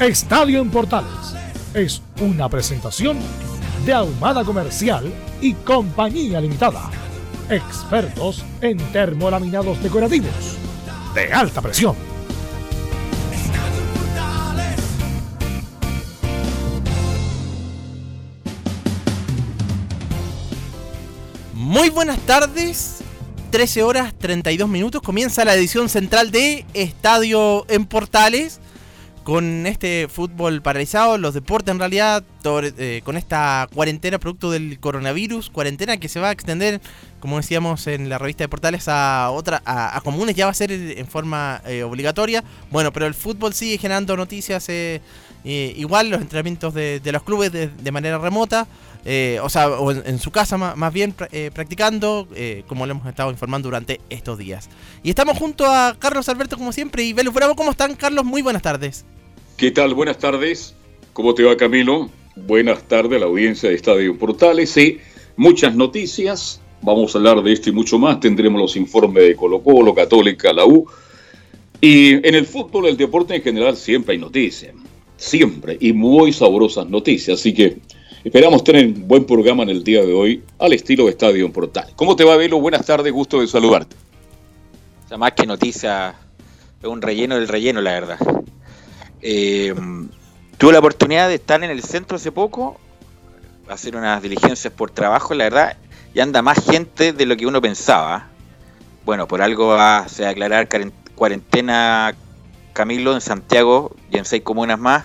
Estadio 0.00 0.62
en 0.62 0.70
Portales 0.70 1.34
es 1.74 2.00
una 2.22 2.48
presentación 2.48 3.18
de 3.84 3.92
Ahumada 3.92 4.46
Comercial 4.46 5.12
y 5.42 5.52
Compañía 5.52 6.40
Limitada. 6.40 6.90
Expertos 7.50 8.42
en 8.62 8.78
termolaminados 8.92 9.82
decorativos 9.82 10.56
de 11.14 11.30
alta 11.30 11.60
presión. 11.60 11.94
Muy 21.52 21.90
buenas 21.90 22.18
tardes. 22.20 23.02
13 23.50 23.82
horas 23.82 24.14
32 24.18 24.66
minutos. 24.66 25.02
Comienza 25.02 25.44
la 25.44 25.54
edición 25.54 25.90
central 25.90 26.30
de 26.30 26.64
Estadio 26.72 27.66
en 27.68 27.84
Portales. 27.84 28.60
Con 29.30 29.64
este 29.64 30.08
fútbol 30.08 30.60
paralizado, 30.60 31.16
los 31.16 31.34
deportes 31.34 31.70
en 31.70 31.78
realidad, 31.78 32.24
eh, 32.44 33.00
con 33.04 33.16
esta 33.16 33.68
cuarentena 33.72 34.18
producto 34.18 34.50
del 34.50 34.80
coronavirus, 34.80 35.50
cuarentena 35.50 35.98
que 35.98 36.08
se 36.08 36.18
va 36.18 36.30
a 36.30 36.32
extender, 36.32 36.80
como 37.20 37.36
decíamos 37.36 37.86
en 37.86 38.08
la 38.08 38.18
revista 38.18 38.42
de 38.42 38.48
Portales, 38.48 38.88
a 38.88 39.30
otra, 39.30 39.62
a, 39.64 40.00
comunes 40.02 40.34
ya 40.34 40.46
va 40.46 40.50
a 40.50 40.54
ser 40.54 40.72
en 40.72 41.06
forma 41.06 41.62
eh, 41.64 41.84
obligatoria. 41.84 42.42
Bueno, 42.72 42.92
pero 42.92 43.06
el 43.06 43.14
fútbol 43.14 43.54
sigue 43.54 43.78
generando 43.78 44.16
noticias, 44.16 44.68
eh, 44.68 45.00
igual 45.44 46.10
los 46.10 46.22
entrenamientos 46.22 46.74
de, 46.74 47.00
los 47.04 47.22
clubes 47.22 47.52
de 47.52 47.92
manera 47.92 48.18
remota. 48.18 48.66
O 49.42 49.48
sea, 49.48 49.68
o 49.68 49.92
en, 49.92 50.18
su 50.18 50.32
casa 50.32 50.56
más, 50.58 50.92
bien 50.92 51.14
practicando, 51.54 52.26
como 52.66 52.84
lo 52.84 52.94
hemos 52.94 53.06
estado 53.06 53.30
informando 53.30 53.68
durante 53.68 54.00
estos 54.10 54.38
días. 54.38 54.68
Y 55.04 55.10
estamos 55.10 55.38
junto 55.38 55.66
a 55.66 55.94
Carlos 55.96 56.28
Alberto, 56.28 56.58
como 56.58 56.72
siempre, 56.72 57.04
y 57.04 57.12
Velus 57.12 57.32
Bravo. 57.32 57.54
¿Cómo 57.54 57.70
están, 57.70 57.94
Carlos? 57.94 58.24
Muy 58.24 58.42
buenas 58.42 58.62
tardes. 58.62 59.04
¿Qué 59.60 59.70
tal? 59.70 59.92
Buenas 59.92 60.16
tardes. 60.16 60.74
¿Cómo 61.12 61.34
te 61.34 61.42
va, 61.42 61.54
Camilo? 61.54 62.08
Buenas 62.34 62.82
tardes 62.84 63.18
a 63.18 63.20
la 63.20 63.26
audiencia 63.26 63.68
de 63.68 63.74
Estadio 63.74 64.16
Portales. 64.16 64.70
Sí, 64.70 65.00
muchas 65.36 65.74
noticias. 65.74 66.62
Vamos 66.80 67.14
a 67.14 67.18
hablar 67.18 67.42
de 67.42 67.52
esto 67.52 67.68
y 67.68 67.72
mucho 67.74 67.98
más. 67.98 68.20
Tendremos 68.20 68.58
los 68.58 68.74
informes 68.76 69.22
de 69.22 69.36
Colo 69.36 69.62
Colo, 69.62 69.94
Católica, 69.94 70.54
la 70.54 70.64
U. 70.64 70.86
Y 71.78 72.26
en 72.26 72.34
el 72.34 72.46
fútbol, 72.46 72.86
el 72.86 72.96
deporte 72.96 73.34
en 73.34 73.42
general, 73.42 73.76
siempre 73.76 74.14
hay 74.14 74.18
noticias. 74.18 74.74
Siempre. 75.18 75.76
Y 75.78 75.92
muy 75.92 76.32
sabrosas 76.32 76.88
noticias. 76.88 77.38
Así 77.38 77.52
que 77.52 77.76
Esperamos 78.24 78.64
tener 78.64 78.86
un 78.86 79.06
buen 79.06 79.26
programa 79.26 79.62
en 79.64 79.68
el 79.68 79.84
día 79.84 80.02
de 80.02 80.14
hoy 80.14 80.42
al 80.58 80.72
estilo 80.72 81.04
de 81.04 81.10
Estadio 81.10 81.44
en 81.44 81.52
Portal. 81.52 81.88
¿Cómo 81.96 82.16
te 82.16 82.24
va, 82.24 82.36
Velo? 82.36 82.58
Buenas 82.62 82.86
tardes, 82.86 83.12
gusto 83.12 83.42
de 83.42 83.46
saludarte. 83.46 83.94
O 85.04 85.08
sea, 85.08 85.18
más 85.18 85.32
que 85.32 85.46
noticia, 85.46 86.14
es 86.82 86.88
un 86.88 87.02
relleno 87.02 87.34
del 87.34 87.46
relleno, 87.46 87.82
la 87.82 87.92
verdad. 87.92 88.18
Eh, 89.22 89.74
tuve 90.58 90.72
la 90.72 90.78
oportunidad 90.78 91.28
de 91.28 91.36
estar 91.36 91.62
en 91.62 91.70
el 91.70 91.82
centro 91.82 92.16
hace 92.16 92.32
poco, 92.32 92.80
hacer 93.68 93.96
unas 93.96 94.22
diligencias 94.22 94.72
por 94.72 94.90
trabajo, 94.90 95.34
la 95.34 95.44
verdad, 95.44 95.76
y 96.14 96.20
anda 96.20 96.42
más 96.42 96.64
gente 96.64 97.12
de 97.12 97.26
lo 97.26 97.36
que 97.36 97.46
uno 97.46 97.60
pensaba. 97.60 98.28
Bueno, 99.04 99.26
por 99.26 99.42
algo 99.42 99.68
va 99.68 99.98
a 99.98 100.28
aclarar 100.28 100.68
cuarentena 101.14 102.14
Camilo 102.72 103.14
en 103.14 103.20
Santiago 103.20 103.94
y 104.10 104.18
en 104.18 104.24
seis 104.24 104.42
comunas 104.42 104.78
más 104.78 105.04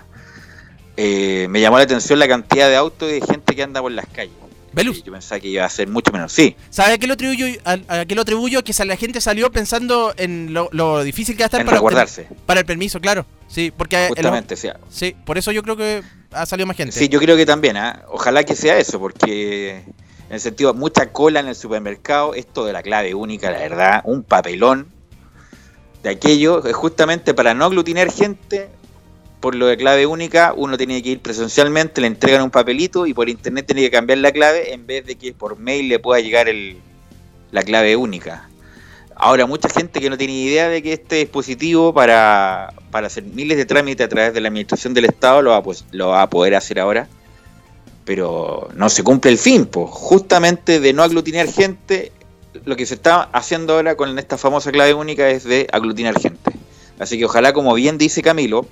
eh, 0.98 1.48
me 1.50 1.60
llamó 1.60 1.78
la 1.78 1.84
atención 1.84 2.20
la 2.20 2.28
cantidad 2.28 2.70
de 2.70 2.76
autos 2.76 3.10
y 3.10 3.14
de 3.14 3.22
gente 3.22 3.56
que 3.56 3.64
anda 3.64 3.82
por 3.82 3.92
las 3.92 4.06
calles. 4.08 4.45
Velus. 4.76 5.04
Yo 5.04 5.12
pensaba 5.14 5.40
que 5.40 5.48
iba 5.48 5.64
a 5.64 5.70
ser 5.70 5.88
mucho 5.88 6.12
menos. 6.12 6.34
Sí. 6.34 6.56
¿Sabe 6.70 6.94
a 6.94 6.98
qué 6.98 7.08
lo 7.08 7.14
atribuyo? 7.14 7.48
A, 7.64 8.06
qué 8.06 8.14
lo 8.14 8.22
atribuyo? 8.22 8.64
Que 8.64 8.74
la 8.86 8.98
gente 8.98 9.22
salió 9.22 9.50
pensando 9.50 10.14
en 10.18 10.54
lo, 10.54 11.04
difícil 11.04 11.38
que 11.38 11.44
va 11.44 11.46
a 11.46 11.48
estar 11.48 11.66
para, 11.66 11.78
el, 11.78 12.28
para 12.46 12.60
el 12.60 12.66
permiso, 12.66 13.00
claro. 13.00 13.26
Sí, 13.48 13.72
porque 13.76 14.08
Justamente, 14.10 14.58
sí. 14.58 14.68
sí. 14.90 15.16
por 15.26 15.38
eso 15.38 15.52
yo 15.54 15.64
creo 15.64 15.78
que 15.78 16.04
ha 16.32 16.46
salido 16.46 16.68
más 16.68 16.76
gente. 16.76 16.92
Sí, 16.92 17.08
yo 17.08 17.20
creo 17.20 17.38
que 17.38 17.46
también. 17.46 17.78
¿ah? 17.78 18.04
Ojalá 18.10 18.44
que 18.44 18.56
sea 18.56 18.78
eso, 18.78 19.00
porque 19.00 19.78
en 19.78 20.34
el 20.34 20.42
sentido, 20.42 20.74
mucha 20.74 21.12
cola 21.12 21.40
en 21.40 21.48
el 21.48 21.56
supermercado, 21.56 22.34
esto 22.34 22.66
de 22.66 22.74
la 22.74 22.84
clave 22.84 23.14
única, 23.14 23.52
la 23.52 23.60
verdad, 23.60 24.02
un 24.04 24.24
papelón 24.24 24.88
de 26.04 26.10
aquello, 26.10 26.62
justamente 26.74 27.34
para 27.34 27.54
no 27.54 27.64
aglutinar 27.66 28.12
gente, 28.12 28.70
por 29.46 29.54
lo 29.54 29.68
de 29.68 29.78
clave 29.78 30.08
única, 30.08 30.56
uno 30.58 30.76
tiene 30.76 31.04
que 31.04 31.10
ir 31.10 31.20
presencialmente, 31.20 32.02
le 32.02 32.08
entregan 32.08 32.42
un 32.42 32.50
papelito 32.50 33.06
y 33.06 33.14
por 33.14 33.30
internet 33.30 33.68
tiene 33.68 33.84
que 33.84 33.92
cambiar 33.92 34.18
la 34.18 34.32
clave 34.32 34.74
en 34.74 34.88
vez 34.88 35.06
de 35.06 35.18
que 35.18 35.34
por 35.34 35.60
mail 35.60 35.88
le 35.88 36.00
pueda 36.00 36.20
llegar 36.20 36.50
el, 36.50 36.78
la 37.52 37.62
clave 37.62 37.96
única. 37.96 38.50
Ahora, 39.16 39.46
mucha 39.46 39.70
gente 39.70 40.02
que 40.02 40.10
no 40.10 40.18
tiene 40.18 40.34
idea 40.34 40.68
de 40.68 40.82
que 40.82 40.94
este 40.94 41.18
dispositivo 41.18 41.94
para, 41.94 42.74
para 42.90 43.06
hacer 43.06 43.22
miles 43.22 43.56
de 43.60 43.66
trámites 43.66 44.04
a 44.04 44.10
través 44.10 44.34
de 44.34 44.42
la 44.42 44.48
administración 44.48 44.96
del 44.96 45.06
Estado 45.06 45.44
lo 45.44 45.52
va, 45.52 45.62
pues, 45.62 45.86
lo 45.92 46.08
va 46.08 46.24
a 46.24 46.30
poder 46.32 46.56
hacer 46.56 46.80
ahora, 46.80 47.08
pero 48.04 48.70
no 48.74 48.90
se 48.90 49.04
cumple 49.04 49.30
el 49.30 49.38
fin, 49.38 49.68
pues, 49.68 49.92
justamente 49.92 50.80
de 50.80 50.92
no 50.92 51.04
aglutinar 51.04 51.48
gente, 51.48 52.12
lo 52.64 52.76
que 52.76 52.88
se 52.88 52.96
está 52.96 53.30
haciendo 53.32 53.74
ahora 53.74 53.96
con 53.96 54.18
esta 54.18 54.40
famosa 54.40 54.72
clave 54.72 54.96
única 54.96 55.30
es 55.30 55.44
de 55.44 55.68
aglutinar 55.72 56.20
gente. 56.20 56.52
Así 56.98 57.20
que 57.20 57.26
ojalá, 57.26 57.54
como 57.54 57.76
bien 57.76 58.00
dice 58.00 58.24
Camilo, 58.24 58.66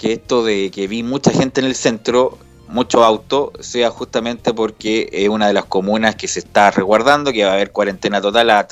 que 0.00 0.14
esto 0.14 0.42
de 0.42 0.70
que 0.70 0.88
vi 0.88 1.02
mucha 1.02 1.30
gente 1.30 1.60
en 1.60 1.66
el 1.66 1.74
centro, 1.74 2.38
mucho 2.68 3.04
auto, 3.04 3.52
sea 3.60 3.90
justamente 3.90 4.54
porque 4.54 5.10
es 5.12 5.28
una 5.28 5.46
de 5.48 5.52
las 5.52 5.66
comunas 5.66 6.16
que 6.16 6.26
se 6.26 6.38
está 6.38 6.70
resguardando, 6.70 7.34
que 7.34 7.44
va 7.44 7.50
a 7.50 7.54
haber 7.54 7.70
cuarentena 7.70 8.18
total 8.22 8.48
a, 8.48 8.66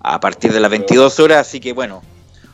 a 0.00 0.18
partir 0.18 0.50
de 0.50 0.60
las 0.60 0.70
22 0.70 1.20
horas, 1.20 1.46
así 1.46 1.60
que 1.60 1.74
bueno, 1.74 2.02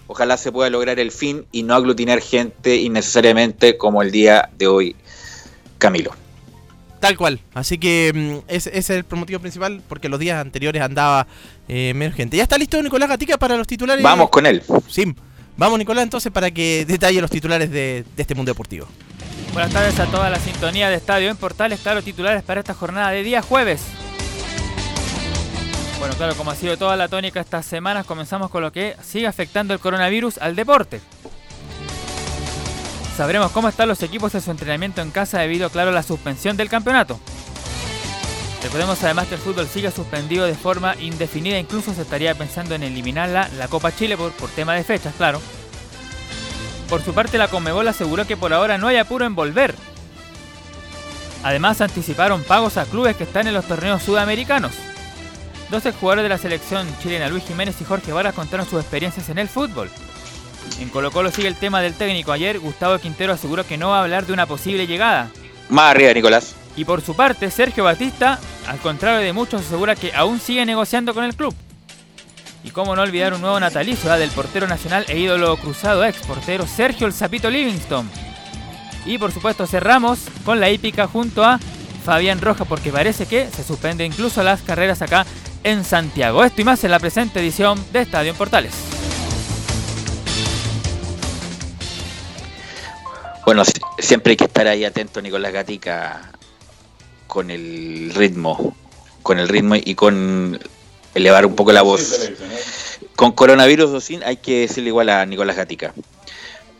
ojalá 0.08 0.36
se 0.36 0.50
pueda 0.50 0.68
lograr 0.68 0.98
el 0.98 1.12
fin 1.12 1.46
y 1.52 1.62
no 1.62 1.76
aglutinar 1.76 2.20
gente 2.20 2.74
innecesariamente 2.74 3.76
como 3.76 4.02
el 4.02 4.10
día 4.10 4.50
de 4.58 4.66
hoy, 4.66 4.96
Camilo. 5.78 6.10
Tal 6.98 7.16
cual, 7.16 7.38
así 7.54 7.78
que 7.78 8.10
mm, 8.12 8.50
ese, 8.52 8.76
es 8.76 8.90
el 8.90 9.04
motivo 9.12 9.38
principal, 9.38 9.80
porque 9.88 10.08
los 10.08 10.18
días 10.18 10.40
anteriores 10.40 10.82
andaba 10.82 11.28
eh, 11.68 11.92
menos 11.94 12.16
gente. 12.16 12.36
¿Ya 12.36 12.42
está 12.42 12.58
listo 12.58 12.82
Nicolás 12.82 13.08
Gatica 13.08 13.38
para 13.38 13.56
los 13.56 13.68
titulares? 13.68 14.02
Vamos 14.02 14.28
con 14.28 14.44
él. 14.44 14.60
Sí. 14.88 15.14
Vamos, 15.58 15.76
Nicolás, 15.76 16.04
entonces, 16.04 16.30
para 16.30 16.52
que 16.52 16.84
detalle 16.86 17.20
los 17.20 17.32
titulares 17.32 17.68
de, 17.68 18.04
este 18.16 18.36
mundo 18.36 18.50
deportivo. 18.50 18.86
Buenas 19.52 19.72
tardes 19.72 19.98
a 19.98 20.06
toda 20.06 20.30
la 20.30 20.38
sintonía 20.38 20.88
de 20.88 20.94
Estadio 20.94 21.28
en 21.30 21.36
Portales. 21.36 21.80
Claro, 21.80 22.00
titulares 22.00 22.44
para 22.44 22.60
esta 22.60 22.74
jornada 22.74 23.10
de 23.10 23.24
día 23.24 23.42
jueves. 23.42 23.82
Bueno, 25.98 26.14
claro, 26.14 26.36
como 26.36 26.52
ha 26.52 26.54
sido 26.54 26.76
toda 26.76 26.96
la 26.96 27.08
tónica 27.08 27.40
estas 27.40 27.66
semanas, 27.66 28.06
comenzamos 28.06 28.50
con 28.50 28.62
lo 28.62 28.70
que 28.70 28.94
sigue 29.02 29.26
afectando 29.26 29.74
el 29.74 29.80
coronavirus 29.80 30.38
al 30.38 30.54
deporte. 30.54 31.00
Sabremos 33.16 33.50
cómo 33.50 33.68
están 33.68 33.88
los 33.88 34.00
equipos 34.04 34.32
en 34.36 34.42
su 34.42 34.52
entrenamiento 34.52 35.02
en 35.02 35.10
casa 35.10 35.40
debido, 35.40 35.70
claro, 35.70 35.90
a 35.90 35.92
la 35.92 36.04
suspensión 36.04 36.56
del 36.56 36.68
campeonato. 36.68 37.18
Recordemos 38.62 39.02
además 39.04 39.28
que 39.28 39.36
el 39.36 39.40
fútbol 39.40 39.68
sigue 39.68 39.90
suspendido 39.90 40.44
de 40.44 40.54
forma 40.54 40.96
indefinida, 40.96 41.58
incluso 41.58 41.94
se 41.94 42.02
estaría 42.02 42.34
pensando 42.34 42.74
en 42.74 42.82
eliminar 42.82 43.28
la, 43.28 43.68
Copa 43.68 43.94
Chile 43.94 44.16
por, 44.16 44.32
por 44.32 44.50
tema 44.50 44.74
de 44.74 44.84
fechas, 44.84 45.14
claro. 45.16 45.40
Por 46.88 47.02
su 47.02 47.14
parte, 47.14 47.38
la 47.38 47.48
Conmebol 47.48 47.86
aseguró 47.86 48.26
que 48.26 48.36
por 48.36 48.52
ahora 48.52 48.78
no 48.78 48.88
hay 48.88 48.96
apuro 48.96 49.26
en 49.26 49.34
volver. 49.34 49.74
Además, 51.44 51.80
anticiparon 51.80 52.42
pagos 52.42 52.76
a 52.76 52.84
clubes 52.84 53.16
que 53.16 53.24
están 53.24 53.46
en 53.46 53.54
los 53.54 53.66
torneos 53.66 54.02
sudamericanos. 54.02 54.72
12 55.70 55.92
jugadores 55.92 56.24
de 56.24 56.28
la 56.30 56.38
selección 56.38 56.88
chilena, 57.00 57.28
Luis 57.28 57.44
Jiménez 57.44 57.80
y 57.80 57.84
Jorge 57.84 58.12
Varas, 58.12 58.34
contaron 58.34 58.68
sus 58.68 58.80
experiencias 58.80 59.28
en 59.28 59.38
el 59.38 59.48
fútbol. 59.48 59.90
En 60.80 60.88
Colo 60.88 61.10
Colo 61.10 61.30
sigue 61.30 61.48
el 61.48 61.56
tema 61.56 61.80
del 61.80 61.94
técnico. 61.94 62.32
Ayer 62.32 62.58
Gustavo 62.58 62.98
Quintero 62.98 63.32
aseguró 63.32 63.66
que 63.66 63.78
no 63.78 63.90
va 63.90 63.98
a 63.98 64.02
hablar 64.02 64.26
de 64.26 64.32
una 64.32 64.46
posible 64.46 64.86
llegada. 64.86 65.30
Más 65.68 65.90
arriba, 65.90 66.12
Nicolás. 66.12 66.54
Y 66.78 66.84
por 66.84 67.02
su 67.02 67.16
parte, 67.16 67.50
Sergio 67.50 67.82
Batista, 67.82 68.38
al 68.68 68.78
contrario 68.78 69.18
de 69.18 69.32
muchos, 69.32 69.62
asegura 69.62 69.96
que 69.96 70.14
aún 70.14 70.38
sigue 70.38 70.64
negociando 70.64 71.12
con 71.12 71.24
el 71.24 71.34
club. 71.34 71.52
Y 72.62 72.70
cómo 72.70 72.94
no 72.94 73.02
olvidar 73.02 73.34
un 73.34 73.40
nuevo 73.40 73.58
natalicio 73.58 74.08
del 74.12 74.30
portero 74.30 74.68
nacional 74.68 75.04
e 75.08 75.18
ídolo 75.18 75.56
cruzado 75.56 76.04
ex 76.04 76.18
portero 76.24 76.68
Sergio 76.68 77.08
El 77.08 77.12
Zapito 77.12 77.50
Livingston. 77.50 78.08
Y 79.04 79.18
por 79.18 79.32
supuesto 79.32 79.66
cerramos 79.66 80.20
con 80.44 80.60
la 80.60 80.70
hípica 80.70 81.08
junto 81.08 81.42
a 81.42 81.58
Fabián 82.04 82.40
Roja 82.40 82.64
porque 82.64 82.92
parece 82.92 83.26
que 83.26 83.48
se 83.48 83.64
suspende 83.64 84.04
incluso 84.04 84.44
las 84.44 84.62
carreras 84.62 85.02
acá 85.02 85.26
en 85.64 85.82
Santiago. 85.82 86.44
Esto 86.44 86.60
y 86.60 86.64
más 86.64 86.84
en 86.84 86.92
la 86.92 87.00
presente 87.00 87.40
edición 87.40 87.84
de 87.92 88.02
Estadio 88.02 88.30
en 88.30 88.36
Portales. 88.36 88.74
Bueno, 93.44 93.64
siempre 93.98 94.30
hay 94.30 94.36
que 94.36 94.44
estar 94.44 94.68
ahí 94.68 94.84
atento, 94.84 95.20
Nicolás 95.20 95.52
Gatica, 95.52 96.37
con 97.28 97.52
el 97.52 98.12
ritmo, 98.14 98.74
con 99.22 99.38
el 99.38 99.48
ritmo 99.48 99.76
y 99.76 99.94
con 99.94 100.58
elevar 101.14 101.46
un 101.46 101.54
poco 101.54 101.70
la 101.70 101.82
voz. 101.82 102.32
Con 103.14 103.32
coronavirus 103.32 103.90
o 103.90 104.00
sin, 104.00 104.24
hay 104.24 104.38
que 104.38 104.60
decirle 104.60 104.88
igual 104.88 105.08
a 105.10 105.24
Nicolás 105.26 105.56
Gatica. 105.56 105.94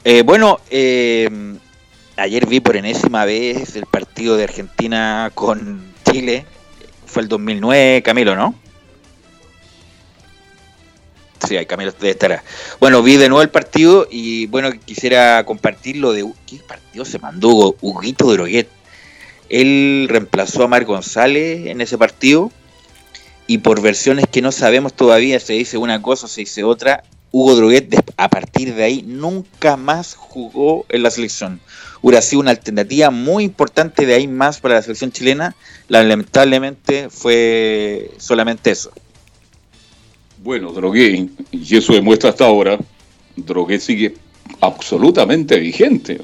Eh, 0.04 0.22
bueno, 0.22 0.58
eh, 0.70 1.28
ayer 2.16 2.46
vi 2.46 2.60
por 2.60 2.76
enésima 2.76 3.24
vez 3.24 3.76
el 3.76 3.86
partido 3.86 4.36
de 4.36 4.44
Argentina 4.44 5.30
con 5.34 5.92
Chile. 6.10 6.44
Fue 7.06 7.22
el 7.22 7.28
2009, 7.28 8.02
Camilo, 8.02 8.34
¿no? 8.34 8.54
Sí, 11.46 11.56
Camilo 11.66 11.92
debe 11.92 12.10
estar. 12.10 12.42
Bueno, 12.80 13.02
vi 13.02 13.16
de 13.16 13.28
nuevo 13.28 13.42
el 13.42 13.50
partido 13.50 14.06
y 14.10 14.46
bueno, 14.46 14.70
quisiera 14.84 15.44
compartirlo 15.44 16.12
de 16.12 16.30
qué 16.46 16.58
partido 16.66 17.04
se 17.04 17.18
mandó 17.18 17.76
Huguito 17.80 18.30
Droguet. 18.32 18.77
Él 19.48 20.06
reemplazó 20.08 20.64
a 20.64 20.68
Mar 20.68 20.84
González 20.84 21.66
en 21.66 21.80
ese 21.80 21.96
partido 21.98 22.50
y 23.46 23.58
por 23.58 23.80
versiones 23.80 24.26
que 24.30 24.42
no 24.42 24.52
sabemos 24.52 24.92
todavía, 24.92 25.40
se 25.40 25.54
dice 25.54 25.78
una 25.78 26.02
cosa, 26.02 26.28
se 26.28 26.42
dice 26.42 26.64
otra. 26.64 27.02
Hugo 27.30 27.56
Droguet 27.56 27.94
a 28.16 28.28
partir 28.28 28.74
de 28.74 28.84
ahí 28.84 29.02
nunca 29.06 29.76
más 29.76 30.14
jugó 30.14 30.86
en 30.88 31.02
la 31.02 31.10
selección. 31.10 31.60
Hubiera 32.00 32.22
sido 32.22 32.40
una 32.40 32.50
alternativa 32.50 33.10
muy 33.10 33.44
importante 33.44 34.06
de 34.06 34.14
ahí 34.14 34.28
más 34.28 34.60
para 34.60 34.74
la 34.74 34.82
selección 34.82 35.12
chilena. 35.12 35.54
Lamentablemente 35.88 37.10
fue 37.10 38.10
solamente 38.18 38.70
eso. 38.70 38.92
Bueno, 40.42 40.72
Droguet, 40.72 41.30
y 41.50 41.76
eso 41.76 41.92
demuestra 41.92 42.30
hasta 42.30 42.46
ahora, 42.46 42.78
Droguet 43.36 43.80
sigue 43.80 44.14
absolutamente 44.60 45.58
vigente. 45.58 46.20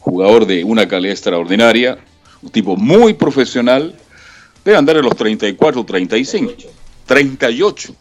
Jugador 0.00 0.46
de 0.46 0.64
una 0.64 0.86
calidad 0.86 1.12
extraordinaria, 1.12 1.98
un 2.42 2.50
tipo 2.50 2.76
muy 2.76 3.14
profesional, 3.14 3.94
debe 4.64 4.76
andar 4.76 4.96
en 4.96 5.04
los 5.04 5.16
34, 5.16 5.84
35, 5.84 6.52
38. 7.06 7.94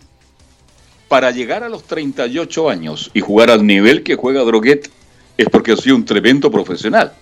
Para 1.07 1.31
llegar 1.31 1.63
a 1.63 1.69
los 1.69 1.84
38 1.84 2.69
años 2.69 3.10
y 3.13 3.22
jugar 3.22 3.50
al 3.50 3.66
nivel 3.66 4.04
que 4.04 4.16
juega 4.16 4.42
Droguet 4.42 4.89
es 5.38 5.48
porque 5.50 5.72
ha 5.72 5.78
sido 5.78 5.95
un 5.95 6.06
tremendo 6.06 6.51
profesional. 6.51 7.13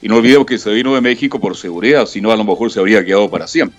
Y 0.00 0.08
no 0.08 0.16
olvidemos 0.16 0.46
que 0.46 0.58
se 0.58 0.70
vino 0.70 0.94
de 0.94 1.00
México 1.00 1.40
por 1.40 1.56
seguridad, 1.56 2.06
si 2.06 2.20
no 2.20 2.30
a 2.30 2.36
lo 2.36 2.44
mejor 2.44 2.70
se 2.70 2.78
habría 2.78 3.04
quedado 3.04 3.28
para 3.28 3.48
siempre. 3.48 3.78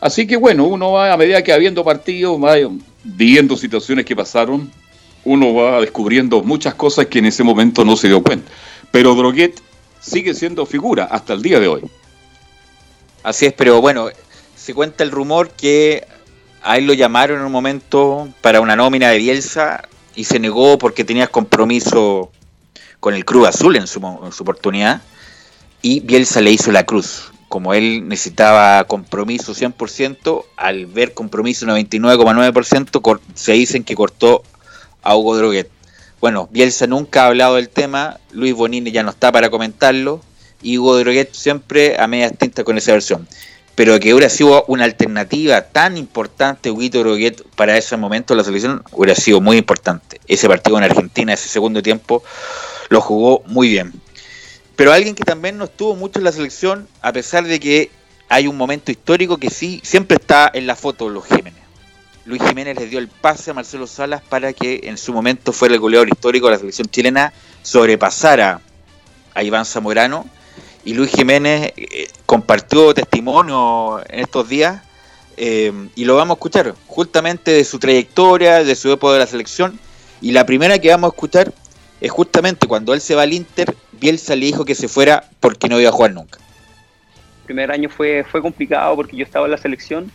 Así 0.00 0.26
que 0.26 0.36
bueno, 0.36 0.66
uno 0.66 0.92
va 0.92 1.12
a 1.12 1.16
medida 1.16 1.42
que 1.42 1.52
habiendo 1.52 1.82
partidos, 1.82 2.40
va 2.42 2.54
viendo 3.02 3.56
situaciones 3.56 4.04
que 4.04 4.14
pasaron, 4.14 4.70
uno 5.24 5.54
va 5.54 5.80
descubriendo 5.80 6.42
muchas 6.42 6.74
cosas 6.74 7.06
que 7.06 7.18
en 7.18 7.26
ese 7.26 7.42
momento 7.42 7.84
no 7.84 7.96
se 7.96 8.06
dio 8.06 8.22
cuenta. 8.22 8.50
Pero 8.92 9.14
Droguet 9.14 9.60
sigue 10.00 10.34
siendo 10.34 10.64
figura 10.66 11.04
hasta 11.04 11.32
el 11.32 11.42
día 11.42 11.58
de 11.58 11.66
hoy. 11.66 11.82
Así 13.26 13.44
es, 13.44 13.52
pero 13.52 13.80
bueno, 13.80 14.08
se 14.54 14.72
cuenta 14.72 15.02
el 15.02 15.10
rumor 15.10 15.50
que 15.50 16.06
a 16.62 16.76
él 16.76 16.86
lo 16.86 16.92
llamaron 16.92 17.40
en 17.40 17.46
un 17.46 17.50
momento 17.50 18.28
para 18.40 18.60
una 18.60 18.76
nómina 18.76 19.10
de 19.10 19.18
Bielsa 19.18 19.82
y 20.14 20.22
se 20.22 20.38
negó 20.38 20.78
porque 20.78 21.02
tenía 21.02 21.26
compromiso 21.26 22.30
con 23.00 23.14
el 23.14 23.24
Cruz 23.24 23.48
Azul 23.48 23.74
en 23.74 23.88
su, 23.88 23.98
oportunidad 23.98 25.02
y 25.82 25.98
Bielsa 25.98 26.40
le 26.40 26.52
hizo 26.52 26.70
la 26.70 26.86
cruz 26.86 27.32
como 27.48 27.74
él 27.74 28.06
necesitaba 28.06 28.84
compromiso 28.84 29.56
100%, 29.56 30.44
al 30.56 30.86
ver 30.86 31.12
compromiso 31.12 31.66
99,9%, 31.66 33.20
se 33.34 33.52
dicen 33.54 33.82
que 33.82 33.96
cortó 33.96 34.44
a 35.02 35.16
Hugo 35.16 35.36
Droguet. 35.36 35.68
Bueno, 36.20 36.48
Bielsa 36.52 36.86
nunca 36.86 37.24
ha 37.24 37.26
hablado 37.26 37.56
del 37.56 37.70
tema, 37.70 38.20
Luis 38.30 38.54
Bonini 38.54 38.92
ya 38.92 39.02
no 39.02 39.10
está 39.10 39.32
para 39.32 39.50
comentarlo, 39.50 40.20
y 40.62 40.78
Hugo 40.78 40.98
Droguet 40.98 41.32
siempre 41.32 41.98
a 41.98 42.06
media 42.06 42.30
tinta 42.30 42.64
con 42.64 42.78
esa 42.78 42.92
versión. 42.92 43.28
Pero 43.74 44.00
que 44.00 44.14
hubiera 44.14 44.30
sido 44.30 44.64
una 44.68 44.84
alternativa 44.84 45.60
tan 45.62 45.96
importante, 45.96 46.70
Hugo 46.70 46.88
Droguet, 46.88 47.42
para 47.56 47.76
ese 47.76 47.96
momento 47.96 48.34
la 48.34 48.44
selección, 48.44 48.82
hubiera 48.92 49.14
sido 49.14 49.40
muy 49.40 49.58
importante. 49.58 50.20
Ese 50.26 50.48
partido 50.48 50.78
en 50.78 50.84
Argentina, 50.84 51.32
ese 51.34 51.48
segundo 51.48 51.82
tiempo, 51.82 52.22
lo 52.88 53.00
jugó 53.00 53.42
muy 53.46 53.68
bien 53.68 53.92
pero 54.76 54.92
alguien 54.92 55.14
que 55.14 55.24
también 55.24 55.56
no 55.56 55.64
estuvo 55.64 55.96
mucho 55.96 56.18
en 56.18 56.24
la 56.24 56.32
selección, 56.32 56.86
a 57.00 57.12
pesar 57.12 57.44
de 57.44 57.58
que 57.58 57.90
hay 58.28 58.46
un 58.46 58.56
momento 58.56 58.90
histórico 58.90 59.38
que 59.38 59.48
sí, 59.48 59.80
siempre 59.82 60.18
está 60.20 60.50
en 60.52 60.66
la 60.66 60.76
foto 60.76 61.08
Luis 61.08 61.24
Jiménez. 61.24 61.62
Luis 62.26 62.42
Jiménez 62.42 62.78
le 62.78 62.86
dio 62.86 62.98
el 62.98 63.08
pase 63.08 63.52
a 63.52 63.54
Marcelo 63.54 63.86
Salas 63.86 64.20
para 64.20 64.52
que 64.52 64.82
en 64.84 64.98
su 64.98 65.12
momento 65.12 65.52
fuera 65.52 65.74
el 65.74 65.80
goleador 65.80 66.08
histórico 66.08 66.46
de 66.46 66.52
la 66.52 66.58
selección 66.58 66.88
chilena, 66.88 67.32
sobrepasara 67.62 68.60
a 69.32 69.42
Iván 69.42 69.64
Zamorano. 69.64 70.28
Y 70.86 70.94
Luis 70.94 71.10
Jiménez 71.10 71.72
eh, 71.76 72.08
compartió 72.26 72.94
testimonio 72.94 74.00
en 74.08 74.20
estos 74.20 74.48
días 74.48 74.82
eh, 75.36 75.72
y 75.96 76.04
lo 76.04 76.14
vamos 76.14 76.36
a 76.36 76.38
escuchar 76.38 76.74
justamente 76.86 77.50
de 77.50 77.64
su 77.64 77.80
trayectoria, 77.80 78.62
de 78.62 78.74
su 78.76 78.92
época 78.92 79.14
de 79.14 79.18
la 79.18 79.26
selección. 79.26 79.78
Y 80.20 80.30
la 80.30 80.46
primera 80.46 80.78
que 80.78 80.88
vamos 80.88 81.10
a 81.10 81.14
escuchar 81.14 81.52
es 82.00 82.10
justamente 82.12 82.68
cuando 82.68 82.94
él 82.94 83.00
se 83.00 83.16
va 83.16 83.22
al 83.22 83.32
Inter, 83.32 83.74
Bielsa 84.00 84.36
le 84.36 84.46
dijo 84.46 84.64
que 84.64 84.76
se 84.76 84.86
fuera 84.86 85.28
porque 85.40 85.68
no 85.68 85.80
iba 85.80 85.90
a 85.90 85.92
jugar 85.92 86.12
nunca. 86.12 86.38
El 87.40 87.46
primer 87.46 87.72
año 87.72 87.88
fue, 87.88 88.24
fue 88.24 88.40
complicado 88.40 88.94
porque 88.94 89.16
yo 89.16 89.24
estaba 89.24 89.46
en 89.46 89.50
la 89.50 89.58
selección 89.58 90.10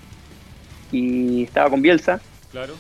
y 0.90 1.44
estaba 1.44 1.70
con 1.70 1.82
Bielsa. 1.82 2.22
Claro. 2.50 2.76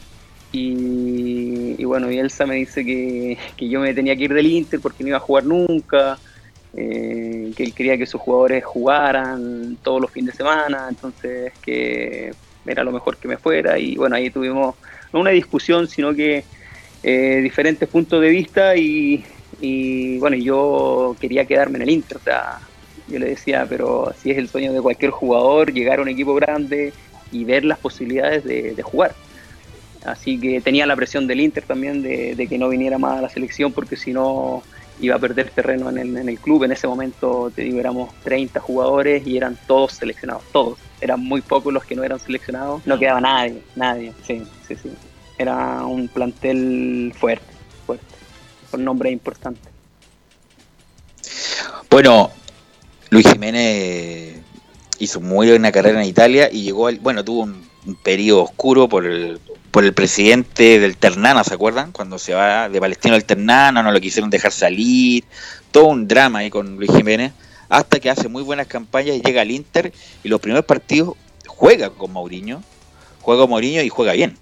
Y, 0.53 1.83
bueno, 1.83 2.07
Bielsa 2.07 2.45
me 2.45 2.55
dice 2.55 2.85
que, 2.85 3.37
yo 3.57 3.81
me 3.81 3.93
tenía 3.93 4.15
que 4.15 4.23
ir 4.23 4.33
del 4.33 4.47
Inter 4.47 4.79
porque 4.79 5.03
no 5.03 5.09
iba 5.09 5.17
a 5.17 5.21
jugar 5.21 5.45
nunca, 5.45 6.17
eh, 6.75 7.51
que 7.55 7.63
él 7.63 7.73
quería 7.73 7.97
que 7.97 8.05
sus 8.05 8.21
jugadores 8.21 8.63
jugaran 8.63 9.77
todos 9.83 10.01
los 10.01 10.11
fines 10.11 10.33
de 10.33 10.37
semana, 10.37 10.87
entonces 10.89 11.53
que 11.61 12.33
era 12.65 12.83
lo 12.83 12.91
mejor 12.91 13.17
que 13.17 13.27
me 13.27 13.37
fuera. 13.37 13.77
Y 13.77 13.95
bueno, 13.95 14.15
ahí 14.15 14.29
tuvimos 14.29 14.75
no 15.11 15.19
una 15.19 15.31
discusión, 15.31 15.87
sino 15.87 16.13
que 16.13 16.43
eh, 17.03 17.39
diferentes 17.41 17.87
puntos 17.89 18.21
de 18.21 18.29
vista 18.29 18.75
y, 18.75 19.23
y 19.59 20.17
bueno, 20.19 20.37
yo 20.37 21.15
quería 21.19 21.45
quedarme 21.45 21.77
en 21.77 21.83
el 21.83 21.89
Inter, 21.89 22.17
o 22.17 22.21
sea, 22.21 22.59
yo 23.07 23.19
le 23.19 23.27
decía, 23.27 23.65
pero 23.67 24.09
así 24.09 24.31
es 24.31 24.37
el 24.37 24.47
sueño 24.47 24.73
de 24.73 24.81
cualquier 24.81 25.11
jugador, 25.11 25.73
llegar 25.73 25.99
a 25.99 26.01
un 26.01 26.09
equipo 26.09 26.33
grande 26.33 26.93
y 27.31 27.43
ver 27.43 27.65
las 27.65 27.77
posibilidades 27.77 28.43
de, 28.43 28.81
jugar. 28.81 29.13
Así 30.05 30.39
que 30.39 30.61
tenía 30.61 30.85
la 30.85 30.95
presión 30.95 31.27
del 31.27 31.41
Inter 31.41 31.63
también 31.63 32.01
de, 32.01 32.47
que 32.47 32.57
no 32.57 32.69
viniera 32.69 32.97
más 32.97 33.19
a 33.19 33.21
la 33.21 33.29
selección 33.29 33.71
porque 33.71 33.95
si 33.95 34.13
no 34.13 34.63
iba 34.99 35.15
a 35.15 35.19
perder 35.19 35.49
terreno 35.49 35.89
en 35.89 35.97
el, 35.97 36.17
en 36.17 36.29
el, 36.29 36.39
club. 36.39 36.63
En 36.63 36.71
ese 36.71 36.87
momento, 36.87 37.51
te 37.55 37.63
digo, 37.63 37.79
éramos 37.79 38.13
30 38.23 38.59
jugadores 38.59 39.25
y 39.25 39.37
eran 39.37 39.57
todos 39.67 39.93
seleccionados, 39.93 40.43
todos. 40.51 40.79
Eran 40.99 41.19
muy 41.19 41.41
pocos 41.41 41.73
los 41.73 41.83
que 41.85 41.95
no 41.95 42.03
eran 42.03 42.19
seleccionados. 42.19 42.85
No 42.85 42.99
quedaba 42.99 43.21
nadie, 43.21 43.61
nadie, 43.75 44.13
sí, 44.25 44.43
sí, 44.67 44.75
sí. 44.75 44.91
Era 45.37 45.85
un 45.85 46.07
plantel 46.07 47.13
fuerte, 47.17 47.53
fuerte 47.85 48.05
con 48.71 48.83
nombre 48.83 49.11
importante. 49.11 49.69
Bueno, 51.89 52.31
Luis 53.09 53.27
Jiménez 53.29 54.37
hizo 54.97 55.19
muy 55.19 55.49
buena 55.49 55.71
carrera 55.71 56.01
en 56.01 56.07
Italia 56.07 56.49
y 56.51 56.63
llegó, 56.63 56.87
al, 56.87 56.99
bueno, 56.99 57.23
tuvo 57.23 57.41
un, 57.41 57.69
periodo 58.03 58.43
oscuro 58.43 58.87
por 58.87 59.05
el, 59.05 59.39
por 59.71 59.85
el 59.85 59.93
presidente 59.93 60.79
del 60.79 60.97
Ternana, 60.97 61.43
¿se 61.43 61.53
acuerdan? 61.53 61.91
Cuando 61.91 62.19
se 62.19 62.33
va 62.33 62.69
de 62.69 62.79
Palestino 62.79 63.15
al 63.15 63.23
Ternana, 63.23 63.81
no 63.81 63.91
lo 63.91 63.99
quisieron 63.99 64.29
dejar 64.29 64.51
salir, 64.51 65.23
todo 65.71 65.85
un 65.85 66.07
drama 66.07 66.39
ahí 66.39 66.49
con 66.49 66.75
Luis 66.75 66.91
Jiménez, 66.91 67.31
hasta 67.69 67.99
que 67.99 68.09
hace 68.09 68.27
muy 68.27 68.43
buenas 68.43 68.67
campañas 68.67 69.15
y 69.15 69.21
llega 69.21 69.41
al 69.41 69.51
Inter 69.51 69.93
y 70.23 70.29
los 70.29 70.41
primeros 70.41 70.65
partidos 70.65 71.15
juega 71.47 71.89
con 71.89 72.11
Mourinho, 72.11 72.61
juega 73.21 73.41
con 73.41 73.49
Mourinho 73.49 73.81
y 73.81 73.89
juega 73.89 74.13
bien 74.13 74.37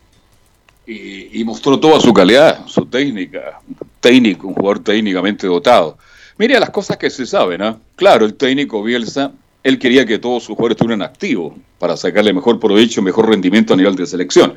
y, 0.90 1.44
mostró 1.44 1.80
toda 1.80 2.00
su 2.00 2.14
calidad, 2.14 2.66
su 2.66 2.86
técnica, 2.86 3.62
técnico, 4.00 4.48
un 4.48 4.56
jugador 4.56 4.80
técnicamente 4.84 5.46
dotado. 5.46 5.98
Mire 6.38 6.60
las 6.60 6.72
cosas 6.72 6.98
que 6.98 7.10
se 7.10 7.26
saben, 7.26 7.62
¿ah? 7.62 7.78
Claro, 7.96 8.26
el 8.26 8.34
técnico 8.34 8.82
Bielsa, 8.82 9.32
él 9.62 9.78
quería 9.78 10.06
que 10.06 10.18
todos 10.18 10.44
sus 10.44 10.56
jugadores 10.56 10.78
estuvieran 10.78 11.02
activos 11.02 11.54
para 11.78 11.96
sacarle 11.96 12.34
mejor 12.34 12.60
provecho, 12.60 13.02
mejor 13.02 13.30
rendimiento 13.30 13.74
a 13.74 13.78
nivel 13.78 13.96
de 13.96 14.06
selección. 14.06 14.56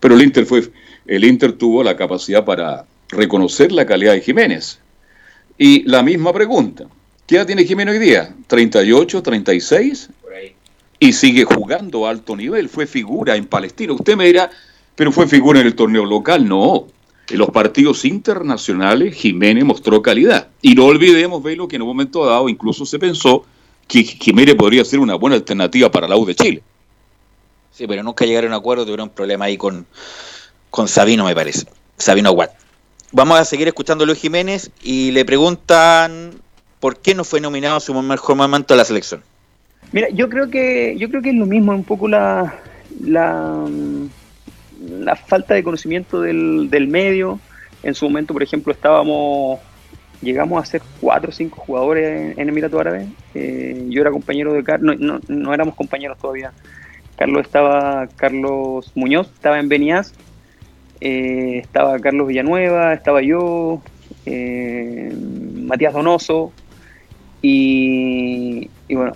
Pero 0.00 0.14
el 0.14 0.22
Inter 0.22 0.46
fue, 0.46 0.70
el 1.06 1.24
Inter 1.24 1.52
tuvo 1.52 1.82
la 1.82 1.96
capacidad 1.96 2.44
para 2.44 2.86
reconocer 3.08 3.72
la 3.72 3.86
calidad 3.86 4.12
de 4.12 4.20
Jiménez. 4.20 4.78
Y 5.58 5.82
la 5.84 6.02
misma 6.02 6.32
pregunta, 6.32 6.86
¿qué 7.26 7.36
edad 7.36 7.46
tiene 7.46 7.64
Jiménez 7.64 7.94
hoy 7.94 8.00
día? 8.00 8.34
¿38, 8.48 9.22
36? 9.22 10.10
Y 11.00 11.12
sigue 11.12 11.44
jugando 11.44 12.06
a 12.06 12.10
alto 12.10 12.36
nivel, 12.36 12.68
fue 12.68 12.86
figura 12.86 13.36
en 13.36 13.46
Palestina. 13.46 13.92
Usted 13.92 14.16
me 14.16 14.26
dirá, 14.26 14.50
pero 14.94 15.12
fue 15.12 15.26
figura 15.26 15.60
en 15.60 15.66
el 15.66 15.74
torneo 15.74 16.04
local. 16.04 16.48
No, 16.48 16.86
en 17.28 17.38
los 17.38 17.50
partidos 17.50 18.04
internacionales 18.04 19.14
Jiménez 19.14 19.64
mostró 19.64 20.02
calidad. 20.02 20.48
Y 20.62 20.74
no 20.74 20.86
olvidemos, 20.86 21.42
Velo, 21.42 21.68
que 21.68 21.76
en 21.76 21.82
un 21.82 21.88
momento 21.88 22.24
dado 22.24 22.48
incluso 22.48 22.86
se 22.86 22.98
pensó 22.98 23.44
que 23.86 24.02
Jiménez 24.02 24.54
podría 24.54 24.84
ser 24.84 25.00
una 25.00 25.14
buena 25.14 25.36
alternativa 25.36 25.90
para 25.90 26.08
la 26.08 26.16
U 26.16 26.24
de 26.24 26.34
Chile. 26.34 26.62
Sí, 27.74 27.86
pero 27.86 28.02
nunca 28.02 28.24
llegaron 28.24 28.52
a 28.52 28.56
un 28.56 28.60
acuerdo, 28.60 28.84
tuvieron 28.84 29.08
un 29.08 29.14
problema 29.14 29.46
ahí 29.46 29.56
con, 29.56 29.86
con 30.70 30.88
Sabino, 30.88 31.24
me 31.24 31.34
parece. 31.34 31.66
Sabino 31.98 32.32
Watt. 32.32 32.52
Vamos 33.12 33.38
a 33.38 33.44
seguir 33.44 33.68
escuchando 33.68 34.04
a 34.04 34.06
Luis 34.06 34.20
Jiménez 34.20 34.70
y 34.82 35.10
le 35.10 35.24
preguntan 35.24 36.30
por 36.80 36.98
qué 36.98 37.14
no 37.14 37.24
fue 37.24 37.40
nominado 37.40 37.78
su 37.80 37.94
mejor 37.94 38.36
momento 38.36 38.74
a 38.74 38.76
la 38.76 38.84
selección. 38.84 39.22
Mira, 39.92 40.08
yo 40.10 40.28
creo 40.28 40.48
que 40.50 40.96
yo 40.98 41.08
creo 41.10 41.20
que 41.20 41.30
es 41.30 41.36
lo 41.36 41.46
mismo, 41.46 41.72
un 41.72 41.84
poco 41.84 42.08
la, 42.08 42.60
la 43.00 43.64
la 44.88 45.16
falta 45.16 45.54
de 45.54 45.62
conocimiento 45.62 46.20
del, 46.20 46.68
del 46.70 46.88
medio. 46.88 47.40
En 47.82 47.94
su 47.94 48.06
momento, 48.06 48.32
por 48.32 48.42
ejemplo, 48.42 48.72
estábamos, 48.72 49.60
llegamos 50.22 50.62
a 50.62 50.66
ser 50.66 50.82
cuatro 51.00 51.30
o 51.30 51.32
cinco 51.32 51.60
jugadores 51.60 52.36
en, 52.38 52.48
Emirato 52.48 52.78
Árabe. 52.78 53.06
Eh, 53.34 53.86
yo 53.88 54.00
era 54.00 54.10
compañero 54.10 54.52
de 54.52 54.64
Carlos, 54.64 54.98
no, 54.98 55.20
no, 55.28 55.54
éramos 55.54 55.74
compañeros 55.74 56.18
todavía. 56.18 56.52
Carlos 57.16 57.46
estaba, 57.46 58.08
Carlos 58.16 58.90
Muñoz 58.94 59.28
estaba 59.32 59.58
en 59.58 59.68
Beniaz, 59.68 60.12
eh, 61.00 61.58
estaba 61.58 61.98
Carlos 61.98 62.28
Villanueva, 62.28 62.92
estaba 62.94 63.22
yo, 63.22 63.82
eh, 64.26 65.14
Matías 65.62 65.92
Donoso, 65.92 66.52
y, 67.42 68.70
y 68.88 68.94
bueno, 68.94 69.14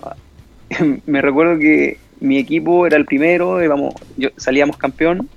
me 1.06 1.22
recuerdo 1.22 1.58
que 1.58 1.98
mi 2.20 2.38
equipo 2.38 2.86
era 2.86 2.96
el 2.96 3.04
primero, 3.04 3.62
íbamos, 3.62 3.94
yo, 4.16 4.30
salíamos 4.36 4.76
campeón 4.76 5.28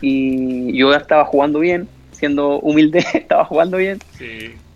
y 0.00 0.76
yo 0.76 0.92
estaba 0.94 1.24
jugando 1.24 1.60
bien, 1.60 1.88
siendo 2.12 2.58
humilde, 2.60 3.04
estaba 3.14 3.44
jugando 3.44 3.76
bien, 3.76 3.98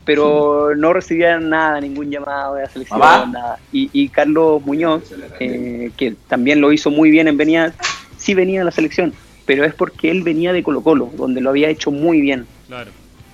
pero 0.09 0.75
no 0.77 0.95
recibía 0.95 1.39
nada, 1.39 1.79
ningún 1.83 2.11
llamado 2.11 2.55
de 2.55 2.63
la 2.63 2.71
selección, 2.71 2.99
nada. 2.99 3.59
Y, 3.71 4.09
Carlos 4.09 4.63
Muñoz, 4.65 5.03
eh, 5.39 5.91
que 5.99 6.15
también 6.29 6.63
lo 6.63 6.73
hizo 6.73 6.91
muy 6.91 7.11
bien 7.11 7.29
en 7.29 7.37
Venía, 7.37 7.75
sí 8.17 8.33
venía 8.33 8.63
a 8.63 8.65
la 8.65 8.71
selección, 8.71 9.13
pero 9.45 9.65
es 9.65 9.75
porque 9.75 10.11
él 10.11 10.23
venía 10.23 10.55
de 10.55 10.63
Colo 10.63 10.81
Colo, 10.81 11.11
donde 11.15 11.43
lo 11.43 11.51
había 11.51 11.69
hecho 11.69 11.91
muy 11.91 12.23
bien. 12.23 12.47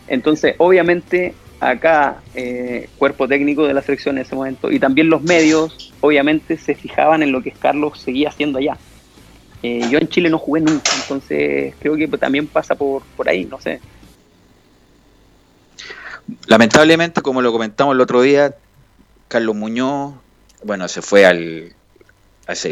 Entonces, 0.08 0.56
obviamente, 0.58 1.34
acá, 1.60 2.18
eh, 2.34 2.88
cuerpo 2.98 3.28
técnico 3.28 3.66
de 3.68 3.74
la 3.74 3.80
selección 3.80 4.18
en 4.18 4.22
ese 4.22 4.34
momento, 4.34 4.72
y 4.72 4.80
también 4.80 5.08
los 5.08 5.22
medios, 5.22 5.94
obviamente, 6.00 6.58
se 6.58 6.74
fijaban 6.74 7.22
en 7.22 7.30
lo 7.30 7.40
que 7.40 7.52
Carlos 7.52 8.00
seguía 8.00 8.30
haciendo 8.30 8.58
allá. 8.58 8.76
Eh, 9.62 9.86
yo 9.90 9.98
en 9.98 10.08
Chile 10.08 10.28
no 10.28 10.38
jugué 10.38 10.60
nunca, 10.60 10.90
entonces 11.00 11.74
creo 11.78 11.94
que 11.94 12.08
también 12.18 12.48
pasa 12.48 12.74
por, 12.74 13.02
por 13.16 13.28
ahí, 13.28 13.44
no 13.44 13.60
sé. 13.60 13.80
Lamentablemente, 16.46 17.22
como 17.22 17.42
lo 17.42 17.52
comentamos 17.52 17.94
el 17.94 18.00
otro 18.00 18.22
día, 18.22 18.54
Carlos 19.28 19.54
Muñoz, 19.54 20.14
bueno, 20.62 20.88
se 20.88 21.02
fue 21.02 21.26
al, 21.26 21.74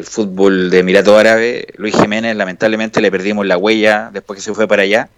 fútbol 0.04 0.70
de 0.70 0.78
Emirato 0.78 1.16
Árabe. 1.16 1.66
Luis 1.76 1.94
Jiménez, 1.94 2.36
lamentablemente, 2.36 3.00
le 3.00 3.10
perdimos 3.10 3.46
la 3.46 3.58
huella 3.58 4.10
después 4.12 4.38
que 4.38 4.42
se 4.42 4.54
fue 4.54 4.66
para 4.66 4.82
allá. 4.82 5.08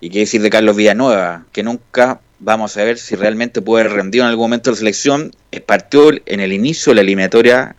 Y 0.00 0.10
qué 0.10 0.20
decir 0.20 0.40
de 0.42 0.50
Carlos 0.50 0.76
Villanueva, 0.76 1.46
que 1.52 1.64
nunca 1.64 2.20
vamos 2.38 2.76
a 2.76 2.84
ver 2.84 2.98
si 2.98 3.16
realmente 3.16 3.60
puede 3.60 3.88
rendido 3.88 4.24
en 4.24 4.30
algún 4.30 4.44
momento 4.44 4.70
la 4.70 4.76
selección. 4.76 5.32
Partió 5.66 6.12
en 6.24 6.40
el 6.40 6.52
inicio 6.52 6.92
de 6.92 6.94
la 6.96 7.00
eliminatoria 7.00 7.74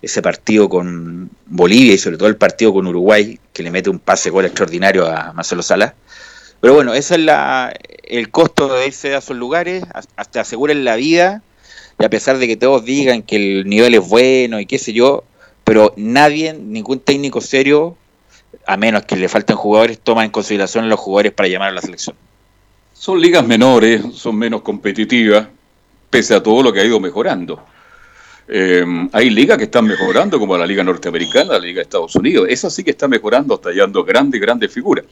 ese 0.00 0.22
partido 0.22 0.68
con 0.68 1.30
Bolivia 1.46 1.94
y 1.94 1.98
sobre 1.98 2.16
todo 2.16 2.28
el 2.28 2.36
partido 2.36 2.72
con 2.72 2.86
Uruguay, 2.86 3.40
que 3.52 3.62
le 3.62 3.70
mete 3.70 3.90
un 3.90 3.98
pase 3.98 4.30
gol 4.30 4.44
extraordinario 4.44 5.06
a 5.06 5.32
Marcelo 5.32 5.62
Salas. 5.62 5.94
Pero 6.64 6.76
bueno, 6.76 6.94
ese 6.94 7.16
es 7.16 7.20
la, 7.20 7.74
el 8.04 8.30
costo 8.30 8.72
de 8.72 8.86
irse 8.86 9.14
a 9.14 9.18
esos 9.18 9.36
lugares, 9.36 9.84
hasta 10.16 10.40
aseguren 10.40 10.82
la 10.82 10.96
vida, 10.96 11.42
y 12.00 12.06
a 12.06 12.08
pesar 12.08 12.38
de 12.38 12.46
que 12.46 12.56
todos 12.56 12.86
digan 12.86 13.20
que 13.20 13.36
el 13.36 13.68
nivel 13.68 13.92
es 13.92 14.08
bueno 14.08 14.58
y 14.58 14.64
qué 14.64 14.78
sé 14.78 14.94
yo, 14.94 15.24
pero 15.62 15.92
nadie, 15.98 16.54
ningún 16.54 17.00
técnico 17.00 17.42
serio, 17.42 17.98
a 18.66 18.78
menos 18.78 19.04
que 19.04 19.14
le 19.14 19.28
falten 19.28 19.56
jugadores, 19.56 19.98
toma 19.98 20.24
en 20.24 20.30
consideración 20.30 20.86
a 20.86 20.88
los 20.88 20.98
jugadores 20.98 21.32
para 21.32 21.50
llamar 21.50 21.68
a 21.68 21.72
la 21.72 21.82
selección. 21.82 22.16
Son 22.94 23.20
ligas 23.20 23.46
menores, 23.46 24.00
son 24.14 24.36
menos 24.36 24.62
competitivas, 24.62 25.46
pese 26.08 26.34
a 26.34 26.42
todo 26.42 26.62
lo 26.62 26.72
que 26.72 26.80
ha 26.80 26.84
ido 26.86 26.98
mejorando. 26.98 27.62
Eh, 28.48 28.86
hay 29.12 29.28
ligas 29.28 29.58
que 29.58 29.64
están 29.64 29.84
mejorando, 29.84 30.38
como 30.38 30.56
la 30.56 30.66
Liga 30.66 30.82
Norteamericana, 30.82 31.52
la 31.52 31.58
Liga 31.58 31.80
de 31.80 31.82
Estados 31.82 32.16
Unidos. 32.16 32.46
Esa 32.48 32.70
sí 32.70 32.82
que 32.82 32.92
está 32.92 33.06
mejorando, 33.06 33.58
tallando 33.58 34.02
grandes, 34.02 34.40
grandes 34.40 34.72
figuras. 34.72 35.04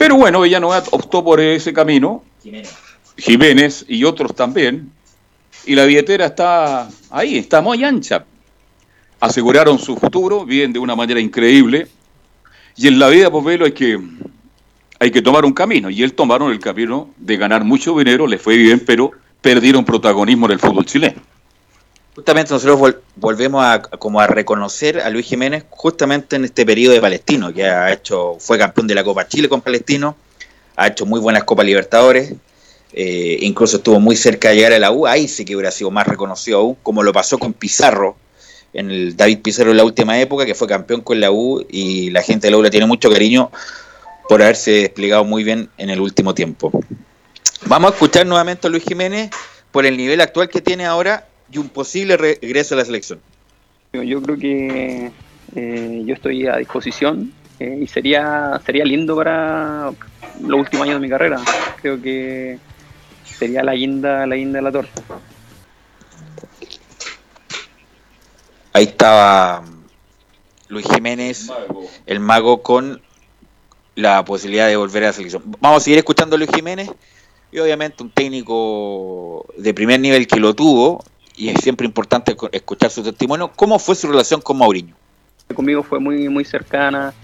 Pero 0.00 0.16
bueno, 0.16 0.46
no 0.60 0.68
optó 0.92 1.22
por 1.22 1.40
ese 1.40 1.74
camino. 1.74 2.24
Jiménez. 3.18 3.84
y 3.86 4.02
otros 4.04 4.34
también. 4.34 4.90
Y 5.66 5.74
la 5.74 5.84
billetera 5.84 6.24
está 6.24 6.88
ahí, 7.10 7.36
está 7.36 7.60
muy 7.60 7.84
ancha. 7.84 8.24
Aseguraron 9.20 9.78
su 9.78 9.98
futuro, 9.98 10.46
viven 10.46 10.72
de 10.72 10.78
una 10.78 10.96
manera 10.96 11.20
increíble. 11.20 11.86
Y 12.76 12.88
en 12.88 12.98
la 12.98 13.08
vida, 13.10 13.30
pues 13.30 13.44
velo, 13.44 13.66
hay 13.66 13.72
que, 13.72 14.00
hay 14.98 15.10
que 15.10 15.20
tomar 15.20 15.44
un 15.44 15.52
camino. 15.52 15.90
Y 15.90 16.02
él 16.02 16.14
tomaron 16.14 16.50
el 16.50 16.60
camino 16.60 17.10
de 17.18 17.36
ganar 17.36 17.62
mucho 17.62 17.94
dinero, 17.98 18.26
le 18.26 18.38
fue 18.38 18.56
bien, 18.56 18.80
pero 18.80 19.10
perdieron 19.42 19.84
protagonismo 19.84 20.46
en 20.46 20.52
el 20.52 20.58
fútbol 20.60 20.86
chileno 20.86 21.20
justamente 22.14 22.52
nosotros 22.52 22.96
volvemos 23.16 23.64
a 23.64 23.80
como 23.82 24.20
a 24.20 24.26
reconocer 24.26 25.00
a 25.00 25.10
Luis 25.10 25.26
Jiménez 25.26 25.64
justamente 25.70 26.36
en 26.36 26.44
este 26.44 26.66
periodo 26.66 26.94
de 26.94 27.00
Palestino, 27.00 27.52
que 27.52 27.64
ha 27.64 27.92
hecho, 27.92 28.36
fue 28.38 28.58
campeón 28.58 28.86
de 28.86 28.94
la 28.94 29.04
Copa 29.04 29.26
Chile 29.28 29.48
con 29.48 29.60
Palestino, 29.60 30.16
ha 30.76 30.88
hecho 30.88 31.06
muy 31.06 31.20
buenas 31.20 31.44
Copas 31.44 31.66
Libertadores, 31.66 32.34
eh, 32.92 33.38
incluso 33.40 33.76
estuvo 33.76 34.00
muy 34.00 34.16
cerca 34.16 34.48
de 34.48 34.56
llegar 34.56 34.72
a 34.72 34.78
la 34.78 34.90
U, 34.90 35.06
ahí 35.06 35.28
sí 35.28 35.44
que 35.44 35.54
hubiera 35.54 35.70
sido 35.70 35.90
más 35.90 36.06
reconocido 36.06 36.58
aún, 36.58 36.76
como 36.82 37.02
lo 37.02 37.12
pasó 37.12 37.38
con 37.38 37.52
Pizarro, 37.52 38.16
en 38.72 38.90
el 38.90 39.16
David 39.16 39.40
Pizarro 39.40 39.70
en 39.70 39.76
la 39.76 39.84
última 39.84 40.18
época, 40.20 40.46
que 40.46 40.54
fue 40.54 40.66
campeón 40.66 41.00
con 41.00 41.20
la 41.20 41.30
U 41.30 41.64
y 41.68 42.10
la 42.10 42.22
gente 42.22 42.46
de 42.46 42.52
la 42.52 42.58
U 42.58 42.62
le 42.62 42.70
tiene 42.70 42.86
mucho 42.86 43.10
cariño 43.10 43.50
por 44.28 44.42
haberse 44.42 44.70
desplegado 44.72 45.24
muy 45.24 45.42
bien 45.42 45.70
en 45.76 45.90
el 45.90 46.00
último 46.00 46.34
tiempo. 46.34 46.70
Vamos 47.66 47.90
a 47.90 47.94
escuchar 47.94 48.26
nuevamente 48.26 48.66
a 48.66 48.70
Luis 48.70 48.84
Jiménez 48.84 49.30
por 49.72 49.86
el 49.86 49.96
nivel 49.96 50.20
actual 50.20 50.48
que 50.48 50.60
tiene 50.60 50.86
ahora 50.86 51.26
y 51.52 51.58
un 51.58 51.68
posible 51.68 52.16
regreso 52.16 52.74
a 52.74 52.78
la 52.78 52.84
selección? 52.84 53.20
Yo 53.92 54.22
creo 54.22 54.36
que 54.36 55.10
eh, 55.56 56.02
yo 56.04 56.14
estoy 56.14 56.46
a 56.46 56.56
disposición 56.56 57.32
eh, 57.58 57.80
y 57.82 57.86
sería 57.86 58.60
sería 58.64 58.84
lindo 58.84 59.16
para 59.16 59.90
los 60.40 60.60
últimos 60.60 60.86
años 60.86 61.00
de 61.00 61.06
mi 61.06 61.10
carrera. 61.10 61.40
Creo 61.80 62.00
que 62.00 62.58
sería 63.24 63.62
la 63.62 63.74
guinda, 63.74 64.26
la 64.26 64.36
guinda 64.36 64.58
de 64.58 64.62
la 64.62 64.72
torta. 64.72 65.02
Ahí 68.72 68.84
estaba 68.84 69.64
Luis 70.68 70.86
Jiménez, 70.86 71.50
el 72.06 72.20
mago, 72.20 72.62
con 72.62 73.02
la 73.96 74.24
posibilidad 74.24 74.68
de 74.68 74.76
volver 74.76 75.02
a 75.02 75.06
la 75.08 75.12
selección. 75.12 75.42
Vamos 75.60 75.82
a 75.82 75.84
seguir 75.84 75.98
escuchando 75.98 76.36
a 76.36 76.38
Luis 76.38 76.50
Jiménez 76.54 76.88
y 77.50 77.58
obviamente 77.58 78.04
un 78.04 78.10
técnico 78.10 79.46
de 79.58 79.74
primer 79.74 79.98
nivel 79.98 80.28
que 80.28 80.38
lo 80.38 80.54
tuvo 80.54 81.04
y 81.40 81.48
es 81.48 81.62
siempre 81.62 81.86
importante 81.86 82.36
escuchar 82.52 82.90
su 82.90 83.02
testimonio. 83.02 83.50
¿Cómo 83.56 83.78
fue 83.78 83.94
su 83.94 84.06
relación 84.06 84.42
con 84.42 84.58
Mauriño? 84.58 84.94
Conmigo 85.54 85.82
fue 85.82 85.98
muy, 85.98 86.28
muy 86.28 86.44
cercana, 86.44 87.14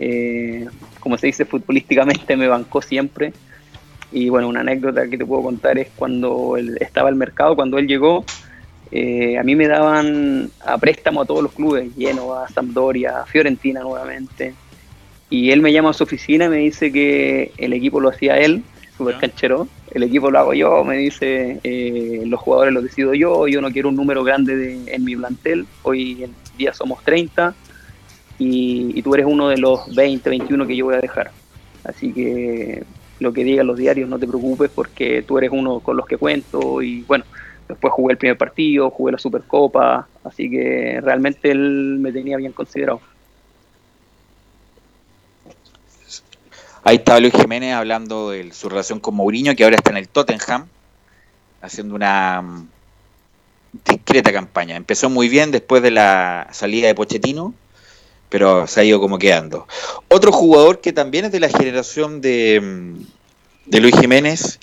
eh, 0.00 0.66
como 1.00 1.18
se 1.18 1.26
dice 1.26 1.44
futbolísticamente, 1.44 2.34
me 2.34 2.48
bancó 2.48 2.80
siempre. 2.80 3.34
Y 4.10 4.30
bueno, 4.30 4.48
una 4.48 4.60
anécdota 4.60 5.06
que 5.06 5.18
te 5.18 5.26
puedo 5.26 5.42
contar 5.42 5.78
es 5.78 5.88
cuando 5.94 6.56
él 6.56 6.78
estaba 6.80 7.10
el 7.10 7.16
mercado, 7.16 7.54
cuando 7.56 7.76
él 7.76 7.86
llegó, 7.86 8.24
eh, 8.90 9.36
a 9.36 9.42
mí 9.42 9.54
me 9.54 9.68
daban 9.68 10.50
a 10.64 10.78
préstamo 10.78 11.20
a 11.20 11.26
todos 11.26 11.42
los 11.42 11.52
clubes, 11.52 11.90
a 11.90 12.48
Sampdoria, 12.50 13.26
Fiorentina 13.26 13.82
nuevamente. 13.82 14.54
Y 15.28 15.50
él 15.50 15.60
me 15.60 15.74
llama 15.74 15.90
a 15.90 15.92
su 15.92 16.04
oficina 16.04 16.46
y 16.46 16.48
me 16.48 16.56
dice 16.56 16.90
que 16.90 17.52
el 17.58 17.74
equipo 17.74 18.00
lo 18.00 18.08
hacía 18.08 18.38
él, 18.38 18.64
súper 18.98 19.16
canchero, 19.16 19.68
el 19.92 20.02
equipo 20.02 20.30
lo 20.30 20.40
hago 20.40 20.52
yo, 20.52 20.84
me 20.84 20.96
dice, 20.96 21.60
eh, 21.62 22.22
los 22.26 22.40
jugadores 22.40 22.74
los 22.74 22.82
decido 22.82 23.14
yo, 23.14 23.46
yo 23.46 23.60
no 23.60 23.70
quiero 23.70 23.88
un 23.88 23.96
número 23.96 24.24
grande 24.24 24.82
en 24.86 25.04
mi 25.04 25.16
plantel, 25.16 25.66
hoy 25.82 26.24
en 26.24 26.34
día 26.58 26.74
somos 26.74 27.02
30 27.04 27.54
y, 28.38 29.00
tú 29.02 29.14
eres 29.14 29.26
uno 29.26 29.48
de 29.48 29.58
los 29.58 29.94
20, 29.94 30.28
21 30.28 30.66
que 30.66 30.76
yo 30.76 30.86
voy 30.86 30.96
a 30.96 31.00
dejar. 31.00 31.30
Así 31.84 32.12
que 32.12 32.84
lo 33.20 33.32
que 33.32 33.44
digan 33.44 33.66
los 33.66 33.78
diarios 33.78 34.08
no 34.08 34.18
te 34.18 34.26
preocupes 34.26 34.70
porque 34.74 35.22
tú 35.22 35.38
eres 35.38 35.50
uno 35.52 35.80
con 35.80 35.96
los 35.96 36.06
que 36.06 36.16
cuento 36.16 36.82
y 36.82 37.02
bueno, 37.02 37.24
después 37.68 37.92
jugué 37.92 38.12
el 38.12 38.18
primer 38.18 38.36
partido, 38.36 38.90
jugué 38.90 39.12
la 39.12 39.18
Supercopa, 39.18 40.08
así 40.24 40.50
que 40.50 41.00
realmente 41.02 41.50
él 41.50 41.98
me 42.00 42.12
tenía 42.12 42.36
bien 42.36 42.52
considerado. 42.52 43.00
Ahí 46.88 46.96
estaba 46.96 47.20
Luis 47.20 47.34
Jiménez 47.34 47.74
hablando 47.74 48.30
de 48.30 48.50
su 48.50 48.70
relación 48.70 48.98
con 48.98 49.14
Mourinho, 49.14 49.54
que 49.54 49.62
ahora 49.62 49.76
está 49.76 49.90
en 49.90 49.98
el 49.98 50.08
Tottenham, 50.08 50.68
haciendo 51.60 51.94
una 51.94 52.40
mm, 52.40 52.68
discreta 53.84 54.32
campaña. 54.32 54.74
Empezó 54.74 55.10
muy 55.10 55.28
bien 55.28 55.50
después 55.50 55.82
de 55.82 55.90
la 55.90 56.48
salida 56.50 56.86
de 56.86 56.94
Pochettino, 56.94 57.52
pero 58.30 58.66
se 58.66 58.80
ha 58.80 58.84
ido 58.84 59.00
como 59.00 59.18
quedando. 59.18 59.68
Otro 60.08 60.32
jugador 60.32 60.80
que 60.80 60.94
también 60.94 61.26
es 61.26 61.32
de 61.32 61.40
la 61.40 61.50
generación 61.50 62.22
de, 62.22 62.58
mm, 62.58 63.02
de 63.66 63.80
Luis 63.80 64.00
Jiménez, 64.00 64.58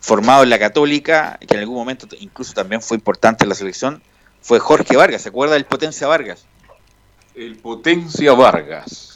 formado 0.00 0.42
en 0.42 0.50
la 0.50 0.58
Católica, 0.58 1.38
que 1.48 1.54
en 1.54 1.60
algún 1.60 1.76
momento 1.76 2.06
incluso 2.20 2.52
también 2.52 2.82
fue 2.82 2.98
importante 2.98 3.44
en 3.44 3.48
la 3.48 3.54
selección, 3.54 4.02
fue 4.42 4.58
Jorge 4.58 4.98
Vargas. 4.98 5.22
¿Se 5.22 5.30
acuerda 5.30 5.54
del 5.54 5.64
Potencia 5.64 6.06
Vargas? 6.06 6.44
El 7.34 7.56
Potencia 7.56 8.34
Vargas. 8.34 9.09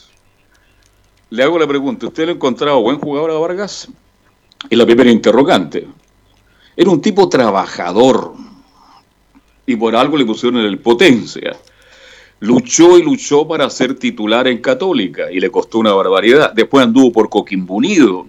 Le 1.34 1.42
hago 1.42 1.58
la 1.58 1.66
pregunta, 1.66 2.06
¿usted 2.06 2.26
lo 2.26 2.30
ha 2.30 2.34
encontrado 2.36 2.80
buen 2.80 3.00
jugador 3.00 3.32
a 3.32 3.34
Vargas? 3.34 3.88
Y 4.70 4.76
la 4.76 4.86
primera 4.86 5.10
interrogante. 5.10 5.84
Era 6.76 6.90
un 6.90 7.00
tipo 7.00 7.28
trabajador. 7.28 8.34
Y 9.66 9.74
por 9.74 9.96
algo 9.96 10.16
le 10.16 10.24
pusieron 10.24 10.60
el 10.60 10.78
Potencia. 10.78 11.56
Luchó 12.38 12.98
y 12.98 13.02
luchó 13.02 13.48
para 13.48 13.68
ser 13.68 13.98
titular 13.98 14.46
en 14.46 14.58
Católica 14.58 15.28
y 15.32 15.40
le 15.40 15.50
costó 15.50 15.80
una 15.80 15.92
barbaridad. 15.92 16.52
Después 16.52 16.84
anduvo 16.84 17.10
por 17.10 17.28
Coquimbo 17.28 17.74
Unido. 17.74 18.28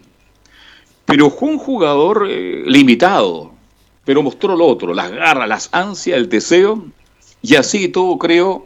Pero 1.06 1.30
fue 1.30 1.50
un 1.50 1.60
jugador 1.60 2.26
eh, 2.28 2.64
limitado. 2.66 3.52
Pero 4.04 4.24
mostró 4.24 4.56
lo 4.56 4.66
otro, 4.66 4.96
las 4.96 5.12
garras, 5.12 5.48
las 5.48 5.70
ansias, 5.74 6.18
el 6.18 6.28
deseo. 6.28 6.84
Y 7.44 7.54
así 7.54 7.88
todo 7.88 8.18
creo 8.18 8.64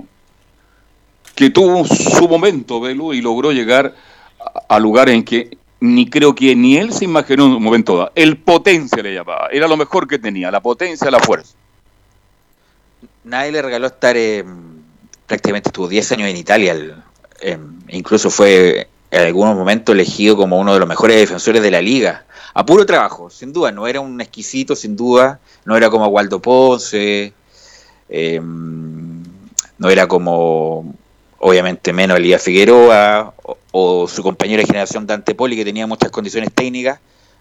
que 1.36 1.50
tuvo 1.50 1.86
su 1.86 2.30
momento, 2.30 2.80
Velo, 2.80 3.14
y 3.14 3.22
logró 3.22 3.52
llegar 3.52 3.96
a, 4.68 4.80
lugares 4.80 5.16
en 5.16 5.24
que 5.24 5.58
ni 5.82 6.10
creo 6.10 6.36
que 6.36 6.56
ni 6.56 6.78
él 6.78 6.92
se 6.94 7.06
imaginó 7.06 7.46
en 7.46 7.54
un 7.54 7.64
momento. 7.64 8.12
El 8.16 8.38
potencia 8.38 9.02
le 9.02 9.14
llamaba. 9.14 9.48
Era 9.52 9.68
lo 9.68 9.78
mejor 9.78 10.08
que 10.08 10.20
tenía, 10.20 10.52
la 10.52 10.62
potencia, 10.62 11.10
la 11.10 11.20
fuerza. 11.20 11.54
Nadie 13.24 13.52
le 13.52 13.62
regaló 13.62 13.88
estar, 13.88 14.16
eh, 14.18 14.44
prácticamente 15.28 15.70
estuvo 15.70 15.88
10 15.88 16.12
años 16.12 16.30
en 16.30 16.38
Italia. 16.38 16.74
el- 16.74 16.96
eh, 17.42 17.58
incluso 17.90 18.30
fue 18.30 18.90
en 19.12 19.22
algunos 19.22 19.56
momentos 19.56 19.94
elegido 19.96 20.36
como 20.36 20.60
uno 20.60 20.74
de 20.74 20.80
los 20.80 20.88
mejores 20.90 21.16
defensores 21.18 21.62
de 21.62 21.72
la 21.72 21.82
liga. 21.82 22.26
A 22.54 22.66
puro 22.66 22.86
trabajo, 22.86 23.30
sin 23.30 23.54
duda. 23.54 23.72
No 23.72 23.88
era 23.88 24.02
un 24.02 24.20
exquisito, 24.20 24.76
sin 24.76 24.96
duda. 24.98 25.40
No 25.66 25.78
era 25.78 25.90
como 25.90 26.08
Waldo 26.08 26.40
Ponce. 26.42 27.34
eh, 28.10 28.42
no 28.42 29.90
era 29.90 30.08
como, 30.08 30.94
obviamente, 31.40 31.94
menos 31.94 32.18
Elías 32.18 32.42
Figueroa 32.42 33.34
o, 33.72 34.08
su 34.08 34.24
compañero 34.24 34.62
de 34.62 34.68
generación 34.68 35.08
Dante 35.08 35.36
Poli, 35.36 35.56
que 35.56 35.66
tenía 35.66 35.88
muchas 35.88 36.12
condiciones 36.12 36.52
técnicas, 36.54 37.00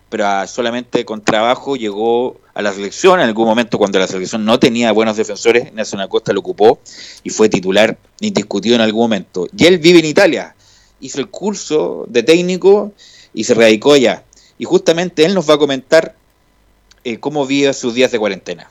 pero 0.08 0.26
ah, 0.26 0.46
solamente 0.46 1.04
con 1.04 1.22
trabajo 1.22 1.76
llegó 1.76 2.36
a 2.54 2.62
la 2.62 2.72
selección. 2.72 3.20
En 3.20 3.26
algún 3.26 3.46
momento, 3.46 3.78
cuando 3.78 3.98
la 3.98 4.06
selección 4.06 4.44
no 4.44 4.58
tenía 4.58 4.92
buenos 4.92 5.16
defensores, 5.16 5.72
Nelson 5.72 6.00
Acosta 6.00 6.32
lo 6.32 6.40
ocupó 6.40 6.80
y 7.22 7.30
fue 7.30 7.48
titular 7.48 7.98
indiscutido 8.20 8.74
en 8.76 8.80
algún 8.80 9.02
momento. 9.02 9.46
Y 9.56 9.66
él 9.66 9.78
vive 9.78 9.98
en 9.98 10.06
Italia, 10.06 10.54
hizo 11.00 11.20
el 11.20 11.28
curso 11.28 12.06
de 12.08 12.22
técnico 12.22 12.92
y 13.34 13.44
se 13.44 13.54
radicó 13.54 13.92
allá. 13.92 14.24
Y 14.58 14.64
justamente 14.64 15.24
él 15.24 15.34
nos 15.34 15.48
va 15.48 15.54
a 15.54 15.58
comentar 15.58 16.14
eh, 17.04 17.18
cómo 17.18 17.46
vive 17.46 17.72
sus 17.74 17.94
días 17.94 18.10
de 18.10 18.18
cuarentena. 18.18 18.70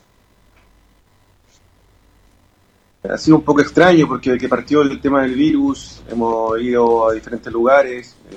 Ha 3.04 3.16
sido 3.16 3.36
un 3.36 3.44
poco 3.44 3.60
extraño 3.60 4.08
porque 4.08 4.30
desde 4.30 4.40
que 4.40 4.48
partió 4.48 4.82
el 4.82 5.00
tema 5.00 5.22
del 5.22 5.34
virus 5.34 6.02
hemos 6.10 6.60
ido 6.60 7.08
a 7.08 7.12
diferentes 7.12 7.52
lugares, 7.52 8.16
eh, 8.28 8.36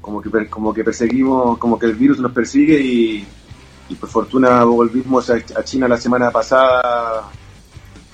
como, 0.00 0.22
que, 0.22 0.48
como 0.48 0.72
que 0.72 0.84
perseguimos, 0.84 1.58
como 1.58 1.76
que 1.76 1.86
el 1.86 1.94
virus 1.94 2.20
nos 2.20 2.30
persigue 2.30 2.78
y, 2.80 3.26
por 3.98 4.08
fortuna 4.08 4.62
volvimos 4.62 5.30
a, 5.30 5.64
China 5.64 5.88
la 5.88 5.96
semana 5.96 6.30
pasada, 6.30 7.28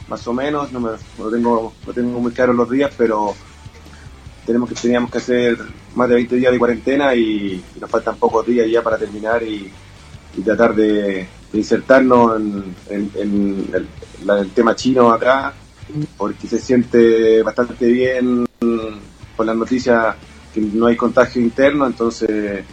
más 0.09 0.26
o 0.26 0.33
menos, 0.33 0.73
no, 0.73 0.81
me, 0.81 0.90
no, 1.19 1.28
tengo, 1.28 1.75
no 1.87 1.93
tengo 1.93 2.19
muy 2.19 2.32
claro 2.32 2.54
los 2.54 2.71
días, 2.71 2.91
pero 2.97 3.34
tenemos 4.47 4.71
que, 4.71 4.75
teníamos 4.75 5.10
que 5.10 5.19
hacer 5.19 5.58
más 5.95 6.08
de 6.08 6.15
20 6.15 6.37
días 6.37 6.52
de 6.52 6.58
cuarentena 6.58 7.15
y, 7.15 7.63
nos 7.78 7.91
faltan 7.91 8.17
pocos 8.17 8.47
días 8.47 8.67
ya 8.71 8.82
para 8.82 8.97
terminar 8.97 9.43
y, 9.43 9.71
tratar 10.43 10.75
de 10.75 11.26
insertarnos 11.52 12.41
en, 12.41 12.75
en- 12.91 13.11
en 13.17 13.71
el, 14.28 14.50
tema 14.50 14.75
chino 14.75 15.11
acá, 15.11 15.52
porque 16.17 16.47
se 16.49 16.59
siente 16.59 17.43
bastante 17.43 17.87
bien 17.87 18.47
con 19.37 19.47
las 19.47 19.56
noticias 19.56 20.17
que 20.52 20.61
no 20.61 20.87
hay 20.87 20.97
contagio 20.97 21.41
interno, 21.43 21.87
entonces 21.87 22.65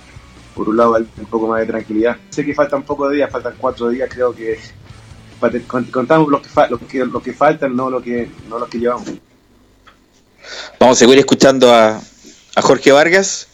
por 0.55 0.69
un 0.69 0.77
lado 0.77 0.95
hay 0.95 1.07
un 1.17 1.25
poco 1.25 1.47
más 1.47 1.59
de 1.61 1.65
tranquilidad. 1.67 2.17
Sé 2.29 2.45
que 2.45 2.53
faltan 2.53 2.83
pocos 2.83 3.11
días, 3.11 3.29
faltan 3.31 3.53
cuatro 3.57 3.89
días, 3.89 4.09
creo 4.11 4.33
que 4.33 4.57
contamos 5.91 6.29
los 6.29 6.41
que, 6.41 6.49
los 6.69 6.79
que, 6.81 7.05
los 7.05 7.21
que 7.23 7.33
faltan, 7.33 7.75
no 7.75 7.89
los 7.89 8.01
que, 8.01 8.29
no 8.47 8.59
los 8.59 8.69
que 8.69 8.79
llevamos. 8.79 9.05
Vamos 10.79 10.97
a 10.97 10.99
seguir 10.99 11.17
escuchando 11.19 11.73
a, 11.73 11.99
a 12.55 12.61
Jorge 12.61 12.91
Vargas 12.91 13.47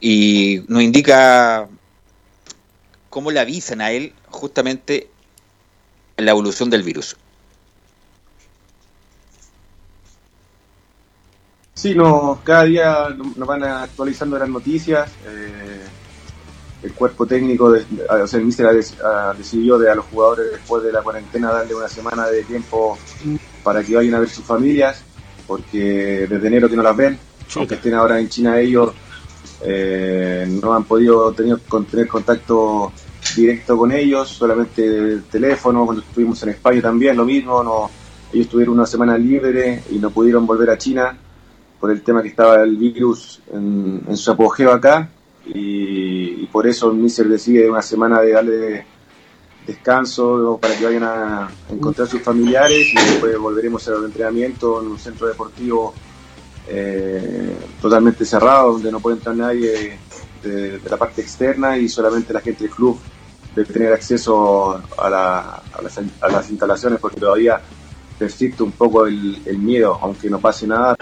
y 0.00 0.62
nos 0.68 0.82
indica 0.82 1.68
cómo 3.10 3.30
le 3.30 3.40
avisan 3.40 3.80
a 3.80 3.90
él 3.92 4.12
justamente 4.44 5.08
la 6.18 6.32
evolución 6.32 6.68
del 6.68 6.82
virus. 6.82 7.16
Sí, 11.74 11.94
no, 11.94 12.42
cada 12.44 12.64
día 12.64 13.08
nos 13.10 13.48
van 13.48 13.64
actualizando 13.64 14.38
las 14.38 14.48
noticias. 14.48 15.16
eh, 15.24 15.88
el 16.82 16.94
cuerpo 16.94 17.26
técnico, 17.26 17.70
de, 17.72 17.86
o 18.22 18.26
sea, 18.26 18.38
el 18.40 18.44
míster 18.44 18.66
ha, 18.66 18.72
des- 18.74 18.98
ha 19.02 19.32
decidido 19.32 19.78
de 19.78 19.90
a 19.90 19.94
los 19.94 20.04
jugadores 20.04 20.52
después 20.52 20.82
de 20.84 20.92
la 20.92 21.02
cuarentena 21.02 21.50
darle 21.50 21.74
una 21.74 21.88
semana 21.88 22.28
de 22.28 22.44
tiempo 22.44 22.98
para 23.62 23.82
que 23.82 23.96
vayan 23.96 24.14
a 24.16 24.20
ver 24.20 24.28
sus 24.28 24.44
familias, 24.44 25.02
porque 25.46 26.26
desde 26.28 26.46
enero 26.46 26.68
que 26.68 26.76
no 26.76 26.82
las 26.82 26.94
ven, 26.96 27.18
aunque 27.56 27.76
estén 27.76 27.94
ahora 27.94 28.20
en 28.20 28.28
China 28.28 28.60
ellos, 28.60 28.92
eh, 29.60 30.46
no 30.62 30.74
han 30.74 30.84
podido 30.84 31.32
tener, 31.32 31.62
con- 31.66 31.86
tener 31.86 32.06
contacto 32.06 32.92
directo 33.36 33.76
con 33.76 33.92
ellos, 33.92 34.28
solamente 34.28 34.84
el 34.86 35.24
teléfono, 35.24 35.84
cuando 35.84 36.02
estuvimos 36.02 36.42
en 36.42 36.50
España 36.50 36.82
también 36.82 37.16
lo 37.16 37.24
mismo, 37.24 37.62
no, 37.62 37.90
ellos 38.32 38.48
tuvieron 38.48 38.74
una 38.74 38.86
semana 38.86 39.16
libre 39.16 39.82
y 39.90 39.98
no 39.98 40.10
pudieron 40.10 40.46
volver 40.46 40.70
a 40.70 40.78
China 40.78 41.16
por 41.80 41.90
el 41.90 42.02
tema 42.02 42.22
que 42.22 42.28
estaba 42.28 42.62
el 42.62 42.76
virus 42.76 43.40
en, 43.52 44.02
en 44.08 44.16
su 44.16 44.30
apogeo 44.30 44.72
acá 44.72 45.10
y, 45.46 46.46
por 46.46 46.66
eso 46.66 46.90
el 46.90 46.96
Miser 46.96 47.28
decide 47.28 47.68
una 47.68 47.82
semana 47.82 48.20
de 48.20 48.32
darle 48.32 48.86
descanso 49.66 50.58
para 50.60 50.76
que 50.76 50.84
vayan 50.84 51.02
a 51.02 51.48
encontrar 51.70 52.06
sus 52.06 52.22
familiares 52.22 52.92
y 52.92 52.94
después 52.94 53.36
volveremos 53.38 53.86
al 53.88 54.04
entrenamiento 54.04 54.80
en 54.80 54.88
un 54.88 54.98
centro 54.98 55.26
deportivo 55.26 55.94
eh, 56.68 57.56
totalmente 57.80 58.24
cerrado 58.24 58.74
donde 58.74 58.92
no 58.92 59.00
puede 59.00 59.16
entrar 59.16 59.36
nadie 59.36 59.98
de 60.42 60.80
la 60.88 60.96
parte 60.96 61.22
externa 61.22 61.76
y 61.76 61.88
solamente 61.88 62.32
la 62.32 62.40
gente 62.40 62.64
del 62.64 62.72
club 62.72 62.98
debe 63.54 63.72
tener 63.72 63.92
acceso 63.92 64.82
a, 64.98 65.10
la- 65.10 65.62
a 65.72 65.82
las, 65.82 65.98
a 66.20 66.28
las 66.28 66.50
instalaciones 66.50 66.98
porque 67.00 67.20
todavía 67.20 67.60
persiste 68.18 68.62
un 68.62 68.72
poco 68.72 69.06
el, 69.06 69.42
el 69.46 69.58
miedo, 69.58 69.98
aunque 70.00 70.28
no 70.30 70.38
pase 70.40 70.66
nada, 70.66 70.96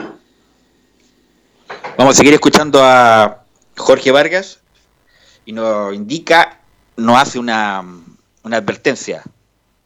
Vamos 1.98 2.14
a 2.14 2.18
seguir 2.18 2.32
escuchando 2.32 2.80
a 2.82 3.44
Jorge 3.76 4.10
Vargas 4.10 4.60
y 5.44 5.52
nos 5.52 5.94
indica, 5.94 6.60
nos 6.96 7.20
hace 7.20 7.38
una, 7.38 7.84
una 8.42 8.56
advertencia. 8.56 9.22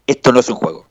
Esto 0.06 0.32
no 0.32 0.38
es 0.40 0.48
un 0.48 0.54
juego. 0.54 0.86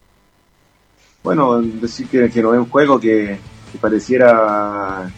Bueno, 1.23 1.61
decir 1.61 2.07
que, 2.09 2.29
que 2.29 2.41
no 2.43 2.53
es 2.53 2.59
un 2.59 2.69
juego 2.69 2.99
que, 2.99 3.39
que 3.71 3.77
pareciera, 3.79 5.09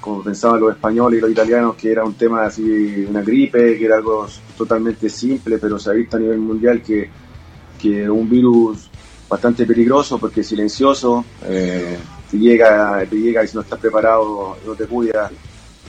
como 0.00 0.22
pensaban 0.22 0.60
los 0.60 0.72
españoles 0.72 1.18
y 1.18 1.20
los 1.20 1.30
italianos, 1.30 1.76
que 1.76 1.92
era 1.92 2.04
un 2.04 2.14
tema 2.14 2.44
así, 2.44 3.04
una 3.08 3.22
gripe, 3.22 3.78
que 3.78 3.84
era 3.84 3.96
algo 3.96 4.26
totalmente 4.56 5.08
simple, 5.08 5.58
pero 5.58 5.78
se 5.78 5.90
ha 5.90 5.92
visto 5.92 6.16
a 6.16 6.20
nivel 6.20 6.38
mundial 6.38 6.82
que, 6.82 7.10
que 7.80 8.08
un 8.08 8.28
virus 8.28 8.90
bastante 9.28 9.64
peligroso 9.66 10.18
porque 10.18 10.40
es 10.40 10.46
silencioso, 10.46 11.24
eh, 11.44 11.98
llega, 12.32 13.04
te 13.08 13.16
llega 13.16 13.44
y 13.44 13.48
si 13.48 13.54
no 13.54 13.62
estás 13.62 13.78
preparado, 13.78 14.56
no 14.66 14.74
te 14.74 14.86
cuidas, 14.86 15.30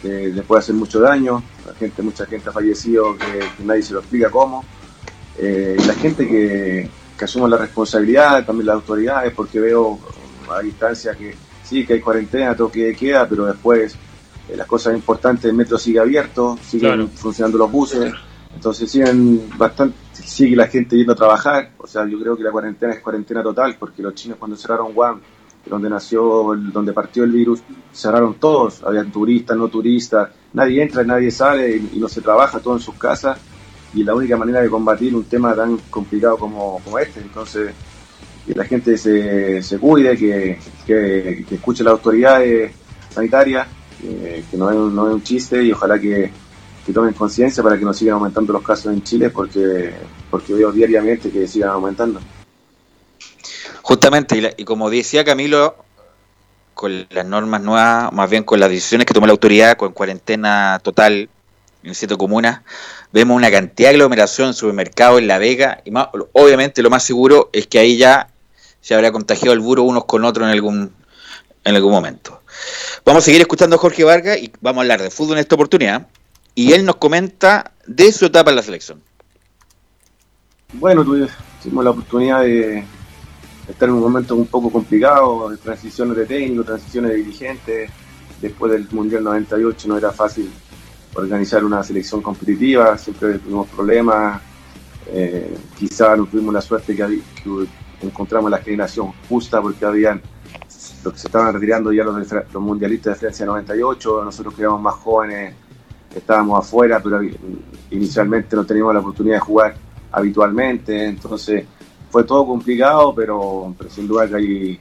te, 0.01 0.31
le 0.31 0.41
puede 0.43 0.59
hacer 0.59 0.75
mucho 0.75 0.99
daño. 0.99 1.41
La 1.65 1.73
gente, 1.73 2.01
mucha 2.01 2.25
gente 2.25 2.49
ha 2.49 2.51
fallecido 2.51 3.17
que, 3.17 3.63
nadie 3.63 3.81
se 3.81 3.93
lo 3.93 3.99
explica 3.99 4.29
cómo. 4.29 4.63
Eh, 5.37 5.77
la 5.87 5.93
gente 5.93 6.27
que, 6.27 6.89
que 7.17 7.25
asuma 7.25 7.47
la 7.47 7.57
responsabilidad, 7.57 8.45
también 8.45 8.67
las 8.67 8.75
autoridades, 8.75 9.33
porque 9.33 9.59
veo 9.59 9.99
a 10.51 10.61
distancia 10.61 11.15
que 11.15 11.35
sí, 11.71 11.85
que 11.85 11.93
hay 11.93 12.01
cuarentena, 12.01 12.53
toque 12.53 12.87
de 12.87 12.95
queda, 12.95 13.25
pero 13.29 13.45
después 13.45 13.95
eh, 14.49 14.57
las 14.57 14.67
cosas 14.67 14.93
importantes, 14.93 15.45
el 15.45 15.53
metro 15.53 15.77
sigue 15.77 15.99
abierto, 15.99 16.59
siguen 16.61 16.95
Claro. 16.95 17.07
funcionando 17.15 17.57
los 17.59 17.71
buses, 17.71 18.13
entonces 18.53 18.91
siguen 18.91 19.49
bastante, 19.57 19.95
sigue 20.11 20.57
la 20.57 20.67
gente 20.67 20.97
yendo 20.97 21.13
a 21.13 21.15
trabajar, 21.15 21.71
o 21.77 21.87
sea, 21.87 22.05
yo 22.05 22.19
creo 22.19 22.35
que 22.35 22.43
la 22.43 22.51
cuarentena 22.51 22.93
es 22.93 22.99
cuarentena 22.99 23.41
total, 23.41 23.77
porque 23.79 24.01
los 24.01 24.13
chinos 24.13 24.37
cuando 24.37 24.57
cerraron 24.57 24.91
Wuhan 24.93 25.21
donde 25.65 25.89
nació, 25.89 26.53
donde 26.73 26.91
partió 26.91 27.23
el 27.23 27.31
virus, 27.31 27.61
cerraron 27.93 28.33
todos, 28.33 28.83
había 28.83 29.05
turistas, 29.05 29.55
no 29.55 29.69
turistas, 29.69 30.29
nadie 30.53 30.81
entra, 30.81 31.03
nadie 31.03 31.31
sale 31.31 31.77
y, 31.77 31.99
no 31.99 32.09
se 32.09 32.19
trabaja 32.19 32.59
todo 32.59 32.73
en 32.73 32.81
sus 32.81 32.95
casas 32.95 33.37
y 33.93 34.03
la 34.03 34.13
única 34.13 34.35
manera 34.35 34.59
de 34.59 34.69
combatir 34.69 35.15
un 35.15 35.23
tema 35.25 35.53
tan 35.55 35.77
complicado 35.89 36.37
como, 36.37 36.81
como 36.83 36.99
este, 36.99 37.21
entonces 37.21 37.73
que 38.45 38.53
la 38.53 38.65
gente 38.65 38.97
se, 38.97 39.61
se 39.61 39.77
cuide, 39.77 40.17
que, 40.17 40.59
que, 40.85 41.45
escuche 41.51 41.83
las 41.83 41.93
autoridades 41.93 42.71
sanitarias, 43.09 43.67
que 44.01 44.57
no 44.57 44.69
es, 44.71 44.93
no 44.93 45.07
es 45.07 45.13
un 45.13 45.23
chiste 45.23 45.63
y 45.63 45.71
ojalá 45.71 45.99
que, 45.99 46.31
que 46.85 46.93
tomen 46.93 47.13
conciencia 47.13 47.61
para 47.61 47.77
que 47.77 47.85
no 47.85 47.93
sigan 47.93 48.15
aumentando 48.15 48.53
los 48.53 48.63
casos 48.63 48.93
en 48.93 49.03
Chile 49.03 49.29
porque, 49.29 49.93
porque 50.29 50.53
veo 50.53 50.71
diariamente 50.71 51.29
que 51.29 51.47
sigan 51.47 51.69
aumentando. 51.69 52.19
Justamente, 53.81 54.53
y, 54.57 54.63
como 54.63 54.89
decía 54.89 55.23
Camilo, 55.23 55.75
con 56.73 57.07
las 57.09 57.25
normas 57.25 57.61
nuevas, 57.61 58.11
más 58.11 58.29
bien 58.29 58.43
con 58.43 58.59
las 58.59 58.69
decisiones 58.69 59.05
que 59.05 59.13
tomó 59.13 59.27
la 59.27 59.33
autoridad, 59.33 59.77
con 59.77 59.93
cuarentena 59.93 60.79
total 60.81 61.29
en 61.83 61.95
siete 61.95 62.15
comunas, 62.15 62.61
vemos 63.11 63.35
una 63.35 63.51
cantidad 63.51 63.89
de 63.89 63.95
aglomeración 63.95 64.49
en 64.49 64.53
supermercados 64.53 65.19
en 65.19 65.27
La 65.27 65.39
Vega, 65.39 65.81
y 65.83 65.91
obviamente 66.33 66.81
lo 66.81 66.89
más 66.89 67.03
seguro 67.03 67.49
es 67.53 67.67
que 67.67 67.79
ahí 67.79 67.97
ya 67.97 68.30
se 68.81 68.95
habrá 68.95 69.11
contagiado 69.11 69.53
el 69.53 69.59
buro 69.59 69.83
unos 69.83 70.05
con 70.05 70.25
otros 70.25 70.45
en 70.45 70.51
algún, 70.51 70.91
en 71.63 71.75
algún 71.75 71.91
momento. 71.91 72.41
Vamos 73.05 73.23
a 73.23 73.25
seguir 73.25 73.41
escuchando 73.41 73.75
a 73.75 73.79
Jorge 73.79 74.03
Vargas 74.03 74.37
y 74.37 74.51
vamos 74.59 74.79
a 74.79 74.81
hablar 74.81 75.01
de 75.01 75.11
fútbol 75.11 75.37
en 75.37 75.41
esta 75.41 75.55
oportunidad. 75.55 76.07
Y 76.53 76.73
él 76.73 76.85
nos 76.85 76.97
comenta 76.97 77.71
de 77.87 78.11
su 78.11 78.25
etapa 78.25 78.49
en 78.49 78.57
la 78.57 78.63
selección. 78.63 79.01
Bueno, 80.73 81.03
tuvimos 81.03 81.83
la 81.83 81.91
oportunidad 81.91 82.41
de 82.41 82.83
estar 83.67 83.89
en 83.89 83.95
un 83.95 84.01
momento 84.01 84.35
un 84.35 84.47
poco 84.47 84.69
complicado, 84.69 85.49
de 85.49 85.57
transiciones 85.57 86.17
de 86.17 86.25
técnico, 86.25 86.63
transiciones 86.63 87.11
de 87.11 87.17
dirigentes. 87.17 87.91
Después 88.41 88.71
del 88.71 88.87
Mundial 88.91 89.23
98 89.23 89.87
no 89.87 89.97
era 89.97 90.11
fácil 90.11 90.51
organizar 91.13 91.63
una 91.63 91.83
selección 91.83 92.21
competitiva, 92.21 92.97
siempre 92.97 93.37
tuvimos 93.39 93.67
problemas. 93.69 94.41
Eh, 95.07 95.55
quizá 95.77 96.15
no 96.15 96.25
tuvimos 96.25 96.53
la 96.53 96.61
suerte 96.61 96.95
que, 96.95 97.21
encontramos 98.01 98.49
la 98.51 98.57
generación 98.59 99.11
justa 99.27 99.61
porque 99.61 99.85
habían 99.85 100.21
los 101.03 101.13
que 101.13 101.19
se 101.19 101.27
estaban 101.27 101.53
retirando 101.53 101.91
ya 101.91 102.03
los, 102.03 102.53
mundialistas 102.55 103.13
de 103.13 103.19
Francia 103.19 103.45
98, 103.45 104.23
nosotros 104.23 104.53
que 104.53 104.61
éramos 104.61 104.81
más 104.81 104.95
jóvenes 104.95 105.55
estábamos 106.15 106.59
afuera, 106.59 106.99
pero 107.01 107.21
inicialmente 107.89 108.55
no 108.55 108.65
teníamos 108.65 108.93
la 108.93 108.99
oportunidad 108.99 109.35
de 109.35 109.39
jugar 109.39 109.75
habitualmente, 110.11 111.05
entonces 111.05 111.65
fue 112.09 112.23
todo 112.25 112.45
complicado, 112.45 113.15
pero, 113.15 113.73
sin 113.89 114.07
duda 114.07 114.27
que 114.27 114.35
hay, 114.35 114.79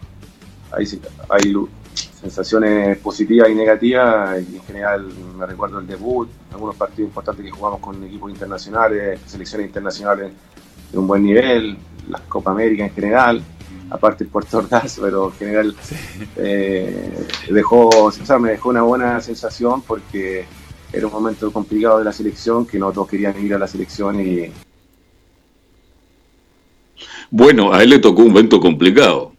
hay, 1.28 1.66
sensaciones 2.20 2.98
positivas 2.98 3.48
y 3.48 3.54
negativas, 3.54 4.36
en 4.36 4.60
general 4.62 5.08
me 5.38 5.46
recuerdo 5.46 5.78
el 5.78 5.86
debut, 5.86 6.28
algunos 6.52 6.76
partidos 6.76 7.08
importantes 7.08 7.46
que 7.46 7.50
jugamos 7.50 7.80
con 7.80 8.02
equipos 8.04 8.30
internacionales, 8.30 9.20
selecciones 9.26 9.68
internacionales 9.68 10.32
de 10.92 10.98
un 10.98 11.06
buen 11.06 11.22
nivel, 11.22 11.78
las 12.08 12.20
Copa 12.22 12.52
América 12.52 12.84
en 12.84 12.94
general, 12.94 13.42
aparte 13.90 14.24
el 14.24 14.30
Puerto 14.30 14.58
Ordaz, 14.58 14.98
pero 15.00 15.26
en 15.26 15.32
general 15.32 15.76
eh, 16.36 17.26
dejó, 17.50 17.88
o 17.88 18.10
sea, 18.10 18.38
me 18.38 18.50
dejó 18.50 18.70
una 18.70 18.82
buena 18.82 19.20
sensación 19.20 19.82
porque 19.82 20.46
era 20.92 21.06
un 21.06 21.12
momento 21.12 21.52
complicado 21.52 21.98
de 21.98 22.04
la 22.04 22.12
selección, 22.12 22.66
que 22.66 22.78
no 22.78 22.92
todos 22.92 23.08
querían 23.08 23.44
ir 23.44 23.54
a 23.54 23.58
la 23.58 23.66
selección 23.66 24.20
y... 24.20 24.50
Bueno, 27.30 27.72
a 27.72 27.82
él 27.82 27.90
le 27.90 27.98
tocó 28.00 28.22
un 28.22 28.28
momento 28.28 28.58
complicado. 28.58 29.32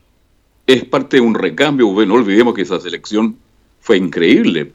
Es 0.65 0.86
parte 0.86 1.17
de 1.17 1.21
un 1.21 1.36
recambio, 1.36 1.88
no 2.06 2.13
olvidemos 2.13 2.54
que 2.54 2.62
esa 2.62 2.80
selección 2.80 3.36
fue 3.82 3.97
increíble. 3.97 4.71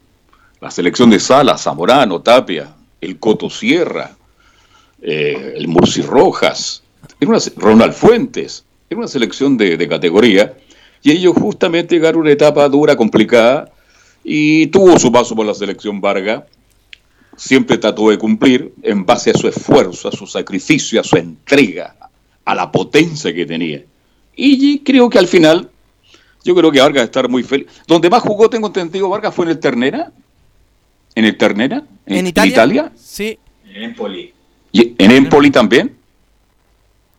La 0.60 0.70
selección 0.70 1.08
de 1.08 1.18
Sala, 1.18 1.56
Zamorano, 1.56 2.20
Tapia, 2.20 2.74
el 3.00 3.18
Coto 3.18 3.48
Sierra, 3.48 4.14
eh, 5.00 5.54
el 5.56 5.68
Murci 5.68 6.02
Rojas, 6.02 6.82
Ronald 7.56 7.92
Fuentes, 7.92 8.64
era 8.88 8.98
una 8.98 9.08
selección 9.08 9.56
de, 9.56 9.76
de 9.76 9.88
categoría, 9.88 10.54
y 11.02 11.12
ellos 11.12 11.34
justamente 11.36 11.94
llegaron 11.94 12.20
a 12.20 12.22
una 12.22 12.32
etapa 12.32 12.68
dura, 12.68 12.96
complicada, 12.96 13.70
y 14.24 14.66
tuvo 14.68 14.98
su 14.98 15.12
paso 15.12 15.36
por 15.36 15.46
la 15.46 15.54
selección 15.54 16.00
Vargas, 16.00 16.44
siempre 17.36 17.78
trató 17.78 18.10
de 18.10 18.18
cumplir 18.18 18.72
en 18.82 19.04
base 19.04 19.30
a 19.30 19.34
su 19.34 19.46
esfuerzo, 19.46 20.08
a 20.08 20.12
su 20.12 20.26
sacrificio, 20.26 21.00
a 21.00 21.04
su 21.04 21.16
entrega, 21.16 21.94
a 22.44 22.54
la 22.54 22.72
potencia 22.72 23.32
que 23.32 23.46
tenía. 23.46 23.84
Y 24.34 24.80
creo 24.80 25.08
que 25.08 25.18
al 25.18 25.28
final, 25.28 25.70
yo 26.44 26.54
creo 26.54 26.70
que 26.70 26.80
Vargas 26.80 27.04
estar 27.04 27.28
muy 27.28 27.42
feliz. 27.42 27.66
Donde 27.86 28.10
más 28.10 28.22
jugó, 28.22 28.50
tengo 28.50 28.66
entendido, 28.66 29.08
Vargas 29.08 29.34
fue 29.34 29.46
en 29.46 29.52
el 29.52 29.58
Ternera. 29.58 30.12
¿En 31.14 31.24
el 31.24 31.38
Ternera? 31.38 31.84
¿En, 32.04 32.26
Italia? 32.26 32.92
Sí. 32.94 33.38
En 33.64 33.84
Empoli. 33.84 34.32
¿Y 34.72 34.94
en 34.98 35.10
Empoli 35.10 35.50
también? 35.50 35.96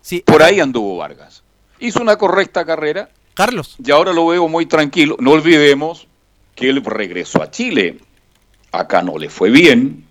Sí. 0.08 0.24
Por 0.26 0.42
ahí 0.42 0.60
anduvo 0.60 0.98
Vargas. 0.98 1.44
Hizo 1.80 2.02
una 2.02 2.16
correcta 2.16 2.66
carrera. 2.66 3.10
Carlos. 3.34 3.76
Y 3.84 3.92
ahora 3.92 4.14
lo 4.14 4.28
veo 4.28 4.48
muy 4.48 4.66
tranquilo. 4.66 5.18
No 5.20 5.32
olvidemos 5.32 6.08
que 6.56 6.70
él 6.70 6.84
regresó 6.84 7.44
a 7.44 7.52
Chile. 7.52 8.00
Acá 8.72 9.02
no 9.02 9.18
le 9.18 9.30
fue 9.30 9.50
bien 9.50 10.08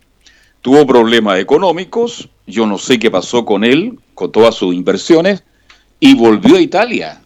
tuvo 0.67 0.85
problemas 0.85 1.39
económicos, 1.39 2.29
yo 2.45 2.67
no 2.67 2.77
sé 2.77 2.99
qué 2.99 3.09
pasó 3.09 3.45
con 3.45 3.63
él, 3.63 4.01
con 4.15 4.33
todas 4.33 4.57
sus 4.57 4.75
inversiones, 4.75 5.45
y 6.01 6.17
volvió 6.17 6.57
a 6.57 6.61
Italia 6.61 7.23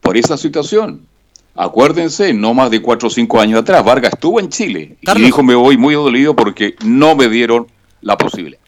por 0.00 0.16
esa 0.16 0.36
situación. 0.36 1.06
Acuérdense, 1.54 2.34
no 2.34 2.54
más 2.54 2.72
de 2.72 2.82
cuatro 2.82 3.06
o 3.06 3.10
cinco 3.12 3.38
años 3.38 3.60
atrás, 3.60 3.84
Vargas 3.84 4.14
estuvo 4.14 4.40
en 4.40 4.48
Chile 4.48 4.96
y 5.00 5.20
dijo 5.20 5.44
me 5.44 5.54
voy 5.54 5.76
muy 5.76 5.94
dolido 5.94 6.34
porque 6.34 6.74
no 6.84 7.14
me 7.14 7.28
dieron 7.28 7.68
la 8.00 8.18
posibilidad. 8.18 8.61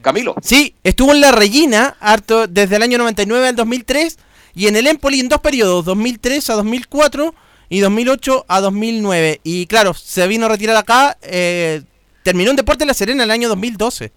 Camilo. 0.00 0.34
Sí, 0.42 0.74
estuvo 0.84 1.12
en 1.12 1.20
la 1.20 1.32
Regina 1.32 1.96
harto 2.00 2.46
desde 2.46 2.76
el 2.76 2.82
año 2.82 2.98
99 2.98 3.48
al 3.48 3.56
2003 3.56 4.18
y 4.54 4.66
en 4.66 4.76
el 4.76 4.86
Empoli 4.86 5.20
en 5.20 5.28
dos 5.28 5.40
periodos, 5.40 5.84
2003 5.84 6.50
a 6.50 6.54
2004 6.54 7.34
y 7.68 7.80
2008 7.80 8.44
a 8.48 8.60
2009. 8.60 9.40
Y 9.44 9.66
claro, 9.66 9.94
se 9.94 10.26
vino 10.26 10.46
a 10.46 10.48
retirar 10.48 10.76
acá, 10.76 11.16
eh, 11.22 11.82
terminó 12.22 12.50
en 12.50 12.56
Deportes 12.56 12.86
La 12.86 12.94
Serena 12.94 13.22
en 13.22 13.30
el 13.30 13.32
año 13.32 13.48
2012. 13.48 14.12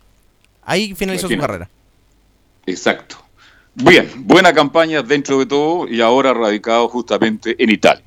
Ahí 0.64 0.96
finalizó 0.96 1.28
su 1.28 1.38
carrera. 1.38 1.70
Exacto. 2.66 3.18
Bien, 3.76 4.10
buena 4.16 4.54
campaña 4.54 5.02
dentro 5.02 5.40
de 5.40 5.46
todo 5.46 5.88
y 5.88 6.02
ahora 6.02 6.34
radicado 6.34 6.88
justamente 6.90 7.56
en 7.62 7.70
Italia. 7.70 8.04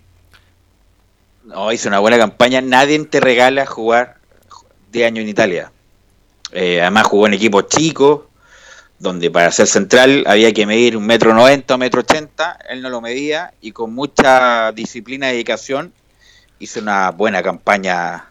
No, 1.44 1.72
hizo 1.72 1.88
una 1.88 1.98
buena 1.98 2.18
campaña. 2.18 2.60
Nadie 2.60 3.04
te 3.04 3.20
regala 3.20 3.66
jugar 3.66 4.18
de 4.90 5.04
año 5.04 5.22
en 5.22 5.28
Italia. 5.28 5.72
Eh, 6.52 6.80
además 6.80 7.06
jugó 7.06 7.26
en 7.26 7.34
equipos 7.34 7.66
chicos, 7.68 8.22
donde 8.98 9.30
para 9.30 9.50
ser 9.50 9.66
central 9.66 10.24
había 10.26 10.52
que 10.52 10.66
medir 10.66 10.96
un 10.96 11.06
metro 11.06 11.34
noventa 11.34 11.74
o 11.74 11.78
metro 11.78 12.00
ochenta. 12.00 12.58
Él 12.68 12.82
no 12.82 12.88
lo 12.88 13.00
medía 13.00 13.52
y 13.60 13.72
con 13.72 13.94
mucha 13.94 14.72
disciplina 14.72 15.28
y 15.28 15.32
dedicación 15.32 15.92
hizo 16.58 16.80
una 16.80 17.10
buena 17.10 17.42
campaña 17.42 18.30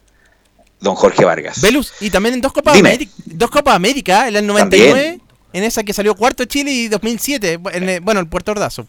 don 0.80 0.96
Jorge 0.96 1.26
Vargas. 1.26 1.62
Velus, 1.62 1.94
y 2.00 2.10
también 2.10 2.36
en 2.36 2.42
dos 2.42 2.54
Copas, 2.54 2.78
América, 2.78 3.12
dos 3.26 3.50
Copas 3.50 3.76
América, 3.76 4.28
en 4.28 4.36
el 4.36 4.48
99, 4.48 5.20
en 5.54 5.64
esa 5.64 5.84
que 5.84 5.94
salió 5.94 6.16
cuarto 6.16 6.46
Chile 6.46 6.72
y 6.72 6.88
2007, 6.88 7.58
bueno, 8.02 8.20
el 8.20 8.28
Puerto 8.28 8.52
Ordazo. 8.52 8.88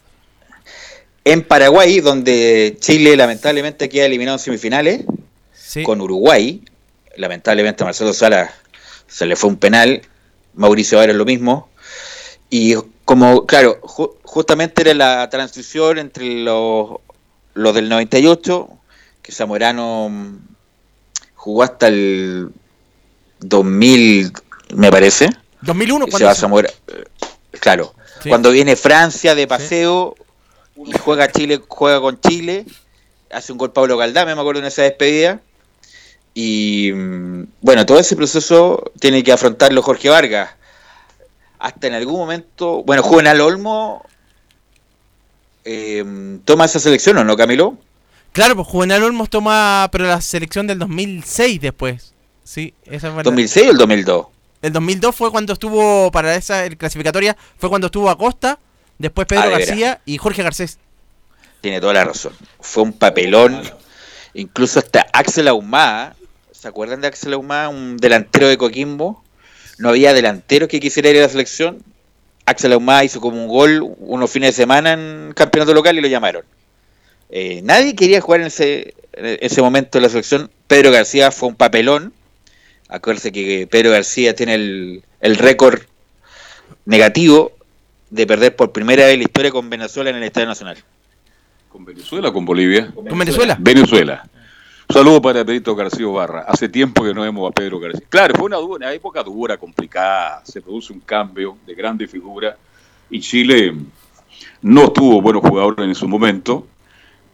En 1.23 1.43
Paraguay, 1.43 1.99
donde 1.99 2.77
Chile 2.79 3.15
lamentablemente 3.17 3.89
queda 3.89 4.05
eliminado 4.05 4.37
en 4.37 4.39
semifinales, 4.39 5.01
con 5.83 6.01
Uruguay, 6.01 6.63
lamentablemente 7.17 7.83
Marcelo 7.83 8.13
Sala 8.13 8.53
se 9.07 9.25
le 9.25 9.35
fue 9.35 9.49
un 9.49 9.57
penal, 9.57 10.01
Mauricio 10.53 10.97
Vara 10.97 11.13
lo 11.13 11.25
mismo, 11.25 11.69
y 12.49 12.75
como, 13.05 13.45
claro, 13.45 13.79
justamente 13.81 14.81
era 14.81 14.93
la 14.93 15.29
transición 15.29 15.97
entre 15.97 16.25
los, 16.43 16.97
los 17.53 17.75
del 17.75 17.89
98, 17.89 18.69
que 19.21 19.31
Zamorano 19.31 20.11
jugó 21.35 21.63
hasta 21.63 21.87
el 21.87 22.49
2000, 23.39 24.33
me 24.75 24.91
parece. 24.91 25.29
2001, 25.61 26.07
se 26.07 26.23
va 26.23 26.31
a 26.31 26.61
eh, 26.61 27.03
Claro, 27.59 27.93
cuando 28.27 28.51
viene 28.51 28.75
Francia 28.75 29.35
de 29.35 29.47
paseo 29.47 30.15
y 30.75 30.91
juega 30.97 31.31
Chile, 31.31 31.61
juega 31.67 31.99
con 31.99 32.19
Chile, 32.19 32.65
hace 33.31 33.51
un 33.51 33.57
gol 33.57 33.71
Pablo 33.71 33.97
Galdame, 33.97 34.35
me 34.35 34.41
acuerdo 34.41 34.61
en 34.61 34.67
esa 34.67 34.83
despedida. 34.83 35.41
Y 36.39 36.91
mm, 36.93 37.47
bueno, 37.61 37.83
todo 37.87 37.97
ese 37.97 38.15
proceso 38.15 38.91
tiene 38.99 39.23
que 39.23 39.31
afrontarlo 39.31 39.81
Jorge 39.81 40.07
Vargas. 40.07 40.51
Hasta 41.57 41.87
en 41.87 41.95
algún 41.95 42.19
momento, 42.19 42.83
bueno, 42.83 43.01
Juvenal 43.01 43.41
Olmo 43.41 44.05
eh, 45.65 46.05
toma 46.45 46.65
esa 46.65 46.79
selección, 46.79 47.17
¿o 47.17 47.23
no, 47.23 47.35
Camilo? 47.35 47.79
Claro, 48.33 48.55
pues 48.55 48.67
Juvenal 48.67 49.01
Olmos 49.01 49.31
toma, 49.31 49.89
pero 49.91 50.05
la 50.05 50.21
selección 50.21 50.67
del 50.67 50.77
2006 50.77 51.59
después. 51.59 52.13
Sí, 52.43 52.75
esa 52.85 53.11
fue 53.11 53.23
¿2006 53.23 53.69
o 53.69 53.71
el 53.71 53.77
2002? 53.77 54.27
El 54.61 54.73
2002 54.73 55.15
fue 55.15 55.31
cuando 55.31 55.53
estuvo, 55.53 56.11
para 56.11 56.35
esa 56.35 56.69
clasificatoria, 56.69 57.35
fue 57.57 57.67
cuando 57.67 57.87
estuvo 57.87 58.11
Acosta, 58.11 58.59
después 58.99 59.25
Pedro 59.25 59.41
ah, 59.45 59.49
García 59.49 60.01
y 60.05 60.19
Jorge 60.19 60.43
Garcés. 60.43 60.77
tiene 61.61 61.81
toda 61.81 61.95
la 61.95 62.03
razón. 62.03 62.33
Fue 62.59 62.83
un 62.83 62.93
papelón. 62.93 63.59
Incluso 64.35 64.77
hasta 64.77 65.07
Axel 65.13 65.47
Ahumada, 65.47 66.15
¿se 66.59 66.67
acuerdan 66.67 67.01
de 67.01 67.07
Axel 67.07 67.33
Ahumada? 67.33 67.69
Un 67.69 67.97
delantero 67.97 68.47
de 68.47 68.57
Coquimbo. 68.57 69.23
No 69.77 69.89
había 69.89 70.13
delanteros 70.13 70.67
que 70.67 70.79
quisiera 70.79 71.09
ir 71.09 71.17
a 71.17 71.21
la 71.21 71.29
selección. 71.29 71.83
Axel 72.45 72.73
Ahumada 72.73 73.03
hizo 73.03 73.21
como 73.21 73.41
un 73.41 73.47
gol 73.47 73.95
unos 73.99 74.31
fines 74.31 74.55
de 74.55 74.63
semana 74.63 74.93
en 74.93 75.33
campeonato 75.35 75.73
local 75.73 75.97
y 75.97 76.01
lo 76.01 76.07
llamaron. 76.07 76.43
Eh, 77.29 77.61
nadie 77.63 77.95
quería 77.95 78.21
jugar 78.21 78.41
en 78.41 78.47
ese, 78.47 78.95
en 79.13 79.37
ese 79.41 79.61
momento 79.61 79.97
en 79.97 80.03
la 80.03 80.09
selección. 80.09 80.49
Pedro 80.67 80.91
García 80.91 81.29
fue 81.31 81.49
un 81.49 81.55
papelón. 81.55 82.13
Acuérdense 82.89 83.31
que 83.31 83.67
Pedro 83.67 83.91
García 83.91 84.33
tiene 84.33 84.55
el, 84.55 85.03
el 85.19 85.35
récord 85.35 85.81
negativo 86.85 87.51
de 88.09 88.25
perder 88.25 88.55
por 88.55 88.71
primera 88.71 89.05
vez 89.05 89.13
en 89.13 89.19
la 89.19 89.25
historia 89.25 89.51
con 89.51 89.69
Venezuela 89.69 90.09
en 90.09 90.15
el 90.15 90.23
Estadio 90.23 90.47
Nacional. 90.47 90.77
¿Con 91.69 91.85
Venezuela 91.85 92.29
o 92.29 92.33
con 92.33 92.45
Bolivia? 92.45 92.91
¿Con 92.95 93.19
Venezuela? 93.19 93.57
Venezuela. 93.59 94.27
Un 94.89 94.93
saludo 94.93 95.21
para 95.21 95.43
Pedrito 95.43 95.75
García 95.75 96.07
Barra. 96.07 96.45
Hace 96.47 96.69
tiempo 96.69 97.03
que 97.03 97.13
no 97.13 97.21
vemos 97.21 97.49
a 97.49 97.53
Pedro 97.53 97.79
García. 97.79 98.05
Claro, 98.09 98.35
fue 98.35 98.45
una, 98.47 98.93
época 98.93 99.21
dura, 99.21 99.57
complicada. 99.57 100.41
Se 100.45 100.61
produce 100.61 100.93
un 100.93 101.01
cambio 101.01 101.57
de 101.65 101.75
grande 101.75 102.07
figura. 102.07 102.57
Y 103.09 103.19
Chile 103.19 103.75
no 104.61 104.91
tuvo 104.91 105.21
buenos 105.21 105.41
jugadores 105.41 105.85
en 105.85 105.93
su 105.93 106.07
momento. 106.07 106.65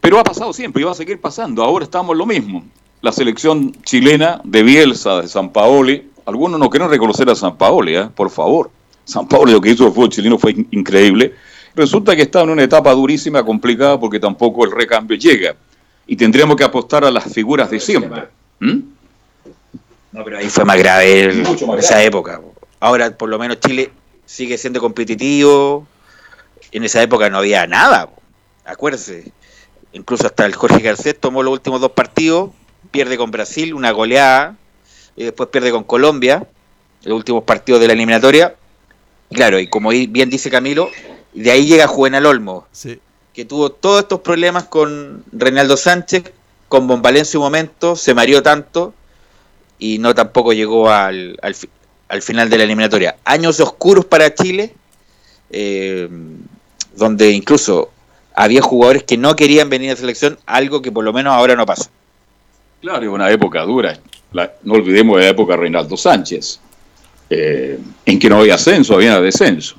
Pero 0.02 0.20
ha 0.20 0.24
pasado 0.24 0.52
siempre 0.52 0.82
y 0.82 0.86
va 0.86 0.92
a 0.92 0.96
seguir 0.96 1.22
pasando. 1.22 1.63
Ahora 1.63 1.86
estamos 1.86 2.18
lo 2.18 2.26
mismo. 2.26 2.66
La 3.02 3.12
selección 3.12 3.72
chilena 3.84 4.42
de 4.44 4.63
Bielsa, 4.63 5.22
de 5.22 5.28
San 5.28 5.52
Paoli. 5.52 6.10
Algunos 6.26 6.60
no 6.60 6.70
quieren 6.70 6.89
reconocer 6.89 7.30
a 7.30 7.36
San 7.36 7.56
Paoli, 7.58 7.96
¿eh? 7.96 8.10
por 8.16 8.32
favor. 8.32 8.72
San 9.06 9.28
Paoli 9.28 9.52
lo 9.52 9.62
que 9.62 9.70
hizo 9.70 9.86
el 9.86 9.94
fútbol 9.94 10.10
chileno 10.10 10.39
fue 10.39 10.52
in- 10.52 10.68
increíble. 10.72 11.36
Resulta 11.76 12.16
que 12.16 12.24
está 12.24 12.42
en 12.42 12.50
una 12.50 12.63
etapa 12.63 12.92
durísima, 12.94 13.44
complicada, 13.46 14.00
porque 14.00 14.20
tampoco 14.20 14.66
el 14.66 14.72
recambio 14.72 15.18
llega. 15.18 15.56
Y 16.08 16.16
tendríamos 16.16 16.56
que 16.58 16.63
apostar 16.63 17.06
a 17.06 17.12
las 17.12 17.32
figuras 17.32 17.70
de 17.72 17.80
siempre. 17.80 18.24
¿Mm? 18.60 18.80
No, 20.12 20.24
pero 20.24 20.38
ahí 20.38 20.50
fue 20.50 20.66
más 20.66 20.78
grave 20.78 21.22
el- 21.22 21.44
Mucho 21.44 21.66
más 21.68 21.80
esa 21.80 21.96
grave. 21.96 22.06
época. 22.08 22.42
Ahora, 22.80 23.16
por 23.18 23.30
lo 23.30 23.39
menos, 23.39 23.60
Chile 23.60 23.92
sigue 24.26 24.58
siendo 24.58 24.80
competitivo. 24.80 25.88
En 26.72 26.84
esa 26.84 27.02
época 27.02 27.30
no 27.30 27.38
había 27.38 27.66
nada. 27.68 28.10
Acuérdense. 28.66 29.32
Incluso 29.94 30.26
hasta 30.26 30.46
el 30.46 30.56
Jorge 30.56 30.80
Garcés 30.82 31.20
tomó 31.20 31.42
los 31.44 31.54
últimos 31.54 31.80
dos 31.82 31.92
partidos. 31.92 32.52
Pierde 32.92 33.18
con 33.18 33.32
Brasil, 33.32 33.74
una 33.74 33.92
goleada. 33.92 34.56
Y 35.16 35.24
después 35.24 35.50
pierde 35.50 35.72
con 35.72 35.84
Colombia. 35.84 36.46
Los 37.04 37.16
últimos 37.18 37.44
partidos 37.44 37.80
de 37.82 37.88
la 37.88 37.94
eliminatoria. 37.94 38.56
Y 39.30 39.36
Claro, 39.36 39.60
y 39.60 39.68
como 39.68 39.89
bien 39.89 40.30
dice 40.30 40.50
Camilo, 40.50 40.89
de 41.34 41.52
ahí 41.52 41.66
llega 41.66 41.88
Juvenal 41.88 42.26
Olmo. 42.26 42.68
Sí. 42.72 43.00
Que 43.34 43.46
tuvo 43.46 43.72
todos 43.72 44.02
estos 44.02 44.19
problemas 44.22 44.65
con 44.65 45.24
Reinaldo 45.32 45.76
Sánchez, 45.78 46.32
con 46.67 46.89
en 47.06 47.26
su 47.26 47.39
momento, 47.39 47.96
se 47.96 48.13
mareó 48.13 48.41
tanto 48.41 48.93
y 49.80 49.98
no 49.98 50.13
tampoco 50.15 50.54
llegó 50.54 50.89
al, 50.89 51.38
al 52.08 52.22
final 52.22 52.50
de 52.50 52.58
la 52.58 52.63
eliminatoria. 52.63 53.17
Años 53.26 53.60
oscuros 53.60 54.06
para 54.06 54.34
Chile, 54.34 54.74
eh, 55.50 56.08
donde 56.96 57.32
incluso 57.32 57.89
había 58.36 58.62
jugadores 58.62 59.04
que 59.04 59.17
no 59.17 59.36
querían 59.36 59.69
venir 59.69 59.89
a 59.89 59.93
la 59.93 60.00
selección, 60.00 60.39
algo 60.46 60.82
que 60.82 60.91
por 60.91 61.04
lo 61.04 61.13
menos 61.13 61.34
ahora 61.34 61.56
no 61.56 61.65
pasa. 61.65 61.89
Claro, 62.82 63.04
es 63.04 63.10
una 63.10 63.30
época 63.32 63.62
dura. 63.62 64.00
La- 64.32 64.52
no 64.63 64.74
olvidemos 64.74 65.17
de 65.17 65.26
la 65.26 65.30
época 65.30 65.54
de 65.54 65.58
Reinaldo 65.58 65.96
Sánchez, 65.96 66.60
eh, 67.30 67.80
en 68.06 68.19
que 68.19 68.30
no 68.30 68.39
había 68.39 68.56
ascenso, 68.56 68.96
había 68.96 69.19
descenso. 69.22 69.76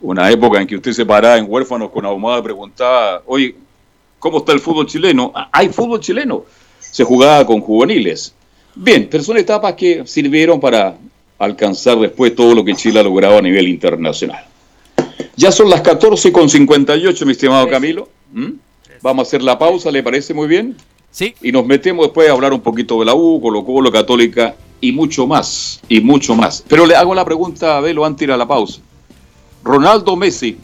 Una 0.00 0.30
época 0.30 0.60
en 0.60 0.66
que 0.66 0.76
usted 0.76 0.92
se 0.92 1.04
paraba 1.04 1.38
en 1.38 1.46
huérfanos 1.48 1.90
con 1.90 2.04
ahumada 2.04 2.38
y 2.38 2.42
preguntaba, 2.42 3.22
oye, 3.26 3.54
¿cómo 4.18 4.38
está 4.38 4.52
el 4.52 4.60
fútbol 4.60 4.86
chileno? 4.86 5.32
Ah, 5.34 5.48
¿Hay 5.52 5.68
fútbol 5.70 6.00
chileno? 6.00 6.44
Se 6.78 7.04
jugaba 7.04 7.44
con 7.44 7.60
juveniles. 7.60 8.34
Bien, 8.74 9.08
pero 9.10 9.24
son 9.24 9.36
etapas 9.38 9.74
que 9.74 10.06
sirvieron 10.06 10.60
para 10.60 10.96
alcanzar 11.38 11.98
después 11.98 12.34
todo 12.34 12.54
lo 12.54 12.64
que 12.64 12.74
Chile 12.74 13.00
ha 13.00 13.02
logrado 13.02 13.38
a 13.38 13.42
nivel 13.42 13.66
internacional. 13.68 14.44
Ya 15.36 15.50
son 15.50 15.68
las 15.68 15.80
14 15.80 16.32
con 16.32 16.48
58, 16.48 17.26
mi 17.26 17.32
estimado 17.32 17.68
Camilo. 17.68 18.08
¿Mm? 18.32 18.52
Vamos 19.02 19.26
a 19.26 19.28
hacer 19.28 19.42
la 19.42 19.58
pausa, 19.58 19.90
¿le 19.90 20.02
parece 20.02 20.34
muy 20.34 20.46
bien? 20.46 20.76
Sí. 21.10 21.34
y 21.42 21.50
nos 21.52 21.64
metemos 21.64 22.06
después 22.06 22.28
a 22.28 22.32
hablar 22.32 22.52
un 22.52 22.60
poquito 22.60 23.00
de 23.00 23.06
la 23.06 23.14
U, 23.14 23.40
Colo 23.40 23.64
Colo, 23.64 23.90
Católica 23.90 24.54
y 24.80 24.92
mucho 24.92 25.26
más, 25.26 25.80
y 25.88 26.00
mucho 26.00 26.34
más. 26.34 26.64
Pero 26.68 26.86
le 26.86 26.94
hago 26.94 27.14
la 27.14 27.24
pregunta 27.24 27.78
a 27.78 27.80
Velo 27.80 28.04
antes 28.04 28.20
de 28.20 28.24
ir 28.26 28.32
a 28.32 28.36
la 28.36 28.46
pausa. 28.46 28.80
Ronaldo 29.68 30.16
Messi, 30.16 30.56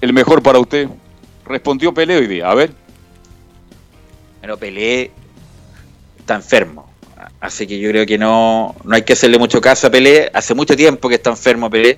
el 0.00 0.12
mejor 0.12 0.42
para 0.42 0.58
usted. 0.58 0.88
Respondió 1.46 1.94
Pelé 1.94 2.16
hoy 2.16 2.26
día, 2.26 2.50
a 2.50 2.54
ver. 2.56 2.72
Pero 4.40 4.56
Pelé 4.56 5.12
está 6.18 6.34
enfermo. 6.34 6.90
Así 7.40 7.64
que 7.64 7.78
yo 7.78 7.88
creo 7.90 8.04
que 8.04 8.18
no, 8.18 8.74
no 8.82 8.96
hay 8.96 9.02
que 9.02 9.12
hacerle 9.12 9.38
mucho 9.38 9.60
caso 9.60 9.86
a 9.86 9.90
Pelé. 9.90 10.32
Hace 10.34 10.54
mucho 10.54 10.74
tiempo 10.74 11.08
que 11.08 11.14
está 11.14 11.30
enfermo 11.30 11.70
Pelé. 11.70 11.96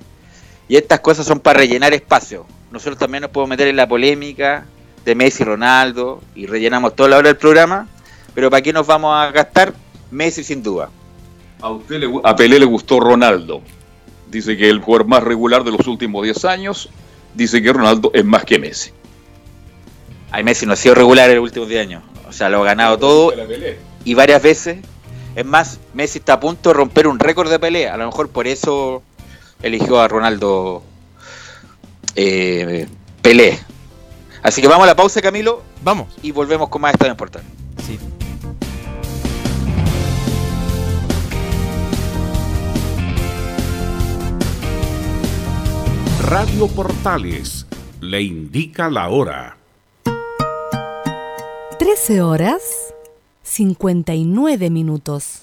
Y 0.69 0.77
estas 0.77 1.01
cosas 1.01 1.25
son 1.25 1.41
para 1.41 1.61
rellenar 1.61 1.95
espacio. 1.95 2.45
Nosotros 2.71 2.99
también 2.99 3.23
nos 3.23 3.31
podemos 3.31 3.49
meter 3.49 3.69
en 3.69 3.77
la 3.77 3.89
polémica 3.89 4.67
de 5.07 5.15
Messi 5.15 5.45
y 5.45 5.47
Ronaldo 5.47 6.21
y 6.35 6.45
rellenamos 6.45 6.95
toda 6.95 7.09
la 7.09 7.17
hora 7.17 7.29
del 7.29 7.39
programa. 7.39 7.89
Pero 8.35 8.51
¿para 8.51 8.61
qué 8.61 8.75
nos 8.75 8.87
vamos 8.87 9.17
a 9.17 9.31
gastar? 9.31 9.73
Messi 10.11 10.45
sin 10.45 10.63
duda. 10.63 10.91
A, 11.63 11.71
usted 11.71 11.99
le 11.99 12.11
a 12.23 12.37
Pelé 12.37 12.59
le 12.59 12.67
gustó 12.67 13.01
Ronaldo. 13.01 13.63
Dice 14.33 14.57
que 14.57 14.65
es 14.65 14.71
el 14.71 14.81
jugador 14.81 15.07
más 15.07 15.23
regular 15.23 15.63
de 15.63 15.73
los 15.73 15.87
últimos 15.87 16.23
10 16.25 16.47
años. 16.47 16.89
Dice 17.35 17.63
que 17.63 17.71
Ronaldo 17.71 18.11
es 18.15 18.25
más 18.25 18.45
que 18.45 18.59
Messi. 18.59 18.91
Ay, 20.31 20.43
Messi 20.43 20.65
no 20.65 20.73
ha 20.73 20.77
sido 20.77 20.95
regular 20.95 21.29
en 21.29 21.37
los 21.37 21.45
últimos 21.45 21.69
10 21.69 21.83
años. 21.83 22.03
O 22.27 22.33
sea, 22.33 22.49
lo 22.49 22.63
ha 22.63 22.65
ganado 22.65 22.99
todo 22.99 23.35
y 24.05 24.15
varias 24.15 24.43
veces. 24.43 24.79
Es 25.37 25.45
más, 25.45 25.81
Messi 25.93 26.19
está 26.19 26.35
a 26.35 26.41
punto 26.41 26.71
de 26.71 26.75
romper 26.75 27.07
un 27.07 27.19
récord 27.19 27.51
de 27.51 27.59
pelea. 27.59 27.93
A 27.93 27.99
lo 27.99 28.07
mejor 28.07 28.31
por 28.31 28.47
eso 28.47 29.03
eligió 29.63 30.01
a 30.01 30.09
Ronaldo 30.09 30.83
eh, 32.17 32.87
Pelé. 33.21 33.59
Así 34.43 34.63
que 34.63 34.69
vamos 34.69 34.85
a 34.85 34.87
la 34.87 34.97
pausa, 34.97 35.21
Camilo, 35.21 35.63
Vamos. 35.85 36.09
y 36.23 36.33
volvemos 36.33 36.71
con 36.71 36.81
más 36.81 36.95
Estadio 36.95 37.13
Importante. 37.13 37.49
Sí. 37.87 37.99
Radio 46.33 46.67
Portales 46.67 47.67
le 48.01 48.23
indica 48.23 48.89
la 48.89 49.11
hora. 49.11 49.59
13 51.79 52.23
horas 52.23 52.63
59 53.43 54.71
minutos. 54.71 55.43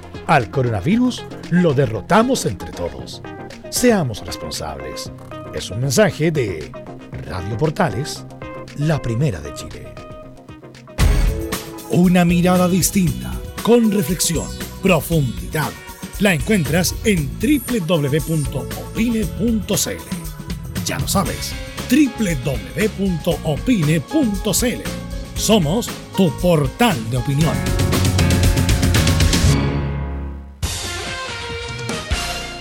al 0.31 0.49
coronavirus 0.49 1.23
lo 1.49 1.73
derrotamos 1.73 2.45
entre 2.45 2.71
todos. 2.71 3.21
Seamos 3.69 4.25
responsables. 4.25 5.11
Es 5.53 5.69
un 5.71 5.81
mensaje 5.81 6.31
de 6.31 6.71
Radio 7.27 7.57
Portales, 7.57 8.25
la 8.77 9.01
primera 9.01 9.41
de 9.41 9.53
Chile. 9.53 9.93
Una 11.89 12.23
mirada 12.23 12.69
distinta, 12.69 13.33
con 13.61 13.91
reflexión, 13.91 14.47
profundidad. 14.81 15.69
La 16.19 16.33
encuentras 16.33 16.95
en 17.03 17.29
www.opine.cl. 17.39 18.55
Ya 20.85 20.97
lo 20.97 21.07
sabes, 21.09 21.53
www.opine.cl. 21.89 23.01
Somos 25.35 25.89
tu 26.15 26.29
portal 26.39 26.97
de 27.09 27.17
opinión. 27.17 27.80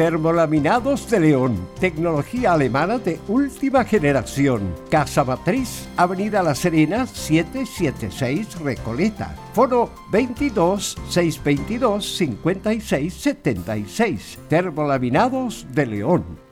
Termolaminados 0.00 1.10
de 1.10 1.20
León, 1.20 1.68
tecnología 1.78 2.54
alemana 2.54 2.96
de 2.96 3.20
última 3.28 3.84
generación. 3.84 4.74
Casa 4.88 5.24
Matriz, 5.24 5.90
Avenida 5.94 6.42
La 6.42 6.54
Serena, 6.54 7.06
776 7.06 8.60
Recoleta. 8.60 9.36
Foro 9.52 9.90
22 10.10 10.96
622 11.06 12.16
56 12.16 13.12
76. 13.12 14.38
Termolaminados 14.48 15.66
de 15.70 15.84
León. 15.84 16.49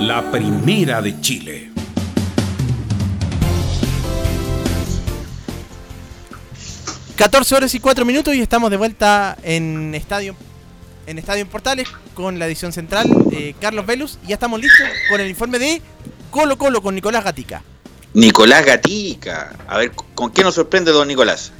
la 0.00 0.30
primera 0.30 1.02
de 1.02 1.20
Chile. 1.20 1.70
...14 7.16 7.54
horas 7.54 7.74
y 7.74 7.80
4 7.80 8.06
minutos 8.06 8.34
y 8.34 8.40
estamos 8.40 8.70
de 8.70 8.78
vuelta 8.78 9.36
en 9.42 9.94
Estadio 9.94 10.34
en 11.06 11.18
Estadio 11.18 11.46
Portales 11.46 11.86
con 12.14 12.38
la 12.38 12.46
edición 12.46 12.72
central 12.72 13.06
eh, 13.30 13.54
Carlos 13.60 13.84
Velus 13.84 14.18
y 14.24 14.28
ya 14.28 14.34
estamos 14.36 14.58
listos 14.58 14.86
con 15.10 15.20
el 15.20 15.28
informe 15.28 15.58
de 15.58 15.82
Colo 16.30 16.56
Colo 16.56 16.80
con 16.80 16.94
Nicolás 16.94 17.22
Gatica. 17.22 17.62
Nicolás 18.14 18.64
Gatica, 18.64 19.54
a 19.68 19.76
ver, 19.76 19.92
¿con 20.14 20.30
qué 20.30 20.42
nos 20.42 20.54
sorprende 20.54 20.92
don 20.92 21.08
Nicolás? 21.08 21.52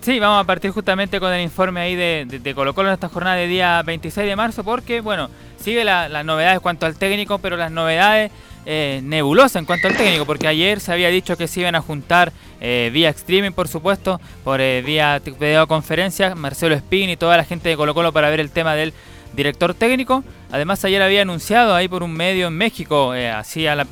Sí, 0.00 0.20
vamos 0.20 0.40
a 0.40 0.46
partir 0.46 0.70
justamente 0.70 1.18
con 1.18 1.32
el 1.32 1.40
informe 1.40 1.80
ahí 1.80 1.96
de, 1.96 2.24
de, 2.28 2.54
Colo 2.54 2.72
Colo 2.72 2.88
en 2.88 2.94
esta 2.94 3.08
jornada 3.08 3.34
de 3.34 3.48
día 3.48 3.82
26 3.82 4.28
de 4.28 4.36
marzo 4.36 4.62
porque, 4.62 5.00
bueno, 5.00 5.28
sigue 5.58 5.82
las 5.82 6.24
novedades 6.24 6.58
en 6.58 6.60
cuanto 6.60 6.86
al 6.86 6.94
técnico, 6.94 7.38
pero 7.38 7.56
las 7.56 7.72
novedades 7.72 8.30
eh, 8.64 9.00
nebulosas 9.02 9.56
en 9.56 9.64
cuanto 9.64 9.88
al 9.88 9.96
técnico, 9.96 10.24
porque 10.24 10.46
ayer 10.46 10.78
se 10.78 10.92
había 10.92 11.08
dicho 11.08 11.36
que 11.36 11.48
se 11.48 11.60
iban 11.60 11.74
a 11.74 11.80
juntar 11.80 12.32
eh, 12.60 12.90
vía 12.92 13.08
streaming, 13.08 13.50
por 13.50 13.66
supuesto, 13.66 14.20
por 14.44 14.60
eh, 14.60 14.82
vía 14.82 15.20
videoconferencia, 15.40 16.36
Marcelo 16.36 16.76
Espín 16.76 17.10
y 17.10 17.16
toda 17.16 17.36
la 17.36 17.44
gente 17.44 17.68
de 17.68 17.76
Colo 17.76 17.92
Colo 17.92 18.12
para 18.12 18.30
ver 18.30 18.38
el 18.38 18.52
tema 18.52 18.76
del 18.76 18.94
director 19.34 19.74
técnico. 19.74 20.24
Además, 20.50 20.84
ayer 20.84 21.02
había 21.02 21.22
anunciado 21.22 21.74
ahí 21.74 21.88
por 21.88 22.02
un 22.02 22.12
medio 22.12 22.48
en 22.48 22.56
México, 22.56 23.14
eh, 23.14 23.30
hacia, 23.30 23.74
la, 23.74 23.86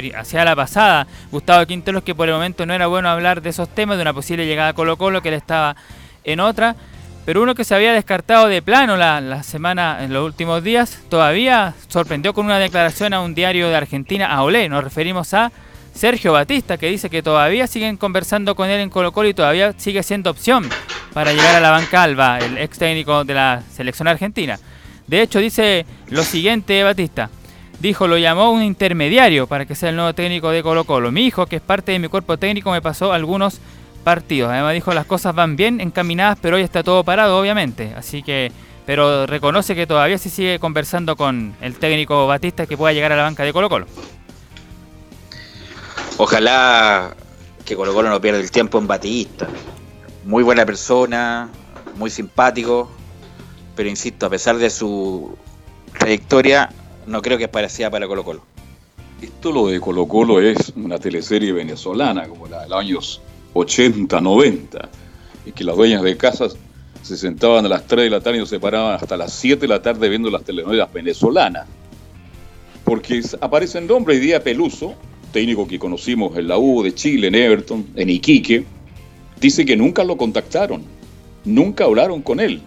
la 0.45 0.57
pasada, 0.57 1.07
Gustavo 1.31 1.65
Quinteros, 1.67 2.03
que 2.03 2.15
por 2.15 2.29
el 2.29 2.35
momento 2.35 2.67
no 2.67 2.75
era 2.75 2.87
bueno 2.87 3.09
hablar 3.09 3.43
de 3.43 3.51
esos 3.51 3.69
temas, 3.69 3.97
de 3.97 4.03
una 4.03 4.13
posible 4.13 4.47
llegada 4.47 4.71
a 4.71 4.73
Colo 4.75 4.97
Colo, 4.97 5.23
que 5.23 5.29
él 5.29 5.35
estaba 5.35 5.77
en 6.25 6.41
otra. 6.41 6.77
Pero 7.25 7.43
uno 7.43 7.55
que 7.55 7.65
se 7.65 7.75
había 7.75 7.93
descartado 7.93 8.49
de 8.49 8.63
plano 8.63 8.97
la, 8.97 9.43
semana, 9.43 9.99
en 10.03 10.13
los 10.13 10.25
últimos 10.25 10.65
días, 10.65 11.01
todavía 11.09 11.75
sorprendió 11.89 12.33
con 12.33 12.47
una 12.47 12.59
declaración 12.59 13.13
a 13.13 13.21
un 13.21 13.35
diario 13.35 13.69
de 13.69 13.77
Argentina, 13.77 14.27
a 14.27 14.43
Olé. 14.43 14.69
Nos 14.69 14.83
referimos 14.83 15.33
a 15.35 15.53
Sergio 15.95 16.33
Batista, 16.33 16.79
que 16.79 16.87
dice 16.87 17.11
que 17.11 17.23
todavía 17.23 17.67
siguen 17.67 17.99
conversando 17.99 18.55
con 18.55 18.71
él 18.71 18.81
en 18.81 18.91
Colo 18.91 19.13
Colo 19.13 19.29
y 19.29 19.35
todavía 19.35 19.75
sigue 19.77 20.03
siendo 20.03 20.31
opción 20.31 20.69
para 21.13 21.33
llegar 21.33 21.55
a 21.55 21.61
la 21.61 21.71
banca 21.71 22.03
alba, 22.03 22.39
el 22.39 22.59
ex 22.59 22.79
técnico 22.79 23.25
de 23.25 23.35
la 23.35 23.63
selección 23.71 24.09
argentina. 24.09 24.59
De 25.11 25.23
hecho, 25.23 25.41
dice 25.41 25.87
lo 26.09 26.23
siguiente 26.23 26.85
Batista. 26.85 27.31
Dijo, 27.81 28.07
lo 28.07 28.17
llamó 28.17 28.53
un 28.53 28.63
intermediario 28.63 29.49
para 29.49 29.67
que 29.67 29.75
sea 29.75 29.89
el 29.89 29.97
nuevo 29.97 30.15
técnico 30.15 30.51
de 30.51 30.63
Colo 30.63 30.85
Colo. 30.85 31.11
Mi 31.11 31.27
hijo, 31.27 31.47
que 31.47 31.57
es 31.57 31.63
parte 31.63 31.91
de 31.91 31.99
mi 31.99 32.07
cuerpo 32.07 32.37
técnico, 32.37 32.71
me 32.71 32.81
pasó 32.81 33.13
algunos 33.13 33.59
partidos. 34.05 34.53
Además 34.53 34.73
dijo 34.73 34.95
las 34.95 35.07
cosas 35.07 35.35
van 35.35 35.57
bien 35.57 35.81
encaminadas, 35.81 36.39
pero 36.41 36.55
hoy 36.55 36.63
está 36.63 36.85
todo 36.85 37.03
parado, 37.03 37.41
obviamente. 37.41 37.93
Así 37.97 38.23
que, 38.23 38.53
pero 38.87 39.27
reconoce 39.27 39.75
que 39.75 39.85
todavía 39.85 40.17
se 40.17 40.31
sigue 40.31 40.61
conversando 40.61 41.17
con 41.17 41.57
el 41.61 41.75
técnico 41.75 42.29
Batista 42.29 42.67
que 42.67 42.77
pueda 42.77 42.93
llegar 42.93 43.11
a 43.11 43.17
la 43.17 43.25
banca 43.25 43.43
de 43.43 43.53
Colo 43.53 43.69
Colo. 43.69 43.87
Ojalá 46.19 47.17
que 47.65 47.75
Colo 47.75 47.93
Colo 47.95 48.11
no 48.11 48.21
pierda 48.21 48.39
el 48.39 48.53
tiempo 48.53 48.79
en 48.79 48.87
Batista. 48.87 49.49
Muy 50.25 50.45
buena 50.45 50.65
persona, 50.65 51.49
muy 51.97 52.11
simpático, 52.11 52.93
pero 53.77 53.89
insisto, 53.89 54.27
a 54.27 54.31
pesar 54.31 54.59
de 54.59 54.71
su 54.71 55.37
trayectoria, 55.99 56.71
no 57.07 57.23
creo 57.23 57.39
que 57.39 57.45
es 57.45 57.51
parecida 57.51 57.91
para 57.91 58.07
Colo 58.07 58.25
Colo. 58.25 58.43
Esto 59.21 59.53
lo 59.53 59.67
de 59.69 59.81
Colo 59.81 60.07
Colo 60.07 60.41
es 60.41 60.73
una 60.77 60.99
teleserie 60.99 61.53
venezolana, 61.53 62.29
como 62.29 62.47
la 62.47 62.63
de 62.63 62.69
los 62.69 62.79
años 62.79 63.23
80, 63.55 64.21
90, 64.21 64.89
y 65.47 65.53
que 65.53 65.65
las 65.65 65.77
dueñas 65.77 66.03
de 66.03 66.17
casas 66.17 66.57
se 67.03 67.17
sentaban 67.17 67.65
a 67.67 67.69
las 67.69 67.87
3 67.87 68.05
de 68.05 68.11
la 68.11 68.21
tarde 68.21 68.43
y 68.43 68.47
se 68.47 68.61
paraban 68.61 68.95
hasta 68.95 69.17
las 69.17 69.33
7 69.33 69.61
de 69.61 69.69
la 69.69 69.83
tarde 69.83 70.09
viendo 70.09 70.31
las 70.31 70.45
telenovelas 70.45 70.93
venezolanas. 70.93 71.67
Porque 72.85 73.23
aparece 73.41 73.79
el 73.79 73.87
nombre 73.87 74.15
de 74.15 74.21
día 74.21 74.43
Peluso, 74.43 74.95
técnico 75.33 75.67
que 75.67 75.79
conocimos 75.79 76.37
en 76.37 76.49
la 76.49 76.59
U 76.59 76.83
de 76.83 76.95
Chile, 76.95 77.29
en 77.29 77.35
Everton, 77.35 77.87
en 77.97 78.11
Iquique, 78.11 78.65
dice 79.41 79.65
que 79.65 79.77
nunca 79.77 80.05
lo 80.05 80.17
contactaron, 80.17 80.83
nunca 81.45 81.85
hablaron 81.85 82.23
con 82.23 82.41
él. 82.41 82.61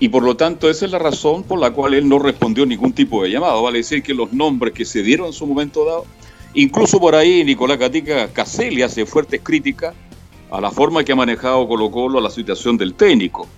Y 0.00 0.08
por 0.08 0.22
lo 0.22 0.36
tanto, 0.36 0.70
esa 0.70 0.86
es 0.86 0.92
la 0.92 0.98
razón 0.98 1.42
por 1.42 1.58
la 1.58 1.72
cual 1.72 1.94
él 1.94 2.08
no 2.08 2.18
respondió 2.18 2.64
ningún 2.64 2.92
tipo 2.92 3.22
de 3.22 3.30
llamado. 3.30 3.62
Vale 3.62 3.78
decir 3.78 4.02
que 4.02 4.14
los 4.14 4.32
nombres 4.32 4.72
que 4.72 4.84
se 4.84 5.02
dieron 5.02 5.26
en 5.26 5.32
su 5.32 5.46
momento 5.46 5.84
dado, 5.84 6.06
incluso 6.54 7.00
por 7.00 7.14
ahí 7.14 7.42
Nicolás 7.44 7.78
Gatica 7.78 8.28
Caselli 8.28 8.82
hace 8.82 9.06
fuertes 9.06 9.40
críticas 9.42 9.94
a 10.50 10.60
la 10.60 10.70
forma 10.70 11.02
que 11.02 11.12
ha 11.12 11.16
manejado 11.16 11.66
Colo 11.66 11.90
Colo 11.90 12.18
a 12.18 12.22
la 12.22 12.30
situación 12.30 12.76
del 12.76 12.94
técnico. 12.94 13.48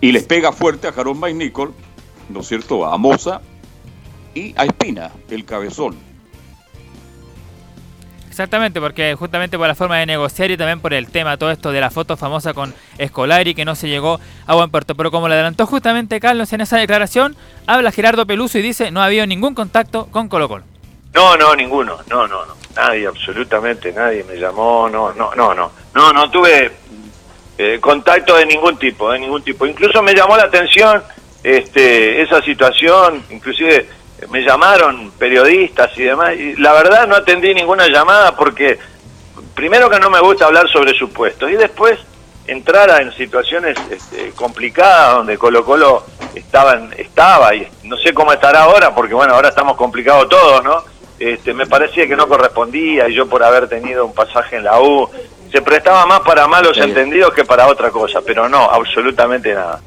Y 0.00 0.10
les 0.10 0.24
pega 0.24 0.50
fuerte 0.50 0.88
a 0.88 0.92
Jarón 0.92 1.20
Nicol, 1.38 1.72
¿no 2.28 2.40
es 2.40 2.48
cierto?, 2.48 2.84
a 2.84 2.98
Moza 2.98 3.40
y 4.34 4.52
a 4.56 4.64
Espina, 4.64 5.12
el 5.30 5.44
cabezón. 5.44 6.11
Exactamente, 8.32 8.80
porque 8.80 9.14
justamente 9.14 9.58
por 9.58 9.68
la 9.68 9.74
forma 9.74 9.98
de 9.98 10.06
negociar 10.06 10.50
y 10.50 10.56
también 10.56 10.80
por 10.80 10.94
el 10.94 11.08
tema, 11.08 11.36
todo 11.36 11.50
esto 11.50 11.70
de 11.70 11.82
la 11.82 11.90
foto 11.90 12.16
famosa 12.16 12.54
con 12.54 12.72
Escolari 12.96 13.54
que 13.54 13.66
no 13.66 13.74
se 13.74 13.90
llegó 13.90 14.20
a 14.46 14.54
buen 14.54 14.70
puerto. 14.70 14.94
Pero 14.94 15.10
como 15.10 15.28
le 15.28 15.34
adelantó 15.34 15.66
justamente 15.66 16.18
Carlos 16.18 16.50
en 16.54 16.62
esa 16.62 16.78
declaración, 16.78 17.36
habla 17.66 17.92
Gerardo 17.92 18.24
Peluso 18.24 18.58
y 18.58 18.62
dice 18.62 18.90
no 18.90 19.02
ha 19.02 19.04
habido 19.04 19.26
ningún 19.26 19.54
contacto 19.54 20.06
con 20.06 20.30
Colo 20.30 20.48
Colo. 20.48 20.64
No, 21.12 21.36
no, 21.36 21.54
ninguno, 21.54 21.98
no, 22.08 22.26
no, 22.26 22.46
no, 22.46 22.54
nadie, 22.74 23.06
absolutamente 23.06 23.92
nadie 23.92 24.24
me 24.24 24.36
llamó, 24.36 24.88
no, 24.88 25.12
no, 25.12 25.34
no, 25.34 25.52
no, 25.52 25.70
no, 25.94 26.12
no 26.14 26.30
tuve 26.30 26.72
eh, 27.58 27.78
contacto 27.82 28.34
de 28.36 28.46
ningún 28.46 28.78
tipo, 28.78 29.12
de 29.12 29.18
ningún 29.18 29.42
tipo. 29.42 29.66
Incluso 29.66 30.02
me 30.02 30.14
llamó 30.14 30.38
la 30.38 30.44
atención 30.44 31.02
este, 31.44 32.22
esa 32.22 32.40
situación, 32.40 33.22
inclusive 33.28 33.86
me 34.30 34.42
llamaron 34.42 35.10
periodistas 35.12 35.96
y 35.96 36.04
demás, 36.04 36.34
y 36.36 36.56
la 36.56 36.72
verdad 36.72 37.06
no 37.06 37.16
atendí 37.16 37.54
ninguna 37.54 37.88
llamada 37.88 38.36
porque 38.36 38.78
primero 39.54 39.90
que 39.90 39.98
no 39.98 40.10
me 40.10 40.20
gusta 40.20 40.46
hablar 40.46 40.68
sobre 40.68 40.94
supuestos 40.94 41.50
y 41.50 41.54
después 41.54 41.98
entrar 42.46 43.00
en 43.00 43.12
situaciones 43.12 43.76
este, 43.90 44.30
complicadas 44.30 45.16
donde 45.16 45.38
Colo 45.38 45.64
Colo 45.64 46.04
estaba, 46.34 46.80
estaba 46.96 47.54
y 47.54 47.68
no 47.84 47.96
sé 47.96 48.12
cómo 48.12 48.32
estará 48.32 48.62
ahora 48.64 48.94
porque 48.94 49.14
bueno, 49.14 49.34
ahora 49.34 49.50
estamos 49.50 49.76
complicados 49.76 50.28
todos, 50.28 50.64
¿no? 50.64 50.84
Este, 51.18 51.54
me 51.54 51.66
parecía 51.66 52.08
que 52.08 52.16
no 52.16 52.26
correspondía 52.26 53.08
y 53.08 53.14
yo 53.14 53.28
por 53.28 53.44
haber 53.44 53.68
tenido 53.68 54.04
un 54.04 54.12
pasaje 54.12 54.56
en 54.56 54.64
la 54.64 54.80
U 54.80 55.08
se 55.52 55.62
prestaba 55.62 56.06
más 56.06 56.20
para 56.20 56.48
malos 56.48 56.76
entendidos 56.78 57.32
que 57.34 57.44
para 57.44 57.68
otra 57.68 57.90
cosa, 57.90 58.20
pero 58.26 58.48
no, 58.48 58.70
absolutamente 58.70 59.54
nada. 59.54 59.80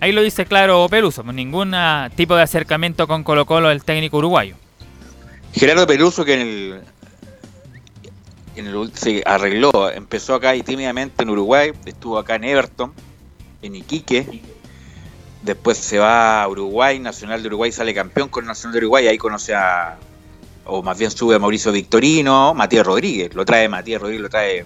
Ahí 0.00 0.12
lo 0.12 0.22
dice 0.22 0.46
claro 0.46 0.86
Peluso, 0.88 1.22
ningún 1.24 1.74
ah, 1.74 2.10
tipo 2.16 2.34
de 2.34 2.42
acercamiento 2.42 3.06
con 3.06 3.22
Colo 3.22 3.44
Colo 3.44 3.70
el 3.70 3.84
técnico 3.84 4.16
uruguayo. 4.18 4.56
Gerardo 5.52 5.86
Peluso 5.86 6.24
que 6.24 6.34
en 6.34 6.40
el, 6.40 6.80
en 8.56 8.66
el- 8.66 8.92
se 8.94 9.22
arregló, 9.26 9.90
empezó 9.90 10.34
acá 10.34 10.54
y 10.56 10.62
tímidamente 10.62 11.22
en 11.22 11.30
Uruguay, 11.30 11.72
estuvo 11.84 12.18
acá 12.18 12.36
en 12.36 12.44
Everton, 12.44 12.92
en 13.60 13.74
Iquique, 13.74 14.40
después 15.42 15.76
se 15.76 15.98
va 15.98 16.42
a 16.42 16.48
Uruguay, 16.48 16.98
Nacional 16.98 17.42
de 17.42 17.48
Uruguay 17.48 17.70
sale 17.72 17.92
campeón 17.92 18.28
con 18.28 18.46
Nacional 18.46 18.72
de 18.72 18.78
Uruguay, 18.78 19.06
ahí 19.08 19.18
conoce 19.18 19.54
a, 19.54 19.98
o 20.64 20.82
más 20.82 20.98
bien 20.98 21.10
sube 21.10 21.34
a 21.34 21.38
Mauricio 21.38 21.72
Victorino, 21.72 22.54
Matías 22.54 22.86
Rodríguez, 22.86 23.34
lo 23.34 23.44
trae 23.44 23.68
Matías 23.68 24.00
Rodríguez, 24.00 24.22
lo 24.22 24.30
trae 24.30 24.64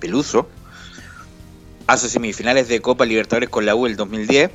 Peluso, 0.00 0.48
hace 1.86 2.08
semifinales 2.10 2.68
de 2.68 2.80
Copa 2.82 3.06
Libertadores 3.06 3.48
con 3.48 3.64
la 3.64 3.74
U 3.74 3.86
el 3.86 3.96
2010, 3.96 4.50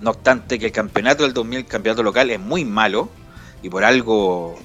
no 0.00 0.10
obstante 0.10 0.58
que 0.58 0.66
el 0.66 0.72
campeonato 0.72 1.24
del 1.24 1.32
2000, 1.32 1.58
el 1.58 1.66
campeonato 1.66 2.02
local, 2.02 2.30
es 2.30 2.40
muy 2.40 2.64
malo 2.64 3.08
y 3.62 3.68
por 3.68 3.84
algo 3.84 4.58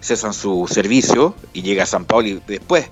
cesan 0.00 0.32
su 0.32 0.66
servicio 0.70 1.34
y 1.52 1.62
llega 1.62 1.82
a 1.82 1.86
San 1.86 2.04
Paulo 2.04 2.28
y 2.28 2.40
después. 2.46 2.88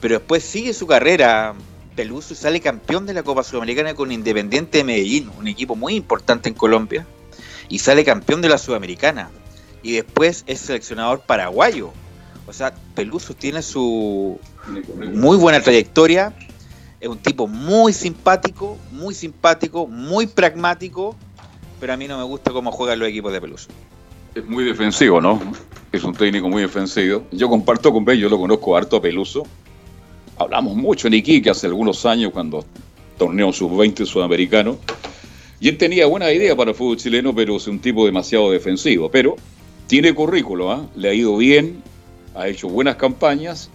Pero 0.00 0.18
después 0.18 0.44
sigue 0.44 0.72
su 0.72 0.86
carrera 0.86 1.54
Peluso 1.96 2.32
y 2.32 2.36
sale 2.36 2.60
campeón 2.60 3.06
de 3.06 3.14
la 3.14 3.24
Copa 3.24 3.42
Sudamericana 3.42 3.94
con 3.94 4.12
Independiente 4.12 4.78
de 4.78 4.84
Medellín, 4.84 5.30
un 5.36 5.48
equipo 5.48 5.74
muy 5.74 5.96
importante 5.96 6.48
en 6.48 6.54
Colombia, 6.54 7.04
y 7.68 7.80
sale 7.80 8.04
campeón 8.04 8.40
de 8.40 8.48
la 8.48 8.58
Sudamericana. 8.58 9.30
Y 9.82 9.94
después 9.94 10.44
es 10.46 10.60
seleccionador 10.60 11.20
paraguayo. 11.20 11.92
O 12.46 12.52
sea, 12.52 12.72
Peluso 12.94 13.34
tiene 13.34 13.62
su 13.62 14.38
muy 15.12 15.36
buena 15.36 15.60
trayectoria, 15.60 16.34
es 17.00 17.08
un 17.08 17.18
tipo 17.18 17.46
muy 17.46 17.92
simpático, 17.92 18.76
muy 18.90 19.14
simpático, 19.14 19.86
muy 19.86 20.26
pragmático, 20.26 21.14
pero 21.80 21.92
a 21.92 21.96
mí 21.96 22.08
no 22.08 22.18
me 22.18 22.24
gusta 22.24 22.50
cómo 22.50 22.72
juegan 22.72 22.98
los 22.98 23.08
equipos 23.08 23.32
de 23.32 23.40
Peluso. 23.40 23.68
Es 24.34 24.44
muy 24.46 24.64
defensivo, 24.64 25.20
¿no? 25.20 25.40
Es 25.92 26.04
un 26.04 26.14
técnico 26.14 26.48
muy 26.48 26.62
defensivo. 26.62 27.24
Yo 27.32 27.48
comparto 27.48 27.92
con 27.92 28.04
Ben, 28.04 28.18
yo 28.18 28.28
lo 28.28 28.38
conozco 28.38 28.76
harto 28.76 28.96
a 28.96 29.02
Peluso. 29.02 29.44
Hablamos 30.36 30.76
mucho 30.76 31.08
en 31.08 31.14
Iquique 31.14 31.50
hace 31.50 31.66
algunos 31.66 32.04
años 32.04 32.32
cuando 32.32 32.64
torneo 33.16 33.52
sub-20 33.52 34.04
sudamericano. 34.04 34.78
Y 35.60 35.68
él 35.68 35.78
tenía 35.78 36.06
buena 36.06 36.32
idea 36.32 36.54
para 36.54 36.70
el 36.70 36.76
fútbol 36.76 36.96
chileno, 36.96 37.34
pero 37.34 37.56
es 37.56 37.66
un 37.66 37.80
tipo 37.80 38.06
demasiado 38.06 38.50
defensivo. 38.50 39.10
Pero 39.10 39.36
tiene 39.86 40.14
currículo, 40.14 40.70
¿ah? 40.70 40.86
le 40.94 41.08
ha 41.08 41.14
ido 41.14 41.36
bien, 41.36 41.82
ha 42.34 42.46
hecho 42.48 42.68
buenas 42.68 42.96
campañas 42.96 43.70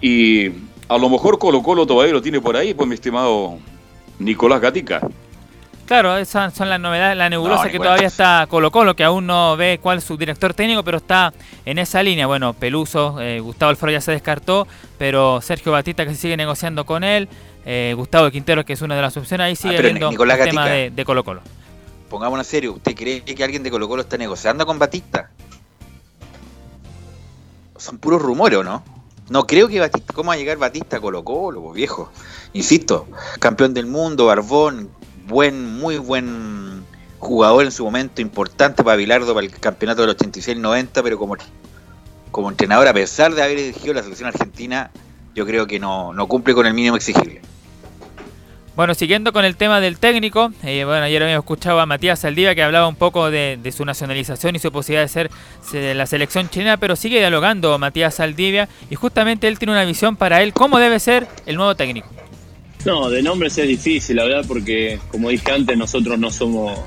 y 0.00 0.50
a 0.88 0.98
lo 0.98 1.08
mejor 1.08 1.38
Colo 1.38 1.62
Colo 1.62 1.86
todavía 1.86 2.12
lo 2.12 2.22
tiene 2.22 2.40
por 2.40 2.56
ahí, 2.56 2.74
pues 2.74 2.88
mi 2.88 2.94
estimado 2.94 3.58
Nicolás 4.18 4.60
Gatica. 4.60 5.00
Claro, 5.86 6.18
esas 6.18 6.52
son 6.52 6.68
las 6.68 6.78
novedades, 6.78 7.16
la 7.16 7.30
nebulosa 7.30 7.64
No, 7.64 7.70
que 7.70 7.78
todavía 7.78 8.08
está 8.08 8.46
Colo 8.50 8.70
Colo, 8.70 8.94
que 8.94 9.04
aún 9.04 9.26
no 9.26 9.56
ve 9.56 9.78
cuál 9.82 9.98
es 9.98 10.04
su 10.04 10.18
director 10.18 10.52
técnico, 10.52 10.82
pero 10.82 10.98
está 10.98 11.32
en 11.64 11.78
esa 11.78 12.02
línea. 12.02 12.26
Bueno, 12.26 12.52
Peluso, 12.52 13.18
eh, 13.20 13.40
Gustavo 13.40 13.70
Alfaro 13.70 13.92
ya 13.92 14.02
se 14.02 14.12
descartó, 14.12 14.68
pero 14.98 15.40
Sergio 15.40 15.72
Batista 15.72 16.04
que 16.04 16.10
se 16.10 16.20
sigue 16.20 16.36
negociando 16.36 16.84
con 16.84 17.04
él, 17.04 17.26
eh, 17.64 17.94
Gustavo 17.96 18.30
Quintero 18.30 18.66
que 18.66 18.74
es 18.74 18.82
una 18.82 18.96
de 18.96 19.02
las 19.02 19.16
opciones, 19.16 19.46
ahí 19.46 19.56
sigue 19.56 19.74
Ah, 19.74 19.78
pero 19.78 19.88
viendo 19.88 20.10
Nicolás 20.10 20.38
el 20.40 20.50
tema 20.50 20.66
de, 20.66 20.90
de 20.90 21.04
Colo 21.06 21.24
Colo. 21.24 21.40
Pongámonos 22.10 22.46
en 22.46 22.50
serio, 22.50 22.72
¿usted 22.74 22.94
cree 22.94 23.22
que 23.22 23.42
alguien 23.44 23.62
de 23.62 23.70
Colo 23.70 23.88
Colo 23.88 24.02
está 24.02 24.18
negociando 24.18 24.66
con 24.66 24.78
Batista? 24.78 25.30
Son 27.78 27.96
puros 27.98 28.20
rumores, 28.20 28.58
¿o 28.58 28.64
no? 28.64 28.82
No 29.30 29.46
creo 29.46 29.68
que 29.68 29.80
Batista, 29.80 30.14
¿cómo 30.14 30.28
va 30.28 30.34
a 30.34 30.38
llegar 30.38 30.56
Batista 30.56 30.96
a 30.96 31.00
Colo 31.00 31.22
viejo? 31.72 32.10
Insisto, 32.54 33.06
campeón 33.40 33.74
del 33.74 33.86
mundo, 33.86 34.26
Barbón, 34.26 34.90
buen, 35.26 35.78
muy 35.78 35.98
buen 35.98 36.82
jugador 37.18 37.64
en 37.64 37.72
su 37.72 37.84
momento, 37.84 38.22
importante 38.22 38.82
para 38.82 38.96
Bilardo 38.96 39.34
para 39.34 39.46
el 39.46 39.52
campeonato 39.52 40.06
del 40.06 40.16
86-90, 40.16 41.02
pero 41.02 41.18
como, 41.18 41.36
como 42.30 42.48
entrenador, 42.48 42.88
a 42.88 42.94
pesar 42.94 43.34
de 43.34 43.42
haber 43.42 43.58
dirigido 43.58 43.94
la 43.94 44.02
selección 44.02 44.28
argentina, 44.28 44.90
yo 45.34 45.44
creo 45.44 45.66
que 45.66 45.78
no, 45.78 46.14
no 46.14 46.26
cumple 46.26 46.54
con 46.54 46.66
el 46.66 46.74
mínimo 46.74 46.96
exigible. 46.96 47.42
Bueno, 48.78 48.94
siguiendo 48.94 49.32
con 49.32 49.44
el 49.44 49.56
tema 49.56 49.80
del 49.80 49.98
técnico, 49.98 50.52
eh, 50.62 50.84
bueno, 50.84 51.02
ayer 51.02 51.20
habíamos 51.20 51.42
escuchado 51.42 51.80
a 51.80 51.86
Matías 51.86 52.20
Saldivia 52.20 52.54
que 52.54 52.62
hablaba 52.62 52.86
un 52.86 52.94
poco 52.94 53.28
de, 53.28 53.58
su 53.76 53.84
nacionalización 53.84 54.54
y 54.54 54.60
su 54.60 54.70
posibilidad 54.70 55.02
de 55.02 55.08
ser 55.08 55.30
la 55.96 56.06
selección 56.06 56.48
chilena, 56.48 56.76
pero 56.76 56.94
sigue 56.94 57.18
dialogando 57.18 57.76
Matías 57.80 58.14
Saldivia 58.14 58.68
y 58.88 58.94
justamente 58.94 59.48
él 59.48 59.58
tiene 59.58 59.72
una 59.72 59.84
visión 59.84 60.14
para 60.14 60.44
él 60.44 60.52
cómo 60.52 60.78
debe 60.78 61.00
ser 61.00 61.26
el 61.46 61.56
nuevo 61.56 61.74
técnico. 61.74 62.06
No, 62.84 63.10
de 63.10 63.20
nombres 63.20 63.58
es 63.58 63.66
difícil, 63.66 64.14
la 64.14 64.26
verdad, 64.26 64.44
porque 64.46 65.00
como 65.10 65.30
dije 65.30 65.50
antes, 65.50 65.76
nosotros 65.76 66.16
no 66.16 66.30
somos, 66.30 66.78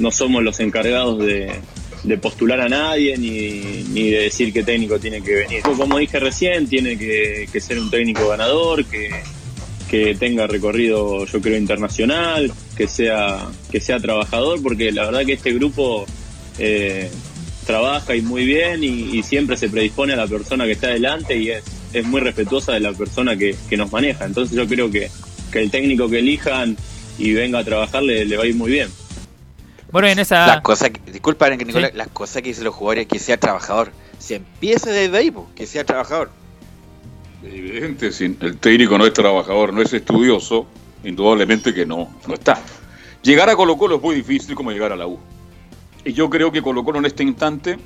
no 0.00 0.10
somos 0.10 0.42
los 0.42 0.58
encargados 0.58 1.20
de, 1.20 1.60
de 2.02 2.18
postular 2.18 2.60
a 2.60 2.68
nadie 2.68 3.16
ni, 3.18 3.84
ni 3.92 4.10
de 4.10 4.22
decir 4.22 4.52
qué 4.52 4.64
técnico 4.64 4.98
tiene 4.98 5.22
que 5.22 5.36
venir. 5.36 5.62
Como 5.62 5.96
dije 5.96 6.18
recién, 6.18 6.66
tiene 6.66 6.98
que, 6.98 7.48
que 7.52 7.60
ser 7.60 7.78
un 7.78 7.88
técnico 7.88 8.26
ganador, 8.30 8.84
que, 8.84 9.10
que 9.90 10.14
tenga 10.14 10.46
recorrido, 10.46 11.26
yo 11.26 11.40
creo, 11.40 11.56
internacional, 11.56 12.52
que 12.76 12.88
sea, 12.88 13.46
que 13.70 13.80
sea 13.80 13.98
trabajador, 14.00 14.62
porque 14.62 14.90
la 14.92 15.04
verdad 15.06 15.24
que 15.24 15.34
este 15.34 15.52
grupo 15.52 16.06
eh, 16.58 17.10
trabaja 17.66 18.14
y 18.16 18.22
muy 18.22 18.44
bien 18.44 18.82
y, 18.82 19.16
y 19.16 19.22
siempre 19.22 19.56
se 19.56 19.68
predispone 19.68 20.12
a 20.14 20.16
la 20.16 20.26
persona 20.26 20.64
que 20.64 20.72
está 20.72 20.88
delante 20.88 21.36
y 21.36 21.50
es, 21.50 21.62
es 21.92 22.04
muy 22.06 22.20
respetuosa 22.20 22.72
de 22.72 22.80
la 22.80 22.92
persona 22.92 23.36
que, 23.36 23.54
que 23.68 23.76
nos 23.76 23.90
maneja. 23.92 24.24
Entonces 24.24 24.56
yo 24.56 24.66
creo 24.66 24.90
que, 24.90 25.08
que 25.52 25.60
el 25.60 25.70
técnico 25.70 26.08
que 26.08 26.18
elijan 26.18 26.76
y 27.18 27.32
venga 27.32 27.60
a 27.60 27.64
trabajar 27.64 28.02
le, 28.02 28.24
le 28.24 28.36
va 28.36 28.44
a 28.44 28.46
ir 28.46 28.54
muy 28.56 28.70
bien. 28.72 28.88
Bueno, 29.92 30.08
en 30.08 30.18
esa... 30.18 30.46
Las 30.48 30.60
cosas, 30.62 30.90
que- 30.90 31.12
disculpa, 31.12 31.48
Nicolás, 31.50 31.92
las 31.94 32.08
cosas 32.08 32.42
que 32.42 32.48
dicen 32.48 32.64
los 32.64 32.74
jugadores, 32.74 33.06
que 33.06 33.18
sea 33.20 33.36
trabajador. 33.38 33.92
Se 34.18 34.34
empieza 34.36 34.90
desde 34.90 35.16
ahí, 35.16 35.30
po, 35.30 35.48
que 35.54 35.66
sea 35.66 35.84
trabajador. 35.84 36.30
Evidente, 37.46 38.12
si 38.12 38.24
el 38.24 38.58
técnico 38.58 38.98
no 38.98 39.06
es 39.06 39.12
trabajador, 39.12 39.72
no 39.72 39.80
es 39.80 39.92
estudioso, 39.92 40.66
indudablemente 41.04 41.72
que 41.72 41.86
no, 41.86 42.14
no 42.26 42.34
está. 42.34 42.60
Llegar 43.22 43.48
a 43.48 43.56
Colo 43.56 43.76
Colo 43.76 43.96
es 43.96 44.02
muy 44.02 44.14
difícil 44.14 44.54
como 44.54 44.72
llegar 44.72 44.92
a 44.92 44.96
la 44.96 45.06
U. 45.06 45.18
Y 46.04 46.12
yo 46.12 46.28
creo 46.28 46.52
que 46.52 46.62
Colo 46.62 46.84
Colo 46.84 46.98
en 46.98 47.06
este 47.06 47.22
instante 47.22 47.78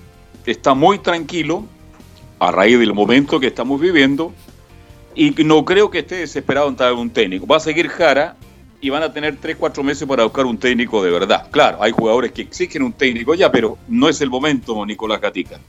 está 0.46 0.74
muy 0.74 0.98
tranquilo 0.98 1.64
a 2.38 2.50
raíz 2.50 2.78
del 2.78 2.94
momento 2.94 3.38
que 3.38 3.48
estamos 3.48 3.80
viviendo 3.80 4.32
y 5.14 5.30
no 5.44 5.64
creo 5.64 5.90
que 5.90 6.00
esté 6.00 6.16
desesperado 6.16 6.68
en 6.68 6.76
traer 6.76 6.94
un 6.94 7.11
técnico. 7.11 7.46
Va 7.46 7.56
a 7.56 7.61
seguir 7.61 7.88
Jara 7.88 8.36
y 8.80 8.88
van 8.88 9.02
a 9.02 9.12
tener 9.12 9.36
3, 9.36 9.56
4 9.58 9.82
meses 9.82 10.08
para 10.08 10.24
buscar 10.24 10.46
un 10.46 10.56
técnico 10.56 11.02
de 11.02 11.11
verdad. 11.11 11.50
Claro, 11.50 11.82
hay 11.82 11.92
jugadores 11.92 12.32
que 12.32 12.42
exigen 12.42 12.82
un 12.82 12.92
técnico 12.92 13.34
ya, 13.34 13.52
pero 13.52 13.76
no 13.88 14.08
es 14.08 14.20
el 14.20 14.30
momento, 14.30 14.84
Nicolás 14.86 15.20
Gatica. 15.20 15.61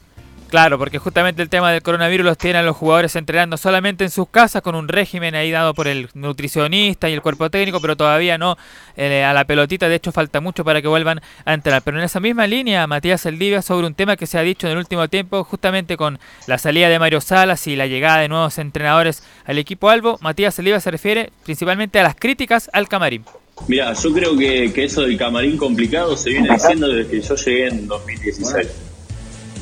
Claro, 0.52 0.78
porque 0.78 1.00
justamente 1.00 1.42
el 1.42 1.48
tema 1.48 1.72
del 1.72 1.82
coronavirus 1.82 2.26
los 2.26 2.38
tiene 2.38 2.60
a 2.60 2.62
los 2.62 2.76
jugadores 2.76 3.16
entrenando 3.16 3.56
solamente 3.56 4.04
en 4.04 4.10
sus 4.10 4.28
casas 4.28 4.62
con 4.62 4.76
un 4.76 4.90
régimen 4.90 5.34
ahí 5.34 5.50
dado 5.50 5.74
por 5.74 5.88
el 5.88 6.10
nutricionista 6.14 7.10
y 7.10 7.14
el 7.14 7.22
cuerpo 7.22 7.50
técnico, 7.50 7.80
pero 7.80 7.96
todavía 7.96 8.38
no 8.38 8.58
eh, 8.98 9.24
a 9.24 9.32
la 9.32 9.46
pelotita. 9.46 9.88
De 9.88 9.96
hecho, 9.96 10.12
falta 10.12 10.42
mucho 10.42 10.66
para 10.66 10.82
que 10.82 10.90
vuelvan 10.90 11.22
a 11.46 11.54
entrenar. 11.54 11.84
Pero 11.84 12.00
en 12.00 12.04
esa 12.04 12.20
misma 12.20 12.48
línea, 12.48 12.86
Matías 12.86 13.26
Eldivia, 13.26 13.62
sobre 13.62 13.88
un 13.88 13.94
tema 13.94 14.18
que 14.18 14.28
se 14.28 14.38
ha 14.38 14.42
dicho 14.42 14.68
en 14.68 14.74
el 14.74 14.80
último 14.80 15.08
tiempo, 15.08 15.46
justamente 15.46 15.96
con 15.96 16.20
la 16.48 16.58
salida 16.58 16.90
de 16.90 17.00
Mario 17.00 17.22
Salas 17.22 17.66
y 17.68 17.78
la 17.78 17.88
llegada 17.88 18.18
de 18.18 18.28
nuevos 18.28 18.58
entrenadores 18.58 19.24
al 19.46 19.58
equipo 19.58 19.90
Albo, 19.90 20.18
Matías 20.20 20.60
Eldivia 20.60 20.82
se 20.82 20.92
refiere 20.92 21.32
principalmente 21.46 21.98
a 21.98 22.04
las 22.04 22.16
críticas 22.16 22.70
al 22.74 22.90
camarín. 22.90 23.24
Mira, 23.70 23.94
yo 23.94 24.12
creo 24.12 24.38
que, 24.38 24.74
que 24.74 24.84
eso 24.84 25.04
del 25.04 25.18
camarín 25.18 25.56
complicado 25.56 26.18
se 26.18 26.32
viene 26.32 26.50
diciendo 26.52 26.90
desde 26.90 27.10
que 27.10 27.22
yo 27.22 27.36
llegué 27.36 27.68
en 27.70 27.88
2016. 27.88 28.91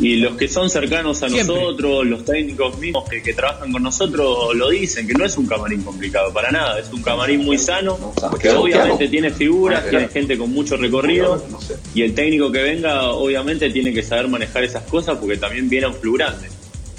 Y 0.02 0.16
los 0.16 0.38
que 0.38 0.48
son 0.48 0.70
cercanos 0.70 1.22
a 1.24 1.28
nosotros, 1.28 2.06
los 2.06 2.24
técnicos 2.24 2.78
mismos 2.80 3.10
que, 3.10 3.22
que 3.22 3.34
trabajan 3.34 3.70
con 3.72 3.84
nosotros, 3.84 4.56
lo 4.56 4.70
dicen, 4.70 5.06
que 5.06 5.14
no 5.14 5.26
es 5.26 5.38
un 5.38 5.46
camarín 5.46 5.82
complicado, 5.84 6.32
para 6.32 6.52
nada. 6.52 6.80
Es 6.80 6.90
un 6.94 7.02
camarín 7.02 7.44
muy 7.44 7.58
sano, 7.58 8.14
que 8.40 8.50
obviamente 8.50 9.10
tiene 9.10 9.30
figuras, 9.30 9.90
tiene 9.90 10.08
gente 10.08 10.38
con 10.38 10.52
mucho 10.52 10.78
recorrido, 10.78 11.46
y 11.94 12.04
el 12.04 12.14
técnico 12.14 12.50
que 12.50 12.64
venga, 12.64 13.10
obviamente, 13.10 13.70
tiene 13.72 13.94
que 13.94 14.02
saber 14.02 14.30
manejar 14.30 14.64
esas 14.64 14.84
cosas 14.84 15.18
porque 15.18 15.36
también 15.36 15.68
viene 15.68 15.88
un 15.88 15.96
club 15.96 16.18
grande. 16.18 16.48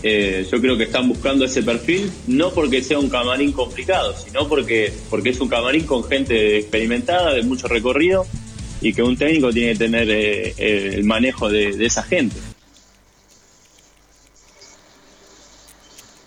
Eh, 0.03 0.47
yo 0.51 0.61
creo 0.61 0.77
que 0.77 0.85
están 0.85 1.09
buscando 1.09 1.45
ese 1.45 1.63
perfil, 1.63 2.11
no 2.27 2.51
porque 2.51 2.83
sea 2.83 2.99
un 2.99 3.09
camarín 3.09 3.53
complicado, 3.53 4.15
sino 4.17 4.47
porque, 4.47 4.93
porque 5.09 5.31
es 5.31 5.41
un 5.41 5.49
camarín 5.49 5.85
con 5.87 6.05
gente 6.05 6.59
experimentada, 6.59 7.33
de 7.33 7.43
mucho 7.43 7.67
recorrido, 7.67 8.27
y 8.83 8.93
que 8.93 9.03
un 9.03 9.17
técnico 9.17 9.51
tiene 9.53 9.73
que 9.73 9.79
tener 9.79 10.11
eh, 10.11 10.55
eh, 10.59 10.91
el 10.95 11.05
manejo 11.05 11.49
de, 11.49 11.73
de 11.73 11.87
esa 11.87 12.03
gente. 12.03 12.37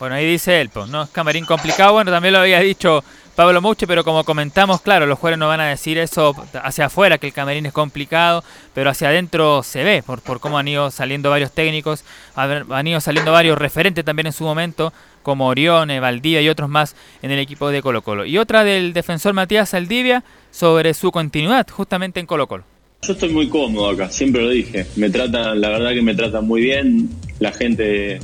Bueno, 0.03 0.17
ahí 0.17 0.25
dice 0.25 0.59
él, 0.59 0.67
pues, 0.67 0.89
¿no? 0.89 1.03
Es 1.03 1.09
camarín 1.11 1.45
complicado. 1.45 1.93
Bueno, 1.93 2.11
también 2.11 2.33
lo 2.33 2.39
había 2.41 2.59
dicho 2.59 3.05
Pablo 3.37 3.61
Mouche, 3.61 3.87
pero 3.87 4.03
como 4.03 4.25
comentamos, 4.25 4.81
claro, 4.81 5.05
los 5.05 5.17
jugadores 5.17 5.39
no 5.39 5.47
van 5.47 5.61
a 5.61 5.69
decir 5.69 5.97
eso 5.97 6.35
hacia 6.61 6.87
afuera, 6.87 7.17
que 7.19 7.27
el 7.27 7.31
camarín 7.31 7.65
es 7.67 7.71
complicado, 7.71 8.43
pero 8.73 8.89
hacia 8.89 9.07
adentro 9.07 9.63
se 9.63 9.85
ve, 9.85 10.03
por, 10.03 10.21
por 10.21 10.41
cómo 10.41 10.57
han 10.57 10.67
ido 10.67 10.91
saliendo 10.91 11.29
varios 11.29 11.53
técnicos, 11.53 12.03
han 12.35 12.85
ido 12.85 12.99
saliendo 12.99 13.31
varios 13.31 13.57
referentes 13.57 14.03
también 14.03 14.27
en 14.27 14.33
su 14.33 14.43
momento, 14.43 14.91
como 15.21 15.47
Orione, 15.47 16.01
Valdivia 16.01 16.41
y 16.41 16.49
otros 16.49 16.67
más 16.67 16.97
en 17.21 17.31
el 17.31 17.39
equipo 17.39 17.69
de 17.69 17.81
Colo 17.81 18.01
Colo. 18.01 18.25
Y 18.25 18.37
otra 18.37 18.65
del 18.65 18.91
defensor 18.91 19.33
Matías 19.33 19.73
Aldivia 19.73 20.25
sobre 20.51 20.93
su 20.95 21.13
continuidad 21.13 21.65
justamente 21.69 22.19
en 22.19 22.25
Colo 22.25 22.47
Colo. 22.47 22.65
Yo 23.03 23.13
estoy 23.13 23.29
muy 23.29 23.47
cómodo 23.47 23.89
acá, 23.89 24.09
siempre 24.09 24.41
lo 24.41 24.49
dije. 24.49 24.85
Me 24.97 25.09
tratan, 25.09 25.61
la 25.61 25.69
verdad 25.69 25.91
que 25.91 26.01
me 26.01 26.13
tratan 26.13 26.45
muy 26.45 26.59
bien. 26.59 27.09
La 27.39 27.53
gente 27.53 28.19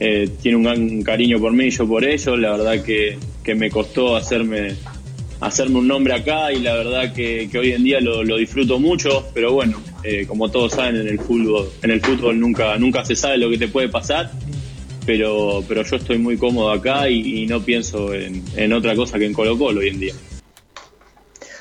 eh, 0.00 0.28
tiene 0.40 0.56
un 0.56 0.64
gran 0.64 1.02
cariño 1.02 1.38
por 1.38 1.52
mí 1.52 1.66
y 1.66 1.70
yo 1.70 1.86
por 1.86 2.04
ellos. 2.04 2.38
La 2.38 2.52
verdad 2.52 2.82
que, 2.82 3.18
que 3.44 3.54
me 3.54 3.70
costó 3.70 4.16
hacerme 4.16 4.76
hacerme 5.40 5.78
un 5.78 5.88
nombre 5.88 6.14
acá 6.14 6.52
y 6.52 6.60
la 6.60 6.74
verdad 6.74 7.14
que, 7.14 7.48
que 7.50 7.58
hoy 7.58 7.72
en 7.72 7.82
día 7.82 8.00
lo, 8.00 8.22
lo, 8.22 8.36
disfruto 8.36 8.78
mucho, 8.78 9.26
pero 9.32 9.52
bueno, 9.52 9.82
eh, 10.04 10.26
como 10.26 10.50
todos 10.50 10.72
saben 10.72 10.96
en 10.96 11.08
el 11.08 11.18
fútbol, 11.18 11.70
en 11.82 11.90
el 11.90 12.00
fútbol 12.00 12.38
nunca, 12.38 12.76
nunca 12.76 13.04
se 13.04 13.16
sabe 13.16 13.38
lo 13.38 13.48
que 13.48 13.56
te 13.56 13.68
puede 13.68 13.88
pasar, 13.88 14.30
pero, 15.06 15.64
pero 15.66 15.82
yo 15.82 15.96
estoy 15.96 16.18
muy 16.18 16.36
cómodo 16.36 16.70
acá 16.70 17.08
y, 17.08 17.46
no 17.46 17.62
pienso 17.62 18.12
en, 18.12 18.44
en, 18.56 18.72
otra 18.72 18.94
cosa 18.94 19.18
que 19.18 19.26
en 19.26 19.32
Colo 19.32 19.58
Colo 19.58 19.80
hoy 19.80 19.88
en 19.88 20.00
día. 20.00 20.14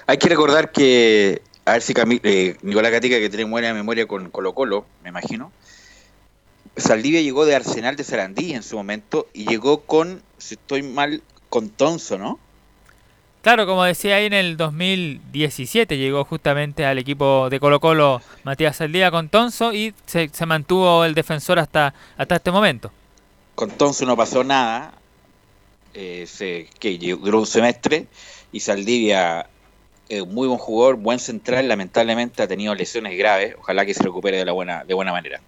Hay 0.08 0.18
que 0.18 0.28
recordar 0.28 0.72
que, 0.72 1.42
a 1.66 1.74
ver 1.74 1.82
si 1.82 1.94
eh, 2.24 2.56
Nicolás 2.62 2.92
Gatica 2.92 3.18
que 3.20 3.30
tiene 3.30 3.46
buena 3.46 3.74
memoria 3.74 4.08
con 4.08 4.30
Colo 4.30 4.54
Colo, 4.54 4.86
me 5.04 5.10
imagino, 5.10 5.54
Saldivia 6.82 7.22
llegó 7.22 7.46
de 7.46 7.56
Arsenal 7.56 7.96
de 7.96 8.04
Sarandí 8.04 8.54
en 8.54 8.64
su 8.64 8.78
momento 8.78 9.28
y 9.34 9.46
llegó 9.46 9.82
con, 9.82 10.22
si 10.38 10.56
estoy 10.56 10.84
mal, 10.84 11.22
con 11.50 11.70
Tonso, 11.70 12.18
¿no? 12.18 12.40
Claro, 13.42 13.66
como 13.66 13.84
decía 13.86 14.18
ahí 14.18 14.26
en 14.26 14.34
el 14.34 14.58
2017 14.58 15.98
llegó 15.98 16.26
justamente 16.26 16.86
al 16.86 16.98
equipo 16.98 17.50
de 17.50 17.60
Colo 17.62 17.80
Colo 17.80 18.22
Matías 18.44 18.76
Saldivia 18.76 19.12
con 19.12 19.30
Tonso 19.30 19.72
y 19.72 19.94
se, 20.06 20.30
se, 20.30 20.46
mantuvo 20.46 21.06
el 21.06 21.16
defensor 21.16 21.58
hasta, 21.58 21.94
hasta 22.18 22.36
este 22.36 22.52
momento. 22.52 22.92
Con 23.56 23.72
Tonso 23.72 24.06
no 24.06 24.18
pasó 24.18 24.44
nada, 24.44 24.94
eh, 25.94 26.26
se, 26.28 26.68
que 26.80 26.98
duró 26.98 27.40
un 27.40 27.48
semestre 27.48 28.08
y 28.52 28.60
Saldivia, 28.60 29.48
eh, 30.10 30.22
muy 30.22 30.48
buen 30.48 30.60
jugador, 30.60 30.96
buen 30.96 31.20
central, 31.20 31.68
lamentablemente 31.68 32.44
ha 32.44 32.48
tenido 32.48 32.76
lesiones 32.76 33.18
graves, 33.18 33.56
ojalá 33.58 33.86
que 33.86 33.94
se 33.94 34.04
recupere 34.04 34.38
de, 34.38 34.46
la 34.46 34.52
buena, 34.52 34.84
de 34.84 34.94
buena 34.94 35.12
manera. 35.12 35.42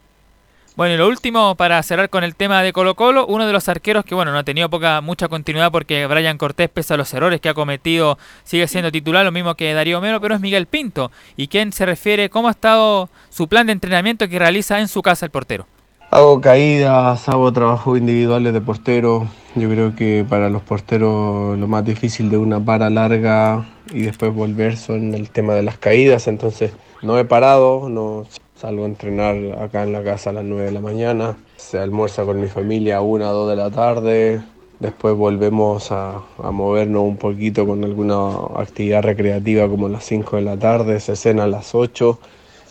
Bueno, 0.77 0.93
y 0.93 0.97
lo 0.97 1.09
último, 1.09 1.55
para 1.55 1.83
cerrar 1.83 2.09
con 2.09 2.23
el 2.23 2.33
tema 2.33 2.63
de 2.63 2.71
Colo 2.71 2.95
Colo, 2.95 3.27
uno 3.27 3.45
de 3.45 3.51
los 3.51 3.67
arqueros 3.67 4.05
que, 4.05 4.15
bueno, 4.15 4.31
no 4.31 4.37
ha 4.37 4.43
tenido 4.43 4.69
poca, 4.69 5.01
mucha 5.01 5.27
continuidad 5.27 5.69
porque 5.69 6.07
Brian 6.07 6.37
Cortés, 6.37 6.69
pese 6.69 6.93
a 6.93 6.97
los 6.97 7.13
errores 7.13 7.41
que 7.41 7.49
ha 7.49 7.53
cometido, 7.53 8.17
sigue 8.45 8.67
siendo 8.69 8.89
titular, 8.89 9.25
lo 9.25 9.33
mismo 9.33 9.55
que 9.55 9.73
Darío 9.73 9.99
Melo, 9.99 10.21
pero 10.21 10.35
es 10.35 10.41
Miguel 10.41 10.67
Pinto. 10.67 11.11
¿Y 11.35 11.49
quién 11.49 11.73
se 11.73 11.85
refiere, 11.85 12.29
cómo 12.29 12.47
ha 12.47 12.51
estado 12.51 13.09
su 13.29 13.49
plan 13.49 13.67
de 13.67 13.73
entrenamiento 13.73 14.29
que 14.29 14.39
realiza 14.39 14.79
en 14.79 14.87
su 14.87 15.01
casa 15.01 15.25
el 15.25 15.31
portero? 15.31 15.67
Hago 16.09 16.39
caídas, 16.39 17.27
hago 17.27 17.51
trabajos 17.51 17.97
individuales 17.97 18.53
de 18.53 18.61
portero. 18.61 19.27
Yo 19.55 19.69
creo 19.69 19.95
que 19.95 20.25
para 20.27 20.49
los 20.49 20.61
porteros 20.61 21.57
lo 21.57 21.67
más 21.67 21.83
difícil 21.83 22.29
de 22.29 22.37
una 22.37 22.63
para 22.63 22.89
larga 22.89 23.65
y 23.93 24.03
después 24.03 24.33
volver 24.33 24.77
son 24.77 25.13
el 25.15 25.29
tema 25.31 25.53
de 25.53 25.63
las 25.63 25.77
caídas. 25.77 26.27
Entonces 26.27 26.71
no 27.01 27.17
he 27.17 27.25
parado, 27.25 27.89
no 27.89 28.25
Salgo 28.61 28.83
a 28.83 28.85
entrenar 28.85 29.35
acá 29.59 29.81
en 29.81 29.91
la 29.91 30.03
casa 30.03 30.29
a 30.29 30.33
las 30.33 30.43
9 30.43 30.65
de 30.65 30.71
la 30.71 30.81
mañana. 30.81 31.35
Se 31.57 31.79
almuerza 31.79 32.25
con 32.25 32.39
mi 32.39 32.45
familia 32.45 32.97
a 32.97 33.01
1 33.01 33.27
o 33.27 33.33
2 33.33 33.49
de 33.49 33.55
la 33.55 33.71
tarde. 33.71 34.41
Después 34.79 35.15
volvemos 35.15 35.91
a, 35.91 36.21
a, 36.37 36.51
movernos 36.51 37.01
un 37.01 37.17
poquito 37.17 37.65
con 37.65 37.83
alguna 37.83 38.29
actividad 38.55 39.01
recreativa 39.01 39.67
como 39.67 39.87
a 39.87 39.89
las 39.89 40.05
5 40.05 40.35
de 40.35 40.41
la 40.43 40.57
tarde. 40.57 40.99
Se 40.99 41.15
cena 41.15 41.45
a 41.45 41.47
las 41.47 41.73
8 41.73 42.19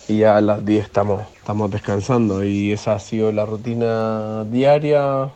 y 0.07 0.19
ya 0.19 0.37
a 0.37 0.41
las 0.41 0.65
10 0.65 0.81
estamos, 0.81 1.23
estamos 1.35 1.69
descansando. 1.69 2.41
Y 2.41 2.71
esa 2.71 2.93
ha 2.93 2.99
sido 2.99 3.33
la 3.33 3.45
rutina 3.45 4.45
diaria, 4.45 5.29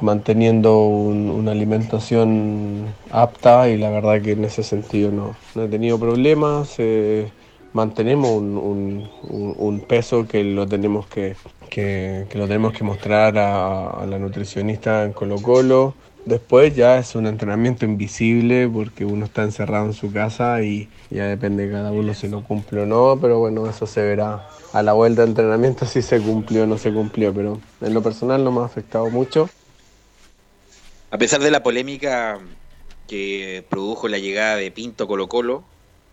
manteniendo 0.00 0.86
un, 0.86 1.28
una 1.28 1.50
alimentación 1.50 2.94
apta 3.10 3.68
y 3.68 3.76
la 3.76 3.90
verdad 3.90 4.22
que 4.22 4.32
en 4.32 4.46
ese 4.46 4.62
sentido 4.62 5.12
no, 5.12 5.36
no 5.54 5.64
he 5.64 5.68
tenido 5.68 5.98
problemas. 5.98 6.76
Eh, 6.78 7.30
mantenemos 7.72 8.30
un, 8.30 9.84
peso 9.88 10.26
que 10.26 10.44
lo 10.44 10.66
tenemos 10.66 11.06
que, 11.06 11.36
que, 11.70 12.26
lo 12.34 12.46
tenemos 12.46 12.72
que 12.72 12.84
mostrar 12.84 13.38
a, 13.38 13.90
a, 13.90 14.06
la 14.06 14.18
nutricionista 14.18 15.04
en 15.04 15.12
Colo 15.12 15.40
Colo. 15.40 15.94
Después 16.24 16.76
ya 16.76 16.98
es 16.98 17.14
un 17.14 17.26
entrenamiento 17.26 17.86
invisible 17.86 18.68
porque 18.68 19.04
uno 19.04 19.24
está 19.24 19.44
encerrado 19.44 19.86
en 19.86 19.94
su 19.94 20.12
casa 20.12 20.62
y 20.62 20.88
ya 21.10 21.24
depende 21.24 21.66
de 21.66 21.72
cada 21.72 21.90
uno 21.90 22.12
si 22.12 22.28
lo 22.28 22.44
cumple 22.44 22.82
o 22.82 22.86
no, 22.86 23.18
pero 23.20 23.38
bueno, 23.38 23.68
eso 23.68 23.86
se 23.86 24.02
verá 24.02 24.46
a 24.72 24.82
la 24.82 24.92
vuelta 24.92 25.22
de 25.22 25.28
entrenamiento 25.28 25.86
si 25.86 26.02
se 26.02 26.20
cumplió 26.20 26.64
o 26.64 26.66
no 26.66 26.76
se 26.76 26.92
cumplió, 26.92 27.32
pero 27.32 27.60
en 27.80 27.94
lo 27.94 28.02
personal 28.02 28.44
no 28.44 28.52
me 28.52 28.60
ha 28.60 28.64
afectado 28.64 29.08
mucho. 29.10 29.48
A 31.10 31.16
pesar 31.16 31.40
de 31.40 31.50
la 31.50 31.62
polémica 31.62 32.38
que 33.06 33.64
produjo 33.70 34.08
la 34.08 34.18
llegada 34.18 34.56
de 34.56 34.70
Pinto 34.70 35.06
Colo 35.06 35.28
Colo, 35.28 35.64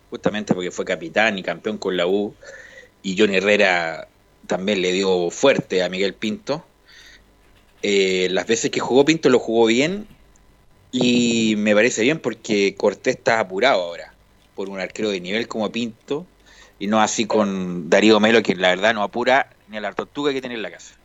justamente 0.10 0.54
porque 0.54 0.72
fue 0.72 0.86
capitán 0.86 1.38
y 1.38 1.44
campeón 1.44 1.78
con 1.78 1.98
la 1.98 2.08
U, 2.08 2.34
y 3.04 3.16
John 3.18 3.34
Herrera 3.34 4.08
también 4.48 4.82
le 4.82 4.92
dio 4.92 5.30
fuerte 5.30 5.84
a 5.84 5.90
Miguel 5.90 6.14
Pinto. 6.14 6.66
Eh, 7.82 8.28
las 8.32 8.48
veces 8.48 8.72
que 8.72 8.80
jugó 8.80 9.06
Pinto 9.06 9.30
lo 9.30 9.40
jugó 9.40 9.68
bien 9.68 10.08
y 10.92 11.56
me 11.58 11.76
parece 11.76 12.02
bien 12.02 12.20
porque 12.20 12.74
Cortés 12.76 13.18
está 13.18 13.40
apurado 13.40 13.82
ahora 13.84 14.14
por 14.56 14.70
un 14.70 14.80
arquero 14.80 15.10
de 15.10 15.20
nivel 15.20 15.48
como 15.48 15.72
Pinto 15.72 16.26
y 16.80 16.88
no 16.88 17.02
así 17.02 17.26
con 17.26 17.90
Darío 17.90 18.20
Melo 18.20 18.42
que 18.42 18.56
la 18.56 18.70
verdad 18.70 18.94
no 18.94 19.04
apura 19.04 19.50
ni 19.68 19.78
a 19.78 19.82
la 19.82 19.94
tortuga 19.94 20.34
que 20.34 20.42
tiene 20.42 20.56
en 20.56 20.62
la 20.62 20.72
casa. 20.72 20.96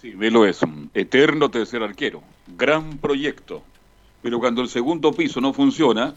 Sí, 0.00 0.12
Melo 0.12 0.46
es 0.46 0.62
un 0.62 0.90
eterno 0.94 1.50
tercer 1.50 1.82
arquero, 1.82 2.22
gran 2.56 2.98
proyecto, 2.98 3.62
pero 4.22 4.38
cuando 4.38 4.62
el 4.62 4.68
segundo 4.68 5.12
piso 5.12 5.40
no 5.40 5.52
funciona, 5.52 6.14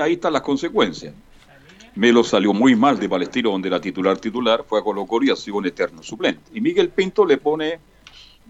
ahí 0.00 0.14
están 0.14 0.32
las 0.32 0.42
consecuencias. 0.42 1.14
Melo 1.94 2.24
salió 2.24 2.54
muy 2.54 2.74
mal 2.74 2.98
de 2.98 3.08
Palestino, 3.08 3.50
donde 3.50 3.68
era 3.68 3.80
titular 3.80 4.16
titular, 4.16 4.64
fue 4.66 4.80
a 4.80 4.82
Colo 4.82 5.06
Colo 5.06 5.26
y 5.26 5.30
ha 5.30 5.36
sido 5.36 5.58
un 5.58 5.66
eterno 5.66 6.02
suplente. 6.02 6.42
Y 6.54 6.60
Miguel 6.60 6.88
Pinto 6.88 7.26
le 7.26 7.36
pone, 7.36 7.78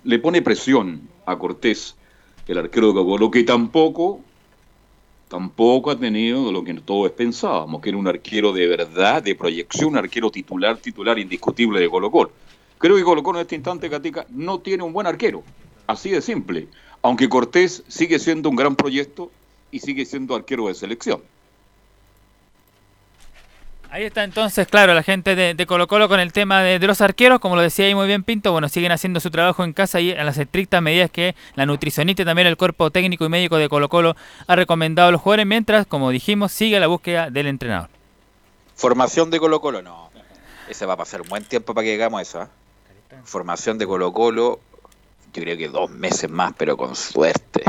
le 0.05 0.19
pone 0.21 0.43
presión 0.43 1.09
a 1.27 1.37
Cortés, 1.37 1.97
el 2.47 2.59
arquero 2.59 2.93
de 2.93 3.31
que 3.31 3.43
tampoco, 3.43 4.21
tampoco 5.29 5.91
ha 5.91 5.99
tenido 5.99 6.53
lo 6.53 6.63
que 6.63 6.75
todos 6.75 7.11
pensábamos, 7.13 7.83
que 7.83 7.89
era 7.89 7.99
un 7.99 8.07
arquero 8.07 8.53
de 8.53 8.69
verdad, 8.69 9.23
de 9.23 9.35
proyección, 9.35 9.91
un 9.91 9.97
arquero 9.97 10.31
titular, 10.31 10.77
titular 10.77 11.19
indiscutible 11.19 11.81
de 11.81 11.91
Colo 11.91 12.13
Colo. 12.13 12.31
Creo 12.79 12.97
que 12.97 13.03
Colo 13.03 13.25
Colo 13.25 13.39
en 13.41 13.43
este 13.43 13.57
instante, 13.57 13.89
Gatica, 13.89 14.25
no 14.31 14.61
tiene 14.61 14.85
un 14.85 14.93
buen 14.93 15.09
arquero, 15.09 15.43
así 15.89 16.11
de 16.11 16.21
simple. 16.21 16.69
Aunque 17.03 17.29
Cortés 17.29 17.83
sigue 17.89 18.21
siendo 18.21 18.49
un 18.49 18.55
gran 18.55 18.77
proyecto 18.77 19.33
y 19.73 19.81
sigue 19.81 20.05
siendo 20.05 20.37
arquero 20.37 20.69
de 20.69 20.75
selección. 20.75 21.21
Ahí 23.91 24.05
está 24.05 24.25
entonces, 24.25 24.67
claro, 24.69 24.95
la 24.95 25.03
gente 25.03 25.35
de, 25.35 25.53
de 25.53 25.67
Colo 25.67 25.87
Colo 25.87 26.09
con 26.09 26.19
el 26.19 26.33
tema 26.33 26.63
de, 26.63 26.79
de 26.79 26.87
los 26.87 27.03
arqueros, 27.03 27.41
como 27.41 27.57
lo 27.57 27.63
decía 27.63 27.85
ahí 27.85 27.95
muy 27.95 28.07
bien 28.07 28.23
Pinto, 28.23 28.51
bueno, 28.51 28.71
siguen 28.71 28.91
haciendo 28.91 29.21
su 29.21 29.31
trabajo 29.31 29.65
en 29.65 29.75
casa 29.75 30.01
y 30.01 30.13
a 30.13 30.25
las 30.25 30.39
estrictas 30.39 30.81
medidas 30.81 31.11
que 31.11 31.35
la 31.57 31.67
nutricionista 31.67 32.23
y 32.23 32.25
también 32.25 32.49
el 32.49 32.57
cuerpo 32.57 32.91
técnico 32.91 33.27
y 33.27 33.29
médico 33.29 33.59
de 33.59 33.69
Colo 33.69 33.91
Colo 33.91 34.17
ha 34.47 34.57
recomendado 34.57 35.09
a 35.09 35.13
los 35.13 35.21
jugadores, 35.21 35.45
mientras, 35.45 35.87
como 35.87 36.09
dijimos, 36.09 36.53
sigue 36.53 36.81
la 36.81 36.87
búsqueda 36.87 37.29
del 37.29 37.49
entrenador. 37.49 37.91
Formación 38.77 39.31
de 39.31 39.39
Colo 39.39 39.61
Colo, 39.61 39.83
no. 39.83 40.11
Ese 40.71 40.87
va 40.87 40.95
a 40.95 40.97
pasar 40.97 41.21
un 41.21 41.29
buen 41.29 41.45
tiempo 41.45 41.75
para 41.75 41.85
que 41.85 41.91
llegamos 41.91 42.19
a 42.19 42.23
eso. 42.23 42.41
¿ah? 42.41 42.49
Formación 43.25 43.77
de 43.77 43.87
Colo 43.87 44.11
Colo, 44.15 44.61
yo 45.35 45.43
creo 45.43 45.59
que 45.59 45.69
dos 45.69 45.91
meses 45.91 46.31
más, 46.31 46.55
pero 46.57 46.79
con 46.79 46.97
suerte. 46.97 47.63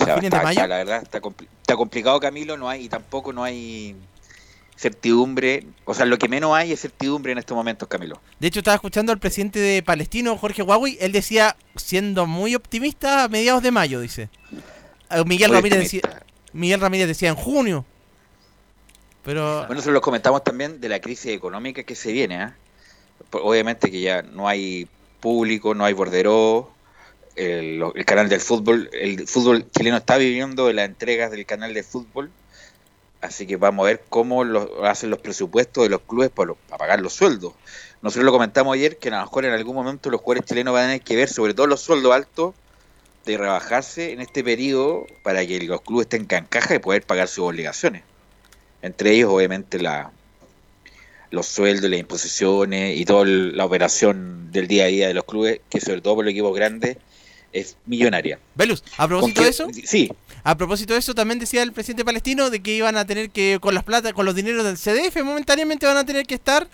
O 0.00 0.04
sea, 0.04 0.14
fines 0.16 0.30
de 0.30 0.36
está- 0.36 0.42
mayo? 0.42 0.60
está- 0.60 0.68
la 0.68 0.76
verdad 0.78 1.02
está, 1.02 1.20
compli- 1.20 1.48
está 1.60 1.76
complicado 1.76 2.20
Camilo, 2.20 2.56
no 2.56 2.68
hay 2.68 2.84
y 2.84 2.88
tampoco 2.88 3.32
no 3.32 3.42
hay 3.44 3.96
certidumbre, 4.76 5.66
o 5.84 5.92
sea, 5.94 6.06
lo 6.06 6.18
que 6.18 6.28
menos 6.28 6.54
hay 6.54 6.72
es 6.72 6.80
certidumbre 6.80 7.32
en 7.32 7.38
estos 7.38 7.56
momentos, 7.56 7.88
Camilo. 7.88 8.20
De 8.38 8.46
hecho, 8.46 8.60
estaba 8.60 8.76
escuchando 8.76 9.10
al 9.10 9.18
presidente 9.18 9.58
de 9.58 9.82
Palestino, 9.82 10.36
Jorge 10.38 10.62
Huawei. 10.62 10.96
Él 11.00 11.10
decía, 11.10 11.56
siendo 11.74 12.26
muy 12.26 12.54
optimista, 12.54 13.24
a 13.24 13.28
mediados 13.28 13.62
de 13.64 13.72
mayo, 13.72 13.98
dice. 14.00 14.28
Eh, 15.10 15.24
Miguel 15.26 15.48
Muy 15.50 15.56
Ramírez 15.56 15.78
decía, 15.80 16.02
Miguel 16.52 16.80
Ramírez 16.80 17.08
decía 17.08 17.28
en 17.28 17.34
junio. 17.34 17.84
Pero 19.24 19.58
Bueno, 19.60 19.74
nosotros 19.74 19.94
lo 19.94 20.00
comentamos 20.00 20.44
también 20.44 20.80
de 20.80 20.88
la 20.88 21.00
crisis 21.00 21.32
económica 21.32 21.82
que 21.82 21.94
se 21.96 22.12
viene. 22.12 22.52
Pues, 23.30 23.42
Obviamente 23.44 23.90
que 23.90 24.00
ya 24.00 24.22
no 24.22 24.46
hay 24.48 24.88
público, 25.20 25.74
no 25.74 25.84
hay 25.84 25.92
borderó, 25.92 26.70
el, 27.38 28.04
canal 28.04 28.28
del 28.28 28.40
fútbol, 28.40 28.90
el 28.92 29.26
fútbol 29.26 29.70
chileno 29.70 29.96
está 29.96 30.16
viviendo 30.16 30.66
de 30.66 30.74
las 30.74 30.86
entregas 30.86 31.30
del 31.30 31.46
canal 31.46 31.72
de 31.72 31.82
fútbol, 31.82 32.30
así 33.20 33.46
que 33.46 33.56
vamos 33.56 33.84
a 33.84 33.86
ver 33.86 34.04
cómo 34.08 34.44
lo, 34.44 34.84
hacen 34.84 35.10
los 35.10 35.20
presupuestos 35.20 35.84
de 35.84 35.90
los 35.90 36.00
clubes 36.02 36.30
para, 36.30 36.54
para 36.54 36.78
pagar 36.78 37.00
los 37.00 37.12
sueldos. 37.12 37.52
Nosotros 38.02 38.24
lo 38.24 38.32
comentamos 38.32 38.74
ayer 38.74 38.98
que 38.98 39.08
a 39.08 39.12
lo 39.12 39.20
mejor 39.20 39.44
en 39.44 39.52
algún 39.52 39.74
momento 39.74 40.10
los 40.10 40.20
jugadores 40.20 40.48
chilenos 40.48 40.74
van 40.74 40.84
a 40.84 40.86
tener 40.86 41.02
que 41.02 41.16
ver, 41.16 41.28
sobre 41.28 41.54
todo 41.54 41.66
los 41.66 41.80
sueldos 41.80 42.12
altos, 42.12 42.54
de 43.24 43.36
rebajarse 43.36 44.12
en 44.12 44.20
este 44.20 44.42
periodo 44.42 45.06
para 45.22 45.46
que 45.46 45.60
los 45.60 45.80
clubes 45.82 46.08
tengan 46.08 46.46
caja 46.46 46.74
y 46.74 46.78
poder 46.78 47.02
pagar 47.02 47.28
sus 47.28 47.44
obligaciones. 47.44 48.02
Entre 48.82 49.12
ellos, 49.12 49.30
obviamente, 49.30 49.80
la, 49.80 50.12
los 51.30 51.46
sueldos, 51.46 51.90
las 51.90 52.00
imposiciones 52.00 52.96
y 52.96 53.04
toda 53.04 53.26
la 53.26 53.64
operación 53.64 54.50
del 54.50 54.66
día 54.66 54.84
a 54.84 54.88
día 54.88 55.08
de 55.08 55.14
los 55.14 55.24
clubes, 55.24 55.60
que 55.68 55.80
sobre 55.80 56.00
todo 56.00 56.16
por 56.16 56.24
los 56.24 56.32
equipos 56.32 56.54
grandes, 56.54 56.96
es 57.52 57.76
millonaria. 57.86 58.38
Velus, 58.54 58.82
a 58.96 59.06
propósito 59.08 59.36
¿Con 59.36 59.44
de 59.44 59.50
eso, 59.50 59.66
Sí, 59.84 60.10
a 60.44 60.56
propósito 60.56 60.92
de 60.92 60.98
eso, 61.00 61.14
también 61.14 61.38
decía 61.38 61.62
el 61.62 61.72
presidente 61.72 62.04
palestino 62.04 62.50
de 62.50 62.60
que 62.62 62.74
iban 62.74 62.96
a 62.96 63.06
tener 63.06 63.30
que, 63.30 63.58
con 63.60 63.74
las 63.74 63.84
plata, 63.84 64.12
con 64.12 64.24
los 64.26 64.34
dineros 64.34 64.64
del 64.64 64.76
CDF, 64.76 65.22
momentáneamente 65.24 65.86
van 65.86 65.96
a 65.96 66.04
tener 66.04 66.26
que 66.26 66.34
estar. 66.34 66.68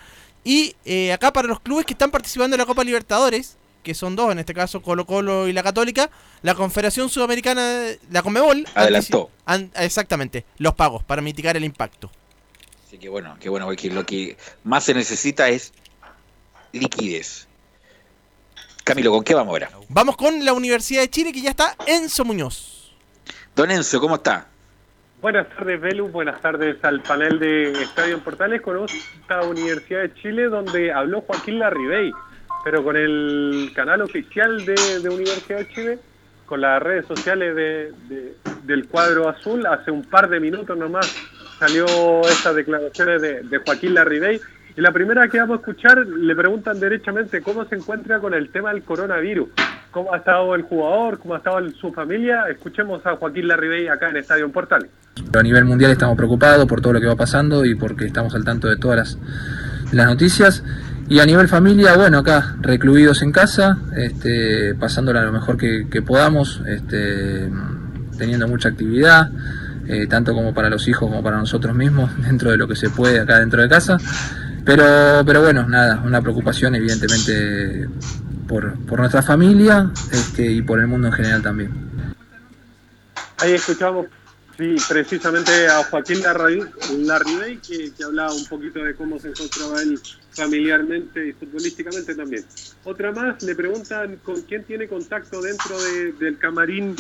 Y 0.44 0.76
eh, 0.84 1.12
acá 1.12 1.32
para 1.32 1.48
los 1.48 1.60
clubes 1.60 1.86
que 1.86 1.94
están 1.94 2.10
participando 2.10 2.54
en 2.56 2.60
la 2.60 2.66
Copa 2.66 2.84
Libertadores, 2.84 3.56
que 3.82 3.94
son 3.94 4.16
dos, 4.16 4.32
en 4.32 4.38
este 4.38 4.52
caso 4.54 4.82
Colo 4.82 5.06
Colo 5.06 5.48
y 5.48 5.52
la 5.52 5.62
Católica, 5.62 6.10
la 6.42 6.54
Confederación 6.54 7.08
Sudamericana, 7.08 7.86
la 8.10 8.22
Conmebol, 8.22 8.66
Adelantó. 8.74 9.30
an- 9.46 9.70
exactamente, 9.76 10.44
los 10.58 10.74
pagos 10.74 11.02
para 11.04 11.22
mitigar 11.22 11.56
el 11.56 11.64
impacto. 11.64 12.10
así 12.86 12.98
que 12.98 13.08
bueno, 13.08 13.36
que 13.40 13.48
bueno, 13.48 13.66
porque 13.66 13.90
lo 13.90 14.04
que 14.06 14.36
más 14.64 14.84
se 14.84 14.94
necesita 14.94 15.48
es 15.48 15.72
liquidez. 16.72 17.46
Camilo, 18.84 19.10
¿con 19.12 19.24
qué 19.24 19.34
vamos 19.34 19.52
ahora? 19.52 19.70
Vamos 19.88 20.16
con 20.16 20.44
la 20.44 20.52
Universidad 20.52 21.00
de 21.00 21.08
Chile, 21.10 21.32
que 21.32 21.40
ya 21.40 21.50
está 21.50 21.74
Enzo 21.86 22.24
Muñoz. 22.24 22.92
Don 23.56 23.70
Enzo, 23.70 24.00
¿cómo 24.00 24.16
está? 24.16 24.46
Buenas 25.22 25.48
tardes, 25.48 25.80
Belu. 25.80 26.08
Buenas 26.08 26.38
tardes 26.42 26.76
al 26.84 27.00
panel 27.00 27.38
de 27.38 27.72
Estadio 27.82 28.14
en 28.16 28.20
Portales 28.20 28.60
con 28.60 28.84
esta 28.84 29.42
Universidad 29.42 30.02
de 30.02 30.14
Chile 30.14 30.44
donde 30.48 30.92
habló 30.92 31.22
Joaquín 31.22 31.60
Larribey, 31.60 32.12
pero 32.62 32.84
con 32.84 32.96
el 32.96 33.72
canal 33.74 34.02
oficial 34.02 34.66
de, 34.66 34.74
de 35.00 35.08
Universidad 35.08 35.60
de 35.60 35.68
Chile, 35.68 35.98
con 36.44 36.60
las 36.60 36.82
redes 36.82 37.06
sociales 37.06 37.56
de, 37.56 37.92
de- 38.08 38.34
del 38.64 38.86
cuadro 38.86 39.28
azul. 39.30 39.64
Hace 39.66 39.90
un 39.90 40.02
par 40.02 40.28
de 40.28 40.40
minutos 40.40 40.76
nomás 40.76 41.10
salió 41.58 41.86
estas 42.28 42.54
declaraciones 42.56 43.22
de, 43.22 43.42
de 43.44 43.58
Joaquín 43.58 43.94
Larribey. 43.94 44.40
Y 44.76 44.80
la 44.80 44.90
primera 44.90 45.28
que 45.28 45.38
vamos 45.38 45.58
a 45.58 45.60
escuchar 45.60 45.98
le 46.04 46.34
preguntan 46.34 46.80
derechamente 46.80 47.40
cómo 47.42 47.64
se 47.64 47.76
encuentra 47.76 48.18
con 48.18 48.34
el 48.34 48.48
tema 48.48 48.72
del 48.72 48.82
coronavirus. 48.82 49.50
¿Cómo 49.92 50.12
ha 50.12 50.16
estado 50.16 50.52
el 50.56 50.62
jugador? 50.62 51.20
¿Cómo 51.20 51.34
ha 51.34 51.38
estado 51.38 51.60
su 51.80 51.92
familia? 51.92 52.48
Escuchemos 52.50 53.06
a 53.06 53.14
Joaquín 53.14 53.46
Larribey 53.46 53.86
acá 53.86 54.08
en 54.08 54.16
Estadio 54.16 54.44
en 54.44 54.50
Portales. 54.50 54.90
A 55.32 55.42
nivel 55.44 55.64
mundial 55.64 55.92
estamos 55.92 56.16
preocupados 56.16 56.66
por 56.66 56.80
todo 56.80 56.94
lo 56.94 57.00
que 57.00 57.06
va 57.06 57.14
pasando 57.14 57.64
y 57.64 57.76
porque 57.76 58.06
estamos 58.06 58.34
al 58.34 58.44
tanto 58.44 58.68
de 58.68 58.76
todas 58.76 59.16
las, 59.92 60.06
noticias. 60.08 60.64
Y 61.08 61.20
a 61.20 61.26
nivel 61.26 61.46
familia, 61.46 61.94
bueno, 61.96 62.18
acá 62.18 62.56
recluidos 62.60 63.22
en 63.22 63.30
casa, 63.30 63.78
este, 63.96 64.74
pasándola 64.74 65.22
lo 65.22 65.30
mejor 65.30 65.56
que, 65.56 65.86
que 65.88 66.02
podamos, 66.02 66.62
este, 66.66 67.48
teniendo 68.18 68.48
mucha 68.48 68.70
actividad, 68.70 69.30
eh, 69.86 70.08
tanto 70.08 70.32
como 70.34 70.52
para 70.52 70.68
los 70.68 70.88
hijos 70.88 71.08
como 71.08 71.22
para 71.22 71.36
nosotros 71.36 71.76
mismos, 71.76 72.10
dentro 72.26 72.50
de 72.50 72.56
lo 72.56 72.66
que 72.66 72.74
se 72.74 72.90
puede 72.90 73.20
acá 73.20 73.38
dentro 73.38 73.62
de 73.62 73.68
casa. 73.68 73.98
Pero, 74.64 75.22
pero 75.26 75.42
bueno, 75.42 75.66
nada, 75.68 76.00
una 76.04 76.20
preocupación 76.22 76.74
evidentemente 76.74 77.86
por, 78.48 78.74
por 78.86 78.98
nuestra 79.00 79.22
familia 79.22 79.90
este, 80.10 80.46
y 80.50 80.62
por 80.62 80.80
el 80.80 80.86
mundo 80.86 81.08
en 81.08 81.12
general 81.12 81.42
también. 81.42 81.70
Ahí 83.38 83.52
escuchamos 83.52 84.06
sí, 84.56 84.76
precisamente 84.88 85.66
a 85.68 85.82
Joaquín 85.84 86.22
Larribey, 86.22 87.58
que, 87.58 87.92
que 87.92 88.04
hablaba 88.04 88.32
un 88.32 88.46
poquito 88.46 88.82
de 88.82 88.94
cómo 88.94 89.18
se 89.18 89.28
encontraba 89.28 89.82
él 89.82 90.00
familiarmente 90.30 91.28
y 91.28 91.32
futbolísticamente 91.32 92.14
también. 92.14 92.44
Otra 92.84 93.12
más, 93.12 93.42
le 93.42 93.54
preguntan 93.54 94.16
con 94.24 94.40
quién 94.42 94.64
tiene 94.64 94.88
contacto 94.88 95.42
dentro 95.42 95.76
de- 95.82 96.12
del 96.12 96.38
camarín, 96.38 96.96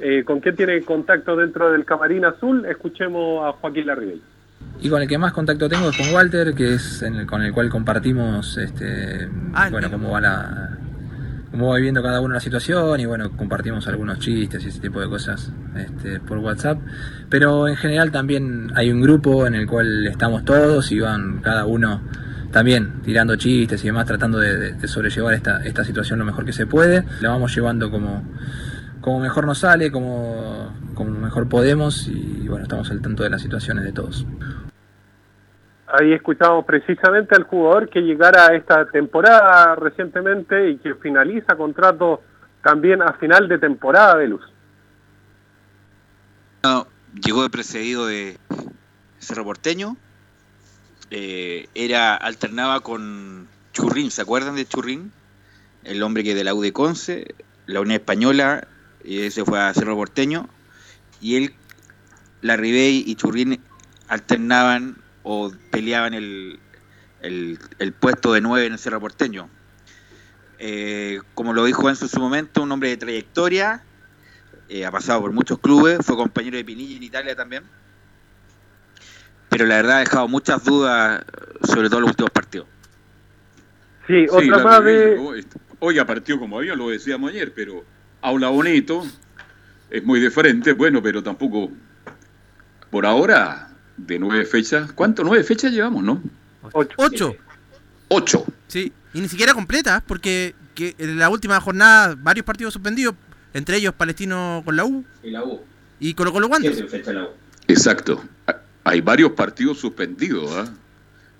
eh, 0.00 0.22
con 0.24 0.38
quién 0.40 0.54
tiene 0.54 0.80
contacto 0.82 1.34
dentro 1.34 1.72
del 1.72 1.84
camarín 1.84 2.24
azul. 2.24 2.64
Escuchemos 2.66 3.44
a 3.44 3.52
Joaquín 3.58 3.86
Larribey. 3.86 4.22
Y 4.82 4.88
con 4.88 5.02
el 5.02 5.08
que 5.08 5.18
más 5.18 5.32
contacto 5.32 5.68
tengo 5.68 5.90
es 5.90 5.96
con 5.96 6.14
Walter, 6.14 6.54
que 6.54 6.74
es 6.74 7.02
en 7.02 7.16
el- 7.16 7.26
con 7.26 7.42
el 7.42 7.52
cual 7.52 7.68
compartimos 7.68 8.56
este, 8.56 9.28
bueno, 9.70 9.90
cómo 9.90 10.10
va 10.10 10.20
la 10.20 10.76
cómo 11.50 11.68
va 11.70 11.76
viviendo 11.76 12.00
cada 12.00 12.20
uno 12.20 12.32
la 12.34 12.40
situación 12.40 13.00
y 13.00 13.06
bueno, 13.06 13.32
compartimos 13.36 13.88
algunos 13.88 14.20
chistes 14.20 14.64
y 14.64 14.68
ese 14.68 14.78
tipo 14.78 15.00
de 15.00 15.08
cosas 15.08 15.50
este, 15.76 16.20
por 16.20 16.38
WhatsApp. 16.38 16.78
Pero 17.28 17.66
en 17.66 17.74
general 17.76 18.12
también 18.12 18.70
hay 18.76 18.90
un 18.92 19.00
grupo 19.02 19.46
en 19.48 19.56
el 19.56 19.66
cual 19.66 20.06
estamos 20.06 20.44
todos 20.44 20.92
y 20.92 21.00
van 21.00 21.40
cada 21.42 21.66
uno 21.66 22.02
también 22.52 23.02
tirando 23.04 23.34
chistes 23.36 23.82
y 23.82 23.88
demás, 23.88 24.06
tratando 24.06 24.38
de, 24.38 24.56
de- 24.56 24.72
de 24.74 24.88
sobrellevar 24.88 25.34
esta, 25.34 25.62
esta 25.64 25.84
situación 25.84 26.20
lo 26.20 26.24
mejor 26.24 26.44
que 26.44 26.52
se 26.52 26.66
puede. 26.66 27.04
La 27.20 27.30
vamos 27.30 27.52
llevando 27.54 27.90
como, 27.90 28.22
como 29.00 29.18
mejor 29.18 29.44
nos 29.44 29.58
sale, 29.58 29.90
como, 29.90 30.72
como 30.94 31.10
mejor 31.10 31.48
podemos 31.48 32.06
y 32.06 32.46
bueno, 32.48 32.62
estamos 32.62 32.88
al 32.92 33.00
tanto 33.02 33.24
de 33.24 33.30
las 33.30 33.42
situaciones 33.42 33.84
de 33.84 33.92
todos. 33.92 34.24
Ahí 35.92 36.12
escuchamos 36.12 36.64
precisamente 36.64 37.34
al 37.34 37.44
jugador 37.44 37.88
que 37.88 38.00
llegara 38.00 38.46
a 38.46 38.54
esta 38.54 38.86
temporada 38.90 39.74
recientemente 39.74 40.70
y 40.70 40.78
que 40.78 40.94
finaliza 40.94 41.56
contrato 41.56 42.22
también 42.62 43.02
a 43.02 43.14
final 43.14 43.48
de 43.48 43.58
temporada 43.58 44.16
de 44.16 44.28
luz. 44.28 44.42
No, 46.62 46.86
llegó 47.14 47.42
de 47.42 47.50
precedido 47.50 48.06
de 48.06 48.38
Cerro 49.18 49.44
Porteño. 49.44 49.96
Eh, 51.10 51.68
era 51.74 52.14
alternaba 52.14 52.80
con 52.80 53.48
Churrín, 53.72 54.10
¿se 54.10 54.22
acuerdan 54.22 54.54
de 54.54 54.66
Churrín? 54.66 55.10
El 55.82 56.02
hombre 56.02 56.22
que 56.22 56.34
de 56.34 56.44
la 56.44 56.54
U 56.54 56.62
Conce, 56.72 57.34
la 57.66 57.80
Unión 57.80 57.96
Española, 57.96 58.68
y 59.02 59.22
ese 59.22 59.44
fue 59.44 59.58
a 59.58 59.74
Cerro 59.74 59.96
Porteño. 59.96 60.48
Y 61.20 61.36
él, 61.36 61.54
la 62.42 62.56
Ribey 62.56 63.02
y 63.06 63.14
Churrín 63.16 63.60
alternaban 64.08 64.99
o 65.22 65.52
peleaban 65.70 66.14
el, 66.14 66.58
el, 67.22 67.58
el 67.78 67.92
puesto 67.92 68.32
de 68.32 68.40
nueve 68.40 68.66
en 68.66 68.72
el 68.72 68.78
Cerro 68.78 69.00
Porteño. 69.00 69.48
Eh, 70.58 71.20
como 71.34 71.52
lo 71.52 71.64
dijo 71.64 71.88
Enzo 71.88 72.04
en 72.04 72.10
su 72.10 72.20
momento, 72.20 72.62
un 72.62 72.72
hombre 72.72 72.90
de 72.90 72.96
trayectoria, 72.96 73.82
eh, 74.68 74.84
ha 74.84 74.90
pasado 74.90 75.22
por 75.22 75.32
muchos 75.32 75.58
clubes, 75.58 75.98
fue 76.02 76.16
compañero 76.16 76.56
de 76.56 76.64
Pinilla 76.64 76.96
en 76.96 77.02
Italia 77.02 77.34
también. 77.34 77.64
Pero 79.48 79.66
la 79.66 79.76
verdad 79.76 79.96
ha 79.96 80.00
dejado 80.00 80.28
muchas 80.28 80.64
dudas, 80.64 81.24
sobre 81.64 81.88
todo 81.88 81.98
en 81.98 82.02
los 82.02 82.10
últimos 82.10 82.30
partidos. 82.30 82.66
Sí, 84.06 84.26
Sí, 84.26 84.26
otra 84.30 84.56
la 84.58 84.64
más 84.64 84.84
de... 84.84 85.44
Hoy 85.82 85.98
a 85.98 86.06
partido 86.06 86.38
como 86.38 86.58
había, 86.58 86.74
lo 86.74 86.90
decíamos 86.90 87.30
ayer, 87.30 87.54
pero 87.54 87.84
habla 88.20 88.48
bonito, 88.48 89.02
es 89.88 90.04
muy 90.04 90.20
de 90.20 90.30
frente, 90.30 90.74
bueno, 90.74 91.02
pero 91.02 91.22
tampoco, 91.22 91.70
por 92.90 93.06
ahora, 93.06 93.69
de 94.06 94.18
nueve 94.18 94.44
fechas, 94.44 94.92
¿cuánto? 94.92 95.22
Nueve 95.24 95.44
fechas 95.44 95.72
llevamos, 95.72 96.02
¿no? 96.02 96.22
Ocho. 96.96 97.34
Ocho. 98.08 98.44
Sí, 98.68 98.92
y 99.14 99.20
ni 99.20 99.28
siquiera 99.28 99.54
completa, 99.54 100.02
porque 100.06 100.54
que 100.74 100.94
en 100.98 101.18
la 101.18 101.28
última 101.28 101.60
jornada 101.60 102.16
varios 102.18 102.44
partidos 102.44 102.72
suspendidos, 102.72 103.14
entre 103.54 103.76
ellos 103.76 103.94
Palestino 103.94 104.62
con 104.64 104.76
la 104.76 104.84
U 104.84 105.04
Y 105.22 105.30
la 105.30 105.44
U. 105.44 105.60
y 105.98 106.14
Colo 106.14 106.32
Colo 106.32 106.46
Wanderers. 106.48 106.82
Exacto. 107.68 108.22
Hay 108.84 109.00
varios 109.00 109.32
partidos 109.32 109.78
suspendidos. 109.78 110.50
¿ah? 110.52 110.72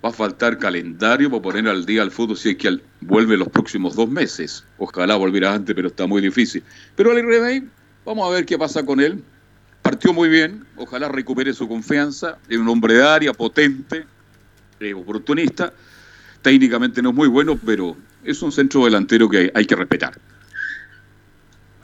Va 0.03 0.09
a 0.09 0.13
faltar 0.13 0.57
calendario 0.57 1.29
para 1.29 1.41
poner 1.41 1.67
al 1.67 1.85
día 1.85 2.01
al 2.01 2.11
fútbol 2.11 2.37
si 2.37 2.49
es 2.51 2.55
que 2.57 2.67
al- 2.69 2.81
vuelve 3.01 3.37
los 3.37 3.49
próximos 3.49 3.95
dos 3.95 4.09
meses. 4.09 4.63
Ojalá 4.77 5.15
volviera 5.15 5.53
antes, 5.53 5.75
pero 5.75 5.87
está 5.89 6.07
muy 6.07 6.21
difícil. 6.21 6.63
Pero 6.95 7.11
el 7.11 7.25
Ribey, 7.25 7.67
vamos 8.05 8.27
a 8.27 8.31
ver 8.33 8.45
qué 8.45 8.57
pasa 8.57 8.85
con 8.85 8.99
él. 8.99 9.23
Partió 9.91 10.13
muy 10.13 10.29
bien, 10.29 10.63
ojalá 10.77 11.09
recupere 11.09 11.51
su 11.51 11.67
confianza. 11.67 12.37
Es 12.47 12.57
un 12.57 12.69
hombre 12.69 12.93
de 12.93 13.03
área, 13.05 13.33
potente, 13.33 14.05
eh, 14.79 14.93
oportunista. 14.93 15.73
Técnicamente 16.41 17.01
no 17.01 17.09
es 17.09 17.15
muy 17.15 17.27
bueno, 17.27 17.59
pero 17.65 17.97
es 18.23 18.41
un 18.41 18.53
centro 18.53 18.85
delantero 18.85 19.27
que 19.27 19.51
hay 19.53 19.65
que 19.65 19.75
respetar. 19.75 20.13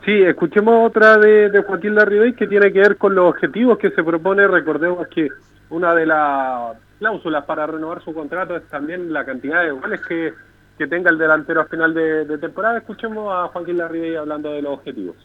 Sí, 0.06 0.22
escuchemos 0.22 0.88
otra 0.90 1.18
de, 1.18 1.50
de 1.50 1.62
Joaquín 1.64 1.96
Larribey 1.96 2.32
que 2.32 2.48
tiene 2.48 2.72
que 2.72 2.80
ver 2.80 2.96
con 2.96 3.14
los 3.14 3.30
objetivos 3.30 3.78
que 3.78 3.92
se 3.92 4.02
propone. 4.02 4.48
Recordemos 4.48 5.06
que 5.10 5.28
una 5.70 5.94
de 5.94 6.06
las 6.06 6.78
cláusulas 7.00 7.44
para 7.44 7.68
renovar 7.68 8.02
su 8.06 8.14
contrato 8.14 8.56
es 8.56 8.64
también 8.70 9.12
la 9.12 9.26
cantidad 9.26 9.64
de 9.64 9.72
goles 9.72 10.00
que, 10.08 10.34
que 10.78 10.88
tenga 10.88 11.12
el 11.12 11.18
delantero 11.18 11.60
a 11.60 11.66
final 11.66 11.94
de, 11.94 12.24
de 12.24 12.38
temporada. 12.38 12.78
Escuchemos 12.78 13.34
a 13.34 13.50
Joaquín 13.50 13.80
Larribey 13.80 14.16
hablando 14.16 14.54
de 14.54 14.62
los 14.62 14.76
objetivos. 14.76 15.18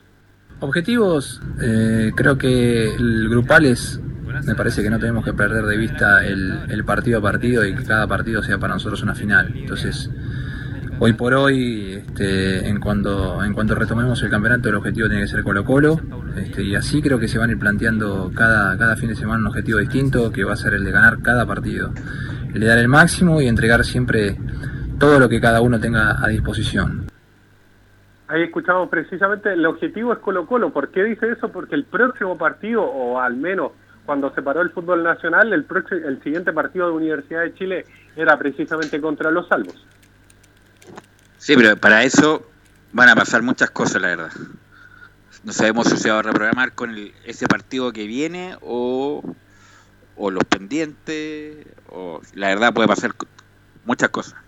Objetivos, 0.62 1.40
eh, 1.60 2.12
creo 2.14 2.38
que 2.38 2.94
el 2.94 3.28
grupal 3.28 3.64
es, 3.64 4.00
me 4.46 4.54
parece 4.54 4.80
que 4.80 4.90
no 4.90 5.00
tenemos 5.00 5.24
que 5.24 5.32
perder 5.32 5.64
de 5.64 5.76
vista 5.76 6.24
el, 6.24 6.56
el 6.68 6.84
partido 6.84 7.18
a 7.18 7.20
partido 7.20 7.66
y 7.66 7.74
que 7.74 7.82
cada 7.82 8.06
partido 8.06 8.44
sea 8.44 8.58
para 8.58 8.74
nosotros 8.74 9.02
una 9.02 9.16
final. 9.16 9.52
Entonces, 9.56 10.08
hoy 11.00 11.14
por 11.14 11.34
hoy, 11.34 11.94
este, 11.94 12.68
en, 12.68 12.78
cuanto, 12.78 13.42
en 13.42 13.54
cuanto 13.54 13.74
retomemos 13.74 14.22
el 14.22 14.30
campeonato, 14.30 14.68
el 14.68 14.76
objetivo 14.76 15.08
tiene 15.08 15.24
que 15.24 15.28
ser 15.28 15.42
Colo 15.42 15.64
Colo. 15.64 16.00
Este, 16.36 16.62
y 16.62 16.76
así 16.76 17.02
creo 17.02 17.18
que 17.18 17.26
se 17.26 17.38
van 17.38 17.50
a 17.50 17.54
ir 17.54 17.58
planteando 17.58 18.30
cada, 18.32 18.78
cada 18.78 18.94
fin 18.94 19.08
de 19.08 19.16
semana 19.16 19.40
un 19.40 19.48
objetivo 19.48 19.80
distinto, 19.80 20.30
que 20.30 20.44
va 20.44 20.52
a 20.52 20.56
ser 20.56 20.74
el 20.74 20.84
de 20.84 20.92
ganar 20.92 21.22
cada 21.22 21.44
partido. 21.44 21.92
El 22.54 22.60
de 22.60 22.66
dar 22.68 22.78
el 22.78 22.86
máximo 22.86 23.42
y 23.42 23.48
entregar 23.48 23.84
siempre 23.84 24.38
todo 25.00 25.18
lo 25.18 25.28
que 25.28 25.40
cada 25.40 25.60
uno 25.60 25.80
tenga 25.80 26.24
a 26.24 26.28
disposición. 26.28 27.01
Ahí 28.32 28.44
escuchamos 28.44 28.88
precisamente, 28.88 29.52
el 29.52 29.66
objetivo 29.66 30.10
es 30.14 30.18
Colo 30.20 30.46
Colo. 30.46 30.72
¿Por 30.72 30.90
qué 30.90 31.04
dice 31.04 31.30
eso? 31.32 31.50
Porque 31.50 31.74
el 31.74 31.84
próximo 31.84 32.38
partido, 32.38 32.82
o 32.82 33.20
al 33.20 33.36
menos 33.36 33.72
cuando 34.06 34.34
se 34.34 34.40
paró 34.40 34.62
el 34.62 34.70
fútbol 34.70 35.02
nacional, 35.02 35.52
el, 35.52 35.64
próximo, 35.64 36.00
el 36.08 36.22
siguiente 36.22 36.50
partido 36.50 36.86
de 36.86 36.92
Universidad 36.94 37.42
de 37.42 37.54
Chile 37.54 37.86
era 38.16 38.38
precisamente 38.38 39.02
contra 39.02 39.30
los 39.30 39.46
salvos. 39.48 39.76
Sí, 41.36 41.54
pero 41.58 41.76
para 41.76 42.04
eso 42.04 42.42
van 42.94 43.10
a 43.10 43.14
pasar 43.14 43.42
muchas 43.42 43.70
cosas, 43.70 44.00
la 44.00 44.08
verdad. 44.08 44.32
No 45.44 45.52
sabemos 45.52 45.88
si 45.88 45.98
se 45.98 46.10
va 46.10 46.20
a 46.20 46.22
reprogramar 46.22 46.72
con 46.72 46.88
el- 46.88 47.12
ese 47.26 47.46
partido 47.46 47.92
que 47.92 48.06
viene 48.06 48.56
o, 48.62 49.22
o 50.16 50.30
los 50.30 50.44
pendientes. 50.44 51.66
O, 51.90 52.22
la 52.34 52.48
verdad 52.48 52.72
puede 52.72 52.88
pasar 52.88 53.10
muchas 53.84 54.08
cosas. 54.08 54.41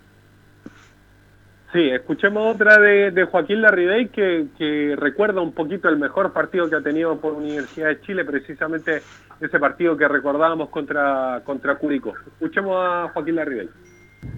Sí, 1.75 1.91
escuchemos 1.91 2.55
otra 2.55 2.79
de, 2.79 3.25
Joaquín 3.25 3.61
Larribey 3.61 4.09
que, 4.09 4.95
recuerda 4.97 5.41
un 5.41 5.53
poquito 5.53 5.89
el 5.89 5.99
mejor 5.99 6.33
partido 6.33 6.70
que 6.70 6.77
ha 6.77 6.81
tenido 6.81 7.20
por 7.20 7.33
Universidad 7.33 7.89
de 7.89 8.01
Chile, 8.03 8.25
precisamente 8.25 9.03
ese 9.41 9.59
partido 9.59 9.97
que 9.97 10.07
recordábamos 10.07 10.68
contra, 10.68 11.43
Curicó. 11.81 12.12
Escuchemos 12.35 12.77
a 12.79 13.11
Joaquín 13.12 13.35
Larribey. 13.35 13.68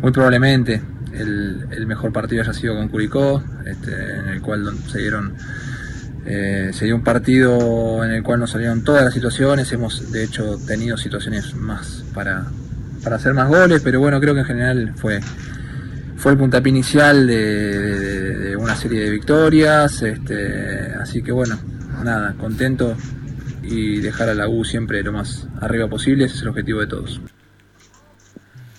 Muy 0.03 0.12
probablemente 0.12 0.80
el, 1.12 1.87
mejor 1.87 2.11
partido 2.11 2.41
haya 2.41 2.55
sido 2.55 2.74
con 2.74 2.89
Curicó, 2.89 3.45
este, 3.66 4.18
en 4.18 4.28
el 4.28 4.41
cual 4.41 4.72
se 4.87 5.01
dieron 5.01 5.34
eh, 6.24 6.70
se 6.72 6.87
dio 6.87 6.97
un 6.97 7.05
partido 7.05 8.03
en 8.03 8.12
el 8.12 8.22
cual 8.22 8.41
nos 8.41 8.53
salieron 8.53 8.82
todas 8.82 9.05
las 9.05 9.12
situaciones, 9.12 9.70
hemos 9.72 10.11
de 10.11 10.24
hecho 10.24 10.57
tenido 10.66 10.97
situaciones 10.97 11.55
más 11.55 12.03
para, 12.14 12.47
para 13.05 13.16
hacer 13.16 13.34
más 13.34 13.47
goles, 13.49 13.82
pero 13.84 14.01
bueno, 14.01 14.18
creo 14.20 14.32
que 14.32 14.41
en 14.41 14.47
general 14.47 14.93
fue, 14.97 15.20
fue 16.16 16.32
el 16.32 16.38
puntapié 16.38 16.70
inicial 16.70 17.26
de, 17.26 18.56
una 18.58 18.74
serie 18.74 19.00
de 19.00 19.10
victorias, 19.10 20.02
este, 20.02 20.92
así 21.00 21.22
que 21.22 21.32
bueno, 21.32 21.56
nada, 22.02 22.34
contento 22.38 22.96
y 23.62 24.00
dejar 24.00 24.28
a 24.28 24.34
la 24.34 24.48
U 24.48 24.64
siempre 24.64 25.02
lo 25.02 25.12
más 25.12 25.48
arriba 25.60 25.88
posible, 25.88 26.24
ese 26.24 26.36
es 26.36 26.42
el 26.42 26.48
objetivo 26.48 26.80
de 26.80 26.86
todos. 26.86 27.20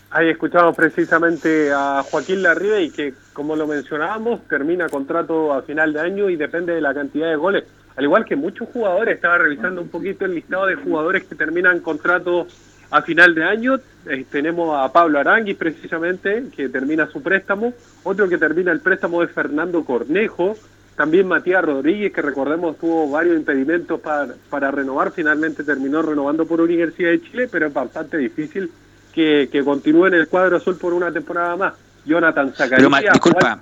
Ahí 0.09 0.29
escuchamos 0.29 0.75
precisamente 0.75 1.71
a 1.71 2.01
Joaquín 2.09 2.41
Larribey 2.41 2.89
que, 2.89 3.13
como 3.33 3.55
lo 3.55 3.67
mencionábamos, 3.67 4.47
termina 4.47 4.87
contrato 4.89 5.53
a 5.53 5.61
final 5.61 5.93
de 5.93 5.99
año 5.99 6.29
y 6.29 6.37
depende 6.37 6.73
de 6.73 6.81
la 6.81 6.93
cantidad 6.93 7.29
de 7.29 7.35
goles. 7.35 7.65
Al 7.97 8.05
igual 8.05 8.25
que 8.25 8.35
muchos 8.35 8.69
jugadores, 8.69 9.15
estaba 9.15 9.37
revisando 9.37 9.81
un 9.81 9.89
poquito 9.89 10.25
el 10.25 10.35
listado 10.35 10.67
de 10.67 10.75
jugadores 10.75 11.25
que 11.25 11.35
terminan 11.35 11.81
contrato 11.81 12.47
a 12.91 13.01
final 13.01 13.35
de 13.35 13.43
año. 13.43 13.79
Eh, 14.09 14.25
tenemos 14.29 14.77
a 14.77 14.91
Pablo 14.91 15.19
Aranguis 15.19 15.57
precisamente, 15.57 16.45
que 16.55 16.69
termina 16.69 17.07
su 17.07 17.21
préstamo. 17.21 17.73
Otro 18.03 18.27
que 18.29 18.37
termina 18.37 18.71
el 18.71 18.79
préstamo 18.79 19.21
es 19.23 19.31
Fernando 19.31 19.83
Cornejo. 19.83 20.55
También 20.95 21.27
Matías 21.27 21.63
Rodríguez, 21.63 22.11
que 22.11 22.21
recordemos 22.23 22.77
tuvo 22.79 23.09
varios 23.11 23.37
impedimentos 23.37 23.99
para, 23.99 24.33
para 24.49 24.71
renovar. 24.71 25.11
Finalmente 25.11 25.63
terminó 25.63 26.01
renovando 26.01 26.45
por 26.47 26.59
Universidad 26.59 27.11
de 27.11 27.21
Chile, 27.21 27.47
pero 27.51 27.67
es 27.67 27.73
bastante 27.73 28.17
difícil 28.17 28.71
que, 29.13 29.47
que 29.51 29.63
continúe 29.63 30.07
en 30.07 30.15
el 30.15 30.27
cuadro 30.27 30.57
azul 30.57 30.75
por 30.77 30.93
una 30.93 31.11
temporada 31.11 31.55
más. 31.55 31.73
Jonathan 32.05 32.53
Zacarías. 32.53 32.89
Pero, 32.89 33.11
disculpa, 33.13 33.61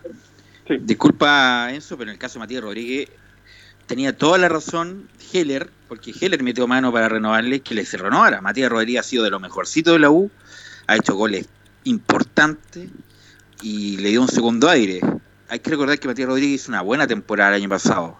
Juan- 0.67 0.85
disculpa 0.85 1.67
Enzo, 1.73 1.97
pero 1.97 2.11
en 2.11 2.13
el 2.13 2.19
caso 2.19 2.35
de 2.35 2.39
Matías 2.39 2.63
Rodríguez 2.63 3.09
tenía 3.87 4.17
toda 4.17 4.37
la 4.37 4.49
razón 4.49 5.07
Heller, 5.33 5.69
porque 5.87 6.13
Heller 6.19 6.41
metió 6.43 6.67
mano 6.67 6.91
para 6.91 7.09
renovarle, 7.09 7.61
que 7.61 7.75
le 7.75 7.85
se 7.85 7.97
renovara. 7.97 8.41
Matías 8.41 8.69
Rodríguez 8.69 9.01
ha 9.01 9.03
sido 9.03 9.23
de 9.23 9.29
lo 9.29 9.39
mejorcito 9.39 9.93
de 9.93 9.99
la 9.99 10.09
U, 10.09 10.31
ha 10.87 10.95
hecho 10.95 11.15
goles 11.15 11.47
importantes 11.83 12.89
y 13.61 13.97
le 13.97 14.09
dio 14.09 14.21
un 14.21 14.27
segundo 14.27 14.69
aire. 14.69 15.01
Hay 15.49 15.59
que 15.59 15.69
recordar 15.69 15.99
que 15.99 16.07
Matías 16.07 16.27
Rodríguez 16.27 16.61
hizo 16.61 16.71
una 16.71 16.81
buena 16.81 17.07
temporada 17.07 17.51
el 17.51 17.61
año 17.61 17.69
pasado. 17.69 18.17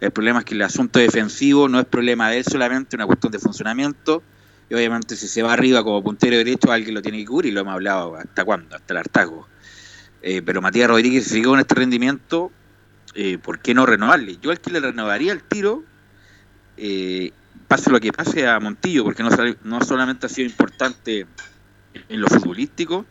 El 0.00 0.10
problema 0.10 0.40
es 0.40 0.44
que 0.44 0.54
el 0.54 0.62
asunto 0.62 0.98
defensivo 0.98 1.68
no 1.68 1.80
es 1.80 1.86
problema 1.86 2.30
de 2.30 2.38
él 2.38 2.44
solamente, 2.44 2.96
una 2.96 3.06
cuestión 3.06 3.32
de 3.32 3.38
funcionamiento. 3.38 4.22
Y 4.68 4.74
obviamente 4.74 5.16
si 5.16 5.28
se 5.28 5.42
va 5.42 5.52
arriba 5.52 5.82
como 5.82 6.02
puntero 6.02 6.36
derecho, 6.36 6.70
alguien 6.70 6.94
lo 6.94 7.02
tiene 7.02 7.18
que 7.18 7.26
cubrir, 7.26 7.52
y 7.52 7.54
lo 7.54 7.60
hemos 7.60 7.74
hablado 7.74 8.16
hasta 8.16 8.44
cuándo, 8.44 8.76
hasta 8.76 8.92
el 8.92 8.98
hartazgo. 8.98 9.48
Eh, 10.22 10.42
pero 10.44 10.60
Matías 10.60 10.88
Rodríguez, 10.88 11.24
si 11.24 11.30
sigue 11.30 11.46
con 11.46 11.60
este 11.60 11.74
rendimiento, 11.76 12.50
eh, 13.16 13.38
¿por 13.38 13.58
qué 13.60 13.72
no 13.74 13.86
renovarle? 13.86 14.36
Yo 14.42 14.50
al 14.50 14.60
que 14.60 14.70
le 14.70 14.80
renovaría 14.80 15.32
el 15.32 15.42
tiro, 15.42 15.82
eh, 16.76 17.32
pase 17.66 17.90
lo 17.90 17.98
que 17.98 18.12
pase 18.12 18.46
a 18.46 18.60
Montillo, 18.60 19.04
porque 19.04 19.22
no, 19.22 19.80
solamente 19.80 20.26
ha 20.26 20.28
sido 20.28 20.48
importante 20.48 21.26
en 21.94 22.20
lo 22.20 22.28
futbolístico, 22.28 23.06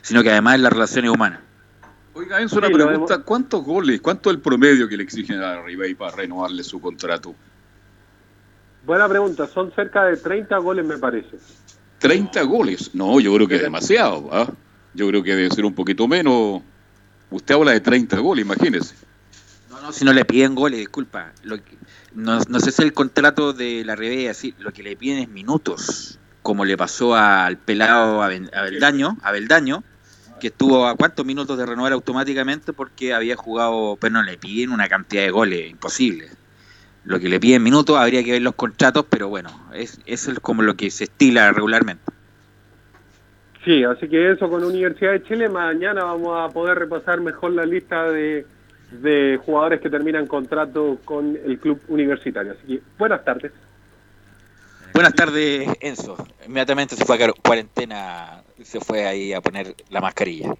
sino 0.00 0.22
que 0.22 0.30
además 0.30 0.54
en 0.54 0.62
las 0.62 0.72
relaciones 0.72 1.10
humanas. 1.10 1.40
Oiga, 2.14 2.40
Enzo, 2.40 2.58
una 2.58 2.68
Sí, 2.68 2.74
pregunta. 2.74 3.18
¿Cuántos 3.18 3.62
goles, 3.62 4.00
cuánto 4.00 4.30
es 4.30 4.36
el 4.36 4.42
promedio 4.42 4.88
que 4.88 4.96
le 4.96 5.02
exigen 5.02 5.40
a 5.42 5.60
Ribey 5.60 5.94
para 5.94 6.16
renovarle 6.16 6.64
su 6.64 6.80
contrato? 6.80 7.34
Buena 8.86 9.08
pregunta, 9.08 9.46
son 9.46 9.72
cerca 9.74 10.04
de 10.04 10.16
30 10.16 10.56
goles 10.58 10.84
me 10.84 10.96
parece. 10.96 11.36
30 11.98 12.42
goles. 12.42 12.94
No, 12.94 13.20
yo 13.20 13.34
creo 13.34 13.48
que 13.48 13.56
es 13.56 13.62
demasiado. 13.62 14.28
¿ah? 14.32 14.50
Yo 14.94 15.08
creo 15.08 15.22
que 15.22 15.34
debe 15.34 15.50
ser 15.50 15.64
un 15.64 15.74
poquito 15.74 16.06
menos. 16.06 16.62
Usted 17.34 17.56
habla 17.56 17.72
de 17.72 17.80
30 17.80 18.18
goles, 18.20 18.44
imagínese. 18.44 18.94
No, 19.68 19.80
no, 19.80 19.92
si 19.92 20.04
no 20.04 20.12
le 20.12 20.24
piden 20.24 20.54
goles, 20.54 20.78
disculpa. 20.78 21.32
Lo 21.42 21.56
que- 21.56 21.76
no, 22.14 22.38
no 22.48 22.60
sé 22.60 22.70
si 22.70 22.82
el 22.82 22.92
contrato 22.92 23.52
de 23.52 23.84
la 23.84 23.96
Rebe 23.96 24.28
así, 24.30 24.54
lo 24.60 24.72
que 24.72 24.84
le 24.84 24.94
piden 24.96 25.18
es 25.18 25.28
minutos, 25.28 26.20
como 26.42 26.64
le 26.64 26.76
pasó 26.76 27.16
al 27.16 27.58
pelado 27.58 28.22
Abeldaño, 28.22 29.18
Abeldaño, 29.22 29.82
que 30.38 30.46
estuvo 30.48 30.86
a 30.86 30.94
cuántos 30.94 31.26
minutos 31.26 31.58
de 31.58 31.66
renovar 31.66 31.92
automáticamente 31.92 32.72
porque 32.72 33.12
había 33.14 33.34
jugado, 33.34 33.96
pero 34.00 34.12
no 34.12 34.22
le 34.22 34.38
piden 34.38 34.70
una 34.70 34.88
cantidad 34.88 35.22
de 35.24 35.30
goles, 35.30 35.68
imposible. 35.70 36.30
Lo 37.02 37.18
que 37.18 37.28
le 37.28 37.40
piden 37.40 37.62
minutos, 37.64 37.98
habría 37.98 38.22
que 38.22 38.30
ver 38.32 38.42
los 38.42 38.54
contratos, 38.54 39.06
pero 39.10 39.28
bueno, 39.28 39.50
es, 39.74 39.98
eso 40.06 40.30
es 40.30 40.38
como 40.38 40.62
lo 40.62 40.76
que 40.76 40.88
se 40.92 41.04
estila 41.04 41.50
regularmente. 41.50 42.02
Sí, 43.64 43.82
así 43.82 44.08
que 44.08 44.32
eso 44.32 44.48
con 44.50 44.62
Universidad 44.62 45.12
de 45.12 45.22
Chile. 45.22 45.48
Mañana 45.48 46.04
vamos 46.04 46.38
a 46.38 46.52
poder 46.52 46.78
repasar 46.78 47.20
mejor 47.20 47.52
la 47.52 47.64
lista 47.64 48.04
de, 48.10 48.46
de 48.90 49.40
jugadores 49.44 49.80
que 49.80 49.88
terminan 49.88 50.26
contrato 50.26 50.98
con 51.04 51.36
el 51.44 51.58
club 51.58 51.80
universitario. 51.88 52.52
Así 52.52 52.66
que 52.66 52.82
buenas 52.98 53.24
tardes. 53.24 53.52
Buenas 54.92 55.14
tardes, 55.14 55.68
Enzo. 55.80 56.16
Inmediatamente 56.46 56.94
se 56.94 57.04
fue 57.04 57.22
a 57.24 57.32
cuarentena, 57.32 58.42
se 58.62 58.80
fue 58.80 59.06
ahí 59.06 59.32
a 59.32 59.40
poner 59.40 59.74
la 59.88 60.00
mascarilla. 60.00 60.54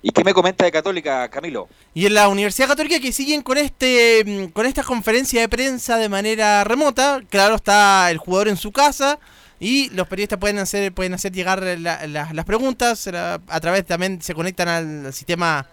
¿Y 0.00 0.10
qué 0.10 0.24
me 0.24 0.34
comenta 0.34 0.64
de 0.64 0.72
Católica, 0.72 1.28
Camilo? 1.28 1.68
Y 1.94 2.06
en 2.06 2.14
la 2.14 2.28
Universidad 2.28 2.66
Católica 2.66 2.98
que 2.98 3.12
siguen 3.12 3.42
con 3.42 3.58
este 3.58 4.24
mm, 4.26 4.46
con 4.48 4.66
esta 4.66 4.82
conferencia 4.82 5.40
de 5.42 5.48
prensa 5.48 5.96
de 5.96 6.08
manera 6.08 6.64
remota, 6.64 7.20
claro 7.28 7.54
está 7.54 8.10
el 8.10 8.18
jugador 8.18 8.48
en 8.48 8.56
su 8.56 8.72
casa 8.72 9.20
y 9.64 9.90
los 9.90 10.08
periodistas 10.08 10.40
pueden 10.40 10.58
hacer 10.58 10.92
pueden 10.92 11.14
hacer 11.14 11.30
llegar 11.30 11.62
la- 11.62 12.04
la- 12.08 12.32
las 12.32 12.44
preguntas 12.44 13.06
a 13.06 13.60
través 13.60 13.86
también 13.86 14.20
se 14.20 14.34
conectan 14.34 14.66
al 14.68 15.12
sistema 15.14 15.68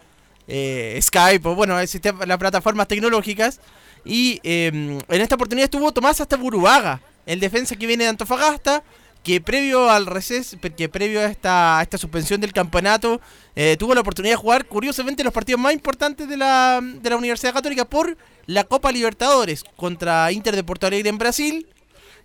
eh, 0.48 1.00
Skype 1.02 1.48
o 1.50 1.56
bueno 1.56 1.80
el 1.80 1.88
sistema, 1.88 2.24
las 2.28 2.38
plataformas 2.38 2.88
tecnológicas. 2.88 3.60
Y 4.06 4.40
eh, 4.44 4.68
en 5.08 5.22
esta 5.22 5.36
oportunidad 5.36 5.66
estuvo 5.66 5.92
Tomás 5.92 6.22
hasta 6.22 6.38
Buruaga, 6.38 7.02
el 7.26 7.40
defensa 7.40 7.76
que 7.76 7.88
viene 7.88 8.04
de 8.04 8.12
Antofagasta 8.12 8.84
que 9.24 9.42
previo 9.42 9.90
al 9.90 10.06
receso, 10.06 10.58
que 10.78 10.88
previo 10.88 11.20
a 11.20 11.26
esta, 11.26 11.80
esta 11.82 11.98
suspensión 11.98 12.40
del 12.40 12.54
campeonato, 12.54 13.20
eh, 13.56 13.76
tuvo 13.78 13.94
la 13.94 14.00
oportunidad 14.02 14.34
de 14.34 14.38
jugar, 14.38 14.66
curiosamente, 14.66 15.24
los 15.26 15.34
partidos 15.34 15.60
más 15.60 15.74
importantes 15.74 16.30
de 16.30 16.38
la, 16.38 16.80
de 16.82 17.10
la 17.10 17.18
Universidad 17.18 17.54
Católica 17.54 17.84
por 17.84 18.16
la 18.46 18.64
Copa 18.64 18.92
Libertadores 18.94 19.64
contra 19.76 20.32
Inter 20.32 20.56
de 20.56 20.64
Porto 20.64 20.88
Alegre 20.88 21.10
en 21.10 21.18
Brasil 21.18 21.68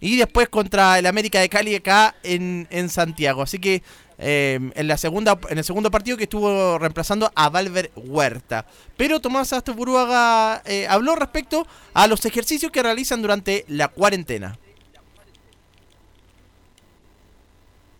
y 0.04 0.16
después 0.16 0.50
contra 0.50 0.98
el 0.98 1.06
América 1.06 1.40
de 1.40 1.48
Cali 1.48 1.74
acá 1.74 2.14
en, 2.22 2.68
en 2.70 2.90
Santiago. 2.90 3.40
Así 3.40 3.58
que 3.58 3.82
eh, 4.18 4.60
en, 4.74 4.86
la 4.86 4.98
segunda, 4.98 5.38
en 5.48 5.56
el 5.56 5.64
segundo 5.64 5.90
partido 5.90 6.18
que 6.18 6.24
estuvo 6.24 6.78
reemplazando 6.78 7.32
a 7.34 7.48
Valver 7.48 7.90
Huerta. 7.96 8.66
Pero 8.98 9.20
Tomás 9.20 9.54
Astoburuaga 9.54 10.62
eh, 10.66 10.86
habló 10.88 11.16
respecto 11.16 11.66
a 11.94 12.06
los 12.06 12.22
ejercicios 12.26 12.70
que 12.70 12.82
realizan 12.82 13.22
durante 13.22 13.64
la 13.68 13.88
cuarentena. 13.88 14.58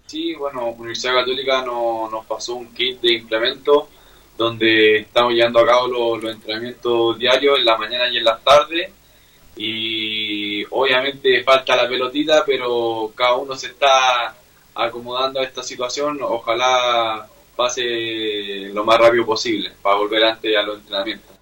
Sí, 0.07 0.35
bueno, 0.35 0.69
Universidad 0.73 1.15
Católica 1.15 1.65
no- 1.65 2.09
nos 2.11 2.27
pasó 2.27 2.55
un 2.57 2.69
kit 2.75 3.01
de 3.01 3.15
implementos 3.15 3.85
donde 4.37 4.99
estamos 4.99 5.33
llevando 5.33 5.61
a 5.61 5.67
cabo 5.67 5.87
los, 5.89 6.23
los 6.23 6.35
entrenamientos 6.35 7.19
diarios 7.19 7.59
en 7.59 7.65
la 7.65 7.79
mañana 7.79 8.09
y 8.11 8.19
en 8.19 8.25
las 8.25 8.45
tardes. 8.45 8.93
Y 9.57 10.65
obviamente 10.71 11.43
falta 11.45 11.77
la 11.77 11.89
pelotita, 11.89 12.45
pero 12.45 13.13
cada 13.15 13.35
uno 13.35 13.55
se 13.57 13.69
está 13.69 14.35
acomodando 14.75 15.41
a 15.41 15.45
esta 15.45 15.63
situación. 15.63 16.19
Ojalá 16.23 17.29
pase 17.57 18.71
lo 18.73 18.85
más 18.85 18.99
rápido 18.99 19.25
posible 19.25 19.73
para 19.83 19.97
volver 19.97 20.25
antes 20.25 20.57
a 20.57 20.63
los 20.63 20.79
entrenamientos. 20.79 21.35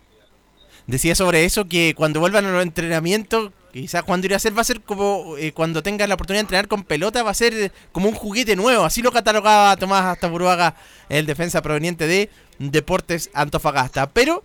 Decía 0.86 1.14
sobre 1.14 1.44
eso 1.44 1.68
que 1.68 1.94
cuando 1.96 2.20
vuelvan 2.20 2.44
a 2.44 2.52
los 2.52 2.62
entrenamientos, 2.62 3.52
quizás 3.72 4.02
cuando 4.02 4.26
irá 4.26 4.36
a 4.36 4.40
ser 4.40 4.56
va 4.56 4.62
a 4.62 4.64
ser 4.64 4.80
como 4.80 5.36
eh, 5.38 5.52
cuando 5.52 5.82
tengan 5.82 6.08
la 6.08 6.16
oportunidad 6.16 6.40
de 6.40 6.46
entrenar 6.46 6.68
con 6.68 6.84
pelota, 6.84 7.22
va 7.22 7.30
a 7.30 7.34
ser 7.34 7.54
eh, 7.54 7.72
como 7.92 8.08
un 8.08 8.14
juguete 8.14 8.56
nuevo. 8.56 8.84
Así 8.84 9.00
lo 9.00 9.12
catalogaba 9.12 9.76
Tomás 9.76 10.04
Astaburuaga, 10.04 10.74
el 11.08 11.24
defensa 11.24 11.62
proveniente 11.62 12.06
de 12.06 12.28
Deportes 12.58 13.30
Antofagasta. 13.32 14.10
Pero 14.10 14.42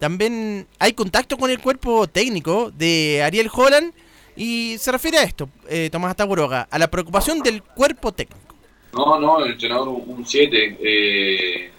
también 0.00 0.66
hay 0.78 0.92
contacto 0.92 1.36
con 1.36 1.50
el 1.50 1.60
cuerpo 1.60 2.06
técnico 2.06 2.70
de 2.70 3.22
Ariel 3.22 3.50
Holland 3.52 3.92
y 4.36 4.76
se 4.78 4.90
refiere 4.92 5.18
a 5.18 5.22
esto, 5.22 5.48
eh, 5.68 5.88
Tomás 5.92 6.10
Astaburuaga, 6.10 6.66
a 6.70 6.78
la 6.78 6.90
preocupación 6.90 7.40
del 7.40 7.62
cuerpo 7.62 8.12
técnico. 8.12 8.40
No, 8.92 9.18
no, 9.18 9.44
el 9.44 9.52
entrenador 9.52 9.88
un 9.88 10.24
7. 10.26 11.70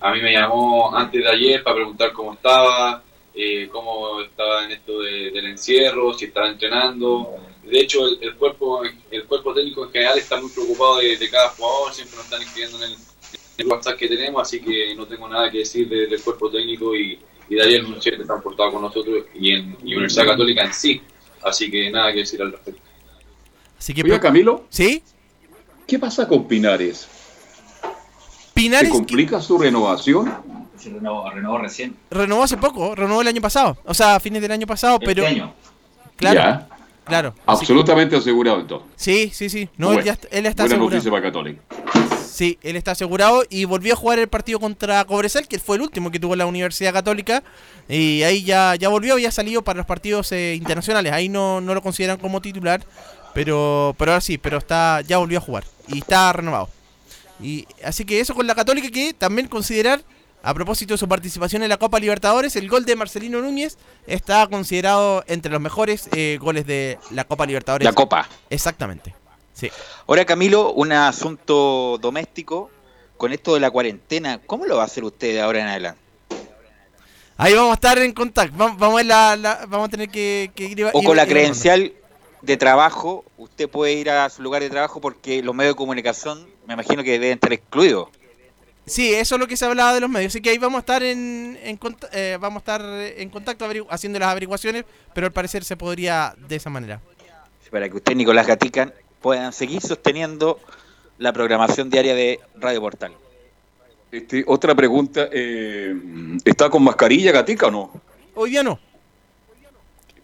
a 0.00 0.12
mí 0.12 0.20
me 0.22 0.32
llamó 0.32 0.94
antes 0.94 1.22
de 1.22 1.28
ayer 1.28 1.62
para 1.62 1.76
preguntar 1.76 2.12
cómo 2.12 2.34
estaba, 2.34 3.02
eh, 3.34 3.68
cómo 3.72 4.20
estaba 4.20 4.64
en 4.64 4.72
esto 4.72 5.00
de- 5.00 5.30
del 5.32 5.46
encierro, 5.46 6.14
si 6.14 6.26
estaba 6.26 6.48
entrenando. 6.48 7.34
De 7.64 7.80
hecho, 7.80 8.06
el, 8.20 8.34
cuerpo 8.36 8.82
el 9.10 9.24
cuerpo 9.24 9.52
técnico 9.54 9.84
en 9.84 9.90
general 9.92 10.18
está 10.18 10.40
muy 10.40 10.50
preocupado 10.50 10.98
de, 10.98 11.28
cada 11.30 11.48
jugador, 11.50 11.92
siempre 11.92 12.16
nos 12.16 12.24
están 12.26 12.42
escribiendo 12.42 12.78
en 12.78 12.92
el, 12.92 12.96
en 13.58 13.70
WhatsApp 13.70 13.96
que 13.98 14.08
tenemos, 14.08 14.40
así 14.42 14.60
que 14.60 14.94
no 14.94 15.04
tengo 15.06 15.28
nada 15.28 15.50
que 15.50 15.58
decir 15.58 15.88
de- 15.88 16.06
del 16.06 16.22
cuerpo 16.22 16.48
técnico 16.50 16.94
y, 16.94 17.18
y 17.48 17.54
de 17.54 17.62
ayer 17.62 17.84
un 17.84 18.00
7 18.00 18.22
están 18.22 18.42
portados 18.42 18.72
con 18.72 18.82
nosotros 18.82 19.24
y 19.34 19.52
en 19.52 19.76
y 19.82 19.94
Universidad 19.94 20.26
Católica 20.26 20.64
en 20.64 20.72
sí. 20.72 21.00
Así 21.42 21.70
que 21.70 21.90
nada 21.90 22.12
que 22.12 22.20
decir 22.20 22.42
al 22.42 22.52
respecto. 22.52 22.82
Así 23.78 23.94
que 23.94 24.02
Oiga, 24.02 24.20
Camilo. 24.20 24.64
¿Sí? 24.68 25.02
¿Qué 25.86 25.98
pasa 25.98 26.28
con 26.28 26.46
Pinares? 26.46 27.08
Pinares 28.54 28.88
¿Se 28.88 28.94
complica 28.94 29.40
su 29.40 29.56
renovación? 29.56 30.34
Se 30.76 30.90
renovó, 30.90 31.30
renovó 31.30 31.58
recién. 31.58 31.96
renovó 32.10 32.42
hace 32.42 32.56
poco, 32.56 32.94
renovó 32.94 33.22
el 33.22 33.28
año 33.28 33.40
pasado, 33.40 33.78
o 33.84 33.94
sea, 33.94 34.16
a 34.16 34.20
fines 34.20 34.42
del 34.42 34.52
año 34.52 34.66
pasado, 34.66 34.98
pero... 35.00 35.26
año. 35.26 35.52
Claro, 36.16 36.40
Ya. 36.40 36.77
Claro. 37.08 37.34
Que- 37.34 37.40
Absolutamente 37.46 38.16
asegurado 38.16 38.60
entonces. 38.60 38.88
Sí, 38.96 39.30
sí, 39.34 39.48
sí. 39.50 39.68
No, 39.76 39.92
él, 39.92 40.04
ya 40.04 40.12
está- 40.12 40.28
él 40.30 40.46
está 40.46 40.64
buena 40.66 40.76
asegurado. 40.96 41.10
para 41.10 41.22
Católica. 41.22 41.60
Sí, 42.30 42.56
él 42.62 42.76
está 42.76 42.92
asegurado 42.92 43.42
y 43.50 43.64
volvió 43.64 43.94
a 43.94 43.96
jugar 43.96 44.20
el 44.20 44.28
partido 44.28 44.60
contra 44.60 45.04
Cobresal, 45.04 45.48
que 45.48 45.58
fue 45.58 45.74
el 45.76 45.82
último 45.82 46.10
que 46.12 46.20
tuvo 46.20 46.36
la 46.36 46.46
Universidad 46.46 46.92
Católica. 46.92 47.42
Y 47.88 48.22
ahí 48.22 48.44
ya, 48.44 48.76
ya 48.76 48.88
volvió, 48.88 49.14
había 49.14 49.32
salido 49.32 49.62
para 49.62 49.78
los 49.78 49.86
partidos 49.86 50.30
eh, 50.30 50.54
internacionales. 50.54 51.12
Ahí 51.12 51.28
no, 51.28 51.60
no 51.60 51.74
lo 51.74 51.82
consideran 51.82 52.16
como 52.18 52.40
titular, 52.40 52.80
pero, 53.34 53.94
pero 53.98 54.12
ahora 54.12 54.20
sí, 54.20 54.38
pero 54.38 54.58
está 54.58 55.00
ya 55.00 55.18
volvió 55.18 55.38
a 55.38 55.40
jugar 55.40 55.64
y 55.88 55.98
está 55.98 56.32
renovado. 56.32 56.68
Y 57.42 57.66
así 57.84 58.04
que 58.04 58.20
eso 58.20 58.34
con 58.34 58.46
la 58.46 58.54
Católica 58.54 58.88
que 58.90 59.14
también 59.14 59.48
considerar, 59.48 60.02
a 60.42 60.54
propósito 60.54 60.94
de 60.94 60.98
su 60.98 61.08
participación 61.08 61.62
en 61.62 61.68
la 61.68 61.76
Copa 61.76 61.98
Libertadores, 61.98 62.54
el 62.56 62.68
gol 62.68 62.84
de 62.84 62.96
Marcelino 62.96 63.40
Núñez 63.40 63.76
está 64.06 64.46
considerado 64.46 65.24
entre 65.26 65.50
los 65.52 65.60
mejores 65.60 66.08
eh, 66.12 66.38
goles 66.40 66.66
de 66.66 66.98
la 67.10 67.24
Copa 67.24 67.44
Libertadores. 67.46 67.84
La 67.84 67.92
Copa. 67.92 68.28
Exactamente. 68.50 69.14
Sí. 69.52 69.70
Ahora, 70.06 70.24
Camilo, 70.24 70.72
un 70.72 70.92
asunto 70.92 71.98
doméstico. 72.00 72.70
Con 73.16 73.32
esto 73.32 73.54
de 73.54 73.58
la 73.58 73.72
cuarentena, 73.72 74.38
¿cómo 74.46 74.64
lo 74.64 74.76
va 74.76 74.82
a 74.82 74.86
hacer 74.86 75.02
usted 75.02 75.32
de 75.32 75.40
ahora 75.40 75.58
en 75.60 75.66
adelante? 75.66 76.00
Ahí 77.36 77.52
vamos 77.54 77.70
a 77.72 77.74
estar 77.74 77.98
en 77.98 78.12
contacto. 78.12 78.56
Vamos, 78.56 78.78
vamos 78.78 79.00
a, 79.00 79.04
la- 79.04 79.36
la- 79.36 79.66
vamos 79.68 79.88
a 79.88 79.90
tener 79.90 80.08
que, 80.08 80.52
que 80.54 80.64
ir. 80.66 80.84
O 80.84 81.00
ir- 81.00 81.04
con 81.04 81.16
la 81.16 81.24
ir- 81.24 81.28
credencial 81.28 81.92
de 82.42 82.56
trabajo, 82.56 83.24
usted 83.36 83.68
puede 83.68 83.94
ir 83.94 84.08
a 84.10 84.30
su 84.30 84.40
lugar 84.42 84.62
de 84.62 84.70
trabajo 84.70 85.00
porque 85.00 85.42
los 85.42 85.52
medios 85.52 85.74
de 85.74 85.76
comunicación, 85.78 86.46
me 86.66 86.74
imagino 86.74 87.02
que 87.02 87.12
deben 87.12 87.32
estar 87.34 87.52
excluidos. 87.52 88.08
Sí, 88.88 89.12
eso 89.14 89.34
es 89.34 89.40
lo 89.40 89.46
que 89.46 89.56
se 89.56 89.64
hablaba 89.64 89.94
de 89.94 90.00
los 90.00 90.10
medios. 90.10 90.30
Así 90.32 90.40
que 90.40 90.50
ahí 90.50 90.58
vamos 90.58 90.78
a 90.78 90.80
estar 90.80 91.02
en, 91.02 91.58
en 91.62 91.78
eh, 92.12 92.38
vamos 92.40 92.56
a 92.56 92.60
estar 92.60 92.82
en 92.82 93.28
contacto 93.30 93.66
averigu- 93.66 93.86
haciendo 93.90 94.18
las 94.18 94.28
averiguaciones, 94.30 94.84
pero 95.14 95.26
al 95.26 95.32
parecer 95.32 95.64
se 95.64 95.76
podría 95.76 96.34
de 96.48 96.56
esa 96.56 96.70
manera. 96.70 97.00
Para 97.70 97.88
que 97.88 97.96
usted, 97.96 98.14
Nicolás 98.14 98.46
Gatica, 98.46 98.92
puedan 99.20 99.52
seguir 99.52 99.80
sosteniendo 99.82 100.58
la 101.18 101.32
programación 101.32 101.90
diaria 101.90 102.14
de 102.14 102.40
Radio 102.56 102.80
Portal. 102.80 103.12
Este, 104.10 104.42
otra 104.46 104.74
pregunta, 104.74 105.28
eh, 105.32 105.94
¿está 106.44 106.70
con 106.70 106.82
mascarilla 106.82 107.30
Gatica 107.32 107.66
o 107.66 107.70
no? 107.70 107.92
Hoy 108.34 108.50
día 108.50 108.62
no, 108.62 108.78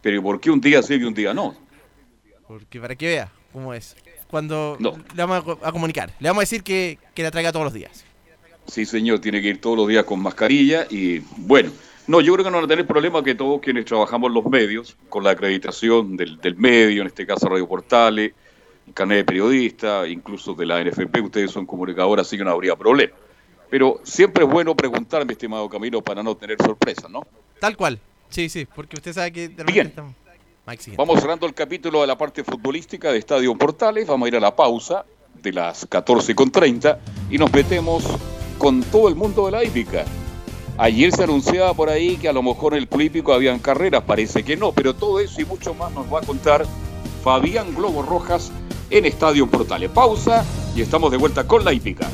Pero 0.00 0.22
¿por 0.22 0.40
qué 0.40 0.50
un 0.50 0.60
día 0.60 0.82
sí 0.82 0.94
y 0.94 1.04
un 1.04 1.12
día 1.14 1.34
no? 1.34 1.54
porque 2.46 2.78
para 2.80 2.94
que 2.94 3.06
vea 3.06 3.32
cómo 3.52 3.74
es. 3.74 3.96
Cuando 4.28 4.76
No. 4.78 4.92
le 5.14 5.24
vamos 5.24 5.58
a 5.62 5.72
comunicar, 5.72 6.12
le 6.20 6.28
vamos 6.28 6.40
a 6.42 6.44
decir 6.44 6.62
que, 6.62 6.98
que 7.14 7.22
la 7.22 7.30
traiga 7.30 7.52
todos 7.52 7.64
los 7.64 7.72
días. 7.72 8.03
Sí, 8.66 8.84
señor, 8.86 9.20
tiene 9.20 9.42
que 9.42 9.48
ir 9.48 9.60
todos 9.60 9.76
los 9.76 9.88
días 9.88 10.04
con 10.04 10.20
mascarilla 10.20 10.86
y 10.90 11.20
bueno, 11.36 11.70
no, 12.06 12.20
yo 12.20 12.32
creo 12.34 12.44
que 12.44 12.50
no 12.50 12.56
van 12.58 12.64
a 12.64 12.68
tener 12.68 12.86
problema 12.86 13.22
que 13.22 13.34
todos 13.34 13.60
quienes 13.60 13.84
trabajamos 13.84 14.28
en 14.28 14.34
los 14.34 14.44
medios, 14.46 14.96
con 15.08 15.24
la 15.24 15.30
acreditación 15.30 16.16
del, 16.16 16.38
del 16.38 16.56
medio, 16.56 17.02
en 17.02 17.08
este 17.08 17.26
caso 17.26 17.48
Radio 17.48 17.66
Portales, 17.66 18.32
carnet 18.92 19.18
de 19.18 19.24
periodista, 19.24 20.06
incluso 20.06 20.54
de 20.54 20.66
la 20.66 20.82
NFP, 20.82 21.22
ustedes 21.22 21.50
son 21.50 21.64
comunicadores, 21.64 22.26
así 22.26 22.36
que 22.36 22.44
no 22.44 22.50
habría 22.50 22.76
problema. 22.76 23.14
Pero 23.70 24.00
siempre 24.02 24.44
es 24.44 24.50
bueno 24.50 24.74
preguntar, 24.74 25.24
mi 25.24 25.32
estimado 25.32 25.68
Camilo, 25.68 26.02
para 26.02 26.22
no 26.22 26.36
tener 26.36 26.58
sorpresas, 26.62 27.10
¿no? 27.10 27.26
Tal 27.58 27.76
cual. 27.76 27.98
Sí, 28.28 28.48
sí, 28.48 28.66
porque 28.66 28.96
usted 28.96 29.12
sabe 29.12 29.32
que 29.32 29.48
de 29.48 29.64
Bien. 29.64 29.88
estamos. 29.88 30.14
Vamos 30.96 31.20
cerrando 31.20 31.46
el 31.46 31.52
capítulo 31.52 32.00
de 32.00 32.06
la 32.06 32.16
parte 32.16 32.42
futbolística 32.42 33.12
de 33.12 33.18
Estadio 33.18 33.54
Portales. 33.54 34.06
Vamos 34.06 34.26
a 34.26 34.28
ir 34.28 34.36
a 34.36 34.40
la 34.40 34.56
pausa 34.56 35.04
de 35.42 35.52
las 35.52 35.88
14.30 35.88 36.98
y 37.30 37.36
nos 37.36 37.52
metemos 37.52 38.04
con 38.64 38.82
todo 38.82 39.10
el 39.10 39.14
mundo 39.14 39.44
de 39.44 39.52
la 39.52 39.62
hípica. 39.62 40.06
Ayer 40.78 41.12
se 41.12 41.24
anunciaba 41.24 41.74
por 41.74 41.90
ahí 41.90 42.16
que 42.16 42.30
a 42.30 42.32
lo 42.32 42.42
mejor 42.42 42.72
en 42.72 42.78
el 42.78 42.88
club 42.88 43.02
hípico 43.02 43.34
habían 43.34 43.58
carreras, 43.58 44.04
parece 44.04 44.42
que 44.42 44.56
no, 44.56 44.72
pero 44.72 44.94
todo 44.94 45.20
eso 45.20 45.42
y 45.42 45.44
mucho 45.44 45.74
más 45.74 45.92
nos 45.92 46.10
va 46.10 46.20
a 46.20 46.22
contar 46.22 46.64
Fabián 47.22 47.74
Globo 47.74 48.00
Rojas 48.00 48.50
en 48.88 49.04
Estadio 49.04 49.50
Portales. 49.50 49.90
Pausa 49.90 50.46
y 50.74 50.80
estamos 50.80 51.10
de 51.10 51.18
vuelta 51.18 51.46
con 51.46 51.62
la 51.62 51.74
hípica. 51.74 52.08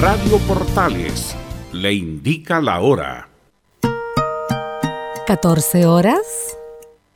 Radio 0.00 0.38
Portales 0.48 1.36
le 1.70 1.92
indica 1.92 2.60
la 2.60 2.80
hora. 2.80 3.28
14 5.28 5.86
horas 5.86 6.57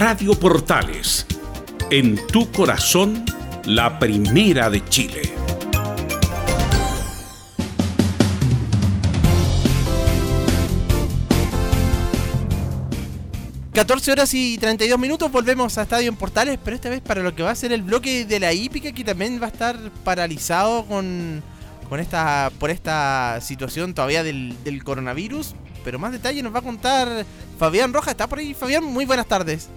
Radio 0.00 0.32
Portales, 0.32 1.26
en 1.90 2.26
tu 2.28 2.50
corazón, 2.50 3.22
la 3.66 3.98
primera 3.98 4.70
de 4.70 4.82
Chile. 4.86 5.20
...14 13.74 14.12
horas 14.12 14.32
y 14.32 14.56
32 14.56 14.98
minutos... 14.98 15.30
...volvemos 15.30 15.76
a 15.76 15.82
Estadio 15.82 16.08
en 16.08 16.16
Portales... 16.16 16.58
...pero 16.64 16.74
esta 16.74 16.88
vez 16.88 17.02
para 17.02 17.22
lo 17.22 17.34
que 17.34 17.42
va 17.42 17.50
a 17.50 17.54
ser 17.54 17.70
el 17.70 17.82
bloque 17.82 18.24
de 18.24 18.40
la 18.40 18.54
hípica... 18.54 18.92
...que 18.92 19.04
también 19.04 19.38
va 19.38 19.46
a 19.46 19.50
estar 19.50 19.76
paralizado 20.02 20.86
con... 20.86 21.42
con 21.90 22.00
esta 22.00 22.50
por 22.58 22.70
esta 22.70 23.38
situación 23.42 23.92
todavía 23.92 24.22
del, 24.22 24.56
del 24.64 24.82
coronavirus... 24.82 25.54
...pero 25.84 25.98
más 25.98 26.12
detalle 26.12 26.42
nos 26.42 26.54
va 26.54 26.60
a 26.60 26.62
contar... 26.62 27.26
Fabián 27.58 27.92
Roja, 27.92 28.12
¿está 28.12 28.26
por 28.26 28.38
ahí? 28.38 28.54
Fabián, 28.54 28.82
muy 28.82 29.04
buenas 29.04 29.26
tardes. 29.26 29.68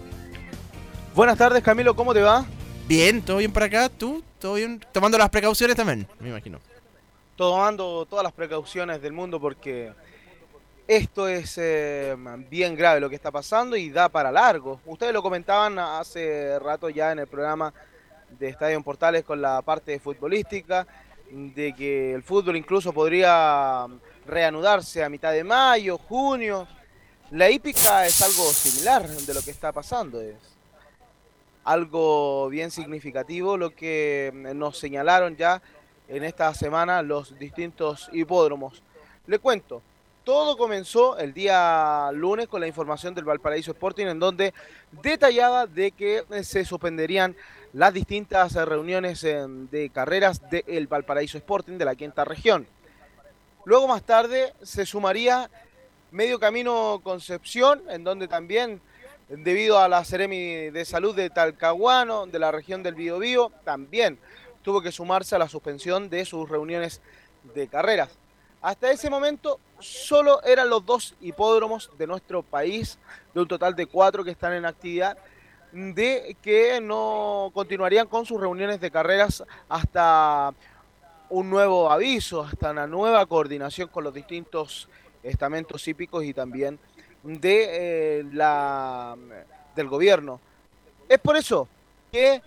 Buenas 1.15 1.37
tardes, 1.37 1.61
Camilo, 1.61 1.95
¿cómo 1.95 2.11
te 2.11 2.21
va? 2.21 2.43
Bien, 2.87 3.21
todo 3.21 3.37
bien 3.37 3.53
por 3.53 3.61
acá, 3.61 3.87
tú, 3.87 4.23
todo 4.39 4.55
bien, 4.55 4.83
tomando 4.91 5.15
las 5.15 5.29
precauciones 5.29 5.75
también, 5.75 6.07
me 6.19 6.29
imagino. 6.29 6.59
Tomando 7.35 8.07
todas 8.07 8.23
las 8.23 8.33
precauciones 8.33 8.99
del 8.99 9.13
mundo 9.13 9.39
porque 9.39 9.93
esto 10.87 11.27
es 11.27 11.59
eh, 11.59 12.15
bien 12.49 12.75
grave 12.75 12.99
lo 12.99 13.11
que 13.11 13.15
está 13.15 13.29
pasando 13.29 13.75
y 13.75 13.91
da 13.91 14.09
para 14.09 14.31
largo. 14.31 14.81
Ustedes 14.87 15.13
lo 15.13 15.21
comentaban 15.21 15.77
hace 15.77 16.57
rato 16.57 16.89
ya 16.89 17.11
en 17.11 17.19
el 17.19 17.27
programa 17.27 17.71
de 18.31 18.49
Estadio 18.49 18.75
en 18.75 18.83
Portales 18.83 19.23
con 19.23 19.39
la 19.39 19.61
parte 19.61 19.99
futbolística, 19.99 20.87
de 21.29 21.75
que 21.75 22.15
el 22.15 22.23
fútbol 22.23 22.57
incluso 22.57 22.91
podría 22.91 23.85
reanudarse 24.25 25.03
a 25.03 25.09
mitad 25.09 25.31
de 25.31 25.43
mayo, 25.43 25.99
junio. 25.99 26.67
La 27.29 27.51
hípica 27.51 28.03
es 28.07 28.19
algo 28.23 28.51
similar 28.51 29.07
de 29.07 29.33
lo 29.35 29.43
que 29.43 29.51
está 29.51 29.71
pasando. 29.71 30.19
Es 30.19 30.52
algo 31.63 32.49
bien 32.49 32.71
significativo 32.71 33.57
lo 33.57 33.71
que 33.71 34.31
nos 34.55 34.77
señalaron 34.77 35.35
ya 35.37 35.61
en 36.07 36.23
esta 36.23 36.53
semana 36.53 37.01
los 37.01 37.37
distintos 37.39 38.09
hipódromos. 38.11 38.83
Le 39.27 39.39
cuento, 39.39 39.81
todo 40.23 40.57
comenzó 40.57 41.17
el 41.17 41.33
día 41.33 42.09
lunes 42.13 42.47
con 42.47 42.61
la 42.61 42.67
información 42.67 43.13
del 43.13 43.25
Valparaíso 43.25 43.71
Sporting 43.71 44.07
en 44.07 44.19
donde 44.19 44.53
detallaba 45.01 45.67
de 45.67 45.91
que 45.91 46.23
se 46.43 46.65
suspenderían 46.65 47.35
las 47.73 47.93
distintas 47.93 48.53
reuniones 48.53 49.21
de 49.21 49.91
carreras 49.93 50.41
del 50.49 50.87
Valparaíso 50.87 51.37
Sporting 51.37 51.77
de 51.77 51.85
la 51.85 51.95
quinta 51.95 52.23
región. 52.23 52.67
Luego 53.65 53.87
más 53.87 54.03
tarde 54.03 54.53
se 54.61 54.85
sumaría 54.85 55.49
Medio 56.11 56.39
Camino 56.39 57.01
Concepción, 57.03 57.81
en 57.89 58.03
donde 58.03 58.27
también 58.27 58.81
debido 59.37 59.79
a 59.79 59.87
la 59.87 60.03
Seremi 60.05 60.69
de 60.69 60.85
Salud 60.85 61.15
de 61.15 61.29
Talcahuano, 61.29 62.27
de 62.27 62.39
la 62.39 62.51
región 62.51 62.83
del 62.83 62.95
Biobío, 62.95 63.51
también 63.63 64.19
tuvo 64.61 64.81
que 64.81 64.91
sumarse 64.91 65.35
a 65.35 65.39
la 65.39 65.49
suspensión 65.49 66.09
de 66.09 66.23
sus 66.25 66.47
reuniones 66.47 67.01
de 67.55 67.67
carreras. 67.67 68.09
Hasta 68.61 68.91
ese 68.91 69.09
momento 69.09 69.59
solo 69.79 70.41
eran 70.43 70.69
los 70.69 70.85
dos 70.85 71.15
hipódromos 71.19 71.89
de 71.97 72.07
nuestro 72.07 72.43
país, 72.43 72.97
de 73.33 73.41
un 73.41 73.47
total 73.47 73.75
de 73.75 73.87
cuatro 73.87 74.23
que 74.23 74.31
están 74.31 74.53
en 74.53 74.65
actividad, 74.65 75.17
de 75.71 76.37
que 76.41 76.79
no 76.79 77.51
continuarían 77.53 78.07
con 78.07 78.25
sus 78.25 78.39
reuniones 78.39 78.79
de 78.79 78.91
carreras 78.91 79.43
hasta 79.67 80.53
un 81.29 81.49
nuevo 81.49 81.91
aviso, 81.91 82.43
hasta 82.43 82.71
una 82.71 82.85
nueva 82.85 83.25
coordinación 83.25 83.89
con 83.89 84.03
los 84.03 84.13
distintos 84.13 84.87
estamentos 85.23 85.87
hípicos 85.87 86.23
y 86.23 86.33
también 86.33 86.79
de 87.23 88.19
eh, 88.19 88.23
la 88.31 89.15
del 89.75 89.87
gobierno. 89.87 90.39
Es 91.09 91.19
por 91.19 91.37
eso 91.37 91.67
que 92.11 92.41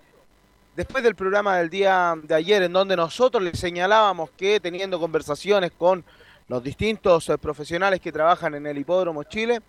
después 0.76 1.02
del 1.02 1.14
programa 1.14 1.56
del 1.58 1.70
día 1.70 2.14
de 2.22 2.34
ayer, 2.34 2.62
en 2.62 2.72
donde 2.72 2.96
nosotros 2.96 3.42
les 3.42 3.58
señalábamos 3.58 4.30
que 4.36 4.60
teniendo 4.60 5.00
conversaciones 5.00 5.72
con 5.72 6.04
los 6.48 6.62
distintos 6.62 7.28
eh, 7.28 7.38
profesionales 7.38 8.00
que 8.00 8.12
trabajan 8.12 8.54
en 8.54 8.66
el 8.66 8.78
Hipódromo 8.78 9.24
Chile, 9.24 9.60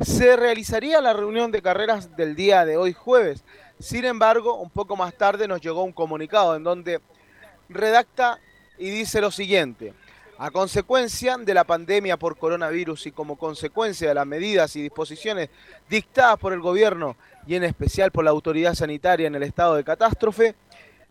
se 0.00 0.36
realizaría 0.36 1.00
la 1.00 1.12
reunión 1.12 1.50
de 1.50 1.62
carreras 1.62 2.14
del 2.16 2.36
día 2.36 2.64
de 2.64 2.76
hoy 2.76 2.92
jueves. 2.92 3.44
Sin 3.78 4.04
embargo, 4.04 4.54
un 4.54 4.70
poco 4.70 4.96
más 4.96 5.14
tarde 5.14 5.48
nos 5.48 5.60
llegó 5.60 5.82
un 5.82 5.92
comunicado 5.92 6.56
en 6.56 6.64
donde 6.64 7.00
redacta 7.68 8.38
y 8.78 8.90
dice 8.90 9.20
lo 9.20 9.30
siguiente. 9.30 9.94
A 10.38 10.50
consecuencia 10.50 11.38
de 11.38 11.54
la 11.54 11.64
pandemia 11.64 12.18
por 12.18 12.36
coronavirus 12.36 13.06
y 13.06 13.12
como 13.12 13.36
consecuencia 13.36 14.08
de 14.08 14.14
las 14.14 14.26
medidas 14.26 14.76
y 14.76 14.82
disposiciones 14.82 15.48
dictadas 15.88 16.38
por 16.38 16.52
el 16.52 16.60
gobierno 16.60 17.16
y 17.46 17.54
en 17.54 17.64
especial 17.64 18.10
por 18.10 18.22
la 18.22 18.32
autoridad 18.32 18.74
sanitaria 18.74 19.28
en 19.28 19.34
el 19.34 19.42
estado 19.42 19.76
de 19.76 19.84
catástrofe, 19.84 20.54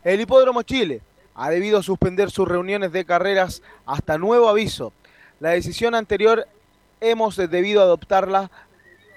el 0.04 0.20
Hipódromo 0.20 0.62
Chile 0.62 1.00
ha 1.34 1.50
debido 1.50 1.82
suspender 1.82 2.30
sus 2.30 2.46
reuniones 2.46 2.92
de 2.92 3.04
carreras 3.04 3.62
hasta 3.84 4.16
nuevo 4.16 4.48
aviso. 4.48 4.92
La 5.40 5.50
decisión 5.50 5.96
anterior 5.96 6.46
hemos 7.00 7.36
debido 7.36 7.82
adoptarla 7.82 8.52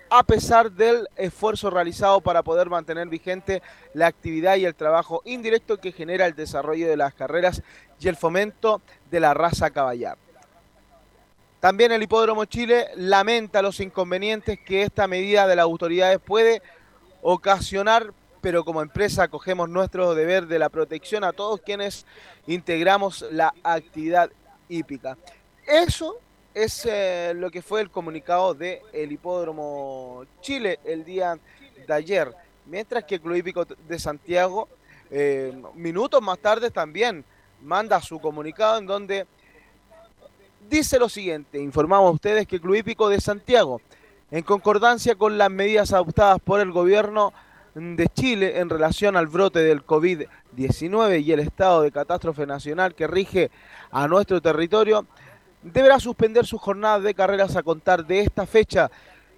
a 0.10 0.24
pesar 0.24 0.72
del 0.72 1.08
esfuerzo 1.16 1.70
realizado 1.70 2.22
para 2.22 2.44
poder 2.44 2.70
mantener 2.70 3.08
vigente 3.08 3.62
la 3.94 4.08
actividad 4.08 4.56
y 4.56 4.66
el 4.66 4.76
trabajo 4.76 5.22
indirecto 5.26 5.78
que 5.78 5.92
genera 5.92 6.26
el 6.26 6.36
desarrollo 6.36 6.88
de 6.88 6.98
las 6.98 7.14
carreras 7.14 7.62
y 8.00 8.08
el 8.08 8.16
fomento 8.16 8.82
de 9.12 9.20
la 9.20 9.34
raza 9.34 9.70
caballar. 9.70 10.18
También 11.60 11.92
el 11.92 12.02
Hipódromo 12.02 12.46
Chile 12.46 12.88
lamenta 12.96 13.62
los 13.62 13.80
inconvenientes 13.82 14.60
que 14.66 14.84
esta 14.84 15.08
medida 15.08 15.46
de 15.46 15.58
las 15.58 15.64
autoridades 15.64 16.20
puede 16.20 16.62
ocasionar, 17.22 18.14
pero 18.40 18.64
como 18.64 18.82
empresa 18.82 19.24
acogemos 19.24 19.70
nuestro 19.70 20.16
deber 20.16 20.48
de 20.48 20.58
la 20.58 20.70
protección 20.70 21.26
a 21.26 21.34
todos 21.34 21.60
quienes 21.60 22.06
integramos 22.48 23.26
la 23.32 23.54
actividad 23.62 24.32
hípica. 24.70 25.18
Eso 25.68 26.18
es 26.54 26.86
eh, 26.86 27.34
lo 27.36 27.52
que 27.52 27.62
fue 27.62 27.82
el 27.82 27.90
comunicado 27.90 28.54
del 28.54 28.80
el 28.92 29.12
Hipódromo 29.12 30.26
Chile 30.42 30.80
el 30.84 31.06
día 31.06 31.38
de 31.88 31.94
ayer, 31.94 32.34
mientras 32.66 33.04
que 33.04 33.16
el 33.16 33.22
Club 33.22 33.36
Hípico 33.36 33.66
de 33.66 34.00
Santiago, 34.00 34.68
eh, 35.12 35.54
minutos 35.76 36.22
más 36.22 36.40
tarde 36.40 36.72
también 36.72 37.24
manda 37.62 38.02
su 38.02 38.20
comunicado 38.20 38.78
en 38.78 38.86
donde 38.86 39.28
dice 40.70 41.00
lo 41.00 41.10
siguiente, 41.10 41.60
informamos 41.60 42.10
a 42.10 42.14
ustedes 42.14 42.48
que 42.48 42.58
el 42.58 42.62
Club 42.62 42.76
Hípico 42.76 43.10
de 43.10 43.20
Santiago, 43.20 43.82
en 44.32 44.44
concordancia 44.44 45.16
con 45.16 45.38
las 45.38 45.50
medidas 45.50 45.94
adoptadas 45.94 46.40
por 46.40 46.60
el 46.62 46.72
gobierno 46.72 47.34
de 47.76 48.08
Chile 48.10 48.60
en 48.60 48.70
relación 48.70 49.16
al 49.16 49.28
brote 49.28 49.60
del 49.60 49.84
COVID 49.84 50.24
19 50.52 51.20
y 51.20 51.32
el 51.32 51.40
estado 51.40 51.82
de 51.82 51.92
catástrofe 51.92 52.46
nacional 52.46 52.96
que 52.96 53.08
rige 53.08 53.52
a 53.92 54.08
nuestro 54.08 54.42
territorio, 54.42 55.06
deberá 55.62 56.00
suspender 56.00 56.46
sus 56.46 56.62
jornadas 56.62 57.04
de 57.04 57.14
carreras 57.14 57.56
a 57.56 57.64
contar 57.64 58.06
de 58.06 58.22
esta 58.22 58.46
fecha 58.46 58.90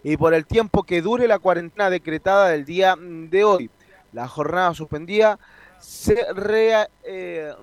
y 0.03 0.17
por 0.17 0.33
el 0.33 0.45
tiempo 0.45 0.83
que 0.83 1.01
dure 1.01 1.27
la 1.27 1.39
cuarentena 1.39 1.89
decretada 1.89 2.49
del 2.49 2.65
día 2.65 2.95
de 2.99 3.43
hoy. 3.43 3.69
La 4.13 4.27
jornada 4.27 4.73
suspendida 4.73 5.39
se 5.79 6.25
re, 6.33 6.87
eh, 7.03 7.53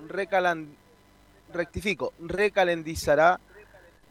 recalendizará 2.27 3.39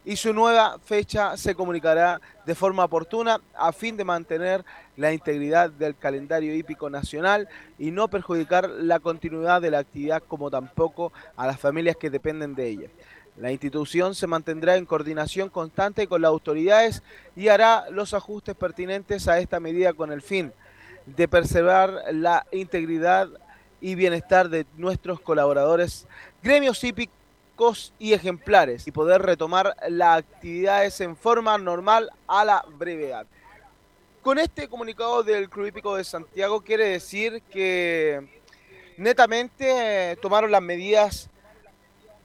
y 0.05 0.17
su 0.17 0.33
nueva 0.33 0.79
fecha 0.83 1.37
se 1.37 1.55
comunicará 1.55 2.21
de 2.47 2.55
forma 2.55 2.85
oportuna 2.85 3.41
a 3.55 3.73
fin 3.73 3.97
de 3.97 4.05
mantener 4.05 4.65
la 4.97 5.13
integridad 5.13 5.71
del 5.71 5.97
calendario 5.97 6.55
hípico 6.55 6.89
nacional 6.89 7.47
y 7.79 7.91
no 7.91 8.09
perjudicar 8.09 8.71
la 8.71 9.01
continuidad 9.01 9.61
de 9.61 9.71
la 9.71 9.81
actividad 9.81 10.23
como 10.27 10.51
tampoco 10.51 11.13
a 11.37 11.47
las 11.47 11.61
familias 11.61 11.97
que 11.97 12.09
dependen 12.09 12.55
de 12.55 12.69
ella. 12.69 12.89
La 13.41 13.53
institución 13.53 14.17
se 14.17 14.27
mantendrá 14.27 14.77
en 14.77 14.85
coordinación 14.85 15.49
constante 15.49 16.09
con 16.09 16.23
las 16.23 16.31
autoridades 16.31 17.05
y 17.37 17.49
hará 17.49 17.89
los 17.91 18.13
ajustes 18.13 18.57
pertinentes 18.57 19.29
a 19.29 19.39
esta 19.39 19.61
medida 19.61 19.93
con 19.93 20.11
el 20.11 20.23
fin 20.23 20.53
de 21.07 21.29
preservar 21.29 22.03
la 22.13 22.47
integridad 22.51 23.29
y 23.81 23.95
bienestar 23.95 24.49
de 24.49 24.67
nuestros 24.77 25.21
colaboradores, 25.21 26.09
gremios 26.43 26.83
hípicos 26.83 27.93
y 28.01 28.13
ejemplares 28.13 28.89
y 28.89 28.91
poder 28.91 29.23
retomar 29.23 29.77
las 29.89 30.19
actividades 30.19 31.01
en 31.01 31.17
forma 31.17 31.57
normal 31.59 32.11
a 32.27 32.45
la 32.45 32.65
brevedad. 32.77 33.25
Con 34.21 34.41
este 34.41 34.67
comunicado 34.67 35.23
del 35.23 35.49
Club 35.49 35.67
Hípico 35.67 35.95
de 35.95 36.03
Santiago 36.03 36.61
quiere 36.61 36.89
decir 36.89 37.41
que 37.53 38.43
netamente 38.97 40.19
tomaron 40.21 40.51
las 40.51 40.61
medidas 40.61 41.31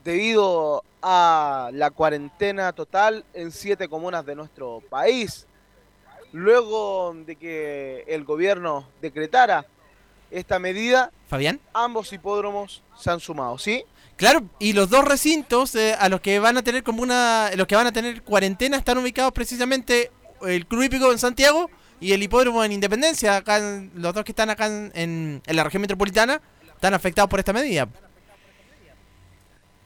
debido 0.04 0.84
a 1.02 1.70
la 1.74 1.92
cuarentena 1.92 2.72
total 2.74 3.26
en 3.34 3.52
siete 3.52 3.88
comunas 3.88 4.26
de 4.26 4.36
nuestro 4.36 4.82
país. 4.90 5.46
Luego 6.32 7.14
de 7.26 7.36
que 7.36 8.04
el 8.08 8.24
gobierno 8.24 8.88
decretara 9.02 9.66
esta 10.32 10.58
medida, 10.58 11.12
Fabián, 11.28 11.60
ambos 11.74 12.12
hipódromos 12.12 12.82
se 12.98 13.12
han 13.12 13.20
sumado, 13.20 13.58
¿sí? 13.60 13.86
Claro, 14.16 14.42
y 14.58 14.74
los 14.74 14.90
dos 14.90 15.06
recintos 15.06 15.76
eh, 15.76 15.96
a 16.00 16.10
los 16.10 16.22
que 16.22 16.40
van 16.40 16.58
a 16.58 16.64
tener 16.64 16.84
como 16.84 17.04
una, 17.04 17.52
los 17.56 17.68
que 17.68 17.76
van 17.76 17.86
a 17.88 17.92
tener 17.92 18.24
cuarentena 18.24 18.78
están 18.78 18.98
ubicados 18.98 19.32
precisamente 19.32 20.12
el 20.42 20.66
Club 20.66 20.84
Hípico 20.84 21.12
en 21.12 21.20
Santiago 21.20 21.70
y 22.00 22.14
el 22.14 22.24
hipódromo 22.24 22.64
en 22.64 22.72
Independencia, 22.72 23.38
acá 23.38 23.58
en- 23.58 23.92
los 23.96 24.14
dos 24.14 24.24
que 24.24 24.32
están 24.32 24.50
acá 24.50 24.66
en, 24.68 24.92
en- 24.96 25.42
en 25.46 25.56
la 25.56 25.64
región 25.64 25.82
metropolitana 25.82 26.42
están 26.74 26.94
afectados 26.96 27.30
por 27.30 27.40
esta 27.40 27.54
medida. 27.54 27.88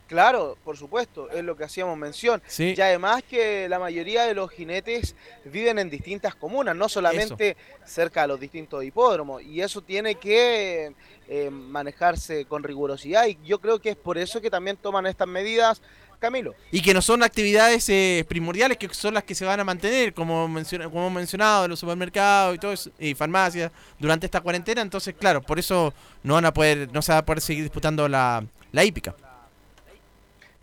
Claro, 0.08 0.58
por 0.64 0.78
supuesto, 0.78 1.30
es 1.30 1.44
lo 1.44 1.58
que 1.58 1.66
hacíamos 1.66 1.98
mención. 1.98 2.42
Sí. 2.48 2.74
Y 2.76 2.82
además 2.82 3.24
que 3.30 3.68
la 3.68 3.78
mayoría 3.78 4.24
de 4.24 4.34
los 4.34 4.50
jinetes 4.52 5.16
viven 5.46 5.80
en 5.80 5.90
distintas 5.90 6.34
comunas, 6.34 6.76
no 6.76 6.88
solamente 6.88 7.58
cerca 7.86 8.22
de 8.22 8.30
los 8.30 8.40
distintos 8.40 8.84
hipódromos. 8.84 9.44
Y 9.44 9.62
eso 9.62 9.82
tiene 9.82 10.16
que 10.16 10.94
eh, 11.28 11.50
manejarse 11.50 12.46
con 12.46 12.64
rigurosidad. 12.64 13.28
Y 13.28 13.38
yo 13.46 13.60
creo 13.60 13.80
que 13.80 13.90
es 13.90 13.96
por 13.98 14.18
eso 14.18 14.40
que 14.40 14.50
también 14.50 14.78
toman 14.78 15.06
estas 15.08 15.28
medidas, 15.28 15.82
Camilo. 16.20 16.56
Y 16.72 16.82
que 16.82 16.94
no 16.94 17.02
son 17.02 17.22
actividades 17.22 17.88
eh, 17.90 18.26
primordiales, 18.30 18.78
que 18.78 18.88
son 18.94 19.14
las 19.14 19.26
que 19.26 19.36
se 19.36 19.44
van 19.44 19.60
a 19.60 19.66
mantener, 19.66 20.14
como, 20.14 20.48
menciona, 20.48 20.86
como 20.86 21.02
hemos 21.02 21.14
mencionado, 21.14 21.68
los 21.68 21.80
supermercados 21.80 22.56
y 22.56 22.60
todo 22.60 22.72
eso, 22.72 22.90
y 22.98 23.14
farmacias, 23.14 23.74
durante 24.00 24.26
esta 24.26 24.40
cuarentena. 24.40 24.82
Entonces, 24.82 25.16
claro, 25.20 25.42
por 25.42 25.60
eso 25.60 25.94
no 26.24 26.36
van 26.36 26.46
a 26.46 26.54
poder, 26.54 26.90
no 26.94 27.02
se 27.02 27.12
va 27.12 27.18
a 27.18 27.26
poder 27.26 27.42
seguir 27.42 27.64
disputando 27.64 28.08
la, 28.08 28.44
la 28.72 28.86
hípica. 28.86 29.14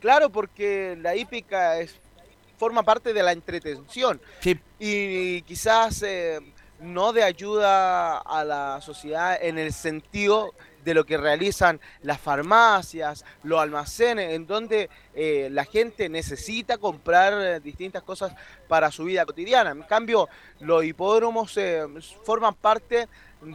Claro, 0.04 0.28
porque 0.28 0.98
la 1.00 1.16
hípica 1.16 1.80
es, 1.80 1.96
forma 2.58 2.82
parte 2.82 3.14
de 3.14 3.22
la 3.22 3.32
entretención. 3.32 4.20
Sí. 4.40 4.60
Y 4.78 5.40
quizás 5.44 6.02
eh, 6.02 6.40
no 6.78 7.14
de 7.14 7.22
ayuda 7.22 8.18
a 8.18 8.44
la 8.44 8.82
sociedad 8.82 9.38
en 9.40 9.56
el 9.56 9.72
sentido 9.72 10.52
de 10.84 10.92
lo 10.92 11.06
que 11.06 11.16
realizan 11.16 11.80
las 12.02 12.20
farmacias, 12.20 13.24
los 13.42 13.58
almacenes, 13.58 14.34
en 14.34 14.46
donde 14.46 14.90
eh, 15.14 15.48
la 15.50 15.64
gente 15.64 16.10
necesita 16.10 16.76
comprar 16.76 17.32
eh, 17.40 17.60
distintas 17.60 18.02
cosas 18.02 18.34
para 18.68 18.90
su 18.90 19.04
vida 19.04 19.24
cotidiana. 19.24 19.70
En 19.70 19.84
cambio, 19.84 20.28
los 20.60 20.84
hipódromos 20.84 21.56
eh, 21.56 21.82
forman 22.24 22.54
parte 22.54 23.08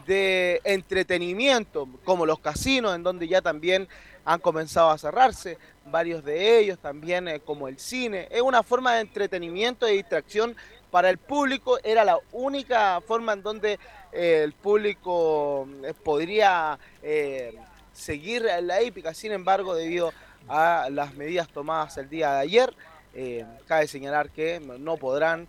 de 0.08 0.62
entretenimiento, 0.64 1.88
como 2.04 2.26
los 2.26 2.40
casinos, 2.40 2.96
en 2.96 3.04
donde 3.04 3.28
ya 3.28 3.42
también 3.42 3.88
han 4.26 4.40
comenzado 4.40 4.90
a 4.92 4.98
cerrarse, 4.98 5.58
varios 5.92 6.24
de 6.24 6.60
ellos 6.60 6.80
también 6.80 7.28
eh, 7.28 7.40
como 7.40 7.68
el 7.68 7.80
cine. 7.80 8.28
Es 8.32 8.42
una 8.42 8.64
forma 8.64 8.96
de 8.96 9.02
entretenimiento 9.02 9.88
y 9.88 9.98
distracción 9.98 10.56
para 10.92 11.10
el 11.10 11.18
público, 11.18 11.78
era 11.84 12.04
la 12.04 12.18
única 12.32 13.00
forma 13.02 13.34
en 13.34 13.44
donde 13.44 13.80
eh, 14.12 14.42
el 14.44 14.54
público 14.54 15.68
eh, 15.84 15.94
podría 16.04 16.80
seguir 17.94 18.48
la 18.64 18.82
hípica, 18.82 19.14
sin 19.14 19.32
embargo, 19.32 19.76
debido 19.76 20.12
a 20.48 20.88
las 20.90 21.14
medidas 21.14 21.48
tomadas 21.50 21.98
el 21.98 22.10
día 22.10 22.34
de 22.34 22.40
ayer, 22.40 22.74
cabe 23.68 23.88
señalar 23.88 24.30
que 24.30 24.60
no 24.60 24.98
podrán 24.98 25.48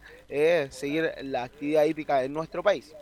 seguir 0.70 1.12
la 1.22 1.45
actividad 1.45 1.84
hípica 1.84 2.22
en 2.24 2.32
nuestro 2.32 2.62
país. 2.62 2.93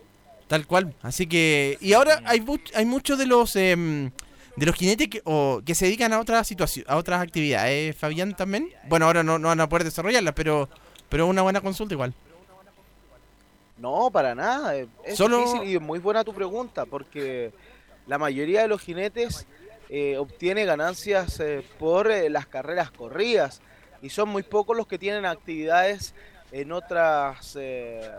Tal 0.48 0.66
cual. 0.66 0.94
Así 1.02 1.26
que. 1.26 1.76
Y 1.80 1.92
ahora 1.92 2.22
hay, 2.24 2.44
hay 2.74 2.86
muchos 2.86 3.18
de 3.18 3.26
los 3.26 3.54
em, 3.56 4.10
de 4.58 4.66
los 4.66 4.74
jinetes 4.74 5.08
que, 5.08 5.22
o, 5.24 5.60
que 5.64 5.74
se 5.74 5.84
dedican 5.86 6.12
a 6.12 6.20
otras 6.20 6.46
situaciones, 6.46 6.90
a 6.90 6.96
otras 6.96 7.20
actividades. 7.22 7.96
Fabián 7.96 8.36
también. 8.36 8.68
Bueno, 8.88 9.06
ahora 9.06 9.22
no, 9.22 9.38
no 9.38 9.48
van 9.48 9.60
a 9.60 9.68
poder 9.68 9.84
desarrollarlas, 9.84 10.34
pero 10.34 10.68
pero 11.08 11.26
una 11.26 11.42
buena 11.42 11.60
consulta 11.60 11.94
igual. 11.94 12.12
No, 13.76 14.10
para 14.10 14.34
nada. 14.34 14.76
eh, 14.76 14.88
Es 15.04 15.16
Solo- 15.16 15.38
difícil 15.38 15.74
y 15.74 15.78
muy 15.78 15.98
buena 16.00 16.24
tu 16.24 16.34
pregunta, 16.34 16.84
porque 16.84 17.52
la 18.06 18.18
mayoría 18.18 18.62
de 18.62 18.68
los 18.68 18.80
jinetes 18.82 19.46
eh, 19.88 20.16
obtiene 20.18 20.64
ganancias 20.64 21.38
eh, 21.40 21.64
por 21.78 22.10
eh, 22.10 22.28
las 22.28 22.46
carreras 22.46 22.90
corridas 22.90 23.60
y 24.02 24.10
son 24.10 24.28
muy 24.28 24.42
pocos 24.42 24.76
los 24.76 24.86
que 24.86 24.98
tienen 24.98 25.24
actividades 25.26 26.12
en 26.52 26.72
otras 26.72 27.56
eh, 27.58 28.10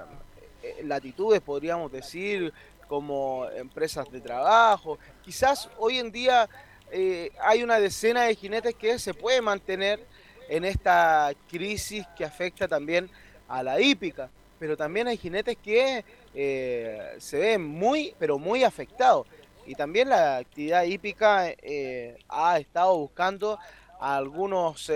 eh, 0.64 0.82
latitudes, 0.84 1.42
podríamos 1.42 1.92
decir, 1.92 2.54
como 2.90 3.48
empresas 3.52 4.12
de 4.12 4.20
trabajo. 4.20 4.98
Quizás 5.24 5.70
hoy 5.78 6.00
en 6.00 6.12
día 6.12 6.50
eh, 6.92 7.32
hay 7.40 7.62
una 7.62 7.80
decena 7.80 8.24
de 8.24 8.36
jinetes 8.36 8.74
que 8.74 8.98
se 8.98 9.14
puede 9.14 9.42
mantener 9.42 10.04
en 10.50 10.66
esta 10.66 11.32
crisis 11.48 12.06
que 12.18 12.26
afecta 12.26 12.68
también 12.68 13.08
a 13.48 13.62
la 13.62 13.80
hípica, 13.80 14.30
pero 14.58 14.76
también 14.76 15.08
hay 15.08 15.18
jinetes 15.18 15.56
que 15.64 16.04
eh, 16.34 17.16
se 17.20 17.38
ven 17.38 17.64
muy, 17.64 18.16
pero 18.18 18.40
muy 18.40 18.64
afectados. 18.64 19.28
Y 19.68 19.76
también 19.76 20.10
la 20.10 20.38
actividad 20.38 20.84
hípica 20.84 21.48
eh, 21.48 22.18
ha 22.28 22.58
estado 22.58 22.98
buscando 22.98 23.60
algunos 24.00 24.92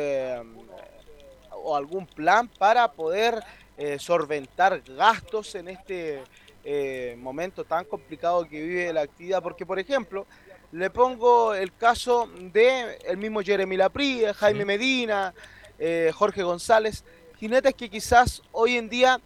o 1.51 1.75
algún 1.75 2.07
plan 2.07 2.47
para 2.47 2.91
poder 2.91 3.43
solventar 3.97 4.81
gastos 4.81 5.55
en 5.55 5.67
este 5.67 6.23
eh, 6.63 7.15
momento 7.19 7.63
tan 7.63 7.85
complicado 7.85 8.47
que 8.47 8.61
vive 8.61 8.93
la 8.93 9.01
actividad. 9.01 9.41
Porque, 9.41 9.65
por 9.65 9.79
ejemplo, 9.79 10.25
le 10.71 10.89
pongo 10.89 11.53
el 11.53 11.75
caso 11.75 12.29
de 12.39 12.97
el 13.05 13.17
mismo 13.17 13.41
Jeremy 13.41 13.77
Lapri, 13.77 14.23
Jaime 14.35 14.65
Medina, 14.65 15.33
eh, 15.77 16.11
Jorge 16.13 16.43
González, 16.43 17.03
jinetes 17.37 17.73
que 17.75 17.89
quizás 17.89 18.41
hoy 18.51 18.77
en 18.77 18.89
día 18.89 19.19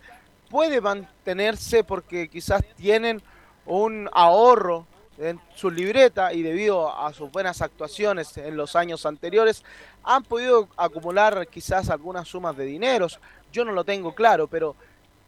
puede 0.50 0.82
mantenerse 0.82 1.84
porque 1.84 2.28
quizás 2.30 2.64
tienen 2.76 3.22
un 3.66 4.10
ahorro 4.14 4.88
en 5.18 5.40
su 5.56 5.70
libreta 5.72 6.34
y 6.34 6.42
debido 6.42 6.96
a 6.96 7.12
sus 7.14 7.32
buenas 7.32 7.62
actuaciones 7.62 8.38
en 8.38 8.56
los 8.56 8.76
años 8.76 9.06
anteriores 9.06 9.64
han 10.04 10.24
podido 10.24 10.70
acumular 10.78 11.48
quizás 11.48 11.90
algunas 11.90 12.28
sumas 12.28 12.56
de 12.56 12.66
dineros. 12.66 13.20
Yo 13.52 13.66
no 13.66 13.72
lo 13.72 13.84
tengo 13.84 14.14
claro, 14.14 14.48
pero 14.48 14.76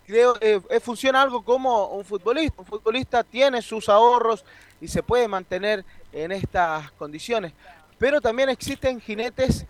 creo 0.09 0.33
que 0.33 0.59
eh, 0.69 0.79
funciona 0.79 1.21
algo 1.21 1.43
como 1.43 1.89
un 1.89 2.03
futbolista. 2.03 2.61
Un 2.61 2.65
futbolista 2.65 3.23
tiene 3.23 3.61
sus 3.61 3.89
ahorros 3.89 4.43
y 4.81 4.87
se 4.87 5.03
puede 5.03 5.27
mantener 5.27 5.85
en 6.11 6.31
estas 6.31 6.91
condiciones. 6.93 7.53
Pero 7.99 8.19
también 8.19 8.49
existen 8.49 8.99
jinetes 8.99 9.67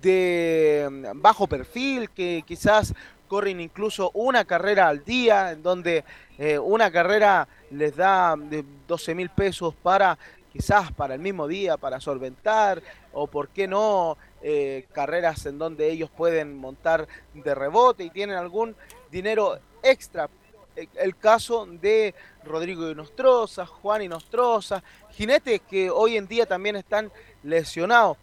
de 0.00 0.88
mm, 0.88 1.20
bajo 1.20 1.48
perfil 1.48 2.10
que 2.10 2.44
quizás 2.46 2.94
corren 3.26 3.60
incluso 3.60 4.12
una 4.14 4.44
carrera 4.44 4.86
al 4.86 5.04
día, 5.04 5.50
en 5.50 5.62
donde 5.64 6.04
eh, 6.38 6.58
una 6.58 6.92
carrera 6.92 7.48
les 7.70 7.96
da 7.96 8.36
de 8.36 8.64
12 8.86 9.14
mil 9.16 9.30
pesos 9.30 9.74
para 9.74 10.16
quizás 10.52 10.92
para 10.92 11.14
el 11.14 11.20
mismo 11.20 11.48
día, 11.48 11.76
para 11.78 11.98
solventar, 11.98 12.82
o 13.12 13.26
por 13.26 13.48
qué 13.48 13.66
no, 13.66 14.18
eh, 14.42 14.86
carreras 14.92 15.46
en 15.46 15.58
donde 15.58 15.90
ellos 15.90 16.10
pueden 16.10 16.58
montar 16.58 17.08
de 17.32 17.54
rebote 17.54 18.04
y 18.04 18.10
tienen 18.10 18.36
algún 18.36 18.76
dinero 19.12 19.58
extra. 19.82 20.28
el 20.74 21.16
caso 21.18 21.66
de 21.66 22.14
Rodrigo 22.44 22.90
Inostroza, 22.90 23.66
Juan 23.66 24.02
Inostroza, 24.02 24.82
jinetes 25.10 25.60
que 25.60 25.90
hoy 25.90 26.16
en 26.16 26.26
día 26.26 26.46
también 26.46 26.76
están 26.76 27.12
lesionados. 27.42 28.16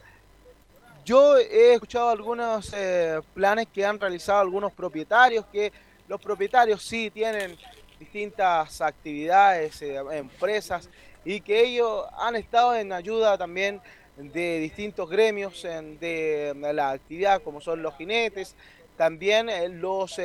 Yo 1.06 1.38
he 1.38 1.74
escuchado 1.76 2.10
algunos 2.10 2.74
eh, 2.76 3.22
planes 3.36 3.68
que 3.72 3.86
han 3.86 3.99
realizado 3.99 4.40
algunos 4.40 4.74
propietarios, 4.74 5.45
que 5.52 5.72
los 6.07 6.20
propietarios 6.20 6.84
sí 6.84 7.11
tienen 7.11 7.56
distintas 7.99 8.82
actividades, 8.82 9.82
eh, 9.84 9.98
empresas, 10.11 10.90
y 11.24 11.41
que 11.41 11.61
ellos 11.61 12.06
han 12.18 12.36
estado 12.36 12.76
en 12.76 12.91
ayuda 12.91 13.38
también 13.38 13.80
de 14.18 14.60
distintos 14.60 15.10
gremios 15.10 15.64
de, 15.64 16.53
la 16.74 16.91
actividad, 16.91 17.41
como 17.41 17.61
son 17.61 17.82
los 17.82 17.95
jinetes, 17.95 18.56
también 18.99 19.47
eh, 19.47 19.69
los 19.69 20.19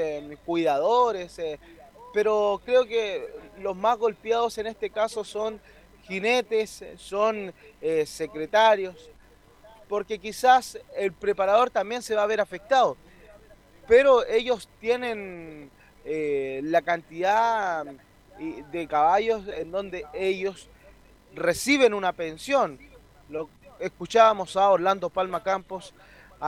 cuidadores, 0.45 1.41
pero 2.13 2.61
creo 2.65 2.85
que 2.85 3.25
los 3.61 3.77
más 3.77 3.97
golpeados 3.97 4.59
en 4.59 4.67
este 4.67 4.91
caso 4.91 5.23
son 5.23 5.61
jinetes, 6.09 6.85
son 6.97 7.55
secretarios, 8.05 9.09
porque 9.89 10.19
quizás 10.19 10.77
el 10.97 11.13
preparador 11.13 11.71
también 11.71 12.03
se 12.03 12.17
va 12.17 12.25
a 12.25 12.27
ver 12.27 12.41
afectado. 12.41 12.97
Pero 13.87 14.27
ellos 14.27 14.69
tienen 14.81 15.71
eh, 16.05 16.61
la 16.65 16.83
cantidad 16.83 17.87
de 18.73 18.87
caballos 18.89 19.47
en 19.47 19.71
donde 19.71 20.05
ellos 20.13 20.69
reciben 21.35 21.95
una 21.95 22.13
pensión. 22.13 22.79
Lo 23.29 23.49
escuchábamos 23.79 24.57
a 24.57 24.69
Orlando 24.71 25.11
Palma 25.11 25.45
Campos 25.45 25.95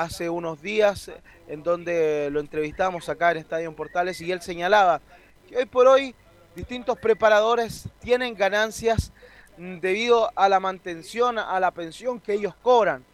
hace 0.02 0.28
unos 0.30 0.60
días, 0.60 1.10
en 1.48 1.62
donde 1.62 2.28
lo 2.30 2.40
entrevistamos 2.40 3.08
acá 3.08 3.30
en 3.32 3.38
Estadio 3.38 3.74
Portales, 3.74 4.20
y 4.20 4.32
él 4.32 4.42
señalaba 4.42 5.00
que 5.48 5.56
hoy 5.56 5.66
por 5.66 5.86
hoy 5.86 6.14
distintos 6.54 6.98
preparadores 6.98 7.88
tienen 8.00 8.34
ganancias 8.34 9.12
debido 9.56 10.30
a 10.36 10.48
la 10.48 10.60
mantención, 10.60 11.38
a 11.38 11.58
la 11.60 11.70
pensión 11.70 12.20
que 12.20 12.34
ellos 12.34 12.54
cobran 12.62 13.04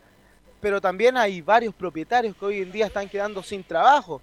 pero 0.62 0.80
también 0.80 1.16
hay 1.16 1.40
varios 1.40 1.74
propietarios 1.74 2.36
que 2.36 2.44
hoy 2.44 2.58
en 2.62 2.70
día 2.70 2.86
están 2.86 3.08
quedando 3.08 3.42
sin 3.42 3.64
trabajo. 3.64 4.22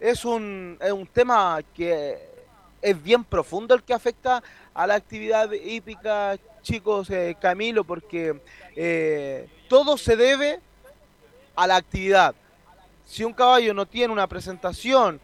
Es 0.00 0.24
un, 0.24 0.76
es 0.80 0.90
un 0.90 1.06
tema 1.06 1.60
que 1.72 2.18
es 2.82 3.00
bien 3.00 3.22
profundo 3.22 3.72
el 3.72 3.84
que 3.84 3.94
afecta 3.94 4.42
a 4.74 4.86
la 4.86 4.94
actividad 4.94 5.50
hípica, 5.52 6.36
chicos, 6.60 7.08
eh, 7.10 7.36
Camilo, 7.40 7.84
porque 7.84 8.40
eh, 8.74 9.48
todo 9.68 9.96
se 9.96 10.16
debe 10.16 10.58
a 11.56 11.66
la 11.66 11.76
actividad. 11.76 12.34
Si 13.04 13.24
un 13.24 13.32
caballo 13.32 13.74
no 13.74 13.86
tiene 13.86 14.12
una 14.12 14.26
presentación 14.26 15.20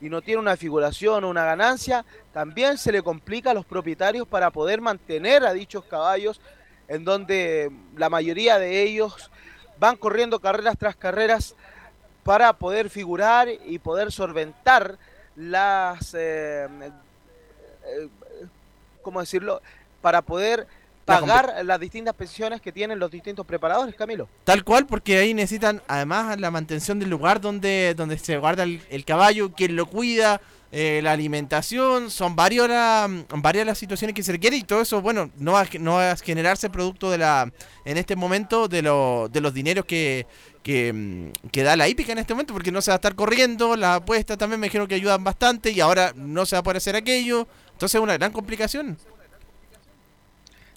y 0.00 0.08
no 0.08 0.22
tiene 0.22 0.40
una 0.40 0.56
figuración 0.56 1.24
o 1.24 1.30
una 1.30 1.44
ganancia, 1.44 2.04
también 2.32 2.78
se 2.78 2.90
le 2.90 3.02
complica 3.02 3.50
a 3.50 3.54
los 3.54 3.66
propietarios 3.66 4.26
para 4.26 4.50
poder 4.50 4.80
mantener 4.80 5.44
a 5.44 5.52
dichos 5.52 5.84
caballos, 5.84 6.40
en 6.88 7.04
donde 7.04 7.70
la 7.96 8.08
mayoría 8.08 8.58
de 8.58 8.82
ellos 8.82 9.30
van 9.78 9.96
corriendo 9.96 10.40
carreras 10.40 10.76
tras 10.78 10.96
carreras 10.96 11.54
para 12.22 12.52
poder 12.54 12.90
figurar 12.90 13.48
y 13.66 13.78
poder 13.78 14.10
solventar 14.10 14.98
las, 15.36 16.14
eh, 16.14 16.68
eh, 17.84 18.08
¿cómo 19.02 19.20
decirlo? 19.20 19.60
Para 20.00 20.22
poder 20.22 20.66
pagar 21.04 21.64
las 21.64 21.80
distintas 21.80 22.14
pensiones 22.14 22.60
que 22.60 22.72
tienen 22.72 22.98
los 22.98 23.10
distintos 23.10 23.46
preparadores, 23.46 23.94
Camilo. 23.94 24.28
Tal 24.44 24.64
cual, 24.64 24.86
porque 24.86 25.18
ahí 25.18 25.34
necesitan 25.34 25.82
además 25.86 26.38
la 26.40 26.50
mantención 26.50 26.98
del 26.98 27.10
lugar 27.10 27.40
donde, 27.40 27.94
donde 27.96 28.18
se 28.18 28.38
guarda 28.38 28.64
el, 28.64 29.04
caballo, 29.04 29.52
quien 29.52 29.76
lo 29.76 29.86
cuida, 29.86 30.40
eh, 30.72 31.00
la 31.02 31.12
alimentación, 31.12 32.10
son 32.10 32.34
varios 32.34 32.68
varias 32.68 33.66
las 33.66 33.78
situaciones 33.78 34.14
que 34.14 34.22
se 34.22 34.32
requieren 34.32 34.60
y 34.60 34.64
todo 34.64 34.80
eso, 34.80 35.00
bueno, 35.00 35.30
no 35.36 35.52
va, 35.52 35.66
no 35.78 35.94
va 35.94 36.12
a 36.12 36.16
generarse 36.16 36.70
producto 36.70 37.10
de 37.10 37.18
la, 37.18 37.52
en 37.84 37.96
este 37.96 38.16
momento, 38.16 38.66
de, 38.66 38.82
lo, 38.82 39.28
de 39.30 39.40
los 39.40 39.54
dineros 39.54 39.84
que, 39.84 40.26
que, 40.62 40.92
mm, 40.92 41.48
que, 41.52 41.62
da 41.62 41.76
la 41.76 41.86
hípica 41.86 42.12
en 42.12 42.18
este 42.18 42.34
momento, 42.34 42.54
porque 42.54 42.72
no 42.72 42.80
se 42.82 42.90
va 42.90 42.94
a 42.94 42.96
estar 42.96 43.14
corriendo, 43.14 43.76
las 43.76 43.98
apuestas 43.98 44.36
también 44.38 44.58
me 44.58 44.66
dijeron 44.66 44.88
que 44.88 44.96
ayudan 44.96 45.22
bastante 45.22 45.70
y 45.70 45.80
ahora 45.80 46.12
no 46.16 46.44
se 46.46 46.56
va 46.56 46.60
a 46.60 46.62
poder 46.64 46.78
hacer 46.78 46.96
aquello, 46.96 47.46
entonces 47.72 47.94
es 47.94 48.00
una 48.00 48.14
gran 48.14 48.32
complicación. 48.32 48.98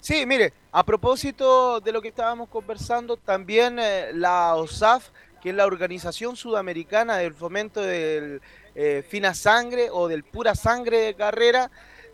Sí, 0.00 0.26
mire, 0.26 0.52
a 0.70 0.84
propósito 0.84 1.80
de 1.80 1.90
lo 1.90 2.00
que 2.00 2.08
estábamos 2.08 2.48
conversando, 2.48 3.16
también 3.16 3.78
eh, 3.80 4.12
la 4.14 4.54
OSAF, 4.54 5.08
que 5.42 5.50
es 5.50 5.54
la 5.56 5.66
Organización 5.66 6.36
Sudamericana 6.36 7.16
del 7.16 7.34
Fomento 7.34 7.80
del 7.80 8.40
eh, 8.76 9.04
Fina 9.08 9.34
Sangre 9.34 9.88
o 9.90 10.06
del 10.06 10.22
Pura 10.22 10.54
Sangre 10.54 10.98
de 10.98 11.14
Carrera, 11.14 11.70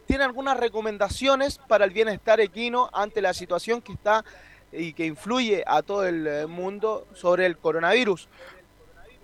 tiene 0.06 0.24
algunas 0.24 0.56
recomendaciones 0.56 1.59
para 1.59 1.85
el 1.85 1.90
bienestar 1.90 2.40
equino 2.40 2.89
ante 2.93 3.20
la 3.20 3.35
situación 3.35 3.82
que 3.82 3.93
está 3.93 4.24
y 4.73 4.94
que 4.94 5.05
influye 5.05 5.62
a 5.66 5.82
todo 5.82 6.06
el 6.06 6.27
eh, 6.27 6.47
mundo 6.47 7.06
sobre 7.12 7.44
el 7.44 7.59
coronavirus. 7.59 8.28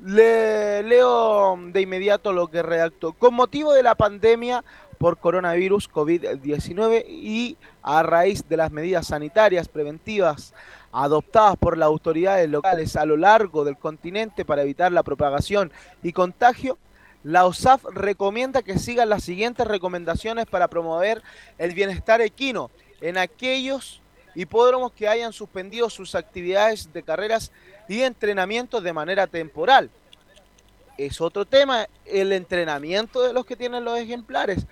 Le 0.05 0.83
leo 0.83 1.59
de 1.59 1.81
inmediato 1.81 2.33
lo 2.33 2.49
que 2.49 2.63
redactó. 2.63 3.15
Con 3.15 3.35
motivo 3.35 3.73
de 3.73 3.83
la 3.83 3.95
pandemia, 3.95 4.65
por 5.01 5.17
coronavirus 5.17 5.91
COVID-19 5.91 7.07
y 7.09 7.57
a 7.83 8.03
raíz 8.03 8.47
de 8.47 8.59
las 8.59 8.71
medidas 8.71 9.07
sanitarias 9.07 9.67
preventivas 9.67 10.53
adoptadas 10.93 11.57
por 11.57 11.79
las 11.79 11.87
autoridades 11.87 12.51
locales 12.51 12.97
a 12.97 13.07
lo 13.07 13.17
largo 13.17 13.65
del 13.65 13.79
continente 13.79 14.45
para 14.45 14.61
evitar 14.61 14.93
la 14.93 15.03
propagación 15.03 15.73
y 16.03 16.13
contagio, 16.13 16.77
la 17.25 17.47
OSAF 17.47 17.83
recomienda 17.95 18.61
que 18.61 18.79
sigan 18.79 19.09
las 19.09 19.25
siguientes 19.25 19.67
recomendaciones 19.67 20.45
para 20.45 20.69
promover 20.69 21.23
el 21.57 21.73
bienestar 21.73 22.21
equino 22.21 22.71
en 23.01 23.17
aquellos 23.17 24.03
hipódromos 24.35 24.93
que 24.93 25.09
hayan 25.09 25.33
suspendido 25.33 25.89
sus 25.89 26.15
actividades 26.15 26.93
de 26.93 27.03
carreras 27.03 27.53
y 27.89 28.03
entrenamientos 28.03 28.83
de 28.83 28.93
manera 28.93 29.27
temporal. 29.27 29.89
Es 30.99 31.23
otro 31.23 31.47
tema 31.47 31.87
el 32.05 32.33
entrenamiento 32.33 33.23
de 33.23 33.33
los 33.33 33.47
que 33.47 33.57
tienen 33.57 33.87
los 33.87 33.99
ejemplares 33.99 34.67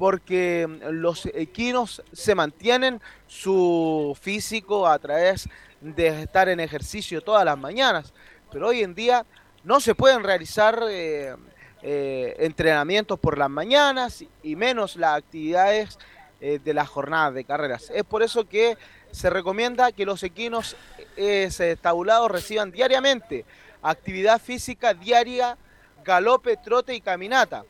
porque 0.00 0.66
los 0.92 1.26
equinos 1.26 2.02
se 2.10 2.34
mantienen 2.34 3.02
su 3.26 4.16
físico 4.18 4.86
a 4.86 4.98
través 4.98 5.46
de 5.82 6.22
estar 6.22 6.48
en 6.48 6.58
ejercicio 6.58 7.20
todas 7.20 7.44
las 7.44 7.58
mañanas, 7.58 8.14
pero 8.50 8.68
hoy 8.68 8.82
en 8.82 8.94
día 8.94 9.26
no 9.62 9.78
se 9.78 9.94
pueden 9.94 10.24
realizar 10.24 10.82
eh, 10.88 11.36
eh, 11.82 12.34
entrenamientos 12.38 13.18
por 13.18 13.36
las 13.36 13.50
mañanas 13.50 14.24
y 14.42 14.56
menos 14.56 14.96
las 14.96 15.18
actividades 15.18 15.98
eh, 16.40 16.58
de 16.64 16.72
las 16.72 16.88
jornadas 16.88 17.34
de 17.34 17.44
carreras. 17.44 17.92
Es 17.94 18.04
por 18.04 18.22
eso 18.22 18.48
que 18.48 18.78
se 19.10 19.28
recomienda 19.28 19.92
que 19.92 20.06
los 20.06 20.22
equinos 20.22 20.76
estabulados 21.14 22.30
reciban 22.30 22.72
diariamente 22.72 23.44
actividad 23.82 24.40
física 24.40 24.94
diaria, 24.94 25.58
galope, 26.02 26.56
trote 26.56 26.94
y 26.94 27.02
caminata 27.02 27.66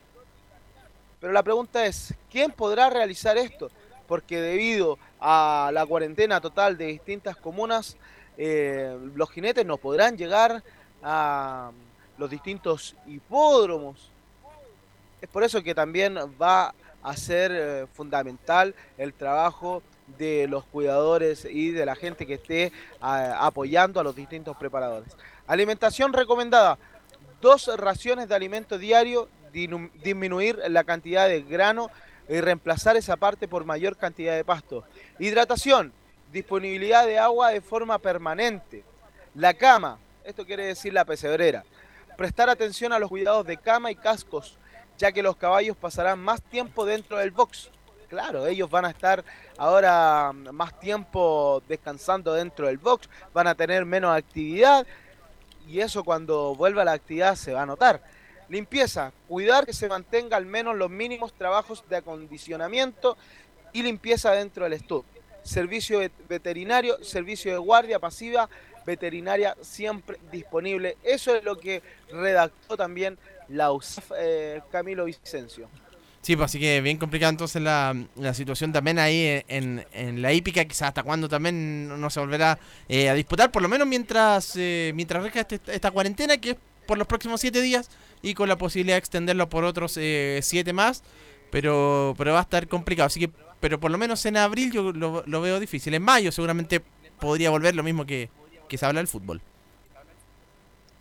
pero 1.20 1.34
la 1.34 1.42
pregunta 1.42 1.84
es, 1.84 2.14
¿quién 2.30 2.52
podrá 2.52 2.88
realizar 2.90 3.36
esto? 3.36 3.70
Porque 4.06 4.40
debido 4.40 4.98
a 5.20 5.70
la 5.72 5.84
cuarentena 5.86 6.40
total 6.40 6.76
de 6.76 6.86
distintas 6.86 7.36
comunas, 7.36 7.96
eh, 8.38 8.96
los 9.14 9.30
jinetes 9.30 9.66
no 9.66 9.76
podrán 9.76 10.16
llegar 10.16 10.62
a 11.02 11.70
los 12.16 12.30
distintos 12.30 12.96
hipódromos. 13.06 14.10
Es 15.20 15.28
por 15.28 15.42
eso 15.42 15.62
que 15.62 15.74
también 15.74 16.16
va 16.40 16.74
a 17.02 17.16
ser 17.16 17.52
eh, 17.54 17.86
fundamental 17.92 18.74
el 18.98 19.12
trabajo 19.12 19.82
de 20.18 20.46
los 20.48 20.64
cuidadores 20.64 21.44
y 21.44 21.70
de 21.70 21.86
la 21.86 21.94
gente 21.94 22.26
que 22.26 22.34
esté 22.34 22.72
apoyando 23.00 24.00
a 24.00 24.02
los 24.02 24.16
distintos 24.16 24.56
preparadores. 24.56 25.16
Alimentación 25.46 26.12
recomendada, 26.12 26.78
dos 27.40 27.70
raciones 27.76 28.28
de 28.28 28.34
alimento 28.34 28.76
diario 28.76 29.28
disminuir 29.52 30.60
la 30.68 30.84
cantidad 30.84 31.28
de 31.28 31.42
grano 31.42 31.90
y 32.30 32.40
reemplazar 32.40 32.96
esa 32.96 33.16
parte 33.16 33.48
por 33.48 33.64
mayor 33.64 33.96
cantidad 33.96 34.36
de 34.36 34.44
pasto. 34.44 34.84
Hidratación, 35.18 35.92
disponibilidad 36.32 37.04
de 37.04 37.18
agua 37.18 37.50
de 37.50 37.60
forma 37.60 37.98
permanente. 37.98 38.84
La 39.34 39.52
cama, 39.54 39.98
esto 40.24 40.46
quiere 40.46 40.64
decir 40.64 40.92
la 40.92 41.04
pesebrera. 41.04 41.64
Prestar 42.16 42.48
atención 42.48 42.92
a 42.92 43.00
los 43.00 43.08
cuidados 43.08 43.44
de 43.46 43.56
cama 43.56 43.90
y 43.90 43.96
cascos, 43.96 44.56
ya 44.96 45.10
que 45.10 45.24
los 45.24 45.36
caballos 45.36 45.76
pasarán 45.76 46.20
más 46.20 46.40
tiempo 46.40 46.86
dentro 46.86 47.18
del 47.18 47.32
box. 47.32 47.70
Claro, 48.08 48.46
ellos 48.46 48.70
van 48.70 48.84
a 48.84 48.90
estar 48.90 49.24
ahora 49.58 50.32
más 50.32 50.78
tiempo 50.78 51.62
descansando 51.68 52.34
dentro 52.34 52.68
del 52.68 52.78
box, 52.78 53.08
van 53.32 53.48
a 53.48 53.54
tener 53.54 53.84
menos 53.84 54.16
actividad 54.16 54.86
y 55.66 55.80
eso 55.80 56.04
cuando 56.04 56.54
vuelva 56.54 56.82
a 56.82 56.84
la 56.84 56.92
actividad 56.92 57.34
se 57.34 57.52
va 57.52 57.62
a 57.62 57.66
notar. 57.66 58.02
Limpieza, 58.50 59.12
cuidar 59.28 59.64
que 59.64 59.72
se 59.72 59.88
mantenga 59.88 60.36
al 60.36 60.44
menos 60.44 60.76
los 60.76 60.90
mínimos 60.90 61.32
trabajos 61.32 61.84
de 61.88 61.96
acondicionamiento 61.96 63.16
y 63.72 63.82
limpieza 63.82 64.32
dentro 64.32 64.64
del 64.64 64.74
stock. 64.74 65.06
Servicio 65.44 66.00
veterinario, 66.28 67.02
servicio 67.02 67.52
de 67.52 67.58
guardia 67.58 67.98
pasiva, 68.00 68.50
veterinaria 68.84 69.56
siempre 69.60 70.18
disponible. 70.32 70.96
Eso 71.04 71.34
es 71.34 71.44
lo 71.44 71.58
que 71.58 71.82
redactó 72.10 72.76
también 72.76 73.16
la 73.48 73.72
USAF 73.72 74.10
eh, 74.18 74.60
Camilo 74.70 75.04
Vicencio. 75.04 75.68
Sí, 76.20 76.36
pues 76.36 76.46
así 76.46 76.60
que 76.60 76.80
bien 76.82 76.98
complicada 76.98 77.30
entonces 77.30 77.62
la, 77.62 77.96
la 78.16 78.34
situación 78.34 78.72
también 78.72 78.98
ahí 78.98 79.42
en, 79.48 79.86
en 79.92 80.20
la 80.20 80.32
hípica, 80.32 80.64
quizás 80.66 80.88
hasta 80.88 81.02
cuándo 81.02 81.28
también 81.28 81.88
no 81.88 82.10
se 82.10 82.20
volverá 82.20 82.58
eh, 82.88 83.08
a 83.08 83.14
disputar, 83.14 83.50
por 83.50 83.62
lo 83.62 83.68
menos 83.68 83.86
mientras 83.86 84.54
eh, 84.56 84.92
mientras 84.94 85.22
resta 85.22 85.40
este, 85.40 85.60
esta 85.72 85.90
cuarentena, 85.90 86.36
que 86.36 86.50
es 86.50 86.56
por 86.86 86.98
los 86.98 87.06
próximos 87.06 87.40
siete 87.40 87.62
días, 87.62 87.88
y 88.22 88.34
con 88.34 88.48
la 88.48 88.58
posibilidad 88.58 88.94
de 88.94 89.00
extenderlo 89.00 89.48
por 89.48 89.64
otros 89.64 89.96
eh, 89.96 90.40
siete 90.42 90.72
más, 90.72 91.02
pero, 91.50 92.14
pero 92.18 92.32
va 92.32 92.40
a 92.40 92.42
estar 92.42 92.68
complicado, 92.68 93.06
así 93.06 93.20
que, 93.20 93.30
pero 93.60 93.80
por 93.80 93.90
lo 93.90 93.98
menos 93.98 94.24
en 94.26 94.36
abril 94.36 94.72
yo 94.72 94.92
lo, 94.92 95.22
lo 95.26 95.40
veo 95.40 95.60
difícil, 95.60 95.94
en 95.94 96.02
mayo 96.02 96.32
seguramente 96.32 96.82
podría 97.18 97.50
volver 97.50 97.74
lo 97.74 97.82
mismo 97.82 98.06
que, 98.06 98.30
que 98.68 98.78
se 98.78 98.86
habla 98.86 99.00
del 99.00 99.08
fútbol. 99.08 99.40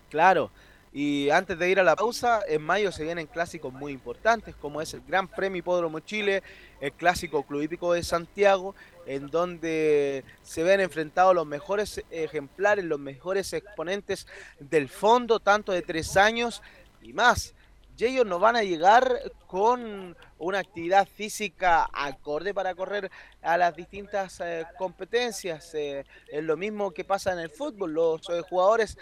Claro, 0.10 0.50
y 0.92 1.30
antes 1.30 1.58
de 1.60 1.70
ir 1.70 1.80
a 1.80 1.84
la 1.84 1.96
pausa, 1.96 2.42
en 2.48 2.64
mayo 2.64 2.92
se 2.92 3.04
vienen 3.04 3.28
clásicos 3.28 3.72
muy 3.72 3.92
importantes, 3.92 4.56
como 4.56 4.82
es 4.82 4.94
el 4.96 5.02
Gran 5.08 5.28
Premio 5.28 5.60
Hipódromo 5.60 6.00
Chile, 6.00 6.42
el 6.82 6.92
Clásico 6.94 7.44
Club 7.44 7.62
Hípico 7.62 7.94
de 7.94 8.02
Santiago, 8.02 8.74
en 9.06 9.28
donde 9.28 10.24
se 10.42 10.64
ven 10.64 10.80
enfrentados 10.80 11.36
los 11.36 11.46
mejores 11.46 12.04
ejemplares, 12.10 12.86
los 12.86 13.00
mejores 13.00 13.54
exponentes 13.54 14.26
del 14.60 14.90
fondo, 14.90 15.40
tanto 15.40 15.72
de 15.72 15.84
tres 15.84 16.18
años 16.18 16.64
y 17.10 17.14
más. 17.14 17.54
Ellos 18.06 18.26
no 18.26 18.40
van 18.40 18.56
a 18.56 18.64
llegar 18.64 19.20
con 19.46 20.16
una 20.38 20.60
actividad 20.60 21.06
física 21.06 21.90
acorde 21.92 22.54
para 22.54 22.74
correr 22.74 23.12
a 23.42 23.58
las 23.58 23.76
distintas 23.76 24.40
eh, 24.40 24.66
competencias. 24.78 25.74
Eh, 25.74 26.06
es 26.32 26.44
lo 26.44 26.56
mismo 26.56 26.92
que 26.92 27.04
pasa 27.04 27.34
en 27.34 27.40
el 27.40 27.50
fútbol. 27.50 27.94
Los 27.94 28.30
eh, 28.30 28.42
jugadores 28.50 28.98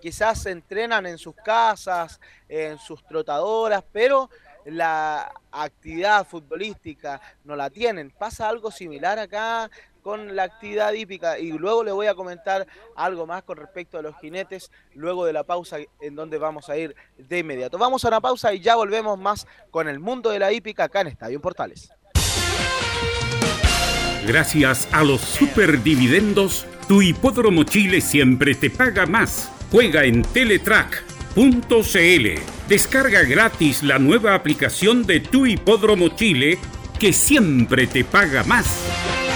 quizás 0.00 0.42
se 0.42 0.50
entrenan 0.50 1.06
en 1.06 1.18
sus 1.18 1.36
casas, 1.36 2.20
en 2.48 2.76
sus 2.78 3.04
trotadoras, 3.06 3.84
pero 3.92 4.28
la 4.64 5.32
actividad 5.52 6.26
futbolística 6.26 7.20
no 7.44 7.54
la 7.54 7.70
tienen. 7.70 8.10
Pasa 8.10 8.48
algo 8.48 8.70
similar 8.72 9.18
acá 9.18 9.70
con 10.00 10.34
la 10.34 10.44
actividad 10.44 10.92
hípica 10.92 11.38
y 11.38 11.52
luego 11.52 11.84
le 11.84 11.92
voy 11.92 12.06
a 12.06 12.14
comentar 12.14 12.66
algo 12.96 13.26
más 13.26 13.42
con 13.42 13.56
respecto 13.56 13.98
a 13.98 14.02
los 14.02 14.16
jinetes 14.20 14.70
luego 14.94 15.24
de 15.24 15.32
la 15.32 15.44
pausa 15.44 15.78
en 16.00 16.14
donde 16.14 16.38
vamos 16.38 16.68
a 16.68 16.76
ir 16.76 16.94
de 17.16 17.38
inmediato. 17.38 17.78
Vamos 17.78 18.04
a 18.04 18.08
una 18.08 18.20
pausa 18.20 18.52
y 18.52 18.60
ya 18.60 18.76
volvemos 18.76 19.18
más 19.18 19.46
con 19.70 19.88
el 19.88 20.00
mundo 20.00 20.30
de 20.30 20.38
la 20.38 20.52
hípica 20.52 20.84
acá 20.84 21.02
en 21.02 21.08
Estadio 21.08 21.40
Portales. 21.40 21.92
Gracias 24.26 24.88
a 24.92 25.02
los 25.02 25.20
superdividendos, 25.20 26.66
tu 26.86 27.02
hipódromo 27.02 27.64
Chile 27.64 28.00
siempre 28.00 28.54
te 28.54 28.70
paga 28.70 29.06
más. 29.06 29.50
Juega 29.72 30.04
en 30.04 30.22
Teletrack.cl. 30.22 31.40
Descarga 32.68 33.22
gratis 33.22 33.82
la 33.82 33.98
nueva 33.98 34.34
aplicación 34.34 35.04
de 35.04 35.20
tu 35.20 35.46
hipódromo 35.46 36.10
Chile 36.10 36.58
que 36.98 37.12
siempre 37.12 37.86
te 37.86 38.04
paga 38.04 38.44
más. 38.44 39.29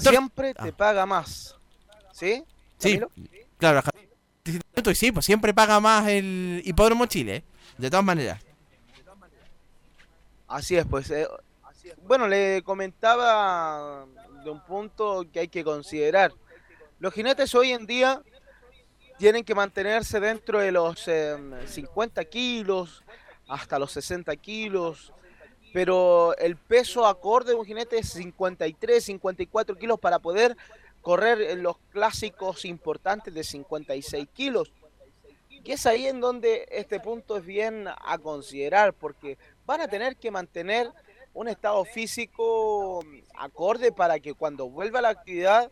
Siempre 0.00 0.54
te 0.54 0.72
paga 0.72 1.06
más. 1.06 1.56
¿Sí? 2.12 2.44
Sí, 2.78 3.00
claro, 3.58 3.82
y 4.44 4.94
sí, 4.94 5.12
pues 5.12 5.26
siempre 5.26 5.52
paga 5.52 5.80
más 5.80 6.08
el 6.08 6.62
Hipódromo 6.64 7.06
Chile, 7.06 7.44
de 7.76 7.90
todas 7.90 8.04
maneras. 8.04 8.40
Así 10.46 10.76
es, 10.76 10.86
pues. 10.86 11.10
eh, 11.10 11.28
bueno, 12.06 12.26
le 12.26 12.62
comentaba 12.62 14.06
de 14.44 14.50
un 14.50 14.60
punto 14.64 15.26
que 15.32 15.40
hay 15.40 15.48
que 15.48 15.64
considerar. 15.64 16.32
Los 16.98 17.12
jinetes 17.12 17.54
hoy 17.54 17.72
en 17.72 17.86
día 17.86 18.22
tienen 19.18 19.44
que 19.44 19.54
mantenerse 19.54 20.20
dentro 20.20 20.60
de 20.60 20.72
los 20.72 21.06
eh, 21.08 21.36
50 21.66 22.24
kilos 22.24 23.02
hasta 23.48 23.78
los 23.78 23.92
60 23.92 24.34
kilos, 24.36 25.12
pero 25.72 26.36
el 26.38 26.56
peso 26.56 27.06
acorde 27.06 27.52
de 27.52 27.56
un 27.56 27.66
jinete 27.66 27.98
es 27.98 28.10
53, 28.10 29.04
54 29.04 29.76
kilos 29.76 29.98
para 29.98 30.18
poder 30.18 30.56
correr 31.02 31.40
en 31.42 31.62
los 31.62 31.78
clásicos 31.90 32.64
importantes 32.64 33.32
de 33.32 33.44
56 33.44 34.28
kilos. 34.34 34.72
Y 35.50 35.72
es 35.72 35.86
ahí 35.86 36.06
en 36.06 36.20
donde 36.20 36.66
este 36.70 37.00
punto 37.00 37.36
es 37.36 37.44
bien 37.44 37.86
a 37.88 38.18
considerar, 38.18 38.94
porque 38.94 39.36
van 39.66 39.80
a 39.80 39.88
tener 39.88 40.16
que 40.16 40.30
mantener 40.30 40.90
un 41.34 41.48
estado 41.48 41.84
físico 41.84 43.04
acorde 43.36 43.92
para 43.92 44.18
que 44.18 44.34
cuando 44.34 44.68
vuelva 44.68 45.00
a 45.00 45.02
la 45.02 45.08
actividad 45.10 45.70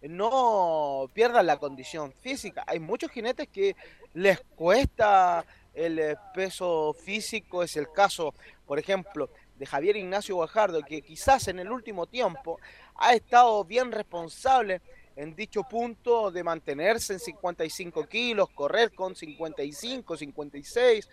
no 0.00 1.10
pierdan 1.12 1.46
la 1.46 1.58
condición 1.58 2.12
física. 2.12 2.64
Hay 2.66 2.80
muchos 2.80 3.10
jinetes 3.10 3.48
que 3.48 3.76
les 4.14 4.40
cuesta 4.56 5.44
el 5.74 6.16
peso 6.34 6.94
físico, 6.94 7.62
es 7.62 7.76
el 7.76 7.90
caso, 7.90 8.34
por 8.72 8.78
ejemplo, 8.78 9.28
de 9.56 9.66
Javier 9.66 9.98
Ignacio 9.98 10.36
Guajardo, 10.36 10.80
que 10.80 11.02
quizás 11.02 11.46
en 11.48 11.58
el 11.58 11.70
último 11.70 12.06
tiempo 12.06 12.58
ha 12.94 13.12
estado 13.12 13.62
bien 13.66 13.92
responsable 13.92 14.80
en 15.14 15.36
dicho 15.36 15.62
punto 15.64 16.30
de 16.30 16.42
mantenerse 16.42 17.12
en 17.12 17.20
55 17.20 18.06
kilos, 18.06 18.48
correr 18.54 18.94
con 18.94 19.14
55, 19.14 20.16
56, 20.16 21.06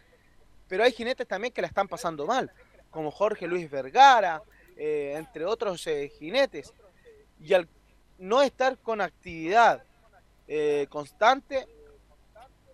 pero 0.70 0.86
hay 0.86 0.94
jinetes 0.94 1.28
también 1.28 1.52
que 1.52 1.60
la 1.60 1.68
están 1.68 1.90
pasando 1.90 2.26
mal, 2.26 2.50
como 2.90 3.12
Jorge 3.12 3.46
Luis 3.46 3.70
Vergara, 3.70 4.42
eh, 4.78 5.16
entre 5.18 5.44
otros 5.44 5.86
eh, 5.88 6.10
jinetes, 6.18 6.74
y 7.42 7.54
al 7.54 7.68
no 8.20 8.42
estar 8.42 8.78
con 8.78 9.02
actividad 9.02 9.84
eh, 10.48 10.88
constante 10.90 11.68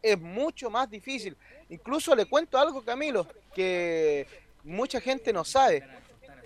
es 0.04 0.22
mucho 0.22 0.70
más 0.70 0.88
difícil. 0.92 1.36
Incluso 1.70 2.16
le 2.16 2.28
cuento 2.28 2.60
algo, 2.60 2.84
Camilo, 2.84 3.28
que 3.56 4.45
mucha 4.66 5.00
gente 5.00 5.32
no 5.32 5.44
sabe. 5.46 5.88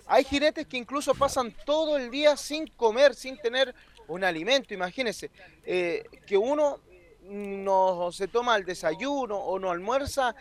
Hay 0.06 0.24
jinetes 0.24 0.66
que 0.66 0.76
incluso 0.76 1.14
pasan 1.14 1.54
todo 1.64 1.96
el 1.96 2.10
día 2.10 2.36
sin 2.36 2.66
comer, 2.68 3.14
sin 3.14 3.36
tener 3.38 3.74
un 4.08 4.24
alimento. 4.24 4.74
Imagínense, 4.74 5.30
eh, 5.64 6.04
que 6.26 6.36
uno 6.36 6.80
no 7.22 8.10
se 8.12 8.26
toma 8.28 8.56
el 8.56 8.64
desayuno 8.64 9.36
o 9.38 9.58
no 9.58 9.70
almuerza 9.70 10.34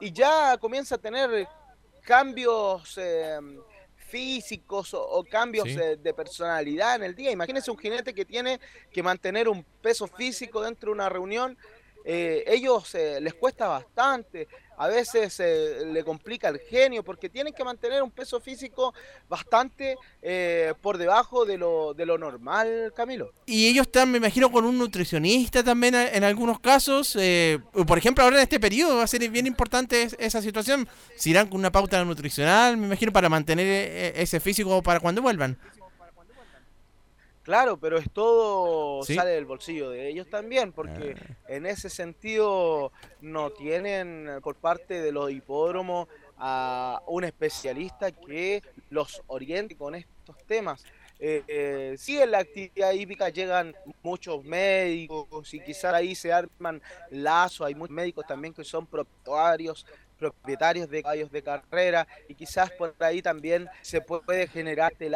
y 0.00 0.10
ya 0.12 0.56
comienza 0.58 0.94
a 0.94 0.98
tener 0.98 1.46
cambios 2.02 2.96
eh, 2.96 3.38
físicos 3.96 4.94
o, 4.94 5.02
o 5.06 5.24
cambios 5.24 5.68
Sí. 5.68 5.76
eh, 5.78 5.96
de 5.96 6.14
personalidad 6.14 6.96
en 6.96 7.02
el 7.04 7.14
día. 7.14 7.30
Imagínense 7.30 7.70
un 7.70 7.78
jinete 7.78 8.14
que 8.14 8.24
tiene 8.24 8.58
que 8.90 9.02
mantener 9.02 9.48
un 9.48 9.62
peso 9.82 10.06
físico 10.06 10.62
dentro 10.62 10.88
de 10.88 10.94
una 10.94 11.08
reunión. 11.08 11.56
ellos 12.04 12.94
eh, 12.94 13.20
les 13.20 13.34
cuesta 13.34 13.68
bastante, 13.68 14.48
a 14.82 14.88
veces 14.88 15.38
eh, 15.40 15.82
le 15.92 16.02
complica 16.04 16.48
el 16.48 16.58
genio 16.58 17.02
porque 17.04 17.28
tienen 17.28 17.52
que 17.52 17.62
mantener 17.62 18.02
un 18.02 18.10
peso 18.10 18.40
físico 18.40 18.94
bastante 19.28 19.96
eh, 20.22 20.72
por 20.80 20.96
debajo 20.96 21.44
de 21.44 21.58
lo, 21.58 21.92
de 21.92 22.06
lo 22.06 22.16
normal, 22.16 22.90
Camilo. 22.96 23.30
Y 23.44 23.68
ellos 23.68 23.86
están, 23.86 24.10
me 24.10 24.16
imagino, 24.16 24.50
con 24.50 24.64
un 24.64 24.78
nutricionista 24.78 25.62
también 25.62 25.94
eh, 25.94 26.10
en 26.14 26.24
algunos 26.24 26.60
casos. 26.60 27.14
eh, 27.20 27.58
por 27.86 27.98
ejemplo, 27.98 28.24
ahora 28.24 28.36
en 28.36 28.42
este 28.44 28.58
periodo 28.58 28.96
va 28.96 29.02
a 29.02 29.06
ser 29.06 29.28
bien 29.28 29.46
importante 29.46 30.02
es- 30.02 30.16
esa 30.18 30.40
situación. 30.40 30.88
Si 31.14 31.28
irán 31.30 31.48
con 31.48 31.58
una 31.60 31.70
pauta 31.70 32.02
nutricional, 32.04 32.78
me 32.78 32.86
imagino, 32.86 33.12
para 33.12 33.28
mantener 33.28 33.66
eh, 33.66 34.12
ese 34.16 34.40
físico 34.40 34.82
para 34.82 34.98
cuando 35.00 35.20
vuelvan. 35.20 35.58
Claro, 37.50 37.80
pero 37.80 37.98
es 37.98 38.08
todo 38.12 39.02
¿Sí? 39.02 39.16
sale 39.16 39.30
del 39.30 39.44
bolsillo 39.44 39.90
de 39.90 40.08
ellos 40.08 40.30
también, 40.30 40.70
porque 40.70 41.16
en 41.48 41.66
ese 41.66 41.90
sentido 41.90 42.92
no 43.20 43.50
tienen 43.50 44.28
eh, 44.28 44.40
por 44.40 44.54
parte 44.54 45.02
de 45.02 45.10
los 45.10 45.32
hipódromos 45.32 46.06
a 46.38 47.02
un 47.08 47.24
especialista 47.24 48.12
que 48.12 48.62
los 48.90 49.20
oriente 49.26 49.76
con 49.76 49.96
estos 49.96 50.36
temas. 50.46 50.84
Eh, 51.18 51.42
eh, 51.48 51.96
sí, 51.98 52.20
en 52.20 52.30
la 52.30 52.38
actividad 52.38 52.92
hípica 52.92 53.30
llegan 53.30 53.74
muchos 54.00 54.44
médicos 54.44 55.52
y 55.52 55.58
quizás 55.58 55.92
ahí 55.92 56.14
se 56.14 56.32
arman 56.32 56.80
lazos, 57.10 57.66
hay 57.66 57.74
muchos 57.74 57.96
médicos 57.96 58.28
también 58.28 58.54
que 58.54 58.62
son 58.62 58.86
propietarios 58.86 59.84
propietarios 60.20 60.88
de 60.88 61.02
caballos 61.02 61.32
de 61.32 61.42
carrera 61.42 62.06
y 62.28 62.34
quizás 62.34 62.70
por 62.72 62.94
ahí 63.00 63.22
también 63.22 63.66
se 63.80 64.00
puede 64.00 64.46
generar 64.46 64.92
este 64.92 65.10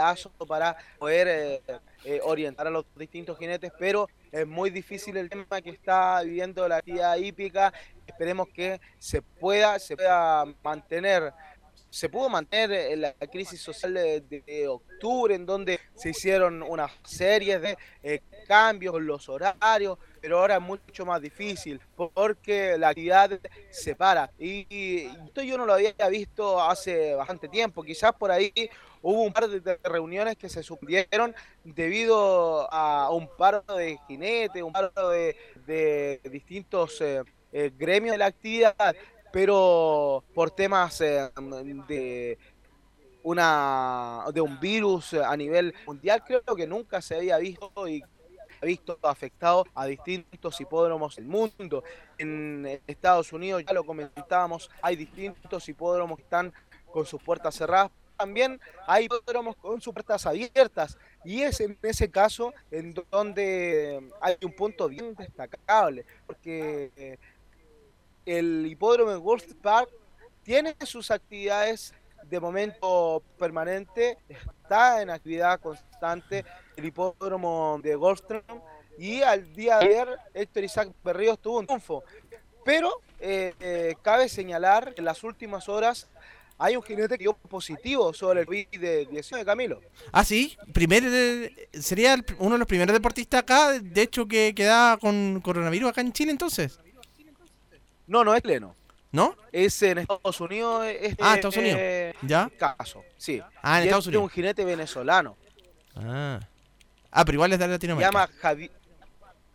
para 0.48 0.76
poder 0.98 1.28
eh, 1.28 1.62
eh, 2.04 2.20
orientar 2.24 2.66
a 2.66 2.70
los 2.70 2.84
distintos 2.96 3.38
jinetes, 3.38 3.70
pero 3.78 4.08
es 4.32 4.46
muy 4.46 4.70
difícil 4.70 5.16
el 5.16 5.28
tema 5.28 5.60
que 5.62 5.70
está 5.70 6.22
viviendo 6.22 6.66
la 6.66 6.78
actividad 6.78 7.16
hípica. 7.16 7.72
Esperemos 8.06 8.48
que 8.48 8.80
se 8.98 9.22
pueda, 9.22 9.78
se 9.78 9.94
pueda 9.96 10.44
mantener 10.62 11.32
se 11.90 12.08
pudo 12.08 12.28
mantener 12.28 12.72
en 12.92 13.02
la 13.02 13.12
crisis 13.12 13.60
social 13.60 13.94
de, 13.94 14.20
de- 14.22 14.66
octubre, 14.66 15.32
en 15.32 15.46
donde 15.46 15.78
se 15.94 16.10
hicieron 16.10 16.60
una 16.64 16.90
serie 17.04 17.60
de 17.60 17.78
eh, 18.02 18.20
cambios 18.44 19.00
los 19.00 19.28
horarios, 19.28 19.98
pero 20.20 20.38
ahora 20.38 20.56
es 20.56 20.62
mucho 20.62 21.04
más 21.04 21.20
difícil 21.20 21.80
porque 21.96 22.76
la 22.78 22.88
actividad 22.88 23.38
se 23.70 23.94
para. 23.94 24.30
Y, 24.38 25.06
esto 25.26 25.42
yo 25.42 25.58
no 25.58 25.66
lo 25.66 25.74
había 25.74 25.92
visto 26.08 26.60
hace 26.60 27.14
bastante 27.14 27.48
tiempo. 27.48 27.82
Quizás 27.82 28.12
por 28.12 28.30
ahí 28.30 28.52
hubo 29.02 29.22
un 29.22 29.32
par 29.32 29.48
de, 29.48 29.78
reuniones 29.82 30.36
que 30.36 30.48
se 30.48 30.62
suspendieron 30.62 31.34
debido 31.62 32.72
a 32.72 33.10
un 33.10 33.28
paro 33.36 33.62
de 33.76 33.98
jinetes, 34.06 34.62
un 34.62 34.72
paro 34.72 35.10
de, 35.10 35.36
de 35.66 36.20
distintos 36.30 37.00
eh, 37.00 37.22
eh, 37.56 37.70
gremio 37.78 38.10
de 38.10 38.18
la 38.18 38.26
actividad, 38.26 38.96
pero 39.32 40.24
por 40.34 40.50
temas 40.50 41.00
eh, 41.00 41.30
de 41.86 42.36
una 43.22 44.24
de 44.34 44.40
un 44.40 44.58
virus 44.58 45.14
a 45.14 45.36
nivel 45.36 45.72
mundial 45.86 46.24
creo 46.26 46.42
que 46.42 46.66
nunca 46.66 47.00
se 47.00 47.14
había 47.14 47.38
visto 47.38 47.86
y 47.86 48.02
visto 48.64 48.98
afectado 49.02 49.64
a 49.74 49.86
distintos 49.86 50.60
hipódromos 50.60 51.16
del 51.16 51.26
mundo. 51.26 51.84
En 52.18 52.80
Estados 52.86 53.32
Unidos, 53.32 53.64
ya 53.66 53.72
lo 53.72 53.84
comentábamos, 53.84 54.70
hay 54.82 54.96
distintos 54.96 55.68
hipódromos 55.68 56.18
que 56.18 56.24
están 56.24 56.52
con 56.90 57.06
sus 57.06 57.22
puertas 57.22 57.54
cerradas. 57.54 57.90
También 58.16 58.60
hay 58.86 59.06
hipódromos 59.06 59.56
con 59.56 59.80
sus 59.80 59.92
puertas 59.92 60.24
abiertas. 60.26 60.96
Y 61.24 61.42
es 61.42 61.60
en 61.60 61.76
ese 61.82 62.10
caso 62.10 62.54
en 62.70 62.94
donde 63.10 64.10
hay 64.20 64.36
un 64.44 64.52
punto 64.52 64.88
bien 64.88 65.14
destacable. 65.14 66.06
Porque 66.26 66.92
eh, 66.96 67.18
el 68.24 68.66
hipódromo 68.66 69.10
en 69.10 69.18
World 69.18 69.56
Park 69.60 69.90
tiene 70.44 70.76
sus 70.84 71.10
actividades 71.10 71.94
de 72.28 72.40
momento 72.40 73.22
permanente, 73.38 74.18
está 74.28 75.02
en 75.02 75.10
actividad 75.10 75.60
constante 75.60 76.44
el 76.76 76.84
hipódromo 76.84 77.78
de 77.82 77.94
Goldstrom 77.94 78.42
y 78.98 79.22
al 79.22 79.52
día 79.54 79.78
de 79.78 79.86
ayer 79.86 80.08
Héctor 80.32 80.64
Isaac 80.64 80.90
Berríos 81.02 81.38
tuvo 81.38 81.58
un 81.58 81.66
triunfo. 81.66 82.04
Pero 82.64 83.00
eh, 83.20 83.54
eh, 83.60 83.94
cabe 84.02 84.28
señalar 84.28 84.94
que 84.94 85.00
en 85.00 85.04
las 85.04 85.22
últimas 85.22 85.68
horas 85.68 86.08
hay 86.58 86.76
un 86.76 86.82
jinete 86.82 87.18
que 87.18 87.24
dio 87.24 87.34
positivo 87.34 88.12
sobre 88.14 88.40
el 88.40 88.46
COVID 88.46 88.80
de 88.80 89.06
19 89.06 89.44
Camilo. 89.44 89.80
Ah, 90.12 90.24
sí, 90.24 90.56
primer, 90.72 91.02
eh, 91.06 91.68
sería 91.72 92.16
uno 92.38 92.52
de 92.52 92.58
los 92.58 92.68
primeros 92.68 92.92
deportistas 92.92 93.40
acá, 93.40 93.78
de 93.78 94.02
hecho, 94.02 94.26
que 94.26 94.54
queda 94.54 94.96
con 94.96 95.40
coronavirus 95.40 95.90
acá 95.90 96.00
en 96.00 96.12
Chile 96.12 96.30
entonces. 96.30 96.78
No, 98.06 98.22
no 98.24 98.34
es 98.34 98.42
pleno. 98.42 98.74
¿No? 99.14 99.36
Es 99.52 99.80
en 99.82 99.98
Estados 99.98 100.40
Unidos. 100.40 100.86
Este, 100.86 101.22
ah, 101.22 101.36
Estados 101.36 101.56
Unidos. 101.56 101.80
¿Ya? 102.22 102.50
Caso, 102.58 103.04
sí. 103.16 103.40
Ah, 103.62 103.78
en 103.78 103.84
Estados 103.84 104.04
es 104.04 104.08
Unidos. 104.08 104.24
un 104.24 104.30
jinete 104.30 104.64
venezolano. 104.64 105.36
Ah. 105.94 106.40
Ah, 107.12 107.24
pero 107.24 107.36
igual 107.36 107.52
es 107.52 107.60
de 107.60 107.68
Latinoamérica. 107.68 108.10
Se 108.10 108.12
llama 108.12 108.30
Javi... 108.40 108.70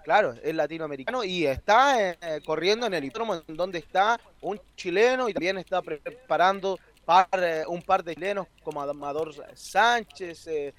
Claro, 0.02 0.34
es 0.42 0.56
latinoamericano 0.56 1.26
y 1.26 1.46
está 1.46 2.12
eh, 2.12 2.42
corriendo 2.46 2.88
en 2.88 2.94
el 2.94 3.04
hipódromo 3.04 3.44
en 3.46 3.56
donde 3.58 3.80
está 3.80 4.18
un 4.40 4.60
chileno 4.78 5.28
y 5.28 5.34
también 5.34 5.58
está 5.58 5.82
preparando 5.82 6.80
par, 7.04 7.28
eh, 7.34 7.64
un 7.68 7.82
par 7.82 8.02
de 8.02 8.16
chilenos 8.16 8.48
como 8.64 8.82
Amador 8.82 9.36
Sánchez. 9.56 10.48
Eh, 10.48 10.74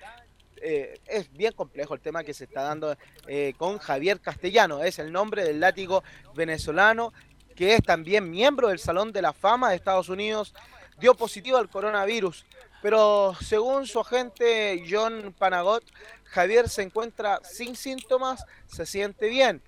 eh, 0.62 0.98
es 1.06 1.32
bien 1.32 1.52
complejo 1.52 1.94
el 1.94 2.00
tema 2.00 2.22
que 2.22 2.34
se 2.34 2.44
está 2.44 2.62
dando 2.62 2.94
eh, 3.26 3.54
con 3.56 3.78
Javier 3.78 4.20
Castellano, 4.20 4.82
es 4.82 4.98
el 4.98 5.10
nombre 5.10 5.42
del 5.42 5.58
látigo 5.58 6.02
venezolano 6.34 7.12
que 7.60 7.74
es 7.74 7.82
también 7.82 8.30
miembro 8.30 8.68
del 8.68 8.78
Salón 8.78 9.12
de 9.12 9.20
la 9.20 9.34
Fama 9.34 9.68
de 9.68 9.76
Estados 9.76 10.08
Unidos, 10.08 10.54
dio 10.98 11.14
positivo 11.14 11.58
al 11.58 11.68
coronavirus. 11.68 12.46
Pero 12.80 13.34
según 13.38 13.86
su 13.86 14.00
agente 14.00 14.82
John 14.90 15.34
Panagot, 15.38 15.84
Javier 16.24 16.70
se 16.70 16.80
encuentra 16.80 17.38
sin 17.44 17.76
síntomas, 17.76 18.46
se 18.66 18.86
siente 18.86 19.28
bien, 19.28 19.60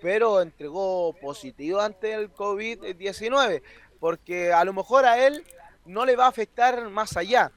pero 0.00 0.40
entregó 0.40 1.12
positivo 1.20 1.80
ante 1.80 2.14
el 2.14 2.32
COVID-19, 2.32 3.62
porque 3.98 4.52
a 4.52 4.64
lo 4.64 4.72
mejor 4.72 5.04
a 5.04 5.18
él 5.26 5.44
no 5.84 6.04
le 6.04 6.14
va 6.14 6.26
a 6.26 6.28
afectar 6.28 6.88
más 6.88 7.16
allá. 7.16 7.50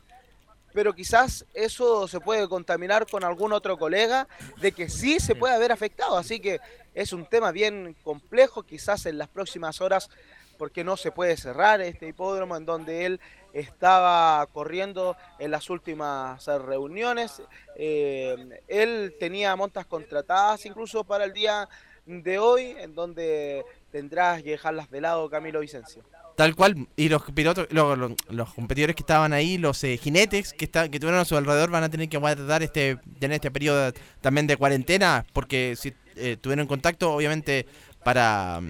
Pero 0.73 0.93
quizás 0.93 1.45
eso 1.53 2.07
se 2.07 2.19
puede 2.19 2.49
contaminar 2.49 3.05
con 3.05 3.23
algún 3.23 3.53
otro 3.53 3.77
colega 3.77 4.27
de 4.57 4.71
que 4.71 4.89
sí 4.89 5.19
se 5.19 5.35
puede 5.35 5.53
haber 5.53 5.71
afectado. 5.71 6.17
Así 6.17 6.39
que 6.39 6.59
es 6.93 7.13
un 7.13 7.25
tema 7.25 7.51
bien 7.51 7.95
complejo, 8.03 8.63
quizás 8.63 9.05
en 9.05 9.17
las 9.17 9.27
próximas 9.29 9.81
horas, 9.81 10.09
porque 10.57 10.83
no 10.83 10.97
se 10.97 11.11
puede 11.11 11.35
cerrar 11.37 11.81
este 11.81 12.07
hipódromo 12.07 12.55
en 12.55 12.65
donde 12.65 13.05
él 13.05 13.19
estaba 13.53 14.45
corriendo 14.47 15.15
en 15.39 15.51
las 15.51 15.69
últimas 15.69 16.45
reuniones. 16.45 17.41
Eh, 17.75 18.61
él 18.67 19.15
tenía 19.19 19.55
montas 19.55 19.85
contratadas 19.85 20.65
incluso 20.65 21.03
para 21.03 21.25
el 21.25 21.33
día 21.33 21.67
de 22.05 22.39
hoy, 22.39 22.75
en 22.79 22.95
donde 22.95 23.63
tendrás 23.91 24.43
que 24.43 24.51
dejarlas 24.51 24.89
de 24.89 25.01
lado, 25.01 25.29
Camilo 25.29 25.59
Vicencio. 25.59 26.03
Tal 26.35 26.55
cual, 26.55 26.87
y 26.95 27.09
los 27.09 27.21
pilotos, 27.31 27.67
los, 27.69 27.97
los, 28.29 28.53
competidores 28.55 28.95
que 28.95 29.03
estaban 29.03 29.33
ahí, 29.33 29.59
los 29.59 29.83
eh, 29.83 29.97
jinetes 29.97 30.53
que, 30.53 30.65
está, 30.65 30.89
que 30.89 30.99
tuvieron 30.99 31.21
a 31.21 31.25
su 31.25 31.37
alrededor, 31.37 31.69
van 31.69 31.83
a 31.83 31.89
tener 31.89 32.09
que 32.09 32.17
guardar 32.17 32.63
este, 32.63 32.97
tener 33.19 33.35
este 33.35 33.51
periodo 33.51 33.93
también 34.19 34.47
de 34.47 34.57
cuarentena, 34.57 35.27
porque 35.31 35.75
si 35.77 35.93
eh, 36.15 36.37
tuvieron 36.39 36.67
contacto, 36.67 37.13
obviamente, 37.13 37.65
para, 38.03 38.61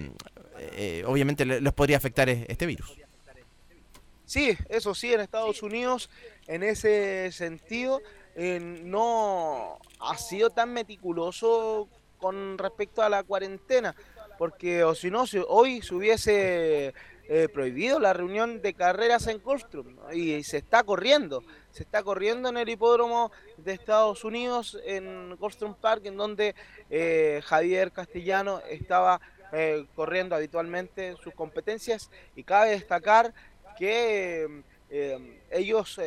eh, 0.58 1.04
obviamente 1.06 1.44
les 1.44 1.72
podría 1.72 1.96
afectar 1.96 2.28
este 2.28 2.66
virus. 2.66 2.94
Sí, 4.26 4.56
eso 4.68 4.94
sí, 4.94 5.12
en 5.12 5.20
Estados 5.20 5.62
Unidos, 5.62 6.08
en 6.46 6.62
ese 6.62 7.30
sentido, 7.30 8.00
eh, 8.34 8.58
no 8.58 9.78
ha 10.00 10.18
sido 10.18 10.50
tan 10.50 10.72
meticuloso 10.72 11.88
con 12.18 12.58
respecto 12.58 13.02
a 13.02 13.08
la 13.08 13.22
cuarentena, 13.22 13.94
porque 14.38 14.82
o 14.82 14.94
si 14.94 15.10
no, 15.10 15.26
si 15.26 15.40
hoy 15.46 15.82
se 15.82 15.94
hubiese 15.94 16.94
eh, 17.28 17.48
prohibido 17.52 18.00
la 18.00 18.12
reunión 18.12 18.60
de 18.62 18.74
carreras 18.74 19.26
en 19.26 19.38
Colstrom 19.38 19.96
y, 20.12 20.32
y, 20.32 20.42
se 20.42 20.56
está 20.58 20.82
corriendo, 20.82 21.44
se 21.74 21.82
está 21.82 22.04
corriendo 22.04 22.50
en 22.50 22.56
el 22.56 22.68
hipódromo 22.68 23.32
de 23.56 23.72
Estados 23.72 24.22
Unidos 24.22 24.78
en 24.84 25.36
Colstrom 25.40 25.74
Park, 25.74 26.06
en 26.06 26.16
donde 26.16 26.54
eh, 26.88 27.40
Javier 27.44 27.90
Castellano 27.90 28.60
estaba 28.70 29.20
eh, 29.52 29.84
corriendo 29.96 30.36
habitualmente 30.36 31.16
sus 31.16 31.34
competencias 31.34 32.12
y 32.36 32.44
cabe 32.44 32.70
destacar 32.70 33.34
que 33.76 34.62
eh, 34.88 35.40
ellos 35.50 36.00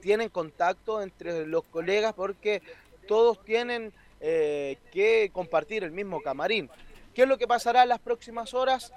tienen 0.00 0.30
contacto 0.30 1.00
entre 1.00 1.46
los 1.46 1.62
colegas 1.62 2.12
porque 2.12 2.60
todos 3.06 3.42
tienen 3.44 3.92
que 4.20 5.30
compartir 5.32 5.84
el 5.84 5.92
mismo 5.92 6.20
camarín. 6.20 6.68
¿Qué 7.14 7.22
es 7.22 7.28
lo 7.28 7.38
que 7.38 7.46
pasará 7.46 7.84
en 7.84 7.90
las 7.90 8.00
próximas 8.00 8.52
horas? 8.52 8.92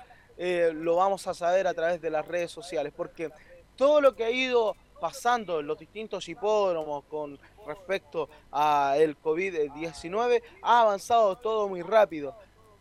Lo 0.74 0.96
vamos 0.96 1.28
a 1.28 1.36
saber 1.36 1.68
a 1.68 1.76
través 1.76 2.02
de 2.02 2.10
las 2.10 2.28
redes 2.28 2.50
sociales, 2.50 2.92
porque 2.96 3.30
todo 3.76 4.02
lo 4.02 4.16
que 4.16 4.24
ha 4.24 4.32
ido 4.32 4.76
pasando 5.02 5.64
los 5.64 5.80
distintos 5.80 6.30
hipódromos 6.30 7.04
con 7.10 7.40
respecto 7.66 8.30
al 8.52 9.20
COVID-19 9.20 10.42
ha 10.62 10.82
avanzado 10.82 11.36
todo 11.38 11.68
muy 11.68 11.82
rápido. 11.82 12.36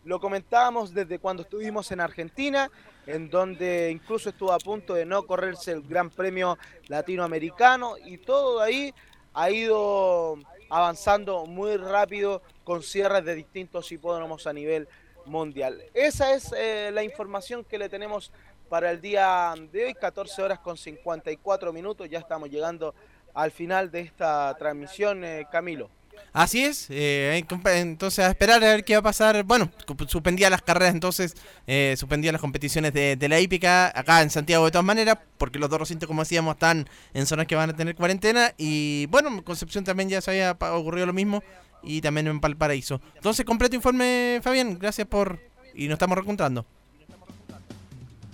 Lo 0.05 0.19
comentábamos 0.19 0.93
desde 0.93 1.19
cuando 1.19 1.43
estuvimos 1.43 1.91
en 1.91 1.99
Argentina, 1.99 2.69
en 3.07 3.29
donde 3.29 3.89
incluso 3.91 4.29
estuvo 4.29 4.53
a 4.53 4.59
punto 4.59 4.93
de 4.93 5.05
no 5.05 5.25
correrse 5.25 5.71
el 5.71 5.81
Gran 5.81 6.11
Premio 6.11 6.57
Latinoamericano 6.87 7.95
y 7.97 8.19
todo 8.19 8.61
ahí 8.61 8.93
ha 9.33 9.49
ido 9.49 10.37
avanzando 10.69 11.45
muy 11.45 11.75
rápido 11.77 12.43
con 12.63 12.83
cierres 12.83 13.25
de 13.25 13.35
distintos 13.35 13.91
hipódromos 13.91 14.45
a 14.45 14.53
nivel 14.53 14.87
mundial. 15.25 15.83
Esa 15.93 16.33
es 16.33 16.53
eh, 16.55 16.91
la 16.93 17.03
información 17.03 17.63
que 17.63 17.77
le 17.77 17.89
tenemos 17.89 18.31
para 18.71 18.89
el 18.89 19.01
día 19.01 19.53
de 19.69 19.83
hoy, 19.83 19.93
14 19.93 20.41
horas 20.41 20.59
con 20.59 20.77
54 20.77 21.73
minutos, 21.73 22.09
ya 22.09 22.19
estamos 22.19 22.49
llegando 22.49 22.95
al 23.33 23.51
final 23.51 23.91
de 23.91 23.99
esta 23.99 24.55
transmisión, 24.57 25.25
eh, 25.25 25.45
Camilo. 25.51 25.89
Así 26.31 26.63
es, 26.63 26.87
eh, 26.89 27.45
entonces 27.65 28.23
a 28.23 28.29
esperar 28.29 28.63
a 28.63 28.67
ver 28.67 28.85
qué 28.85 28.93
va 28.93 28.99
a 28.99 29.03
pasar. 29.03 29.43
Bueno, 29.43 29.69
suspendía 30.07 30.49
las 30.49 30.61
carreras 30.61 30.93
entonces, 30.93 31.35
eh, 31.67 31.95
suspendía 31.97 32.31
las 32.31 32.39
competiciones 32.39 32.93
de, 32.93 33.17
la 33.27 33.41
hípica 33.41 33.91
acá 33.93 34.21
en 34.21 34.29
Santiago 34.29 34.63
de 34.63 34.71
todas 34.71 34.85
maneras, 34.85 35.17
porque 35.37 35.59
los 35.59 35.69
dos 35.69 35.81
recintos, 35.81 36.07
como 36.07 36.21
decíamos, 36.21 36.53
están 36.53 36.87
en 37.13 37.25
zonas 37.25 37.47
que 37.47 37.55
van 37.55 37.71
a 37.71 37.75
tener 37.75 37.93
cuarentena. 37.95 38.53
Y 38.57 39.05
bueno, 39.07 39.27
en 39.27 39.41
Concepción 39.41 39.83
también 39.83 40.07
ya 40.07 40.21
se 40.21 40.31
había 40.31 40.51
ocurrido 40.77 41.07
lo 41.07 41.13
mismo 41.13 41.43
y 41.83 41.99
también 41.99 42.27
en 42.27 42.39
Valparaíso. 42.39 43.01
Entonces, 43.15 43.45
completo 43.45 43.75
informe, 43.75 44.39
Fabián, 44.41 44.79
gracias 44.79 45.07
por... 45.07 45.41
y 45.75 45.87
nos 45.87 45.95
estamos 45.95 46.15
reencontrando. 46.15 46.65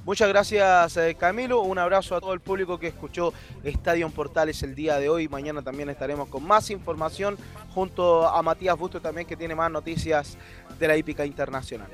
Muchas 0.07 0.29
gracias 0.29 0.95
eh, 0.95 1.17
Camilo, 1.19 1.63
un 1.63 1.77
abrazo 1.77 2.15
a 2.15 2.21
todo 2.21 2.31
el 2.31 2.39
público 2.39 2.79
que 2.79 2.87
escuchó 2.87 3.33
Estadio 3.61 4.09
Portales 4.09 4.63
el 4.63 4.73
día 4.73 4.99
de 4.99 5.09
hoy. 5.09 5.27
Mañana 5.27 5.61
también 5.61 5.89
estaremos 5.89 6.29
con 6.29 6.45
más 6.45 6.69
información 6.69 7.37
junto 7.75 8.25
a 8.25 8.41
Matías 8.41 8.77
Busto 8.77 9.01
también 9.01 9.27
que 9.27 9.35
tiene 9.35 9.53
más 9.53 9.69
noticias 9.69 10.37
de 10.79 10.87
la 10.87 10.95
hípica 10.95 11.25
internacional. 11.25 11.89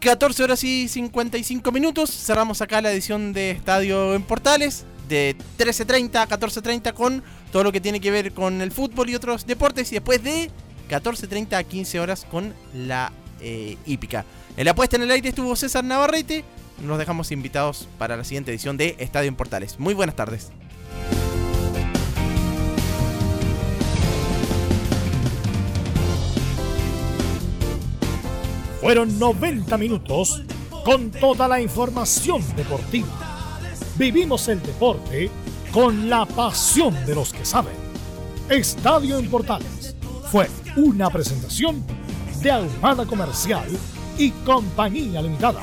14 0.00 0.44
horas 0.44 0.62
y 0.62 0.88
55 0.88 1.72
minutos, 1.72 2.10
cerramos 2.10 2.60
acá 2.60 2.82
la 2.82 2.92
edición 2.92 3.32
de 3.32 3.52
Estadio 3.52 4.12
en 4.14 4.24
Portales 4.24 4.84
de 5.08 5.34
13.30 5.56 6.16
a 6.16 6.28
14.30 6.28 6.92
con 6.92 7.22
todo 7.50 7.64
lo 7.64 7.72
que 7.72 7.80
tiene 7.80 7.98
que 7.98 8.10
ver 8.10 8.34
con 8.34 8.60
el 8.60 8.72
fútbol 8.72 9.08
y 9.08 9.14
otros 9.14 9.46
deportes 9.46 9.90
y 9.90 9.94
después 9.94 10.22
de 10.22 10.50
14.30 10.90 11.54
a 11.54 11.64
15 11.64 11.98
horas 11.98 12.26
con 12.30 12.52
la 12.74 13.10
eh, 13.40 13.78
hípica. 13.86 14.26
En 14.54 14.66
la 14.66 14.74
puesta 14.74 14.96
en 14.96 15.02
el 15.04 15.10
aire 15.10 15.30
estuvo 15.30 15.56
César 15.56 15.82
Navarrete 15.82 16.44
nos 16.80 16.98
dejamos 16.98 17.30
invitados 17.32 17.88
para 17.98 18.16
la 18.16 18.24
siguiente 18.24 18.50
edición 18.50 18.76
de 18.76 18.96
Estadio 18.98 19.28
en 19.28 19.36
Portales. 19.36 19.78
Muy 19.78 19.94
buenas 19.94 20.16
tardes. 20.16 20.50
Fueron 28.80 29.16
90 29.18 29.78
minutos 29.78 30.42
con 30.84 31.12
toda 31.12 31.46
la 31.46 31.60
información 31.60 32.42
deportiva. 32.56 33.06
Vivimos 33.96 34.48
el 34.48 34.60
deporte 34.60 35.30
con 35.72 36.10
la 36.10 36.26
pasión 36.26 36.94
de 37.06 37.14
los 37.14 37.32
que 37.32 37.44
saben. 37.44 37.74
Estadio 38.48 39.18
en 39.18 39.30
Portales 39.30 39.94
fue 40.30 40.48
una 40.76 41.10
presentación 41.10 41.84
de 42.42 42.50
Ahumada 42.50 43.06
Comercial 43.06 43.68
y 44.18 44.30
Compañía 44.44 45.22
Limitada. 45.22 45.62